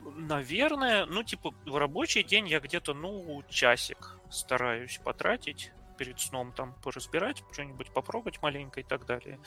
Наверное, 0.00 1.04
ну, 1.06 1.24
типа, 1.24 1.52
в 1.64 1.76
рабочий 1.76 2.22
день 2.22 2.46
я 2.46 2.60
где-то, 2.60 2.94
ну, 2.94 3.42
часик 3.50 4.20
стараюсь 4.30 5.00
потратить 5.02 5.72
перед 5.98 6.20
сном 6.20 6.52
там 6.52 6.74
поразбирать, 6.74 7.42
что-нибудь 7.50 7.90
попробовать 7.90 8.40
маленько 8.40 8.78
и 8.78 8.84
так 8.84 9.04
далее. 9.04 9.40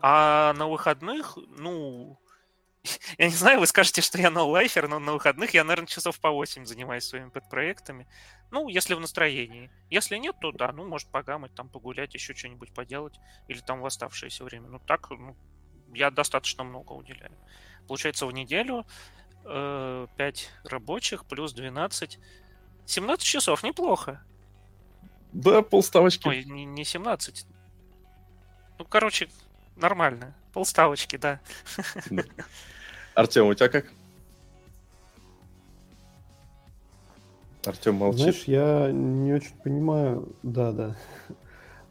А 0.00 0.52
на 0.52 0.68
выходных, 0.68 1.36
ну, 1.58 2.16
я 3.18 3.26
не 3.26 3.34
знаю, 3.34 3.60
вы 3.60 3.66
скажете, 3.66 4.00
что 4.00 4.18
я 4.18 4.30
ноу-лайфер, 4.30 4.88
но 4.88 4.98
на 4.98 5.12
выходных 5.12 5.54
я, 5.54 5.64
наверное, 5.64 5.86
часов 5.86 6.18
по 6.20 6.30
8 6.30 6.64
занимаюсь 6.64 7.04
своими 7.04 7.28
подпроектами. 7.28 8.06
Ну, 8.50 8.68
если 8.68 8.94
в 8.94 9.00
настроении. 9.00 9.70
Если 9.90 10.16
нет, 10.16 10.36
то 10.40 10.52
да, 10.52 10.72
ну, 10.72 10.86
может 10.86 11.08
погамать, 11.08 11.54
там 11.54 11.68
погулять, 11.68 12.14
еще 12.14 12.34
что-нибудь 12.34 12.72
поделать. 12.72 13.18
Или 13.48 13.60
там 13.60 13.80
в 13.80 13.86
оставшееся 13.86 14.44
время. 14.44 14.68
Ну, 14.68 14.78
так, 14.78 15.10
ну, 15.10 15.36
я 15.94 16.10
достаточно 16.10 16.64
много 16.64 16.92
уделяю. 16.92 17.32
Получается, 17.86 18.26
в 18.26 18.32
неделю 18.32 18.86
э, 19.44 20.06
5 20.16 20.50
рабочих 20.64 21.24
плюс 21.26 21.52
12. 21.52 22.18
17 22.86 23.24
часов, 23.24 23.62
неплохо. 23.62 24.22
Да, 25.32 25.62
полставочки. 25.62 26.26
Ой, 26.28 26.44
не, 26.44 26.64
не 26.64 26.84
17. 26.84 27.46
Ну, 28.78 28.84
короче, 28.84 29.28
нормально. 29.76 30.34
Полставочки, 30.52 31.16
да. 31.16 31.40
Артем, 33.18 33.48
у 33.48 33.54
тебя 33.54 33.68
как? 33.68 33.86
Артем 37.66 37.96
молчит. 37.96 38.20
Знаешь, 38.20 38.44
я 38.44 38.92
не 38.92 39.32
очень 39.32 39.56
понимаю... 39.64 40.28
Да, 40.44 40.70
да. 40.70 40.94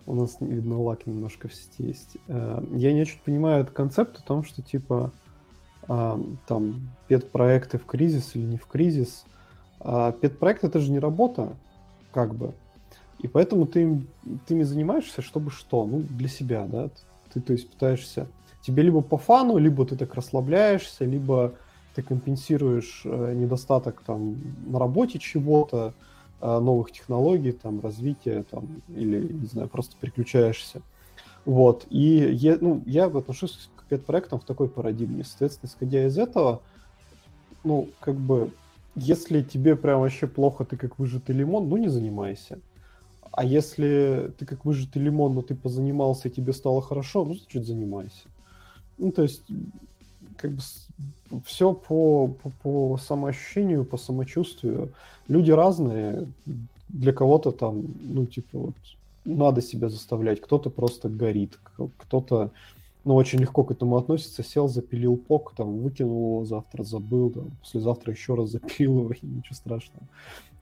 У 0.06 0.16
нас, 0.16 0.38
видно, 0.40 0.82
лак 0.82 1.06
немножко 1.06 1.50
в 1.50 1.54
сети 1.54 1.84
есть. 1.84 2.16
Э, 2.30 2.64
я 2.72 2.94
не 2.94 3.02
очень 3.02 3.20
понимаю 3.26 3.64
этот 3.64 3.76
концепт 3.76 4.18
о 4.20 4.22
том, 4.22 4.46
что, 4.46 4.62
типа, 4.62 5.12
а, 5.90 6.18
там, 6.48 6.94
педпроекты 7.10 7.78
в 7.78 7.86
кризис 7.86 8.34
или 8.34 8.44
не 8.44 8.58
в 8.58 8.66
кризис. 8.66 9.26
А 9.82 10.14
педпроект— 10.14 10.64
это 10.64 10.80
же 10.80 10.92
не 10.92 11.00
работа, 11.00 11.58
как 12.14 12.36
бы. 12.36 12.54
И 13.20 13.28
поэтому 13.28 13.68
ты, 13.68 14.02
ты 14.46 14.54
ими 14.54 14.64
занимаешься, 14.64 15.22
чтобы 15.22 15.52
что? 15.52 15.86
Ну, 15.86 16.00
для 16.00 16.30
себя, 16.30 16.66
да? 16.66 16.90
Ты, 17.34 17.42
то 17.42 17.52
есть, 17.52 17.70
пытаешься... 17.70 18.28
Тебе 18.68 18.84
либо 18.84 19.00
по 19.00 19.18
фану, 19.18 19.58
либо 19.58 19.86
ты 19.86 19.96
так 19.96 20.14
расслабляешься, 20.14 21.06
либо 21.06 21.54
ты 21.96 22.02
компенсируешь 22.02 23.04
э, 23.06 23.34
недостаток 23.34 24.04
там 24.06 24.36
на 24.66 24.78
работе 24.78 25.20
чего-то, 25.20 25.94
э, 26.42 26.60
новых 26.60 26.92
технологий, 26.92 27.54
там, 27.54 27.80
развития, 27.80 28.44
там, 28.52 28.68
или, 28.90 29.32
не 29.32 29.46
знаю, 29.46 29.70
просто 29.70 29.96
переключаешься. 30.02 30.82
Вот. 31.46 31.88
И 31.90 32.30
я, 32.34 32.58
ну, 32.60 32.84
я 32.86 33.06
отношусь 33.06 33.70
к 33.78 33.86
пет-проектам 33.86 34.42
в 34.42 34.44
такой 34.44 34.68
парадигме. 34.68 35.24
Соответственно, 35.24 35.70
исходя 35.70 36.06
из 36.06 36.18
этого, 36.18 36.62
ну, 37.64 37.88
как 38.02 38.16
бы, 38.16 38.52
если 38.98 39.42
тебе 39.42 39.78
прям 39.78 40.02
вообще 40.02 40.28
плохо, 40.28 40.66
ты 40.66 40.76
как 40.76 41.00
выжатый 41.00 41.34
лимон, 41.34 41.70
ну, 41.70 41.78
не 41.78 41.88
занимайся. 41.88 42.60
А 43.32 43.46
если 43.46 44.34
ты 44.38 44.46
как 44.46 44.66
выжатый 44.66 45.02
лимон, 45.02 45.36
но 45.36 45.42
ты 45.42 45.56
позанимался 45.56 46.28
и 46.28 46.32
тебе 46.32 46.52
стало 46.52 46.82
хорошо, 46.82 47.24
ну, 47.24 47.34
значит, 47.34 47.66
занимайся. 47.66 48.28
Ну, 48.98 49.12
то 49.12 49.24
есть, 49.24 49.44
как 50.38 50.52
бы 50.52 50.62
все 51.46 51.74
по, 51.74 52.28
по, 52.28 52.50
по 52.64 52.98
самоощущению, 52.98 53.86
по 53.86 53.98
самочувствию. 53.98 54.94
Люди 55.28 55.52
разные. 55.52 56.28
Для 56.90 57.12
кого-то 57.12 57.52
там, 57.52 57.84
ну, 58.02 58.26
типа, 58.26 58.58
вот, 58.58 58.76
надо 59.26 59.62
себя 59.62 59.90
заставлять. 59.90 60.42
Кто-то 60.42 60.70
просто 60.70 61.10
горит, 61.10 61.60
кто-то 61.98 62.52
ну, 63.08 63.16
очень 63.16 63.40
легко 63.40 63.64
к 63.64 63.72
этому 63.72 63.96
относится, 63.96 64.44
сел, 64.44 64.68
запилил 64.68 65.16
пок, 65.16 65.54
там, 65.56 65.80
выкинул 65.80 66.18
его, 66.18 66.46
завтра 66.46 66.84
забыл, 66.84 67.32
там, 67.32 67.52
послезавтра 67.62 68.12
еще 68.12 68.36
раз 68.36 68.50
запилил 68.50 69.00
его, 69.00 69.12
и 69.14 69.26
ничего 69.26 69.56
страшного. 69.56 70.08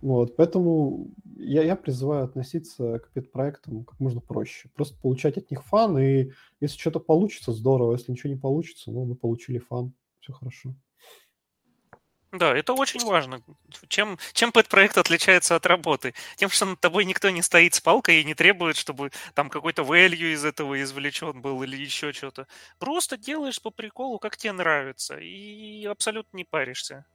Вот, 0.01 0.35
поэтому 0.35 1.07
я, 1.37 1.63
я 1.63 1.75
призываю 1.75 2.25
относиться 2.25 2.99
к 2.99 3.09
пет-проектам 3.09 3.83
как 3.83 3.99
можно 3.99 4.21
проще. 4.21 4.69
Просто 4.75 4.95
получать 5.01 5.37
от 5.37 5.49
них 5.49 5.65
фан, 5.65 5.97
и 5.97 6.29
если 6.61 6.77
что-то 6.77 6.99
получится, 6.99 7.51
здорово. 7.51 7.93
Если 7.93 8.11
ничего 8.11 8.31
не 8.31 8.39
получится, 8.39 8.91
ну, 8.91 9.05
мы 9.05 9.15
получили 9.15 9.57
фан, 9.57 9.93
все 10.19 10.31
хорошо. 10.31 10.75
Да, 12.31 12.53
это 12.55 12.73
очень 12.73 13.03
важно. 13.05 13.41
Чем, 13.87 14.17
чем 14.33 14.51
пэт-проект 14.51 14.97
отличается 14.97 15.55
от 15.55 15.65
работы? 15.65 16.13
Тем, 16.35 16.49
что 16.49 16.65
над 16.65 16.79
тобой 16.81 17.05
никто 17.05 17.29
не 17.29 17.41
стоит 17.41 17.73
с 17.75 17.81
палкой 17.81 18.19
и 18.21 18.23
не 18.25 18.33
требует, 18.35 18.75
чтобы 18.75 19.11
там 19.33 19.49
какой-то 19.49 19.83
value 19.83 20.33
из 20.33 20.43
этого 20.43 20.81
извлечен 20.81 21.41
был 21.41 21.63
или 21.63 21.77
еще 21.77 22.11
что-то. 22.11 22.47
Просто 22.77 23.15
делаешь 23.17 23.61
по 23.61 23.69
приколу, 23.71 24.19
как 24.19 24.35
тебе 24.37 24.51
нравится, 24.51 25.17
и 25.17 25.85
абсолютно 25.85 26.35
не 26.37 26.43
паришься. 26.43 27.05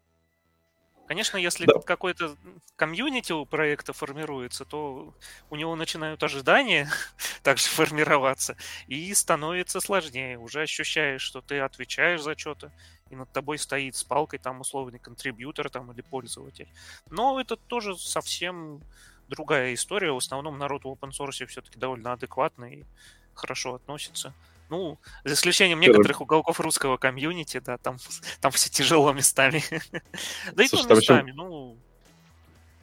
Конечно, 1.10 1.38
если 1.38 1.66
да. 1.66 1.80
какой-то 1.80 2.36
комьюнити 2.76 3.32
у 3.32 3.44
проекта 3.44 3.92
формируется, 3.92 4.64
то 4.64 5.12
у 5.50 5.56
него 5.56 5.74
начинают 5.74 6.22
ожидания 6.22 6.88
также 7.42 7.64
формироваться, 7.64 8.56
и 8.86 9.12
становится 9.12 9.80
сложнее. 9.80 10.38
Уже 10.38 10.62
ощущаешь, 10.62 11.22
что 11.22 11.40
ты 11.40 11.58
отвечаешь 11.58 12.22
за 12.22 12.38
что-то, 12.38 12.72
и 13.10 13.16
над 13.16 13.32
тобой 13.32 13.58
стоит 13.58 13.96
с 13.96 14.04
палкой 14.04 14.38
там 14.38 14.60
условный 14.60 15.00
контрибьютор 15.00 15.68
там, 15.68 15.90
или 15.90 16.00
пользователь. 16.00 16.68
Но 17.10 17.40
это 17.40 17.56
тоже 17.56 17.98
совсем 17.98 18.80
другая 19.26 19.74
история. 19.74 20.12
В 20.12 20.18
основном 20.18 20.58
народ 20.58 20.84
в 20.84 20.86
open 20.86 21.10
source 21.10 21.44
все-таки 21.46 21.76
довольно 21.76 22.12
адекватный 22.12 22.82
и 22.82 22.86
хорошо 23.34 23.74
относится. 23.74 24.32
Ну, 24.70 24.98
за 25.24 25.34
исключением 25.34 25.80
некоторых 25.80 26.20
уголков 26.20 26.60
русского 26.60 26.96
комьюнити, 26.96 27.58
да, 27.58 27.76
там, 27.76 27.96
там 28.40 28.52
все 28.52 28.70
тяжело 28.70 29.12
местами. 29.12 29.62
Да 30.52 30.64
и 30.64 30.68
то 30.68 30.82
местами, 30.82 31.32
ну, 31.32 31.76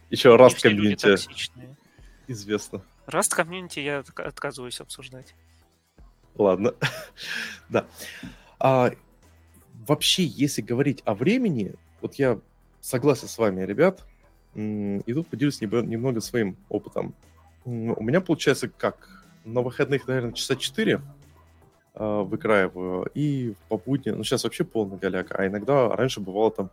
Еще 0.09 0.35
раз 0.35 0.55
комьюнити 0.55 1.15
известно. 2.27 2.81
Раст 3.05 3.33
комьюнити 3.33 3.79
я 3.79 3.99
отка- 3.99 4.23
отказываюсь 4.23 4.81
обсуждать. 4.81 5.33
Ладно. 6.35 6.73
да. 7.69 7.87
А, 8.59 8.91
вообще, 9.87 10.23
если 10.23 10.61
говорить 10.61 11.01
о 11.05 11.15
времени, 11.15 11.73
вот 12.01 12.15
я 12.15 12.39
согласен 12.81 13.29
с 13.29 13.37
вами, 13.37 13.65
ребят, 13.65 14.05
и 14.55 15.13
тут 15.13 15.27
поделюсь 15.27 15.61
немного 15.61 16.19
своим 16.19 16.57
опытом. 16.67 17.15
У 17.63 18.03
меня 18.03 18.19
получается 18.19 18.67
как? 18.67 19.25
На 19.45 19.61
выходных, 19.61 20.07
наверное, 20.07 20.33
часа 20.33 20.57
4 20.57 21.01
а, 21.99 22.21
выкраиваю, 22.21 23.09
и 23.15 23.55
по 23.69 23.77
будням, 23.77 24.17
ну 24.17 24.23
сейчас 24.23 24.43
вообще 24.43 24.63
полный 24.63 24.97
голяк, 24.97 25.31
а 25.31 25.47
иногда 25.47 25.89
раньше 25.89 26.19
бывало 26.19 26.51
там, 26.51 26.69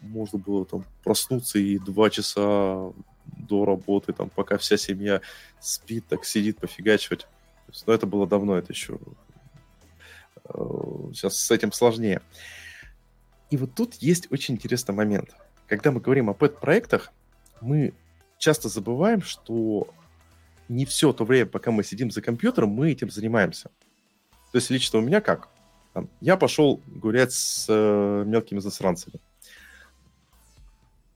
можно 0.00 0.38
было 0.38 0.64
там 0.64 0.84
проснуться 1.04 1.58
и 1.58 1.78
два 1.78 2.08
часа 2.08 2.90
до 3.26 3.64
работы, 3.66 4.14
там, 4.14 4.30
пока 4.30 4.56
вся 4.56 4.78
семья 4.78 5.20
спит, 5.60 6.06
так 6.08 6.24
сидит 6.24 6.58
пофигачивать. 6.58 7.26
Есть, 7.68 7.86
ну, 7.86 7.92
это 7.92 8.06
было 8.06 8.26
давно, 8.26 8.56
это 8.56 8.72
еще... 8.72 8.98
Сейчас 11.12 11.38
с 11.38 11.50
этим 11.50 11.72
сложнее. 11.72 12.22
И 13.50 13.56
вот 13.56 13.74
тут 13.74 13.94
есть 13.94 14.32
очень 14.32 14.54
интересный 14.54 14.94
момент. 14.94 15.34
Когда 15.66 15.90
мы 15.90 16.00
говорим 16.00 16.30
о 16.30 16.34
пэт-проектах, 16.34 17.12
мы 17.60 17.92
часто 18.38 18.68
забываем, 18.68 19.20
что 19.20 19.88
не 20.68 20.86
все 20.86 21.12
то 21.12 21.24
время, 21.24 21.46
пока 21.46 21.72
мы 21.72 21.82
сидим 21.82 22.10
за 22.10 22.22
компьютером, 22.22 22.70
мы 22.70 22.92
этим 22.92 23.10
занимаемся. 23.10 23.70
То 24.56 24.58
есть 24.58 24.70
лично 24.70 25.00
у 25.00 25.02
меня 25.02 25.20
как? 25.20 25.50
Там, 25.92 26.08
я 26.22 26.38
пошел 26.38 26.80
гулять 26.86 27.30
с 27.34 27.66
э, 27.68 28.24
мелкими 28.24 28.58
засранцами. 28.58 29.20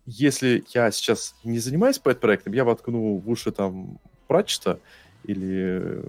Если 0.04 0.62
я 0.74 0.90
сейчас 0.90 1.34
не 1.42 1.58
занимаюсь 1.58 1.98
пэт-проектом, 1.98 2.52
я 2.52 2.66
воткну 2.66 3.16
в 3.16 3.30
уши 3.30 3.50
там 3.50 3.98
Пратчета 4.28 4.78
или 5.24 5.80
э, 5.80 6.02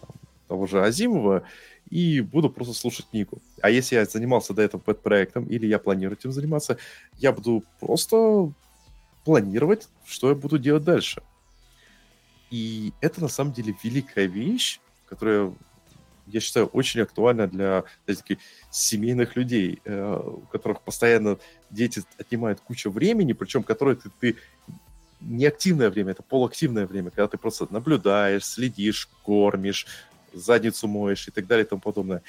там, 0.00 0.10
того 0.46 0.66
же 0.68 0.80
Азимова 0.80 1.42
и 1.90 2.20
буду 2.20 2.50
просто 2.50 2.72
слушать 2.72 3.08
книгу. 3.10 3.42
А 3.62 3.68
если 3.68 3.96
я 3.96 4.04
занимался 4.04 4.54
до 4.54 4.62
этого 4.62 4.80
пэт-проектом 4.80 5.46
или 5.46 5.66
я 5.66 5.80
планирую 5.80 6.16
этим 6.16 6.30
заниматься, 6.30 6.78
я 7.16 7.32
буду 7.32 7.64
просто 7.80 8.52
планировать, 9.24 9.88
что 10.04 10.28
я 10.28 10.36
буду 10.36 10.56
делать 10.56 10.84
дальше. 10.84 11.20
И 12.52 12.92
это 13.00 13.20
на 13.20 13.28
самом 13.28 13.52
деле 13.52 13.74
великая 13.82 14.26
вещь, 14.26 14.78
которая, 15.08 15.52
я 16.26 16.40
считаю, 16.40 16.66
очень 16.66 17.00
актуальна 17.00 17.46
для, 17.46 17.84
таких 18.04 18.38
семейных 18.70 19.36
людей, 19.36 19.80
э, 19.84 20.20
у 20.24 20.40
которых 20.52 20.82
постоянно 20.82 21.38
дети 21.70 22.02
отнимают 22.18 22.60
кучу 22.60 22.90
времени, 22.90 23.32
причем 23.32 23.62
которое 23.62 23.96
ты, 23.96 24.10
ты 24.20 24.36
не 25.20 25.46
активное 25.46 25.90
время, 25.90 26.12
это 26.12 26.22
полуактивное 26.22 26.86
время, 26.86 27.10
когда 27.10 27.28
ты 27.28 27.38
просто 27.38 27.66
наблюдаешь, 27.70 28.44
следишь, 28.44 29.08
кормишь, 29.24 29.86
задницу 30.32 30.88
моешь 30.88 31.26
и 31.28 31.30
так 31.30 31.46
далее 31.46 31.64
и 31.64 31.68
тому 31.68 31.80
подобное. 31.80 32.22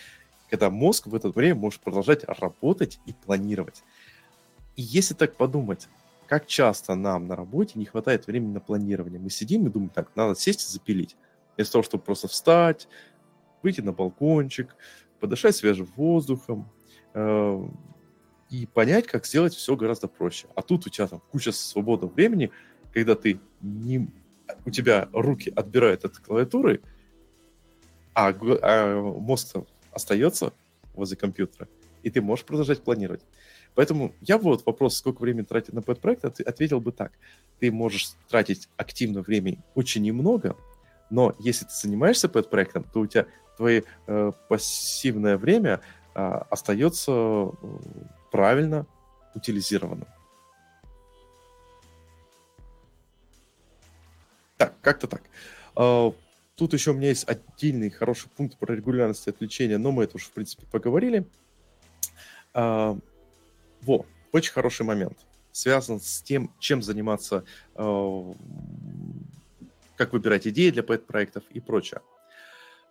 Когда 0.50 0.70
мозг 0.70 1.08
в 1.08 1.16
это 1.16 1.30
время 1.30 1.56
может 1.56 1.82
продолжать 1.82 2.24
работать 2.24 3.00
и 3.06 3.14
планировать. 3.14 3.84
И 4.76 4.82
если 4.82 5.14
так 5.14 5.36
подумать, 5.36 5.90
как 6.28 6.46
часто 6.46 6.96
нам 6.96 7.28
на 7.28 7.36
работе 7.36 7.74
не 7.76 7.86
хватает 7.86 8.28
времени 8.28 8.54
на 8.54 8.60
планирование. 8.60 9.20
Мы 9.20 9.30
сидим 9.30 9.66
и 9.66 9.70
думаем, 9.70 9.90
так, 9.90 10.10
надо 10.16 10.40
сесть 10.40 10.62
и 10.62 10.72
запилить. 10.72 11.16
Вместо 11.56 11.74
того, 11.74 11.84
чтобы 11.84 12.04
просто 12.04 12.28
встать, 12.28 12.88
выйти 13.64 13.82
на 13.82 13.92
балкончик, 13.92 14.76
подышать 15.20 15.56
свежим 15.56 15.88
воздухом 15.96 16.70
э, 17.14 17.68
и 18.50 18.66
понять, 18.66 19.08
как 19.08 19.26
сделать 19.26 19.54
все 19.54 19.76
гораздо 19.76 20.08
проще. 20.08 20.48
А 20.56 20.62
тут 20.62 20.88
у 20.88 20.90
тебя 20.90 21.08
там 21.08 21.22
куча 21.32 21.52
свободного 21.52 22.12
времени, 22.12 22.52
когда 22.94 23.16
ты 23.16 23.40
не... 23.62 24.10
у 24.66 24.72
тебя 24.72 25.10
руки 25.12 25.52
отбирают 25.56 26.06
от 26.06 26.18
клавиатуры, 26.18 26.82
а, 28.14 28.34
а 28.62 29.02
мозг 29.02 29.58
остается 29.92 30.54
возле 30.96 31.18
компьютера, 31.18 31.68
и 32.04 32.10
ты 32.10 32.22
можешь 32.22 32.46
продолжать 32.46 32.84
планировать. 32.84 33.22
Поэтому 33.76 34.16
я 34.22 34.40
вот 34.40 34.66
вопрос, 34.66 34.98
сколько 34.98 35.22
времени 35.22 35.44
тратить 35.44 35.74
на 35.74 35.84
пэт-проект, 35.84 36.26
ответил 36.26 36.82
бы 36.82 36.92
так. 36.92 37.12
Ты 37.60 37.72
можешь 37.72 38.14
тратить 38.28 38.70
активно 38.76 39.22
время 39.22 39.64
очень 39.76 40.02
немного, 40.02 40.58
но 41.12 41.36
если 41.38 41.66
ты 41.66 41.72
занимаешься 41.74 42.28
пэт-проектом, 42.28 42.86
то 42.92 43.02
у 43.02 43.06
тебя 43.06 43.28
твое 43.58 43.84
э, 44.06 44.32
пассивное 44.48 45.38
время 45.38 45.82
э, 46.16 46.20
остается 46.50 47.52
правильно 48.32 48.86
утилизированным. 49.36 50.08
Так, 54.58 54.74
как-то 54.82 55.08
так. 55.08 55.24
Э, 55.76 56.12
тут 56.56 56.74
еще 56.74 56.92
у 56.92 56.94
меня 56.94 57.10
есть 57.10 57.28
отдельный 57.28 57.90
хороший 57.90 58.30
пункт 58.30 58.58
про 58.58 58.76
регулярность 58.76 59.28
отвлечения, 59.28 59.78
но 59.78 59.92
мы 59.92 60.04
это 60.04 60.18
уже, 60.18 60.26
в 60.26 60.32
принципе, 60.32 60.66
поговорили. 60.66 61.28
Э, 62.54 62.96
во, 63.82 64.06
очень 64.32 64.52
хороший 64.52 64.86
момент. 64.86 65.18
Связан 65.52 66.00
с 66.00 66.22
тем, 66.22 66.52
чем 66.60 66.82
заниматься, 66.82 67.44
э, 67.76 68.34
как 69.96 70.14
выбирать 70.14 70.48
идеи 70.48 70.72
для 70.72 70.84
пэт-проектов 70.84 71.44
и 71.52 71.60
прочее. 71.60 72.02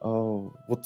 Э, 0.01 0.05
вот 0.05 0.85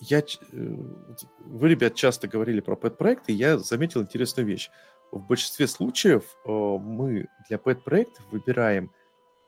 я, 0.00 0.20
э, 0.20 0.24
вы, 0.52 1.68
ребят, 1.68 1.94
часто 1.94 2.28
говорили 2.28 2.60
про 2.60 2.76
пэт-проекты, 2.76 3.32
и 3.32 3.36
я 3.36 3.58
заметил 3.58 4.02
интересную 4.02 4.46
вещь. 4.46 4.70
В 5.10 5.26
большинстве 5.26 5.66
случаев 5.66 6.36
э, 6.44 6.50
мы 6.50 7.28
для 7.48 7.58
пэт-проектов 7.58 8.24
выбираем 8.30 8.90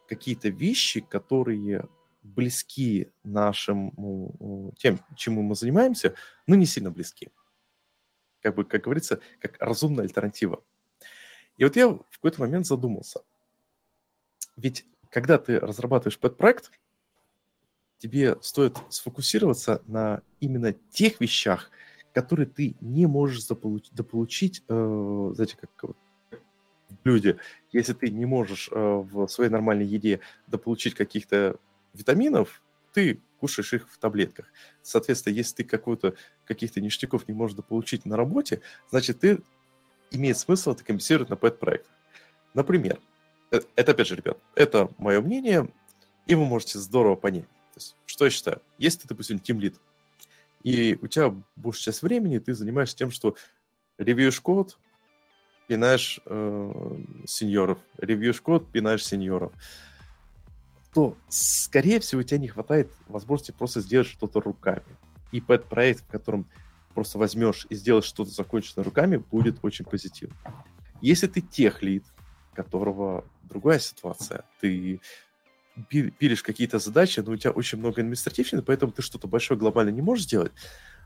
какие-то 0.09 0.49
вещи, 0.49 1.01
которые 1.01 1.89
близки 2.23 3.13
нашим, 3.23 4.73
тем, 4.79 4.99
чему 5.15 5.43
мы 5.43 5.55
занимаемся, 5.55 6.15
но 6.47 6.57
не 6.57 6.67
сильно 6.67 6.91
близки 6.91 7.31
как 8.47 8.55
бы, 8.55 8.65
как 8.65 8.83
говорится, 8.83 9.21
как 9.41 9.57
разумная 9.59 10.05
альтернатива. 10.05 10.63
И 11.57 11.65
вот 11.65 11.75
я 11.75 11.89
в 11.89 12.05
какой-то 12.13 12.41
момент 12.41 12.65
задумался. 12.65 13.23
Ведь 14.57 14.87
когда 15.11 15.37
ты 15.39 15.59
разрабатываешь 15.59 16.21
пэт-проект, 16.21 16.71
тебе 17.99 18.37
стоит 18.43 18.77
сфокусироваться 18.89 19.83
на 19.87 20.23
именно 20.41 20.73
тех 20.91 21.21
вещах, 21.21 21.71
которые 22.13 22.47
ты 22.47 22.77
не 22.81 23.07
можешь 23.07 23.45
заполучить, 23.47 23.93
дополучить, 23.95 24.63
э, 24.69 25.31
знаете, 25.35 25.57
как 25.61 25.71
вот, 25.83 25.97
люди, 27.05 27.37
если 27.73 27.93
ты 27.93 28.11
не 28.11 28.27
можешь 28.27 28.69
э, 28.71 28.75
в 28.75 29.29
своей 29.29 29.51
нормальной 29.51 29.87
еде 29.87 30.21
дополучить 30.47 30.95
каких-то 30.95 31.57
витаминов, 31.93 32.63
ты 32.93 33.21
кушаешь 33.39 33.75
их 33.75 33.91
в 33.91 33.99
таблетках. 33.99 34.47
Соответственно, 34.83 35.35
если 35.35 35.57
ты 35.57 35.65
какую-то, 35.65 36.15
каких-то 36.47 36.81
ништяков 36.81 37.29
не 37.29 37.35
можешь 37.35 37.57
получить 37.65 38.07
на 38.07 38.17
работе, 38.17 38.63
значит, 38.91 39.21
ты 39.21 39.43
имеет 40.11 40.39
смысл 40.39 40.73
это 40.73 40.85
компенсировать 40.85 41.29
на 41.29 41.37
пэт-проект. 41.37 41.87
Например, 42.55 42.99
это, 43.51 43.93
опять 43.93 44.07
же, 44.07 44.17
ребят, 44.17 44.39
это 44.55 44.89
мое 44.99 45.21
мнение, 45.21 45.71
и 46.27 46.35
вы 46.35 46.45
можете 46.47 46.79
здорово 46.79 47.17
понять. 47.17 47.45
Есть, 47.77 47.97
что 48.07 48.25
я 48.25 48.31
считаю? 48.31 48.63
Если 48.79 49.01
ты, 49.01 49.09
допустим, 49.09 49.39
тимлит, 49.39 49.77
и 50.63 50.99
у 51.01 51.07
тебя 51.07 51.35
большая 51.55 51.85
часть 51.85 52.03
времени 52.03 52.39
ты 52.39 52.55
занимаешься 52.55 52.97
тем, 52.97 53.11
что 53.11 53.37
ревьюешь 53.99 54.41
код, 54.41 54.79
пинаешь 55.69 56.21
э, 56.25 56.99
сеньоров, 57.27 57.79
ревьюешь 57.99 58.41
код, 58.41 58.71
пинаешь 58.73 59.05
сеньоров, 59.05 59.53
то, 60.93 61.17
скорее 61.29 62.01
всего, 62.01 62.21
у 62.21 62.25
тебя 62.25 62.39
не 62.39 62.49
хватает 62.49 62.91
возможности 63.07 63.53
просто 63.53 63.81
сделать 63.81 64.07
что-то 64.07 64.41
руками. 64.41 64.97
И 65.31 65.41
пэт-проект, 65.41 66.03
в 66.05 66.09
котором 66.09 66.49
просто 66.95 67.19
возьмешь 67.19 67.67
и 67.69 67.75
сделаешь 67.75 68.05
что-то 68.05 68.31
законченное 68.31 68.85
руками, 68.85 69.19
будет 69.19 69.59
очень 69.63 69.85
позитивно. 69.85 70.37
Если 71.03 71.27
ты 71.27 71.43
тех 71.43 71.83
лид, 71.83 72.05
которого 72.55 73.27
другая 73.43 73.79
ситуация, 73.79 74.45
ты 74.61 75.01
пилишь 75.89 76.43
какие-то 76.43 76.79
задачи, 76.79 77.21
но 77.21 77.33
у 77.33 77.37
тебя 77.37 77.51
очень 77.51 77.79
много 77.79 78.01
административщины, 78.01 78.63
поэтому 78.63 78.93
ты 78.93 79.03
что-то 79.03 79.29
большое 79.29 79.59
глобально 79.59 79.91
не 79.91 80.03
можешь 80.03 80.25
сделать, 80.25 80.53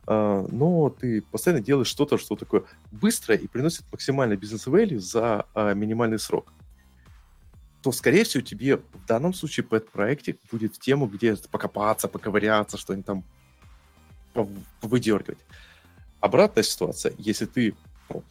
а, 0.07 0.47
но 0.51 0.91
ты 0.91 1.23
постоянно 1.23 1.63
делаешь 1.63 1.89
что-то, 1.89 2.19
что 2.19 2.37
такое 2.37 2.65
быстрое 2.93 3.39
и 3.39 3.47
приносит 3.47 3.85
максимальный 3.91 4.37
бизнес-value 4.37 4.99
за 4.99 5.47
а, 5.55 5.75
минимальный 5.75 6.19
срок 6.19 6.53
то, 7.83 7.93
скорее 7.93 8.25
всего, 8.25 8.43
тебе 8.43 8.77
в 8.77 9.07
данном 9.07 9.33
случае 9.33 9.65
пэт-проектик 9.65 10.39
будет 10.51 10.77
в 10.77 10.79
тему, 10.79 11.07
где 11.07 11.37
покопаться, 11.51 12.09
поковыряться, 12.09 12.77
что-нибудь 12.77 13.07
там 13.07 13.25
выдергивать. 14.83 15.39
Обратная 16.21 16.63
ситуация, 16.63 17.15
если 17.17 17.47
ты 17.47 17.75
ну, 18.11 18.23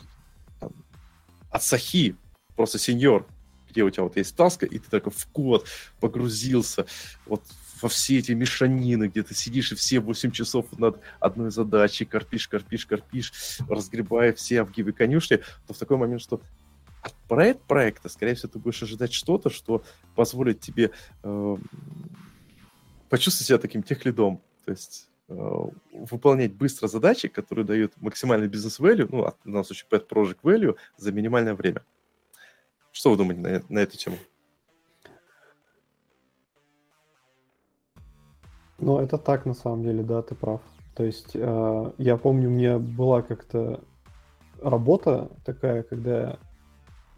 от 1.50 1.64
сахи, 1.64 2.16
просто 2.56 2.78
сеньор, 2.78 3.26
где 3.70 3.84
у 3.84 3.90
тебя 3.90 4.04
вот 4.04 4.18
есть 4.18 4.36
таска, 4.36 4.66
и 4.66 4.80
ты 4.80 4.90
только 4.90 5.10
в 5.10 5.26
код 5.28 5.68
погрузился 6.00 6.86
вот 7.26 7.44
во 7.82 7.90
все 7.90 8.20
эти 8.20 8.32
мешанины, 8.34 9.08
где 9.08 9.24
ты 9.24 9.34
сидишь 9.34 9.72
и 9.72 9.76
все 9.76 10.00
8 10.00 10.32
часов 10.32 10.66
над 10.78 11.00
одной 11.20 11.52
задачей, 11.52 12.06
корпишь, 12.06 12.48
корпишь, 12.48 12.86
корпишь, 12.86 13.60
разгребая 13.68 14.34
все 14.34 14.62
обгибы 14.62 14.92
конюшни, 14.92 15.38
то 15.68 15.74
в 15.74 15.78
такой 15.78 15.98
момент, 15.98 16.22
что 16.22 16.42
от 17.02 17.14
проект 17.28 17.62
проекта, 17.62 18.10
скорее 18.10 18.36
всего, 18.36 18.50
ты 18.50 18.60
будешь 18.60 18.84
ожидать 18.84 19.14
что-то, 19.14 19.50
что 19.50 19.84
позволит 20.16 20.60
тебе 20.60 20.92
э, 21.24 21.58
почувствовать 23.10 23.48
себя 23.48 23.58
таким 23.58 23.84
техлидом. 23.84 24.42
То 24.66 24.72
есть 24.72 25.10
э, 25.30 25.34
выполнять 25.94 26.54
быстро 26.54 26.88
задачи, 26.88 27.30
которые 27.30 27.66
дают 27.66 27.94
максимальный 28.02 28.48
бизнес-value, 28.48 29.08
ну, 29.10 29.24
в 29.24 29.36
данном 29.46 29.64
случае 29.64 29.88
pet 29.90 30.08
project 30.10 30.40
value, 30.44 30.76
за 30.98 31.12
минимальное 31.12 31.56
время. 31.56 31.84
Что 33.00 33.12
вы 33.12 33.16
думаете 33.16 33.40
на, 33.40 33.64
на 33.70 33.80
эту 33.80 33.96
тему? 33.96 34.18
Ну, 38.78 39.00
это 39.00 39.18
так, 39.18 39.46
на 39.46 39.54
самом 39.54 39.84
деле, 39.84 40.04
да, 40.04 40.22
ты 40.22 40.36
прав. 40.36 40.60
То 40.96 41.06
есть, 41.06 41.32
э, 41.34 41.92
я 41.98 42.18
помню, 42.18 42.50
у 42.50 42.52
меня 42.52 42.78
была 42.78 43.22
как-то 43.22 43.82
работа 44.62 45.32
такая, 45.46 45.84
когда 45.84 46.20
я 46.20 46.40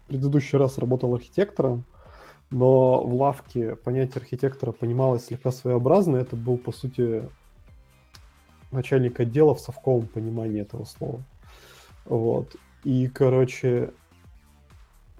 в 0.04 0.06
предыдущий 0.06 0.56
раз 0.56 0.78
работал 0.78 1.16
архитектором, 1.16 1.84
но 2.52 3.02
в 3.02 3.12
лавке 3.14 3.74
понятие 3.74 4.20
архитектора 4.22 4.70
понималось 4.70 5.24
слегка 5.24 5.50
своеобразно. 5.50 6.16
Это 6.16 6.36
был, 6.36 6.58
по 6.58 6.70
сути, 6.70 7.28
начальник 8.70 9.18
отдела 9.18 9.56
в 9.56 9.60
совковом 9.60 10.06
понимании 10.06 10.60
этого 10.60 10.84
слова. 10.84 11.24
Вот. 12.04 12.54
И, 12.84 13.08
короче, 13.08 13.92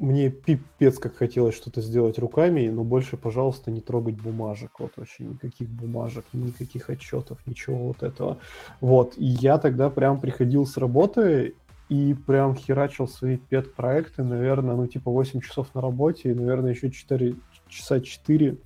мне 0.02 0.30
пипец 0.30 0.98
как 0.98 1.16
хотелось 1.16 1.54
что-то 1.54 1.80
сделать 1.80 2.18
руками, 2.18 2.68
но 2.68 2.84
больше, 2.84 3.16
пожалуйста, 3.16 3.70
не 3.70 3.80
трогать 3.80 4.20
бумажек. 4.20 4.72
Вот 4.78 4.92
вообще 4.96 5.24
никаких 5.24 5.68
бумажек, 5.68 6.24
никаких 6.32 6.90
отчетов, 6.90 7.38
ничего 7.46 7.78
вот 7.78 8.02
этого. 8.02 8.38
Вот. 8.80 9.14
И 9.16 9.24
я 9.24 9.58
тогда 9.58 9.90
прям 9.90 10.20
приходил 10.20 10.66
с 10.66 10.76
работы 10.76 11.54
и 11.88 12.14
прям 12.14 12.56
херачил 12.56 13.06
свои 13.06 13.36
пет-проекты, 13.36 14.22
наверное, 14.24 14.74
ну, 14.74 14.86
типа 14.86 15.10
8 15.10 15.40
часов 15.40 15.74
на 15.74 15.80
работе 15.80 16.30
и, 16.30 16.34
наверное, 16.34 16.72
еще 16.72 16.90
4 16.90 17.36
часа 17.68 18.00
4 18.00 18.58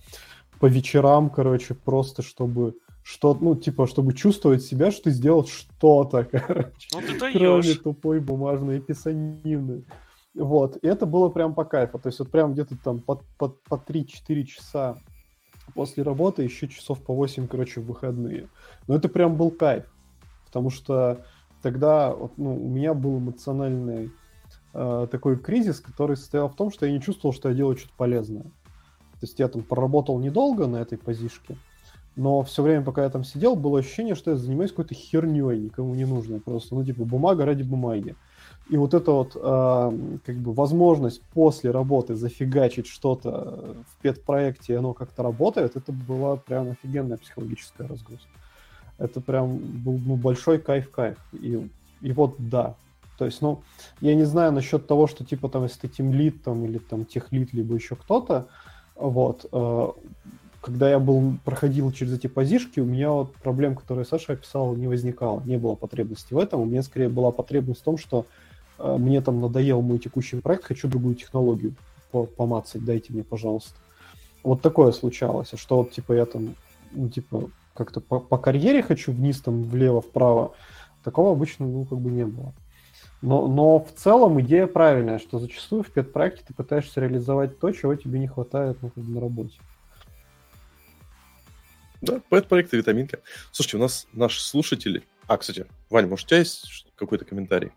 по 0.59 0.67
вечерам, 0.67 1.29
короче, 1.29 1.75
просто 1.75 2.23
чтобы 2.23 2.75
что, 3.03 3.39
ну, 3.41 3.55
типа, 3.55 3.87
чтобы 3.87 4.15
чувствовать 4.15 4.65
себя, 4.65 4.91
что 4.91 5.05
ты 5.05 5.11
сделал 5.11 5.47
что-то, 5.47 6.25
короче. 6.31 6.89
Ну, 6.93 7.01
ты 7.03 7.33
кроме 7.33 7.75
тупой 7.75 8.21
бумажной 8.21 8.81
писанины. 8.81 9.85
Вот, 10.37 10.77
и 10.83 10.87
это 10.87 11.07
было 11.07 11.31
прям 11.31 11.55
по 11.55 11.65
кайфу. 11.65 11.99
То 11.99 12.09
есть 12.09 12.19
вот 12.19 12.31
прям 12.31 12.53
где-то 12.53 12.77
там 12.77 13.01
по, 13.01 13.23
по, 13.39 13.49
по 13.49 13.75
3-4 13.75 14.43
часа 14.45 14.99
после 15.75 16.03
работы, 16.03 16.43
еще 16.43 16.69
часов 16.69 17.03
по 17.03 17.15
8, 17.15 17.49
короче, 17.49 17.81
в 17.81 17.87
выходные. 17.87 18.49
Но 18.87 18.97
это 18.97 19.09
прям 19.09 19.37
был 19.37 19.51
кайф. 19.51 19.85
Потому 20.45 20.71
что 20.71 21.25
тогда 21.63 22.15
вот, 22.15 22.33
ну, 22.37 22.55
у 22.55 22.69
меня 22.69 22.93
был 22.93 23.19
эмоциональный 23.19 24.13
э, 24.75 25.09
такой 25.11 25.39
кризис, 25.39 25.81
который 25.81 26.17
состоял 26.17 26.49
в 26.49 26.55
том, 26.55 26.71
что 26.71 26.85
я 26.85 26.93
не 26.93 27.01
чувствовал, 27.01 27.35
что 27.35 27.49
я 27.49 27.55
делаю 27.55 27.77
что-то 27.77 27.95
полезное. 27.97 28.43
То 28.43 29.23
есть 29.23 29.39
я 29.39 29.49
там 29.49 29.63
проработал 29.63 30.19
недолго 30.19 30.67
на 30.67 30.77
этой 30.77 30.99
позишке, 30.99 31.57
но 32.15 32.43
все 32.43 32.63
время, 32.63 32.85
пока 32.85 33.05
я 33.05 33.11
там 33.11 33.25
сидел, 33.25 33.57
было 33.57 33.79
ощущение, 33.79 34.15
что 34.15 34.33
я 34.33 34.37
занимаюсь 34.37 34.71
какой-то 34.71 34.95
херней, 34.95 35.59
никому 35.59 35.95
не 35.95 36.05
нужной. 36.05 36.41
Просто, 36.41 36.75
ну, 36.75 36.85
типа, 36.85 37.05
бумага 37.05 37.47
ради 37.47 37.63
бумаги. 37.63 38.17
И 38.69 38.77
вот 38.77 38.95
эта 38.95 39.13
вот 39.13 39.37
э, 39.37 40.19
как 40.25 40.37
бы 40.37 40.53
возможность 40.53 41.23
после 41.33 41.71
работы 41.71 42.17
зафигачить 42.17 42.89
что-то 42.89 43.77
в 43.89 44.03
педпроекте, 44.03 44.79
оно 44.79 44.93
как-то 44.93 45.23
работает, 45.23 45.77
это 45.77 45.93
была 45.93 46.37
прям 46.37 46.71
офигенная 46.71 47.17
психологическая 47.17 47.87
разгрузка 47.87 48.29
это 48.99 49.21
прям 49.21 49.59
был 49.59 49.99
ну, 49.99 50.17
большой 50.17 50.59
кайф-кайф. 50.59 51.19
И, 51.33 51.69
и 52.01 52.13
вот 52.13 52.37
да. 52.39 52.75
То 53.19 53.25
есть, 53.25 53.41
ну, 53.41 53.63
я 54.01 54.15
не 54.15 54.25
знаю 54.25 54.53
насчет 54.53 54.87
того, 54.87 55.07
что 55.07 55.25
типа 55.25 55.49
там, 55.49 55.65
если 55.65 55.81
ты 55.81 55.89
тимлит 55.89 56.43
там 56.43 56.65
или 56.65 56.79
там 56.79 57.05
техлит, 57.05 57.53
либо 57.53 57.75
еще 57.75 57.97
кто-то, 57.97 58.49
вот, 58.95 59.47
э, 59.53 59.89
когда 60.61 60.91
я 60.91 60.99
был, 60.99 61.39
проходил 61.45 61.93
через 61.93 62.15
эти 62.15 62.27
позишки, 62.27 62.81
у 62.81 62.85
меня 62.85 63.11
вот 63.11 63.35
проблем, 63.37 63.77
которые 63.77 64.05
Саша 64.05 64.35
описал, 64.35 64.75
не 64.75 64.89
возникало, 64.89 65.41
не 65.45 65.57
было 65.59 65.77
потребности 65.77 66.35
в 66.35 66.39
этом. 66.39 66.61
У 66.61 66.65
меня 66.65 66.83
скорее 66.83 67.09
была 67.09 67.31
потребность 67.31 67.81
в 67.81 67.85
том, 67.85 67.99
что 67.99 68.27
мне 68.79 69.21
там 69.21 69.41
надоел 69.41 69.83
мой 69.83 69.99
текущий 69.99 70.41
проект, 70.41 70.65
хочу 70.65 70.89
другую 70.89 71.15
технологию 71.15 71.75
помацать, 72.37 72.85
дайте 72.85 73.13
мне, 73.13 73.25
пожалуйста. 73.25 73.75
Вот 74.43 74.63
такое 74.63 74.93
случалось, 74.93 75.53
а 75.53 75.57
что 75.57 75.79
вот, 75.79 75.93
типа, 75.93 76.13
я 76.13 76.25
там, 76.25 76.55
ну, 76.93 77.09
типа, 77.09 77.51
как-то 77.75 78.01
по, 78.01 78.21
по 78.21 78.39
карьере 78.39 78.83
хочу 78.83 79.13
вниз, 79.13 79.41
там, 79.41 79.65
влево, 79.65 80.01
вправо, 80.01 80.55
такого 81.03 81.33
обычно, 81.33 81.67
ну, 81.67 81.85
как 81.85 81.99
бы 81.99 82.11
не 82.11 82.25
было. 82.25 82.55
Но, 83.23 83.49
но 83.49 83.81
в 83.81 83.93
целом 83.93 84.41
идея 84.41 84.67
правильная, 84.67 85.19
что 85.19 85.39
зачастую 85.39 85.83
в 85.83 85.91
пет-проекте 85.91 86.45
ты 86.47 86.55
пытаешься 86.55 87.01
реализовать 87.01 87.59
то, 87.59 87.73
чего 87.73 87.95
тебе 87.95 88.19
не 88.19 88.29
хватает 88.29 88.79
ну, 88.83 88.91
на 88.95 89.21
работе. 89.21 89.59
Да, 92.03 92.21
пэт-проект 92.29 92.73
и 92.75 92.77
витаминка. 92.77 93.21
Слушайте, 93.53 93.79
у 93.79 93.81
нас 93.81 94.07
наши 94.13 94.41
слушатели... 94.41 95.03
А, 95.27 95.39
кстати, 95.39 95.67
Ваня, 95.91 96.09
может, 96.09 96.27
у 96.27 96.29
тебя 96.29 96.39
есть 96.39 96.87
какой-то 96.95 97.25
комментарий? 97.25 97.73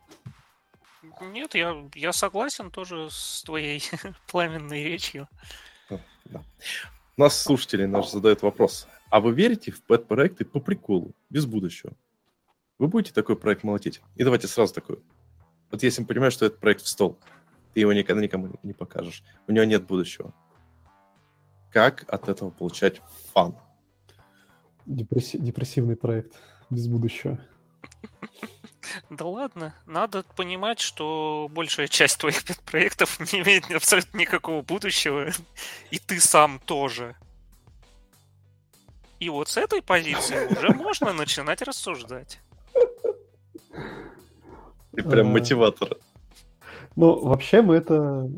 Нет, 1.21 1.55
я, 1.55 1.89
я 1.95 2.13
согласен 2.13 2.71
тоже 2.71 3.09
с 3.11 3.43
твоей 3.43 3.81
пламенной 4.31 4.83
речью. 4.83 5.27
Да. 6.25 6.43
У 7.17 7.21
нас 7.21 7.41
слушатели 7.41 7.85
наш 7.85 8.09
задают 8.09 8.41
вопрос. 8.41 8.87
А 9.09 9.19
вы 9.19 9.33
верите 9.33 9.71
в 9.71 9.83
пэт-проекты 9.83 10.45
по 10.45 10.59
приколу, 10.59 11.13
без 11.29 11.45
будущего? 11.45 11.93
Вы 12.77 12.87
будете 12.87 13.13
такой 13.13 13.35
проект 13.35 13.63
молотить? 13.63 14.01
И 14.15 14.23
давайте 14.23 14.47
сразу 14.47 14.73
такой. 14.73 14.99
Вот 15.71 15.83
если 15.83 16.01
мы 16.01 16.07
понимаем, 16.07 16.31
что 16.31 16.45
этот 16.45 16.59
проект 16.59 16.81
в 16.81 16.87
стол, 16.87 17.19
ты 17.73 17.81
его 17.81 17.91
никогда 17.91 18.21
никому 18.21 18.53
не 18.63 18.73
покажешь, 18.73 19.23
у 19.47 19.51
него 19.51 19.65
нет 19.65 19.85
будущего. 19.85 20.33
Как 21.71 22.05
от 22.07 22.29
этого 22.29 22.49
получать 22.51 23.01
фан? 23.33 23.55
Депресси- 24.85 25.37
депрессивный 25.39 25.95
проект 25.95 26.35
без 26.69 26.87
будущего. 26.87 27.39
Да 29.09 29.25
ладно, 29.25 29.73
надо 29.85 30.23
понимать, 30.35 30.79
что 30.79 31.47
большая 31.51 31.87
часть 31.87 32.17
твоих 32.19 32.43
проектов 32.65 33.19
не 33.33 33.41
имеет 33.41 33.69
абсолютно 33.71 34.17
никакого 34.17 34.61
будущего, 34.61 35.29
и 35.91 35.99
ты 35.99 36.19
сам 36.19 36.59
тоже. 36.65 37.15
И 39.19 39.29
вот 39.29 39.49
с 39.49 39.57
этой 39.57 39.81
позиции 39.81 40.47
уже 40.47 40.69
можно 40.75 41.13
начинать 41.13 41.61
рассуждать. 41.61 42.39
Ты 44.95 45.03
прям 45.03 45.27
а. 45.27 45.31
мотиватор. 45.31 45.97
Ну, 46.95 47.19
вообще 47.19 47.61
мы 47.61 47.75
это 47.75 48.29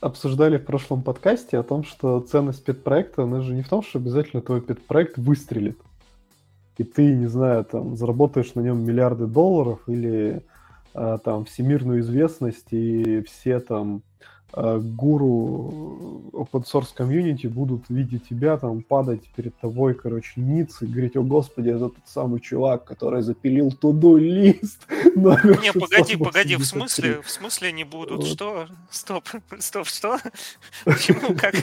обсуждали 0.00 0.56
в 0.56 0.64
прошлом 0.64 1.02
подкасте 1.02 1.58
о 1.58 1.62
том, 1.62 1.84
что 1.84 2.20
ценность 2.20 2.64
педпроекта, 2.64 3.22
она 3.22 3.42
же 3.42 3.52
не 3.52 3.62
в 3.62 3.68
том, 3.68 3.82
что 3.82 3.98
обязательно 3.98 4.42
твой 4.42 4.60
педпроект 4.60 5.18
выстрелит. 5.18 5.78
И 6.80 6.84
ты, 6.84 7.14
не 7.14 7.26
знаю, 7.26 7.64
там, 7.64 7.96
заработаешь 7.96 8.54
на 8.54 8.60
нем 8.60 8.84
миллиарды 8.84 9.26
долларов 9.26 9.80
или 9.86 10.42
а, 10.94 11.18
там 11.18 11.44
всемирную 11.44 12.00
известность 12.00 12.72
и 12.72 13.22
все 13.22 13.60
там 13.60 14.02
Э, 14.52 14.78
гуру 14.78 16.30
open 16.32 16.64
source 16.64 16.88
комьюнити 16.92 17.46
будут 17.46 17.88
видеть 17.88 18.28
тебя 18.28 18.56
там 18.56 18.82
падать 18.82 19.22
перед 19.36 19.56
тобой, 19.60 19.94
короче, 19.94 20.40
ниц 20.40 20.82
и 20.82 20.86
говорить, 20.86 21.16
о 21.16 21.22
господи, 21.22 21.68
это 21.68 21.88
тот 21.90 22.02
самый 22.06 22.40
чувак, 22.40 22.84
который 22.84 23.22
запилил 23.22 23.70
туду 23.70 24.16
лист. 24.16 24.86
Не, 25.14 25.72
погоди, 25.72 26.16
погоди, 26.16 26.56
в 26.56 26.64
смысле, 26.64 27.22
в 27.22 27.30
смысле 27.30 27.70
не 27.70 27.84
будут? 27.84 28.26
Что? 28.26 28.66
Стоп, 28.90 29.28
стоп, 29.60 29.86
что? 29.86 30.18
Почему, 30.84 31.36
как? 31.36 31.54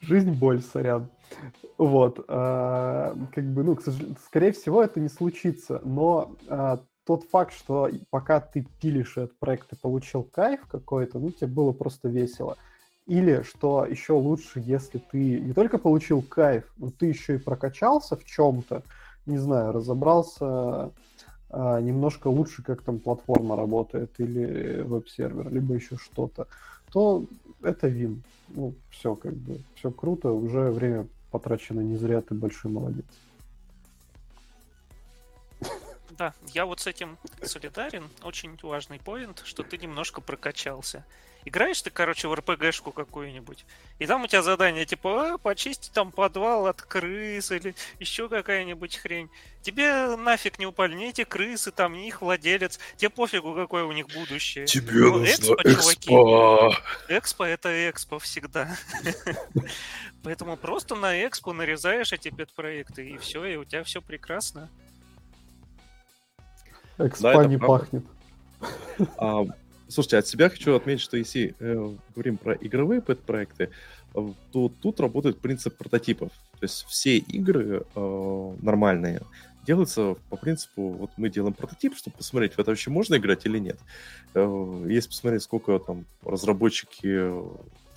Жизнь 0.00 0.32
боль, 0.32 0.62
сорян. 0.62 1.08
Вот, 1.78 2.24
а, 2.28 3.16
как 3.34 3.44
бы, 3.44 3.64
ну, 3.64 3.78
скорее 4.26 4.52
всего, 4.52 4.82
это 4.82 5.00
не 5.00 5.08
случится, 5.08 5.80
но 5.84 6.36
а, 6.48 6.80
тот 7.04 7.24
факт, 7.24 7.52
что 7.54 7.90
пока 8.10 8.40
ты 8.40 8.66
пилишь 8.80 9.16
этот 9.16 9.38
проект 9.38 9.72
и 9.72 9.76
получил 9.76 10.22
кайф 10.22 10.66
какой-то, 10.66 11.18
ну, 11.18 11.30
тебе 11.30 11.48
было 11.48 11.72
просто 11.72 12.08
весело. 12.08 12.56
Или, 13.06 13.42
что 13.42 13.84
еще 13.84 14.12
лучше, 14.12 14.62
если 14.64 14.98
ты 14.98 15.40
не 15.40 15.52
только 15.52 15.78
получил 15.78 16.22
кайф, 16.22 16.72
но 16.76 16.90
ты 16.90 17.06
еще 17.06 17.34
и 17.34 17.38
прокачался 17.38 18.16
в 18.16 18.24
чем-то, 18.24 18.82
не 19.26 19.38
знаю, 19.38 19.72
разобрался 19.72 20.92
а, 21.50 21.80
немножко 21.80 22.28
лучше, 22.28 22.62
как 22.62 22.82
там 22.82 22.98
платформа 22.98 23.56
работает, 23.56 24.12
или 24.18 24.82
веб-сервер, 24.82 25.52
либо 25.52 25.74
еще 25.74 25.96
что-то, 25.96 26.46
то 26.92 27.24
это 27.62 27.88
вин. 27.88 28.22
Ну, 28.48 28.74
все, 28.90 29.14
как 29.14 29.34
бы, 29.34 29.60
все 29.76 29.90
круто, 29.90 30.30
уже 30.30 30.70
время 30.70 31.08
потрачено 31.30 31.80
не 31.80 31.96
зря, 31.96 32.20
ты 32.20 32.34
большой 32.34 32.70
молодец. 32.70 33.06
Да, 36.10 36.34
я 36.52 36.66
вот 36.66 36.80
с 36.80 36.86
этим 36.86 37.16
солидарен. 37.42 38.08
Очень 38.22 38.58
важный 38.62 38.98
поинт, 38.98 39.42
что 39.44 39.62
ты 39.62 39.78
немножко 39.78 40.20
прокачался. 40.20 41.04
Играешь 41.44 41.82
ты, 41.82 41.90
короче, 41.90 42.28
в 42.28 42.34
РПГшку 42.34 42.92
какую-нибудь, 42.92 43.64
и 43.98 44.06
там 44.06 44.22
у 44.22 44.26
тебя 44.26 44.42
задание 44.42 44.84
типа 44.84 45.34
а, 45.34 45.38
почисти 45.38 45.90
там 45.92 46.12
подвал 46.12 46.66
от 46.66 46.82
крыс 46.82 47.50
или 47.50 47.74
еще 47.98 48.28
какая-нибудь 48.28 48.96
хрень. 48.96 49.28
Тебе 49.60 50.16
нафиг 50.16 50.58
не 50.58 50.66
упали 50.66 50.94
ни 50.94 51.08
эти 51.08 51.24
крысы, 51.24 51.70
там, 51.70 51.94
ни 51.94 52.08
их 52.08 52.20
владелец. 52.20 52.78
Тебе 52.96 53.10
пофигу, 53.10 53.54
какое 53.54 53.84
у 53.84 53.92
них 53.92 54.08
будущее. 54.08 54.66
Тебе 54.66 55.04
ну, 55.04 55.18
нужно 55.18 55.24
экспо, 55.24 55.54
экспо. 55.64 56.74
Экспо 57.08 57.44
это 57.44 57.90
экспо 57.90 58.18
всегда. 58.18 58.76
Поэтому 60.22 60.56
просто 60.56 60.94
на 60.94 61.26
экспо 61.26 61.52
нарезаешь 61.52 62.12
эти 62.12 62.30
пет-проекты, 62.30 63.08
и 63.08 63.18
все, 63.18 63.44
и 63.44 63.56
у 63.56 63.64
тебя 63.64 63.84
все 63.84 64.00
прекрасно. 64.00 64.68
Экспа 66.98 67.44
не 67.46 67.58
пахнет. 67.58 68.04
А, 69.16 69.44
Слушайте, 69.92 70.16
от 70.18 70.26
себя 70.26 70.48
хочу 70.48 70.74
отметить, 70.74 71.02
что 71.02 71.18
если 71.18 71.54
э, 71.58 71.96
говорим 72.14 72.38
про 72.38 72.54
игровые 72.54 73.02
проекты, 73.02 73.70
э, 74.14 74.28
то 74.50 74.72
тут 74.80 75.00
работает 75.00 75.38
принцип 75.38 75.76
прототипов. 75.76 76.30
То 76.58 76.64
есть 76.64 76.86
все 76.88 77.18
игры 77.18 77.84
э, 77.94 78.56
нормальные 78.62 79.20
делаются 79.66 80.16
по 80.30 80.36
принципу, 80.36 80.88
вот 80.88 81.10
мы 81.16 81.28
делаем 81.28 81.54
прототип, 81.54 81.94
чтобы 81.96 82.16
посмотреть, 82.16 82.54
в 82.54 82.58
это 82.58 82.70
вообще 82.70 82.90
можно 82.90 83.16
играть 83.16 83.44
или 83.44 83.58
нет. 83.58 83.78
Э, 84.34 84.86
если 84.88 85.10
посмотреть, 85.10 85.42
сколько 85.42 85.78
там 85.78 86.06
разработчики 86.22 87.30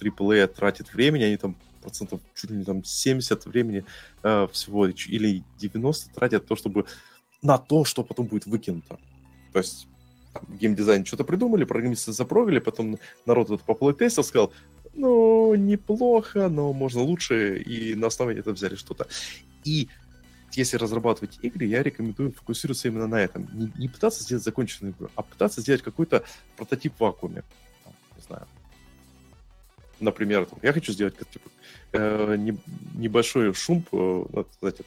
AAA 0.01 0.47
тратят 0.47 0.93
времени, 0.93 1.23
они 1.23 1.37
там 1.37 1.55
процентов 1.81 2.19
чуть 2.35 2.49
ли 2.49 2.57
не 2.57 2.65
там 2.65 2.83
70 2.83 3.45
времени 3.45 3.85
э, 4.23 4.47
всего 4.51 4.87
или 4.87 5.43
90 5.59 6.13
тратят 6.13 6.45
то, 6.45 6.57
чтобы 6.57 6.85
на 7.41 7.57
то, 7.57 7.85
что 7.85 8.03
потом 8.03 8.25
будет 8.25 8.47
выкинуто. 8.47 8.99
То 9.53 9.59
есть 9.59 9.87
геймдизайн 10.47 11.05
что-то 11.05 11.23
придумали, 11.23 11.63
программисты 11.63 12.11
запровили, 12.11 12.59
потом 12.59 12.97
народ 13.25 13.49
это 13.49 13.63
поплей-тестил, 13.63 14.23
сказал, 14.23 14.53
ну, 14.93 15.55
неплохо, 15.55 16.47
но 16.49 16.73
можно 16.73 17.01
лучше, 17.01 17.59
и 17.59 17.95
на 17.95 18.07
основе 18.07 18.39
этого 18.39 18.53
взяли 18.53 18.75
что-то. 18.75 19.07
И 19.63 19.89
если 20.53 20.77
разрабатывать 20.77 21.37
игры, 21.41 21.65
я 21.65 21.83
рекомендую 21.83 22.31
фокусироваться 22.31 22.87
именно 22.87 23.07
на 23.07 23.21
этом. 23.21 23.49
Не, 23.53 23.71
не 23.77 23.87
пытаться 23.89 24.23
сделать 24.23 24.43
законченную 24.43 24.93
игру, 24.93 25.09
а 25.15 25.21
пытаться 25.21 25.61
сделать 25.61 25.81
какой-то 25.81 26.23
прототип 26.55 26.95
в 26.95 27.01
вакууме. 27.01 27.43
Не 28.15 28.21
знаю. 28.25 28.47
Например, 29.99 30.45
там, 30.45 30.59
я 30.61 30.73
хочу 30.73 30.91
сделать 30.93 31.17
типа, 31.17 31.49
э, 31.93 32.35
не, 32.37 32.57
небольшой 32.93 33.53
шум, 33.53 33.85
э, 33.91 34.43
знаете, 34.59 34.83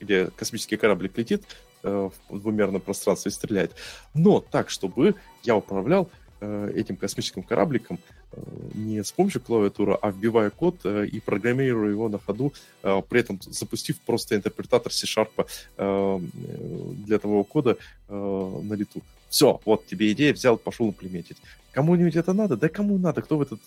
где 0.00 0.26
космический 0.36 0.76
кораблик 0.76 1.16
летит, 1.18 1.44
в 1.82 2.12
двумерном 2.30 2.80
пространстве 2.80 3.30
стреляет. 3.30 3.74
Но 4.14 4.40
так, 4.40 4.70
чтобы 4.70 5.14
я 5.42 5.56
управлял 5.56 6.10
э, 6.40 6.72
этим 6.74 6.96
космическим 6.96 7.42
корабликом 7.42 7.98
э, 8.32 8.40
не 8.74 9.02
с 9.02 9.12
помощью 9.12 9.40
клавиатуры, 9.40 9.94
а 10.00 10.10
вбивая 10.10 10.50
код 10.50 10.84
и 10.84 11.20
программируя 11.20 11.90
его 11.90 12.08
на 12.08 12.18
ходу, 12.18 12.52
при 12.82 13.20
этом 13.20 13.40
запустив 13.42 14.00
просто 14.00 14.36
интерпретатор 14.36 14.92
C-Sharp 14.92 15.50
для 15.76 17.18
того 17.18 17.44
кода 17.44 17.76
на 18.08 18.74
лету. 18.74 19.02
Все, 19.28 19.60
вот 19.64 19.86
тебе 19.86 20.10
идея, 20.12 20.32
взял, 20.32 20.56
пошел 20.56 20.88
имплементить. 20.88 21.36
Кому-нибудь 21.72 22.16
это 22.16 22.32
надо? 22.32 22.56
Да 22.56 22.68
кому 22.68 22.96
надо? 22.98 23.20
Кто 23.20 23.36
в 23.36 23.42
этот 23.42 23.60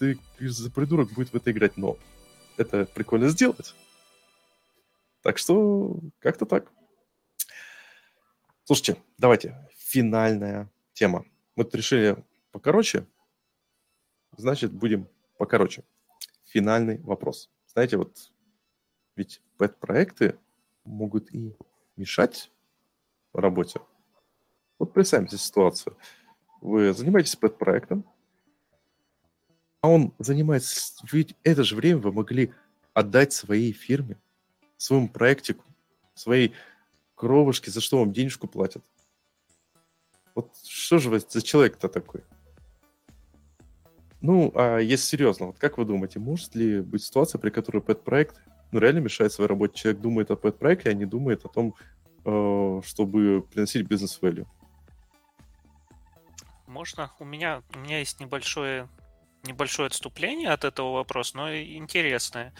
придурок 0.74 1.12
будет 1.14 1.32
в 1.32 1.36
это 1.36 1.52
играть? 1.52 1.78
Но 1.78 1.98
это 2.58 2.86
прикольно 2.86 3.30
сделать. 3.30 3.76
Так 5.22 5.38
что 5.38 6.00
как-то 6.20 6.46
так. 6.46 6.72
Слушайте, 8.64 9.02
давайте, 9.18 9.68
финальная 9.76 10.70
тема. 10.94 11.26
Мы 11.56 11.64
тут 11.64 11.76
решили 11.76 12.24
покороче, 12.52 13.08
значит, 14.38 14.72
будем 14.72 15.08
покороче. 15.38 15.84
Финальный 16.46 17.00
вопрос. 17.00 17.50
Знаете, 17.68 17.98
вот 17.98 18.32
ведь 19.16 19.42
пэт-проекты 19.58 20.38
могут 20.84 21.34
и 21.34 21.56
мешать 21.96 22.52
работе. 23.34 23.80
Вот 24.80 24.94
представьте 24.94 25.38
ситуацию. 25.38 25.98
Вы 26.62 26.94
занимаетесь 26.94 27.36
пэт-проектом, 27.36 28.06
а 29.82 29.90
он 29.90 30.14
занимается... 30.20 31.04
Ведь 31.12 31.36
это 31.44 31.64
же 31.64 31.76
время 31.76 32.00
вы 32.00 32.12
могли 32.12 32.54
отдать 32.94 33.34
своей 33.34 33.74
фирме, 33.74 34.18
своему 34.78 35.10
проектику, 35.10 35.64
своей 36.14 36.54
кровушки, 37.22 37.70
за 37.70 37.82
что 37.82 38.00
вам 38.00 38.12
денежку 38.12 38.48
платят? 38.48 38.84
Вот 40.34 40.50
что 40.68 40.98
же 40.98 41.10
вы 41.10 41.20
за 41.20 41.42
человек-то 41.42 41.88
такой? 41.88 42.24
Ну, 44.22 44.52
а 44.56 44.80
если 44.80 45.06
серьезно, 45.06 45.48
вот 45.48 45.60
как 45.60 45.78
вы 45.78 45.86
думаете, 45.86 46.20
может 46.20 46.56
ли 46.56 46.82
быть 46.82 47.04
ситуация, 47.04 47.38
при 47.38 47.52
которой 47.52 47.82
пэт-проект 47.82 48.42
ну, 48.72 48.80
реально 48.80 49.00
мешает 49.00 49.32
своей 49.32 49.50
работе? 49.50 49.76
Человек 49.76 50.02
думает 50.02 50.32
о 50.32 50.36
пэт-проекте, 50.36 50.90
а 50.90 50.94
не 50.94 51.06
думает 51.06 51.46
о 51.46 51.50
том, 51.50 51.76
э, 52.26 52.82
чтобы 52.86 53.44
приносить 53.52 53.88
бизнес-вэлю. 53.88 54.48
Можно. 56.66 57.12
У 57.20 57.26
меня, 57.26 57.62
у 57.76 57.80
меня 57.80 58.00
есть 58.00 58.20
небольшое 58.20 58.88
небольшое 59.44 59.88
отступление 59.88 60.50
от 60.50 60.64
этого 60.64 60.94
вопроса, 60.94 61.38
но 61.38 61.56
интересное. 61.56 62.54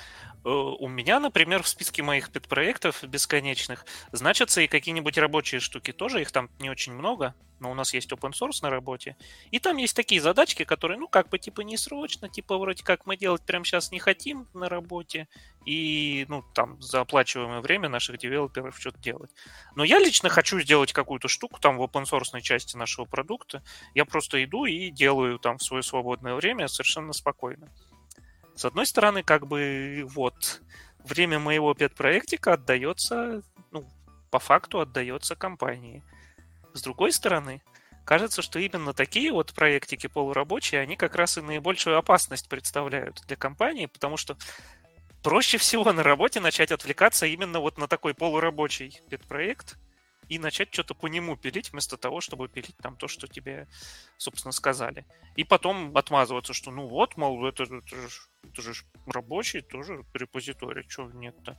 Э, 0.44 0.50
у 0.50 0.88
меня, 0.88 1.20
например, 1.20 1.64
в 1.64 1.68
списке 1.68 2.04
моих 2.04 2.32
педпроектов 2.32 3.04
бесконечных 3.04 3.86
значатся 4.12 4.62
и 4.62 4.68
какие-нибудь 4.68 5.18
рабочие 5.18 5.60
штуки. 5.60 5.92
Тоже 5.92 6.22
их 6.22 6.32
там 6.32 6.50
не 6.60 6.70
очень 6.70 6.94
много, 6.94 7.36
но 7.60 7.70
у 7.70 7.76
нас 7.76 7.94
есть 7.94 8.12
open 8.12 8.32
source 8.32 8.60
на 8.64 8.72
работе. 8.72 9.16
И 9.52 9.60
там 9.60 9.78
есть 9.78 9.96
такие 9.96 10.20
задачки, 10.20 10.64
которые, 10.64 10.98
ну, 10.98 11.08
как 11.08 11.30
бы, 11.30 11.38
типа, 11.38 11.62
не 11.62 11.78
срочно, 11.78 12.28
типа, 12.28 12.58
вроде 12.58 12.84
как 12.84 13.06
мы 13.06 13.18
делать 13.18 13.44
прямо 13.46 13.64
сейчас 13.64 13.92
не 13.92 14.00
хотим 14.00 14.48
на 14.54 14.68
работе. 14.68 15.28
И, 15.64 16.26
ну, 16.28 16.44
там, 16.56 16.82
за 16.82 17.02
оплачиваемое 17.02 17.62
время 17.62 17.88
наших 17.88 18.18
девелоперов 18.18 18.80
что-то 18.80 19.00
делать. 19.00 19.30
Но 19.76 19.84
я 19.84 20.00
лично 20.00 20.30
хочу 20.30 20.60
сделать 20.60 20.92
какую-то 20.92 21.28
штуку 21.28 21.60
там 21.60 21.78
в 21.78 21.84
open 21.84 22.06
source 22.06 22.42
части 22.42 22.76
нашего 22.76 23.06
продукта. 23.06 23.62
Я 23.94 24.06
просто 24.06 24.44
иду 24.44 24.66
и 24.66 24.90
делаю 24.90 25.38
там 25.38 25.60
в 25.60 25.64
свое 25.64 25.84
свободное 25.84 26.34
время 26.34 26.68
совершенно 26.68 27.14
спокойно. 27.14 27.70
С 28.56 28.66
одной 28.66 28.86
стороны, 28.86 29.24
как 29.24 29.48
бы 29.48 30.04
вот 30.08 30.62
время 31.04 31.40
моего 31.40 31.74
пет-проектика 31.74 32.54
отдается, 32.54 33.42
ну, 33.72 33.86
по 34.30 34.40
факту 34.40 34.80
отдается 34.80 35.36
компании. 35.36 36.04
С 36.74 36.82
другой 36.82 37.12
стороны, 37.12 37.62
кажется, 38.06 38.42
что 38.42 38.60
именно 38.60 38.94
такие 38.94 39.32
вот 39.32 39.54
проектики 39.54 40.08
полурабочие, 40.08 40.82
они 40.82 40.96
как 40.96 41.16
раз 41.16 41.38
и 41.38 41.42
наибольшую 41.42 41.98
опасность 41.98 42.50
представляют 42.50 43.22
для 43.28 43.36
компании, 43.36 43.88
потому 43.88 44.18
что 44.18 44.38
проще 45.24 45.58
всего 45.58 45.92
на 45.92 46.04
работе 46.04 46.40
начать 46.40 46.72
отвлекаться 46.72 47.26
именно 47.26 47.60
вот 47.60 47.78
на 47.78 47.88
такой 47.88 48.14
полурабочий 48.14 49.02
пет-проект 49.10 49.78
и 50.32 50.40
начать 50.40 50.74
что-то 50.74 50.96
по 50.96 51.08
нему 51.08 51.36
пилить, 51.36 51.74
вместо 51.74 51.98
того, 51.98 52.22
чтобы 52.22 52.48
пилить 52.48 52.78
там 52.78 52.96
то, 52.96 53.10
что 53.10 53.28
тебе, 53.28 53.68
собственно, 54.16 54.54
сказали. 54.54 55.06
И 55.36 55.44
потом 55.44 55.98
отмазываться, 55.98 56.54
что 56.54 56.72
ну 56.72 56.88
вот, 56.88 57.18
мол, 57.18 57.46
это, 57.46 57.64
это, 57.64 57.76
это, 57.76 58.08
же, 58.08 58.22
это 58.42 58.62
же 58.62 58.74
рабочий 59.08 59.60
тоже 59.60 60.06
репозиторий, 60.14 60.88
чего 60.88 61.12
нет-то. 61.12 61.58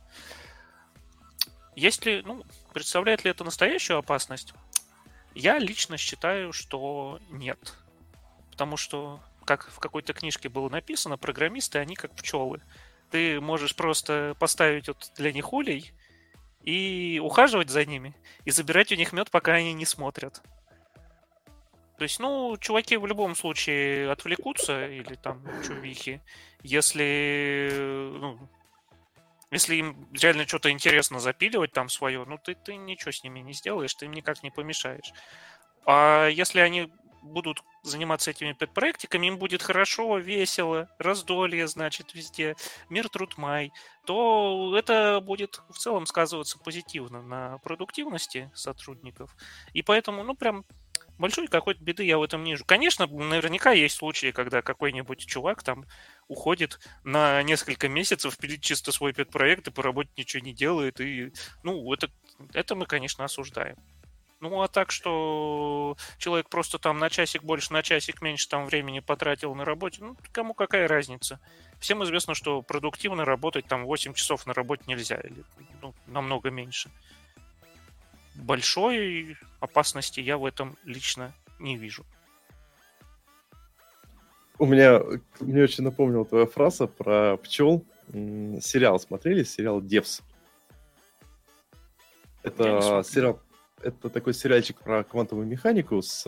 Есть 1.75 2.03
ли, 2.07 2.23
ну, 2.25 2.43
представляет 2.73 3.23
ли 3.23 3.29
это 3.29 3.43
настоящую 3.43 3.99
опасность? 3.99 4.55
Я 5.35 5.59
лично 5.59 5.97
считаю, 5.97 6.51
что 6.51 7.19
нет. 7.29 7.77
Потому 8.49 8.75
что, 8.75 9.19
как 9.45 9.69
в 9.69 9.77
какой-то 9.77 10.13
книжке 10.13 10.49
было 10.49 10.67
написано, 10.69 11.19
программисты, 11.19 11.77
они 11.77 11.93
как 11.93 12.15
пчелы. 12.15 12.59
Ты 13.11 13.39
можешь 13.39 13.75
просто 13.75 14.35
поставить 14.39 14.87
вот 14.87 15.11
для 15.15 15.31
них 15.31 15.53
улей, 15.53 15.93
и 16.63 17.19
ухаживать 17.21 17.69
за 17.69 17.85
ними, 17.85 18.15
и 18.45 18.51
забирать 18.51 18.91
у 18.91 18.95
них 18.95 19.13
мед, 19.13 19.29
пока 19.31 19.53
они 19.53 19.73
не 19.73 19.85
смотрят. 19.85 20.41
То 21.97 22.03
есть, 22.03 22.19
ну, 22.19 22.57
чуваки 22.57 22.97
в 22.97 23.05
любом 23.05 23.35
случае 23.35 24.11
отвлекутся, 24.11 24.87
или 24.87 25.15
там 25.15 25.43
чувихи, 25.65 26.21
если, 26.63 27.69
ну, 28.19 28.49
если 29.51 29.75
им 29.75 30.09
реально 30.13 30.47
что-то 30.47 30.71
интересно 30.71 31.19
запиливать 31.19 31.71
там 31.71 31.89
свое, 31.89 32.25
ну, 32.25 32.37
ты, 32.37 32.55
ты 32.55 32.75
ничего 32.75 33.11
с 33.11 33.23
ними 33.23 33.41
не 33.41 33.53
сделаешь, 33.53 33.93
ты 33.93 34.05
им 34.05 34.13
никак 34.13 34.41
не 34.41 34.49
помешаешь. 34.49 35.13
А 35.85 36.27
если 36.27 36.59
они 36.59 36.91
будут 37.23 37.63
заниматься 37.81 38.31
этими 38.31 38.53
педпроектиками, 38.53 39.27
им 39.27 39.37
будет 39.37 39.63
хорошо, 39.63 40.17
весело, 40.17 40.89
раздолье, 40.99 41.67
значит, 41.67 42.13
везде, 42.13 42.55
мир, 42.89 43.09
труд, 43.09 43.37
май, 43.37 43.71
то 44.05 44.75
это 44.77 45.21
будет 45.21 45.61
в 45.69 45.77
целом 45.77 46.05
сказываться 46.05 46.59
позитивно 46.59 47.21
на 47.21 47.57
продуктивности 47.59 48.51
сотрудников. 48.53 49.35
И 49.73 49.81
поэтому, 49.81 50.23
ну, 50.23 50.35
прям 50.35 50.65
большой 51.17 51.47
какой-то 51.47 51.83
беды 51.83 52.03
я 52.03 52.17
в 52.17 52.23
этом 52.23 52.43
не 52.43 52.51
вижу. 52.51 52.65
Конечно, 52.65 53.07
наверняка 53.07 53.71
есть 53.71 53.95
случаи, 53.95 54.31
когда 54.31 54.61
какой-нибудь 54.61 55.25
чувак 55.25 55.63
там 55.63 55.85
уходит 56.27 56.79
на 57.03 57.41
несколько 57.43 57.87
месяцев, 57.87 58.37
пилит 58.37 58.61
чисто 58.61 58.91
свой 58.91 59.13
педпроект 59.13 59.67
и 59.67 59.71
по 59.71 59.83
работе 59.83 60.09
ничего 60.17 60.43
не 60.43 60.53
делает. 60.53 60.99
И, 60.99 61.31
ну, 61.63 61.91
это, 61.93 62.09
это 62.53 62.75
мы, 62.75 62.85
конечно, 62.85 63.23
осуждаем. 63.23 63.77
Ну, 64.43 64.61
а 64.61 64.67
так, 64.67 64.91
что 64.91 65.95
человек 66.17 66.49
просто 66.49 66.77
там 66.77 66.99
на 66.99 67.09
часик 67.09 67.43
больше, 67.43 67.71
на 67.71 67.81
часик 67.81 68.21
меньше 68.21 68.49
там 68.49 68.65
времени 68.65 68.99
потратил 68.99 69.55
на 69.55 69.63
работе, 69.63 70.03
ну, 70.03 70.17
кому 70.33 70.53
какая 70.53 70.85
разница? 70.89 71.39
Всем 71.79 72.03
известно, 72.03 72.35
что 72.35 72.61
продуктивно 72.61 73.23
работать 73.23 73.67
там 73.67 73.85
8 73.85 74.13
часов 74.13 74.45
на 74.45 74.53
работе 74.53 74.83
нельзя, 74.85 75.15
или 75.15 75.45
ну, 75.81 75.93
намного 76.07 76.49
меньше. 76.49 76.91
Большой 78.35 79.37
опасности 79.61 80.19
я 80.19 80.37
в 80.37 80.45
этом 80.45 80.75
лично 80.83 81.33
не 81.57 81.77
вижу. 81.77 82.03
У 84.59 84.65
меня, 84.65 84.99
мне 85.39 85.63
очень 85.63 85.85
напомнила 85.85 86.25
твоя 86.25 86.47
фраза 86.47 86.87
про 86.87 87.37
пчел. 87.37 87.85
Сериал 88.11 88.99
смотрели? 88.99 89.43
Сериал 89.43 89.79
«Девс». 89.79 90.21
Это 92.43 93.03
сериал, 93.05 93.39
это 93.83 94.09
такой 94.09 94.33
сериальчик 94.33 94.79
про 94.79 95.03
квантовую 95.03 95.47
механику 95.47 96.01
с 96.01 96.23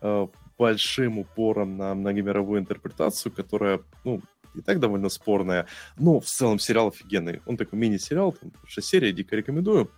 э, 0.00 0.26
большим 0.58 1.18
упором 1.18 1.76
на 1.76 1.94
многомировую 1.94 2.60
интерпретацию, 2.60 3.32
которая, 3.32 3.80
ну, 4.04 4.20
и 4.54 4.60
так 4.60 4.80
довольно 4.80 5.08
спорная, 5.08 5.66
но 5.96 6.20
в 6.20 6.26
целом 6.26 6.58
сериал 6.58 6.88
офигенный. 6.88 7.40
Он 7.46 7.56
такой 7.56 7.78
мини-сериал, 7.78 8.32
там, 8.32 8.52
6 8.66 8.86
серий, 8.86 9.12
дико 9.12 9.36
рекомендую. 9.36 9.90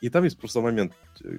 И 0.00 0.10
там 0.10 0.24
есть 0.24 0.38
просто 0.38 0.60
момент, 0.60 0.92
э, 1.24 1.38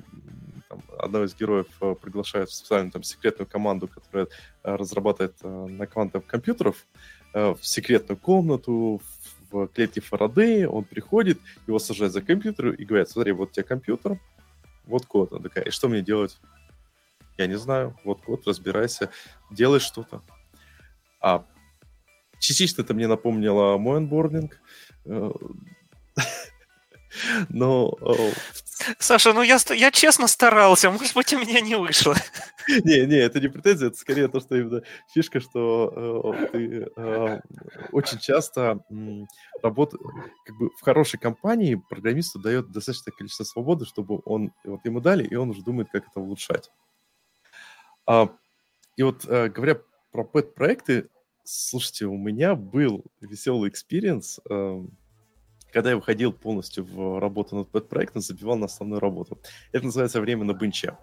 там, 0.68 0.82
одного 0.98 1.26
из 1.26 1.36
героев 1.36 1.68
э, 1.82 1.96
приглашают 2.02 2.50
в 2.50 2.54
специальную 2.54 2.92
там, 2.92 3.04
секретную 3.04 3.48
команду, 3.48 3.88
которая 3.88 4.28
э, 4.64 4.76
разрабатывает 4.76 5.36
на 5.44 5.86
квантовых 5.86 6.26
компьютеров, 6.28 6.86
в 7.34 7.60
секретную 7.62 8.18
комнату, 8.18 9.02
в 9.52 9.68
клетке 9.68 10.00
Фарадея, 10.00 10.70
он 10.70 10.86
приходит, 10.86 11.38
его 11.68 11.80
сажают 11.80 12.14
за 12.14 12.22
компьютер 12.22 12.70
и 12.70 12.86
говорят, 12.86 13.10
смотри, 13.10 13.34
вот 13.34 13.50
у 13.50 13.52
тебя 13.52 13.64
компьютер, 13.64 14.20
вот 14.88 15.06
код. 15.06 15.32
Она 15.32 15.42
такая, 15.42 15.66
и 15.66 15.72
что 15.72 15.88
мне 15.88 16.02
делать? 16.02 16.38
Я 17.38 17.48
не 17.48 17.58
знаю, 17.58 17.98
вот 18.04 18.22
код, 18.22 18.48
разбирайся, 18.48 19.10
делай 19.52 19.80
что-то. 19.80 20.22
А 21.22 21.46
частично 22.40 22.82
это 22.82 22.94
мне 22.94 23.08
напомнило 23.08 23.78
мой 23.78 23.98
онбординг. 23.98 24.60
Но... 27.50 27.94
Саша, 29.00 29.34
ну 29.34 29.42
я, 29.42 29.58
я 29.70 29.92
честно 29.92 30.28
старался, 30.28 30.92
может 30.92 31.16
быть, 31.16 31.34
у 31.34 31.40
меня 31.40 31.62
не 31.62 31.76
вышло. 31.76 32.16
Не, 32.68 33.06
не, 33.06 33.16
это 33.16 33.40
не 33.40 33.48
претензия, 33.48 33.88
это 33.88 33.98
скорее 33.98 34.28
то, 34.28 34.40
что 34.40 34.56
именно 34.56 34.82
фишка, 35.14 35.40
что 35.40 36.34
э, 36.34 36.48
ты 36.52 36.88
э, 36.96 37.40
очень 37.92 38.20
часто 38.20 38.80
э, 38.90 39.24
работаешь, 39.62 40.02
как 40.46 40.58
бы 40.58 40.70
в 40.70 40.82
хорошей 40.82 41.20
компании 41.20 41.82
программисту 41.90 42.40
дает 42.40 42.72
достаточное 42.72 43.14
количество 43.14 43.44
свободы, 43.44 43.86
чтобы 43.86 44.22
он, 44.26 44.52
вот 44.64 44.84
ему 44.86 45.00
дали, 45.00 45.24
и 45.24 45.36
он 45.36 45.50
уже 45.52 45.64
думает, 45.64 45.90
как 45.92 46.08
это 46.08 46.20
улучшать. 46.20 46.72
А, 48.08 48.30
и 48.96 49.04
вот 49.04 49.26
э, 49.28 49.50
говоря 49.50 49.80
про 50.12 50.24
pet-проекты, 50.24 51.10
слушайте, 51.44 52.06
у 52.06 52.18
меня 52.18 52.56
был 52.56 53.04
веселый 53.22 53.70
experience, 53.70 54.40
э, 54.50 54.84
когда 55.72 55.90
я 55.90 55.98
выходил 55.98 56.32
полностью 56.32 56.86
в 56.86 57.20
работу 57.20 57.58
над 57.58 57.70
pet-проектом, 57.70 58.22
забивал 58.22 58.58
на 58.58 58.66
основную 58.68 59.00
работу. 59.02 59.40
Это 59.74 59.86
называется 59.86 60.22
время 60.22 60.46
на 60.46 60.54
бенче. 60.54 60.98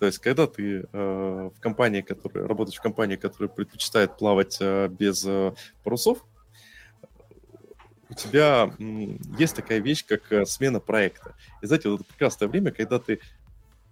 То 0.00 0.06
есть, 0.06 0.18
когда 0.18 0.46
ты 0.46 0.88
э, 0.90 1.50
в 1.54 1.60
компании, 1.60 2.00
которая 2.00 2.48
работаешь 2.48 2.78
в 2.78 2.82
компании, 2.82 3.16
которая 3.16 3.50
предпочитает 3.50 4.16
плавать 4.16 4.56
э, 4.58 4.88
без 4.88 5.26
э, 5.26 5.52
парусов, 5.84 6.24
у 8.08 8.14
тебя 8.14 8.72
есть 9.38 9.54
такая 9.54 9.80
вещь, 9.80 10.06
как 10.06 10.32
э, 10.32 10.46
смена 10.46 10.80
проекта. 10.80 11.34
И 11.60 11.66
знаете, 11.66 11.90
вот 11.90 12.00
это 12.00 12.08
прекрасное 12.08 12.48
время, 12.48 12.70
когда 12.72 12.98
ты 12.98 13.20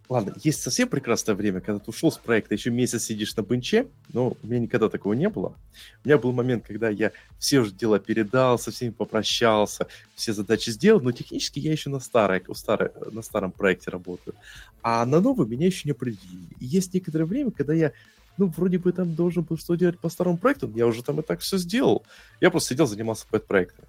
Ладно, 0.09 0.32
есть 0.43 0.62
совсем 0.62 0.89
прекрасное 0.89 1.35
время, 1.35 1.60
когда 1.60 1.78
ты 1.78 1.90
ушел 1.90 2.10
с 2.10 2.16
проекта, 2.16 2.55
еще 2.55 2.70
месяц 2.70 3.05
сидишь 3.05 3.36
на 3.36 3.43
бенче, 3.43 3.89
но 4.14 4.36
у 4.43 4.47
меня 4.47 4.60
никогда 4.60 4.89
такого 4.89 5.12
не 5.12 5.28
было. 5.28 5.55
У 6.02 6.09
меня 6.09 6.16
был 6.16 6.32
момент, 6.32 6.64
когда 6.66 6.89
я 6.89 7.12
все 7.39 7.60
уже 7.60 7.72
дела 7.72 7.98
передал, 7.98 8.59
со 8.59 8.70
всеми 8.70 8.90
попрощался, 8.90 9.86
все 10.14 10.32
задачи 10.32 10.70
сделал, 10.70 11.01
но 11.01 11.12
технически 11.12 11.59
я 11.59 11.72
еще 11.72 11.90
на, 11.90 12.01
старой, 12.01 12.43
старой, 12.55 12.90
на 13.12 13.20
старом 13.20 13.52
проекте 13.52 13.90
работаю. 13.90 14.35
А 14.82 15.05
на 15.05 15.20
новый 15.20 15.47
меня 15.47 15.66
еще 15.66 15.82
не 15.85 15.93
определили. 15.93 16.55
И 16.59 16.64
есть 16.64 16.94
некоторое 16.94 17.26
время, 17.26 17.51
когда 17.51 17.74
я 17.74 17.93
ну, 18.39 18.47
вроде 18.56 18.78
бы 18.78 18.93
там 18.93 19.14
должен 19.14 19.43
был 19.43 19.59
что 19.59 19.74
делать 19.74 19.98
по 19.98 20.09
старому 20.09 20.39
проекту, 20.39 20.72
я 20.74 20.86
уже 20.86 21.02
там 21.02 21.20
и 21.20 21.22
так 21.22 21.40
все 21.40 21.59
сделал. 21.59 22.06
Я 22.40 22.51
просто 22.51 22.70
сидел, 22.70 22.86
занимался 22.86 23.26
пэт-проектами. 23.28 23.89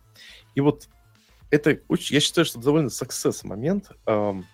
И 0.55 0.59
вот 0.59 0.89
это 1.49 1.79
очень, 1.87 2.15
я 2.15 2.19
считаю, 2.19 2.45
что 2.45 2.59
довольно 2.59 2.87
success 2.87 3.45
момент, 3.45 3.91
эм, 4.05 4.45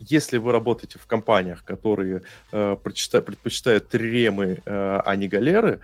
если 0.00 0.38
вы 0.38 0.52
работаете 0.52 0.98
в 0.98 1.06
компаниях, 1.06 1.64
которые 1.64 2.22
э, 2.52 2.76
предпочитают 2.82 3.88
триремы, 3.88 4.62
э, 4.64 5.00
а 5.04 5.16
не 5.16 5.28
галеры, 5.28 5.80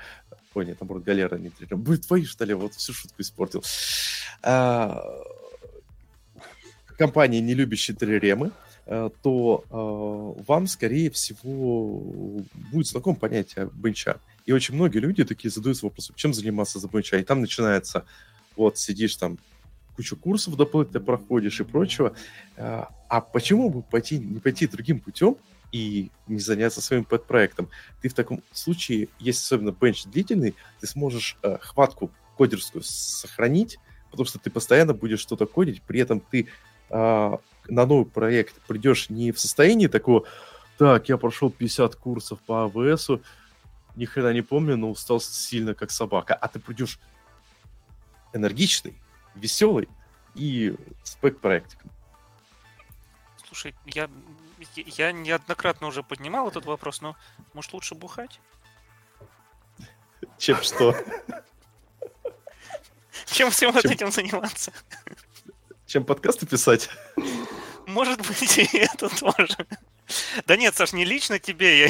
ой, 0.54 0.66
нет, 0.66 0.80
наоборот, 0.80 1.04
галеры, 1.04 1.36
а 1.36 1.38
не 1.38 1.50
триремы, 1.50 1.82
будет 1.82 2.06
твои, 2.06 2.24
что 2.24 2.44
ли, 2.44 2.54
вот 2.54 2.74
всю 2.74 2.92
шутку 2.92 3.22
испортил. 3.22 3.62
Э, 4.42 4.94
компании, 6.98 7.40
не 7.40 7.54
любящие 7.54 7.96
триремы, 7.96 8.52
э, 8.86 9.10
то 9.22 9.64
э, 10.38 10.42
вам, 10.46 10.66
скорее 10.66 11.10
всего, 11.10 12.44
будет 12.70 12.86
знаком 12.86 13.16
понятие 13.16 13.70
бенча. 13.72 14.18
И 14.46 14.52
очень 14.52 14.74
многие 14.74 14.98
люди 14.98 15.24
такие 15.24 15.50
задаются 15.50 15.86
вопросом, 15.86 16.14
чем 16.16 16.34
заниматься 16.34 16.78
за 16.78 16.88
бенча. 16.88 17.18
И 17.18 17.24
там 17.24 17.40
начинается, 17.40 18.04
вот, 18.56 18.78
сидишь 18.78 19.16
там 19.16 19.38
кучу 19.96 20.16
курсов 20.16 20.56
дополнительно 20.56 21.00
проходишь 21.00 21.60
и 21.60 21.64
прочего. 21.64 22.14
А, 22.56 22.90
а 23.08 23.20
почему 23.20 23.70
бы 23.70 23.82
пойти, 23.82 24.18
не 24.18 24.40
пойти 24.40 24.66
другим 24.66 25.00
путем 25.00 25.36
и 25.70 26.10
не 26.26 26.38
заняться 26.38 26.80
своим 26.80 27.04
пэт-проектом? 27.04 27.68
Ты 28.00 28.08
в 28.08 28.14
таком 28.14 28.42
случае, 28.52 29.08
если 29.18 29.40
особенно 29.40 29.72
бенч 29.72 30.04
длительный, 30.04 30.54
ты 30.80 30.86
сможешь 30.86 31.36
э, 31.42 31.58
хватку 31.60 32.10
кодерскую 32.36 32.82
сохранить, 32.82 33.78
потому 34.10 34.26
что 34.26 34.38
ты 34.38 34.50
постоянно 34.50 34.94
будешь 34.94 35.20
что-то 35.20 35.46
кодить, 35.46 35.82
при 35.82 36.00
этом 36.00 36.20
ты 36.20 36.48
э, 36.90 37.36
на 37.68 37.86
новый 37.86 38.06
проект 38.06 38.60
придешь 38.66 39.10
не 39.10 39.32
в 39.32 39.38
состоянии 39.38 39.86
такого, 39.86 40.24
так, 40.78 41.08
я 41.08 41.16
прошел 41.16 41.50
50 41.50 41.96
курсов 41.96 42.40
по 42.40 42.64
АВСу, 42.64 43.22
ни 43.94 44.04
хрена 44.04 44.32
не 44.32 44.42
помню, 44.42 44.76
но 44.76 44.90
устал 44.90 45.20
сильно 45.20 45.74
как 45.74 45.90
собака, 45.90 46.34
а 46.34 46.48
ты 46.48 46.58
придешь 46.58 46.98
энергичный, 48.32 48.96
веселый 49.34 49.88
и 50.34 50.74
спек-проектиком. 51.02 51.90
Слушай, 53.46 53.74
я, 53.86 54.08
я 54.76 55.12
неоднократно 55.12 55.86
уже 55.86 56.02
поднимал 56.02 56.48
этот 56.48 56.64
вопрос, 56.64 57.00
но 57.00 57.16
может 57.52 57.72
лучше 57.72 57.94
бухать? 57.94 58.40
Чем 60.38 60.62
что? 60.62 60.96
Чем 63.26 63.50
всем 63.50 63.72
вот 63.72 63.84
этим 63.84 64.10
заниматься? 64.10 64.72
Чем 65.86 66.04
подкасты 66.04 66.46
писать? 66.46 66.88
Может 67.86 68.26
быть, 68.26 68.58
и 68.72 68.78
это 68.78 69.08
тоже. 69.08 69.56
Да 70.46 70.56
нет, 70.56 70.74
Саш, 70.74 70.92
не 70.92 71.04
лично 71.04 71.38
тебе. 71.38 71.80
Я... 71.80 71.88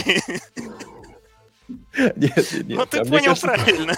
Нет, 1.94 2.16
нет, 2.16 2.52
нет. 2.52 2.78
Ну 2.78 2.86
ты 2.86 2.98
а 2.98 3.04
понял 3.04 3.36
правильно. 3.36 3.94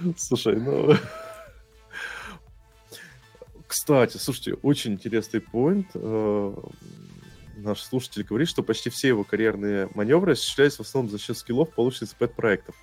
Слушай, 0.16 0.56
ну... 0.56 0.94
Кстати, 3.66 4.16
слушайте, 4.16 4.54
очень 4.54 4.94
интересный 4.94 5.40
поинт. 5.40 5.86
Э, 5.94 6.54
наш 7.56 7.82
слушатель 7.82 8.24
говорит, 8.24 8.48
что 8.48 8.62
почти 8.64 8.90
все 8.90 9.08
его 9.08 9.22
карьерные 9.22 9.88
маневры 9.94 10.32
осуществлялись 10.32 10.76
в 10.76 10.80
основном 10.80 11.10
за 11.10 11.18
счет 11.18 11.38
скиллов, 11.38 11.70
полученных 11.70 12.10
из 12.10 12.14
пэт-проектов. 12.14 12.74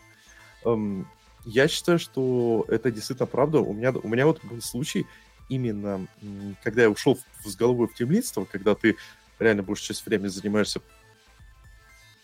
Эм, 0.64 1.06
я 1.44 1.68
считаю, 1.68 2.00
что 2.00 2.66
это 2.70 2.90
действительно 2.90 3.28
правда. 3.28 3.60
У 3.60 3.74
меня, 3.74 3.92
у 3.92 4.08
меня 4.08 4.26
вот 4.26 4.44
был 4.46 4.62
случай 4.62 5.06
именно, 5.50 6.08
когда 6.64 6.84
я 6.84 6.90
ушел 6.90 7.20
с 7.44 7.56
головой 7.56 7.88
в 7.88 7.94
темлидство, 7.94 8.46
когда 8.46 8.74
ты 8.74 8.96
реально 9.40 9.64
большую 9.64 9.88
часть 9.88 10.06
времени 10.06 10.28
занимаешься 10.28 10.82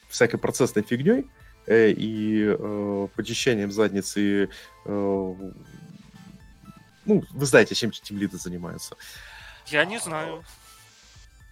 всякой 0.07 0.38
процессной 0.38 0.84
фигней, 0.84 1.26
и 1.68 2.56
э, 2.57 3.07
почищением 3.15 3.72
задницы, 3.72 4.49
э, 4.85 5.35
ну, 7.06 7.23
вы 7.31 7.45
знаете, 7.45 7.76
чем 7.76 7.91
тимлиды 7.91 8.38
занимаются. 8.38 8.95
Я 9.68 9.85
не 9.85 9.99
знаю. 9.99 10.44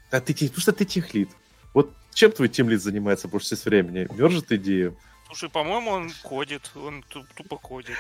А 0.09 0.19
ты, 0.19 0.33
потому 0.33 0.59
что 0.59 0.73
ты 0.73 0.85
техлид. 0.85 1.29
Вот 1.73 1.93
чем 2.13 2.31
твой 2.31 2.49
тимлид 2.49 2.81
занимается 2.81 3.27
больше 3.27 3.55
всего 3.55 3.69
времени? 3.69 4.07
Мержит 4.13 4.51
идею? 4.51 4.97
Слушай, 5.27 5.49
по-моему, 5.49 5.91
он 5.91 6.11
кодит, 6.23 6.71
он 6.75 7.03
тупо 7.03 7.57
кодит. 7.57 7.97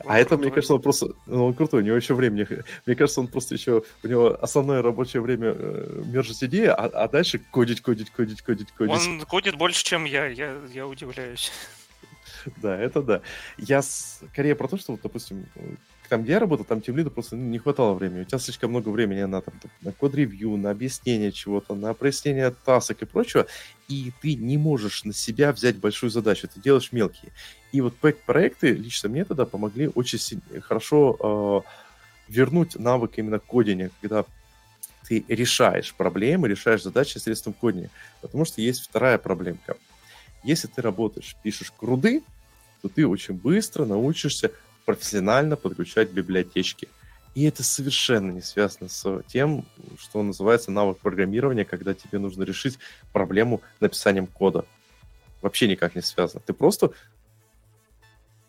Он 0.00 0.10
а 0.10 0.18
это, 0.18 0.36
мне 0.36 0.50
кажется, 0.50 0.74
он 0.74 0.82
просто... 0.82 1.08
Ну, 1.26 1.46
он 1.46 1.54
крутой, 1.54 1.82
у 1.82 1.84
него 1.84 1.96
еще 1.96 2.14
времени... 2.14 2.46
Мне 2.86 2.96
кажется, 2.96 3.20
он 3.20 3.28
просто 3.28 3.54
еще... 3.54 3.82
У 4.02 4.08
него 4.08 4.38
основное 4.40 4.82
рабочее 4.82 5.22
время 5.22 5.54
э, 5.56 6.02
мержить 6.06 6.42
идеи, 6.44 6.66
а, 6.66 6.74
а 6.74 7.08
дальше 7.08 7.38
кодить, 7.38 7.80
кодить, 7.80 8.10
кодить, 8.10 8.42
кодить, 8.42 8.72
кодить. 8.72 8.94
Он 8.94 9.20
кодит 9.22 9.56
больше, 9.56 9.84
чем 9.84 10.04
я, 10.04 10.26
я, 10.26 10.56
я 10.72 10.86
удивляюсь. 10.86 11.50
Да, 12.62 12.76
это 12.76 13.02
да. 13.02 13.22
Я 13.58 13.82
скорее 13.82 14.54
про 14.54 14.68
то, 14.68 14.76
что, 14.76 14.92
вот, 14.92 15.00
допустим, 15.02 15.46
там, 16.08 16.22
где 16.22 16.32
я 16.32 16.38
работал, 16.40 16.64
там 16.64 16.80
тем 16.80 16.96
лиду 16.96 17.10
просто 17.10 17.36
не 17.36 17.58
хватало 17.58 17.94
времени. 17.94 18.22
У 18.22 18.24
тебя 18.24 18.38
слишком 18.38 18.70
много 18.70 18.88
времени 18.88 19.22
на, 19.22 19.40
там, 19.40 19.54
на 19.80 19.92
код-ревью, 19.92 20.56
на 20.56 20.70
объяснение 20.70 21.30
чего-то, 21.30 21.74
на 21.74 21.94
прояснение 21.94 22.50
тасок 22.50 23.02
и 23.02 23.06
прочего, 23.06 23.46
и 23.88 24.12
ты 24.20 24.34
не 24.34 24.58
можешь 24.58 25.04
на 25.04 25.12
себя 25.12 25.52
взять 25.52 25.76
большую 25.76 26.10
задачу, 26.10 26.48
ты 26.48 26.60
делаешь 26.60 26.92
мелкие. 26.92 27.32
И 27.72 27.80
вот 27.80 27.94
проекты 28.26 28.72
лично 28.72 29.08
мне 29.08 29.24
тогда 29.24 29.46
помогли 29.46 29.88
очень 29.94 30.18
сильно, 30.18 30.42
хорошо 30.60 31.64
э, 31.68 32.32
вернуть 32.32 32.76
навык 32.76 33.12
именно 33.16 33.38
кодинга, 33.38 33.90
когда 34.00 34.24
ты 35.06 35.24
решаешь 35.28 35.94
проблемы, 35.94 36.48
решаешь 36.48 36.82
задачи 36.82 37.18
средством 37.18 37.52
кодинга. 37.52 37.90
Потому 38.20 38.44
что 38.44 38.60
есть 38.60 38.82
вторая 38.82 39.18
проблемка. 39.18 39.76
Если 40.42 40.68
ты 40.68 40.82
работаешь, 40.82 41.36
пишешь 41.42 41.72
круды, 41.76 42.22
то 42.82 42.88
ты 42.88 43.06
очень 43.06 43.34
быстро 43.34 43.84
научишься 43.84 44.52
профессионально 44.86 45.56
подключать 45.56 46.10
библиотечки. 46.10 46.88
И 47.34 47.44
это 47.44 47.62
совершенно 47.62 48.32
не 48.32 48.40
связано 48.40 48.88
с 48.88 49.22
тем, 49.28 49.64
что 49.98 50.22
называется 50.22 50.70
навык 50.70 50.98
программирования, 50.98 51.64
когда 51.64 51.94
тебе 51.94 52.18
нужно 52.18 52.42
решить 52.42 52.78
проблему 53.12 53.62
написанием 53.78 54.26
кода. 54.26 54.64
Вообще 55.42 55.68
никак 55.68 55.94
не 55.94 56.02
связано. 56.02 56.42
Ты 56.44 56.52
просто 56.52 56.92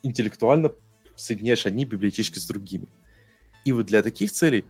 интеллектуально 0.02 0.72
соединяешь 1.16 1.66
одни 1.66 1.86
библиотечки 1.86 2.40
с 2.40 2.46
другими. 2.48 2.88
И 3.66 3.72
вот 3.72 3.86
для 3.86 4.02
таких 4.02 4.32
целей 4.32 4.66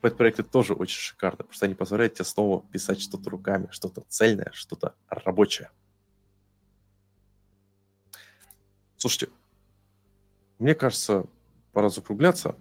пэт-проекты 0.00 0.42
тоже 0.42 0.72
очень 0.72 0.98
шикарны, 0.98 1.38
потому 1.38 1.52
что 1.52 1.66
они 1.66 1.74
позволяют 1.74 2.14
тебе 2.14 2.24
снова 2.24 2.64
писать 2.72 3.02
что-то 3.02 3.28
руками, 3.28 3.68
что-то 3.70 4.02
цельное, 4.08 4.50
что-то 4.54 4.94
рабочее. 5.08 5.70
Слушайте, 9.02 9.30
мне 10.60 10.76
кажется, 10.76 11.24
пора 11.72 11.88
закругляться, 11.88 12.54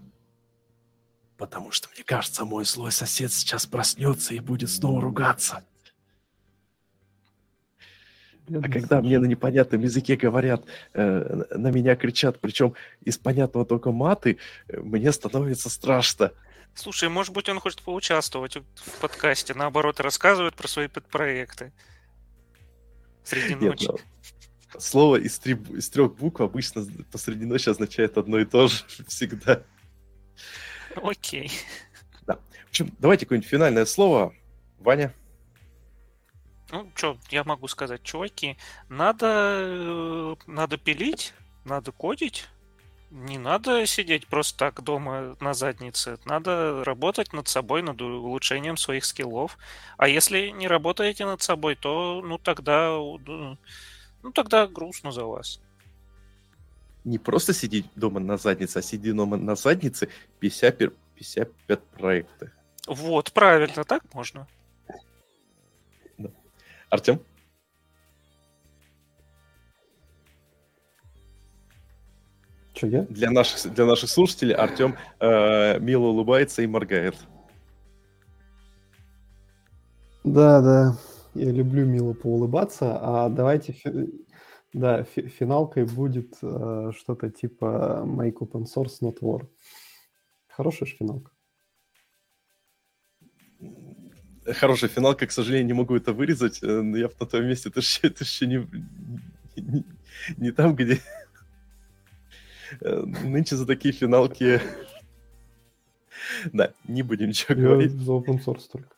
потому 1.38 1.70
что, 1.70 1.88
мне 1.94 2.04
кажется, 2.04 2.46
мой 2.46 2.66
злой 2.66 2.92
сосед 2.92 3.32
сейчас 3.32 3.68
проснется 3.68 4.34
и 4.34 4.40
будет 4.40 4.72
снова 4.72 5.00
ругаться. 5.02 5.64
А 8.48 8.70
когда 8.72 9.02
мне 9.02 9.20
на 9.20 9.26
непонятном 9.26 9.82
языке 9.82 10.16
говорят, 10.16 10.66
э, 10.94 11.44
на 11.56 11.68
меня 11.68 11.96
кричат, 11.96 12.40
причем 12.40 12.74
из 13.02 13.20
понятного 13.20 13.64
только 13.64 13.92
маты, 13.92 14.40
э, 14.68 14.80
мне 14.80 15.12
становится 15.12 15.70
страшно. 15.70 16.32
Слушай, 16.74 17.10
может 17.10 17.36
быть, 17.36 17.50
он 17.50 17.60
хочет 17.60 17.84
поучаствовать 17.84 18.56
в 18.56 19.00
подкасте, 19.00 19.54
наоборот, 19.54 20.00
рассказывает 20.00 20.56
про 20.56 20.68
свои 20.68 20.88
подпроекты 20.88 21.72
среди 23.24 23.54
ночи. 23.54 23.84
Нет, 23.84 23.92
да. 23.96 24.41
Слово 24.78 25.18
из, 25.18 25.38
три, 25.40 25.54
из 25.54 25.90
трех 25.90 26.16
букв 26.16 26.42
обычно 26.42 26.86
посреди 27.12 27.46
ночи 27.46 27.70
означает 27.70 28.18
одно 28.18 28.40
и 28.40 28.46
то 28.46 28.68
же 28.68 28.84
всегда. 29.08 29.64
Окей. 30.96 31.52
Да. 32.26 32.36
В 32.66 32.70
общем, 32.70 32.92
давайте 33.00 33.26
какое-нибудь 33.26 33.50
финальное 33.50 33.86
слово. 33.86 34.34
Ваня. 34.80 35.14
Ну, 36.72 36.90
что 36.96 37.18
я 37.30 37.44
могу 37.44 37.68
сказать, 37.68 38.02
чуваки, 38.02 38.58
надо, 38.88 39.28
э, 39.28 40.36
надо 40.48 40.78
пилить, 40.78 41.34
надо 41.66 41.92
кодить, 41.92 42.48
не 43.12 43.38
надо 43.38 43.86
сидеть 43.86 44.26
просто 44.28 44.58
так 44.58 44.82
дома 44.82 45.36
на 45.42 45.54
заднице. 45.54 46.18
Надо 46.24 46.82
работать 46.86 47.34
над 47.34 47.50
собой, 47.50 47.82
над 47.82 48.02
улучшением 48.02 48.78
своих 48.78 49.04
скиллов. 49.04 49.58
А 49.98 50.08
если 50.08 50.48
не 50.48 50.70
работаете 50.70 51.26
над 51.26 51.42
собой, 51.42 51.76
то 51.76 52.22
ну 52.24 52.38
тогда, 52.38 52.98
ну 54.24 54.32
тогда 54.32 54.68
грустно 54.68 55.12
за 55.12 55.26
вас. 55.26 55.62
Не 57.04 57.18
просто 57.18 57.54
сидеть 57.54 57.86
дома 57.96 58.20
на 58.20 58.38
заднице, 58.38 58.78
а 58.78 58.82
сиди 58.82 59.12
дома 59.12 59.38
на 59.38 59.56
заднице 59.56 60.10
50, 60.40 60.78
55 61.16 61.84
проекты. 61.98 62.52
Вот, 62.88 63.32
правильно, 63.32 63.84
так 63.84 64.04
можно. 64.14 64.48
Да. 66.18 66.30
Артем? 66.90 67.20
Что 72.74 72.88
я? 72.88 73.04
Для 73.04 73.32
наших, 73.32 73.74
для 73.74 73.86
наших 73.86 74.10
слушателей 74.10 74.56
Артем 74.56 74.96
э, 75.20 75.80
мило 75.80 76.08
улыбается 76.08 76.62
и 76.62 76.68
моргает. 76.68 77.16
Да, 80.24 80.62
да. 80.62 80.98
Я 81.34 81.52
люблю 81.52 81.86
мило 81.86 82.14
поулыбаться. 82.14 82.98
А 83.02 83.30
давайте... 83.30 83.76
Да, 84.74 85.04
фи- 85.04 85.28
финалкой 85.28 85.84
будет 85.86 86.38
э, 86.42 86.92
что-то 86.96 87.30
типа 87.30 88.04
Make 88.06 88.36
Open 88.36 88.64
Source 88.64 89.02
Not 89.02 89.20
War. 89.20 89.46
Хорошая 90.48 90.88
же 90.88 90.96
финалка. 90.96 91.32
Хорошая 94.46 94.90
финалка, 94.90 95.28
к 95.28 95.32
сожалению, 95.34 95.68
не 95.68 95.74
могу 95.74 95.98
это 95.98 96.14
вырезать, 96.14 96.64
э, 96.64 96.68
но 96.68 96.96
я 96.96 97.10
на 97.20 97.26
том 97.26 97.46
месте, 97.46 97.68
это 97.70 97.82
еще, 97.82 98.08
это 98.08 98.24
еще 98.24 98.48
не, 98.48 98.66
не, 99.58 99.84
не 100.38 100.52
там, 100.52 100.74
где 100.74 101.02
Э, 102.80 103.04
нынче 103.24 103.56
за 103.56 103.66
такие 103.66 103.94
финалки... 103.94 104.62
Да, 106.54 106.72
не 106.88 107.02
будем 107.04 107.30
ничего 107.30 107.56
я 107.60 107.62
говорить. 107.62 107.92
За 107.92 108.12
open 108.12 108.44
source 108.44 108.70
только. 108.72 108.96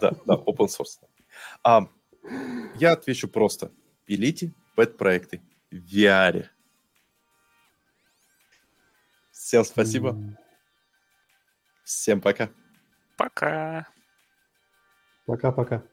Да, 0.00 0.12
да, 0.26 0.34
open 0.34 0.66
source. 0.66 0.98
А, 1.64 1.88
я 2.74 2.92
отвечу 2.92 3.26
просто. 3.26 3.72
Пилите 4.04 4.52
пэт-проекты 4.76 5.40
в 5.70 5.76
VR. 5.76 6.46
Всем 9.30 9.64
спасибо. 9.64 10.16
Всем 11.82 12.20
пока. 12.20 12.50
Пока. 13.16 13.86
Пока-пока. 15.26 15.84